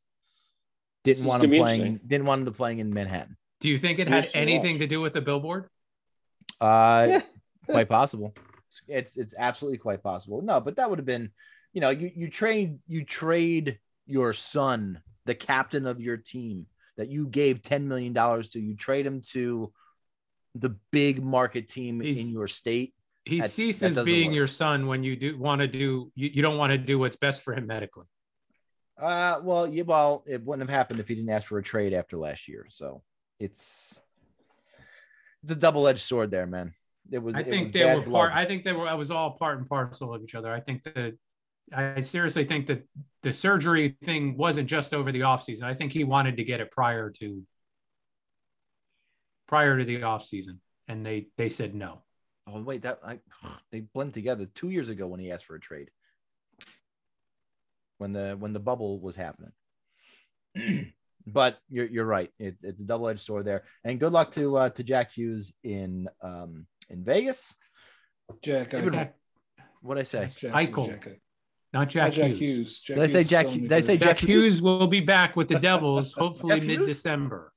Didn't 1.04 1.20
This 1.20 1.28
want 1.28 1.44
gonna 1.44 1.56
him 1.56 1.62
playing 1.62 2.00
didn't 2.08 2.26
want 2.26 2.40
him 2.40 2.46
to 2.46 2.52
playing 2.52 2.80
in 2.80 2.94
Manhattan. 2.94 3.36
Do 3.60 3.70
you 3.70 3.78
think 3.78 4.00
it 4.00 4.08
had 4.08 4.30
anything 4.34 4.76
watch. 4.76 4.82
to 4.82 4.88
do 4.88 5.02
with 5.02 5.14
the 5.14 5.22
billboard? 5.22 5.68
Uh 6.62 7.20
quite 7.66 7.90
possible. 7.90 8.34
It's 8.88 9.18
it's 9.18 9.36
absolutely 9.38 9.80
quite 9.80 10.02
possible. 10.02 10.42
No, 10.42 10.62
but 10.62 10.78
that 10.78 10.90
would 10.90 11.00
have 11.00 11.06
been, 11.06 11.32
you 11.78 11.82
know, 11.82 11.92
you 11.92 12.12
you 12.16 12.28
trade 12.28 12.80
you 12.88 13.06
trade 13.06 13.78
your 14.08 14.34
son, 14.34 15.00
the 15.26 15.36
captain 15.36 15.86
of 15.86 16.02
your 16.02 16.18
team 16.18 16.66
that 16.98 17.08
you 17.08 17.28
gave 17.28 17.62
10 17.62 17.88
million 17.88 18.14
dollars 18.14 18.50
to, 18.50 18.60
you 18.60 18.76
trade 18.76 19.06
him 19.06 19.22
to 19.34 19.72
the 20.56 20.70
big 20.92 21.24
market 21.24 21.70
team 21.70 22.00
He's- 22.02 22.18
in 22.18 22.30
your 22.30 22.48
state. 22.48 22.96
He 23.26 23.38
That- 23.38 23.44
that 23.44 23.50
ceases 23.52 23.82
doesn't 23.82 24.06
being 24.06 24.30
work. 24.32 24.36
your 24.38 24.48
son 24.48 24.88
when 24.88 25.04
you 25.04 25.16
do 25.16 25.38
want 25.38 25.62
to 25.62 25.68
do. 25.68 26.12
You, 26.16 26.30
you 26.34 26.42
don't 26.42 26.58
want 26.58 26.72
to 26.72 26.80
do 26.80 26.98
what's 26.98 27.16
best 27.16 27.44
for 27.44 27.54
him 27.54 27.68
medically. 27.68 28.08
Uh 29.00 29.40
well, 29.44 29.68
yeah, 29.68 29.84
well, 29.84 30.24
it 30.26 30.42
wouldn't 30.44 30.68
have 30.68 30.76
happened 30.76 31.00
if 31.00 31.08
he 31.08 31.14
didn't 31.14 31.30
ask 31.30 31.48
for 31.48 31.60
a 31.60 31.64
trade 31.64 31.94
after 31.94 32.18
last 32.18 32.48
year. 32.48 32.66
So 32.72 33.04
it's 33.40 34.02
it's 35.44 35.52
a 35.52 35.56
double-edged 35.56 36.00
sword 36.00 36.32
there, 36.32 36.48
man. 36.48 36.74
It 37.12 37.20
was 37.20 37.36
I 37.36 37.44
think 37.44 37.66
was 37.68 37.74
they 37.74 37.86
were 37.94 38.02
blood. 38.02 38.32
part. 38.32 38.34
I 38.34 38.46
think 38.46 38.64
they 38.64 38.74
were. 38.74 38.88
I 38.88 38.96
was 38.96 39.12
all 39.12 39.38
part 39.38 39.60
and 39.60 39.70
parcel 39.70 40.12
of 40.16 40.24
each 40.24 40.34
other. 40.34 40.52
I 40.52 40.60
think 40.60 40.82
that. 40.84 41.14
I 41.74 42.00
seriously 42.02 42.46
think 42.46 42.68
that 42.68 42.88
the 43.24 43.34
surgery 43.34 43.98
thing 44.04 44.38
wasn't 44.38 44.70
just 44.70 44.94
over 44.94 45.12
the 45.12 45.22
offseason. 45.22 45.64
I 45.64 45.74
think 45.74 45.92
he 45.92 46.04
wanted 46.04 46.38
to 46.38 46.44
get 46.44 46.62
it 46.62 46.72
prior 46.72 47.10
to 47.20 47.44
prior 49.48 49.78
to 49.78 49.84
the 49.84 50.02
offseason. 50.02 50.60
And 50.88 51.06
they 51.06 51.28
they 51.38 51.50
said 51.50 51.76
no. 51.76 52.04
Oh 52.48 52.62
wait, 52.62 52.84
that 52.84 53.00
I 53.04 53.20
they 53.72 53.82
blend 53.82 54.14
together 54.14 54.46
two 54.56 54.70
years 54.70 54.90
ago 54.90 55.08
when 55.08 55.20
he 55.20 55.32
asked 55.32 55.46
for 55.46 55.56
a 55.56 55.60
trade. 55.60 55.90
When 57.98 58.14
the 58.14 58.36
when 58.40 58.54
the 58.54 58.60
bubble 58.60 59.00
was 59.02 59.16
happening. 59.16 59.52
but 61.28 61.58
you're 61.70 61.88
you're 61.88 62.06
right. 62.06 62.32
It, 62.40 62.56
it's 62.64 62.82
a 62.82 62.86
double 62.86 63.10
edged 63.10 63.20
sword 63.22 63.46
there. 63.46 63.64
And 63.84 64.00
good 64.00 64.14
luck 64.14 64.32
to 64.36 64.56
uh, 64.56 64.70
to 64.70 64.84
Jack 64.84 65.12
Hughes 65.12 65.54
in 65.64 66.08
um 66.22 66.66
in 66.90 67.04
Vegas. 67.04 67.54
Jack, 68.42 68.74
It 68.74 68.86
would- 68.86 68.94
Eichel. 68.94 69.12
What 69.82 69.98
I 69.98 70.04
say? 70.04 70.28
Jack, 70.38 70.54
Eichel. 70.54 71.18
Jack, 71.78 71.78
Eichel. 71.78 71.78
Not 71.78 71.90
Jack, 71.90 72.04
Not 72.04 72.14
Jack 72.14 72.32
Hughes. 72.32 72.40
Hughes. 72.40 72.80
Jack 72.82 72.96
Did 72.96 73.04
I 73.04 73.08
say 73.08 73.18
Hughes 73.20 73.30
Jack- 73.30 73.46
is 73.48 73.54
did 73.58 73.72
I 73.74 73.82
say 73.82 73.98
Jack, 73.98 74.08
Jack 74.08 74.18
Hughes? 74.20 74.44
Hughes? 74.46 74.62
will 74.62 74.88
be 74.88 75.00
back 75.00 75.36
with 75.36 75.48
the 75.48 75.60
Devils 75.60 76.14
hopefully 76.18 76.60
mid 76.62 76.80
December. 76.80 77.54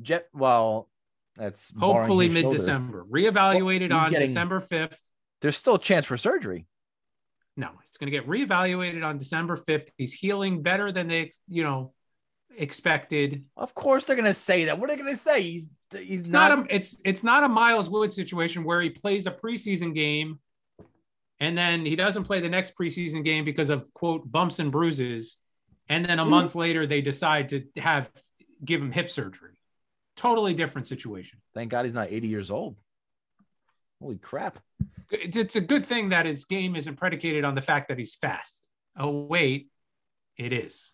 Jet. 0.00 0.28
Well, 0.32 0.88
that's 1.36 1.72
Hopefully 1.78 2.28
mid-December. 2.28 3.06
Reevaluated 3.10 3.90
Well, 3.90 4.00
on 4.00 4.10
getting- 4.10 4.26
December 4.28 4.60
5th. 4.60 4.98
There's 5.40 5.56
still 5.56 5.74
a 5.76 5.78
chance 5.80 6.04
for 6.06 6.16
surgery. 6.16 6.66
No, 7.56 7.70
it's 7.86 7.96
going 7.98 8.10
to 8.10 8.16
get 8.18 8.28
reevaluated 8.28 9.04
on 9.04 9.16
December 9.18 9.56
5th. 9.56 9.88
He's 9.96 10.12
healing 10.12 10.62
better 10.62 10.92
than 10.92 11.08
they, 11.08 11.30
you 11.48 11.62
know, 11.62 11.92
expected. 12.56 13.44
Of 13.56 13.74
course, 13.74 14.04
they're 14.04 14.16
gonna 14.16 14.34
say 14.34 14.66
that. 14.66 14.78
What 14.78 14.90
are 14.90 14.96
they 14.96 15.02
gonna 15.02 15.16
say? 15.16 15.42
He's 15.42 15.70
he's 15.90 16.20
It's 16.20 16.28
not. 16.28 16.56
not, 16.58 16.70
a 16.70 16.74
it's 16.74 16.96
it's 17.04 17.24
not 17.24 17.44
a 17.44 17.48
Miles 17.48 17.88
Wood 17.90 18.12
situation 18.12 18.64
where 18.64 18.80
he 18.80 18.90
plays 18.90 19.26
a 19.26 19.30
preseason 19.30 19.94
game 19.94 20.38
and 21.42 21.58
then 21.58 21.84
he 21.84 21.96
doesn't 21.96 22.22
play 22.22 22.40
the 22.40 22.48
next 22.48 22.76
preseason 22.76 23.24
game 23.24 23.44
because 23.44 23.68
of 23.68 23.92
quote 23.92 24.30
bumps 24.30 24.60
and 24.60 24.70
bruises 24.70 25.38
and 25.88 26.04
then 26.04 26.20
a 26.20 26.24
hmm. 26.24 26.30
month 26.30 26.54
later 26.54 26.86
they 26.86 27.00
decide 27.00 27.48
to 27.48 27.64
have 27.76 28.08
give 28.64 28.80
him 28.80 28.92
hip 28.92 29.10
surgery. 29.10 29.54
Totally 30.16 30.54
different 30.54 30.86
situation. 30.86 31.40
Thank 31.52 31.70
God 31.70 31.84
he's 31.84 31.94
not 31.94 32.12
80 32.12 32.28
years 32.28 32.50
old. 32.50 32.76
Holy 34.00 34.18
crap! 34.18 34.58
It's, 35.10 35.56
a 35.56 35.60
good 35.60 35.84
thing 35.84 36.08
that 36.08 36.26
his 36.26 36.44
game 36.44 36.74
isn't 36.74 36.96
predicated 36.96 37.44
on 37.44 37.54
the 37.54 37.60
fact 37.60 37.88
that 37.88 37.98
he's 37.98 38.14
fast. 38.14 38.68
Oh 38.96 39.26
wait, 39.26 39.68
it 40.36 40.52
is. 40.52 40.92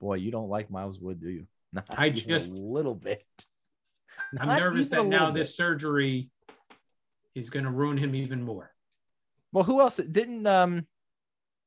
Boy, 0.00 0.14
you 0.16 0.30
don't 0.30 0.48
like 0.48 0.70
Miles 0.70 1.00
Wood, 1.00 1.20
do 1.20 1.30
you? 1.30 1.46
Not 1.72 1.86
I 1.96 2.10
just- 2.10 2.52
a 2.52 2.54
little 2.54 2.94
bit. 2.94 3.24
I'm 4.38 4.48
nervous 4.48 4.88
that 4.88 5.06
now 5.06 5.30
bit. 5.30 5.40
this 5.40 5.56
surgery 5.56 6.30
is 7.34 7.50
going 7.50 7.64
to 7.64 7.70
ruin 7.70 7.96
him 7.96 8.14
even 8.14 8.42
more. 8.42 8.72
Well, 9.52 9.64
who 9.64 9.80
else 9.80 9.96
didn't 9.96 10.46
um 10.46 10.86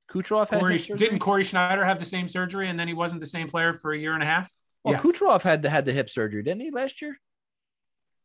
Kucherov 0.09 0.47
Cory, 0.47 0.77
didn't 0.77 1.19
Cory 1.19 1.43
Schneider 1.43 1.83
have 1.83 1.99
the 1.99 2.05
same 2.05 2.27
surgery 2.27 2.69
and 2.69 2.79
then 2.79 2.87
he 2.87 2.93
wasn't 2.93 3.19
the 3.19 3.27
same 3.27 3.49
player 3.49 3.73
for 3.73 3.91
a 3.91 3.97
year 3.97 4.13
and 4.13 4.23
a 4.23 4.25
half? 4.25 4.51
Well, 4.83 4.93
yeah. 4.93 5.01
Kucherov 5.01 5.41
had 5.41 5.61
the, 5.61 5.69
had 5.69 5.85
the 5.85 5.91
hip 5.91 6.09
surgery, 6.09 6.43
didn't 6.43 6.61
he, 6.61 6.71
last 6.71 7.01
year? 7.01 7.17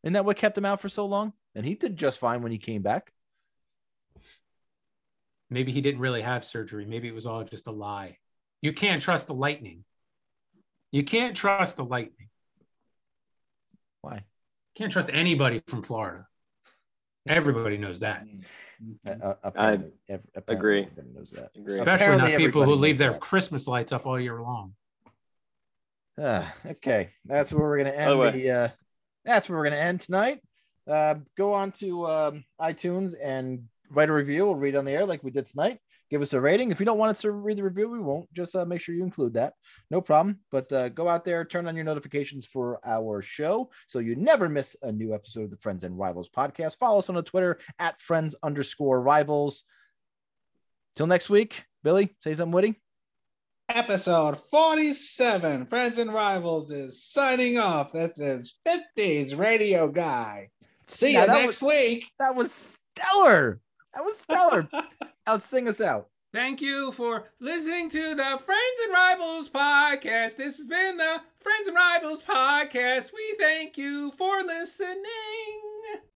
Isn't 0.05 0.12
that 0.14 0.24
what 0.24 0.36
kept 0.36 0.56
him 0.56 0.64
out 0.64 0.81
for 0.81 0.89
so 0.89 1.06
long? 1.06 1.32
And 1.55 1.66
he 1.66 1.74
did 1.74 1.97
just 1.97 2.19
fine 2.19 2.43
when 2.43 2.52
he 2.52 2.59
came 2.59 2.82
back. 2.82 3.12
Maybe 5.51 5.73
he 5.73 5.81
didn't 5.81 6.01
really 6.01 6.23
have 6.23 6.44
surgery. 6.44 6.86
Maybe 6.86 7.09
it 7.09 7.14
was 7.14 7.27
all 7.27 7.44
just 7.44 7.66
a 7.66 7.73
lie. 7.73 8.19
You 8.62 8.73
can't 8.73 9.02
trust 9.02 9.27
the 9.27 9.35
Lightning. 9.35 9.85
You 10.93 11.02
can't 11.02 11.36
trust 11.36 11.77
the 11.77 11.85
Lightning. 11.85 12.28
Why? 14.01 14.23
Can't 14.77 14.93
trust 14.93 15.10
anybody 15.12 15.62
from 15.66 15.82
Florida. 15.82 16.27
Everybody 17.28 17.78
knows 17.78 18.01
that. 18.01 18.27
Uh, 19.07 19.11
uh, 19.11 19.35
apparently, 19.44 19.93
agree. 20.49 20.82
everybody 20.82 21.09
knows 21.15 21.31
that. 21.31 21.51
Agree. 21.57 21.74
Especially 21.74 22.05
Apparently 22.07 22.31
not 22.32 22.39
people 22.39 22.65
who 22.65 22.74
leave 22.74 22.99
their 22.99 23.12
that. 23.12 23.20
Christmas 23.20 23.69
lights 23.69 23.93
up 23.93 24.07
all 24.07 24.19
year 24.19 24.40
long. 24.40 24.74
Ah, 26.20 26.53
okay, 26.66 27.11
that's 27.24 27.53
where 27.53 27.62
we're 27.62 27.78
gonna 27.78 27.90
end 27.90 28.19
way- 28.19 28.31
the. 28.32 28.51
Uh, 28.51 28.69
that's 29.24 29.49
where 29.49 29.59
we're 29.59 29.65
gonna 29.65 29.77
end 29.77 30.01
tonight. 30.01 30.40
Uh, 30.90 31.15
go 31.39 31.53
on 31.53 31.70
to 31.73 32.07
um, 32.09 32.44
iTunes 32.61 33.15
and 33.23 33.69
write 33.89 34.09
a 34.09 34.12
review. 34.12 34.47
We'll 34.47 34.57
read 34.57 34.74
on 34.74 34.85
the 34.85 34.93
air 34.93 35.07
like 35.07 35.23
we 35.23 35.31
did 35.31 35.47
tonight. 35.47 35.78
Give 36.12 36.20
us 36.20 36.34
a 36.34 36.40
rating. 36.43 36.70
If 36.70 36.78
you 36.78 36.84
don't 36.84 36.98
want 36.98 37.16
us 37.16 37.22
to 37.22 37.30
read 37.30 37.56
the 37.56 37.62
review, 37.62 37.89
we 37.89 37.98
won't. 37.98 38.30
Just 38.34 38.55
uh, 38.55 38.66
make 38.66 38.82
sure 38.82 38.94
you 38.94 39.02
include 39.02 39.32
that. 39.32 39.55
No 39.90 40.02
problem. 40.02 40.40
But 40.51 40.70
uh, 40.70 40.90
go 40.90 41.09
out 41.09 41.24
there, 41.24 41.43
turn 41.43 41.66
on 41.66 41.74
your 41.74 41.86
notifications 41.86 42.44
for 42.44 42.80
our 42.84 43.22
show 43.22 43.70
so 43.89 43.98
you 43.98 44.14
never 44.14 44.47
miss 44.47 44.76
a 44.82 44.93
new 44.93 45.14
episode 45.14 45.44
of 45.44 45.51
the 45.51 45.56
Friends 45.56 45.84
and 45.84 45.98
Rivals 45.98 46.28
podcast. 46.28 46.76
Follow 46.76 46.98
us 46.98 47.09
on 47.09 47.14
the 47.14 47.22
Twitter 47.22 47.60
at 47.78 47.98
friends 47.98 48.36
underscore 48.43 49.01
rivals. 49.01 49.64
Till 50.97 51.06
next 51.06 51.30
week, 51.30 51.64
Billy, 51.82 52.14
say 52.22 52.34
something 52.34 52.52
witty. 52.52 52.78
Episode 53.70 54.36
47, 54.36 55.64
Friends 55.64 55.97
and 55.97 56.12
Rivals, 56.12 56.70
is 56.70 57.02
signing 57.02 57.56
off. 57.56 57.90
That's 57.90 58.20
his 58.20 58.59
50s 58.68 59.39
radio 59.39 59.89
guy. 59.89 60.51
See 60.84 61.14
Yeah, 61.14 61.22
you 61.22 61.40
next 61.40 61.62
week. 61.62 62.05
That 62.18 62.34
was 62.34 62.76
stellar. 62.94 63.60
That 63.94 64.05
was 64.05 64.18
stellar. 64.18 64.68
Now 65.27 65.36
sing 65.36 65.69
us 65.69 65.81
out. 65.81 66.09
Thank 66.32 66.61
you 66.61 66.90
for 66.90 67.31
listening 67.40 67.90
to 67.90 68.15
the 68.15 68.39
Friends 68.44 68.78
and 68.85 68.93
Rivals 68.93 69.51
podcast. 69.51 70.36
This 70.36 70.57
has 70.57 70.66
been 70.66 70.97
the 70.97 71.20
Friends 71.39 71.69
and 71.69 71.77
Rivals 71.77 72.23
podcast. 72.23 73.12
We 73.12 73.36
thank 73.39 73.77
you 73.77 74.12
for 74.12 74.43
listening. 74.43 75.03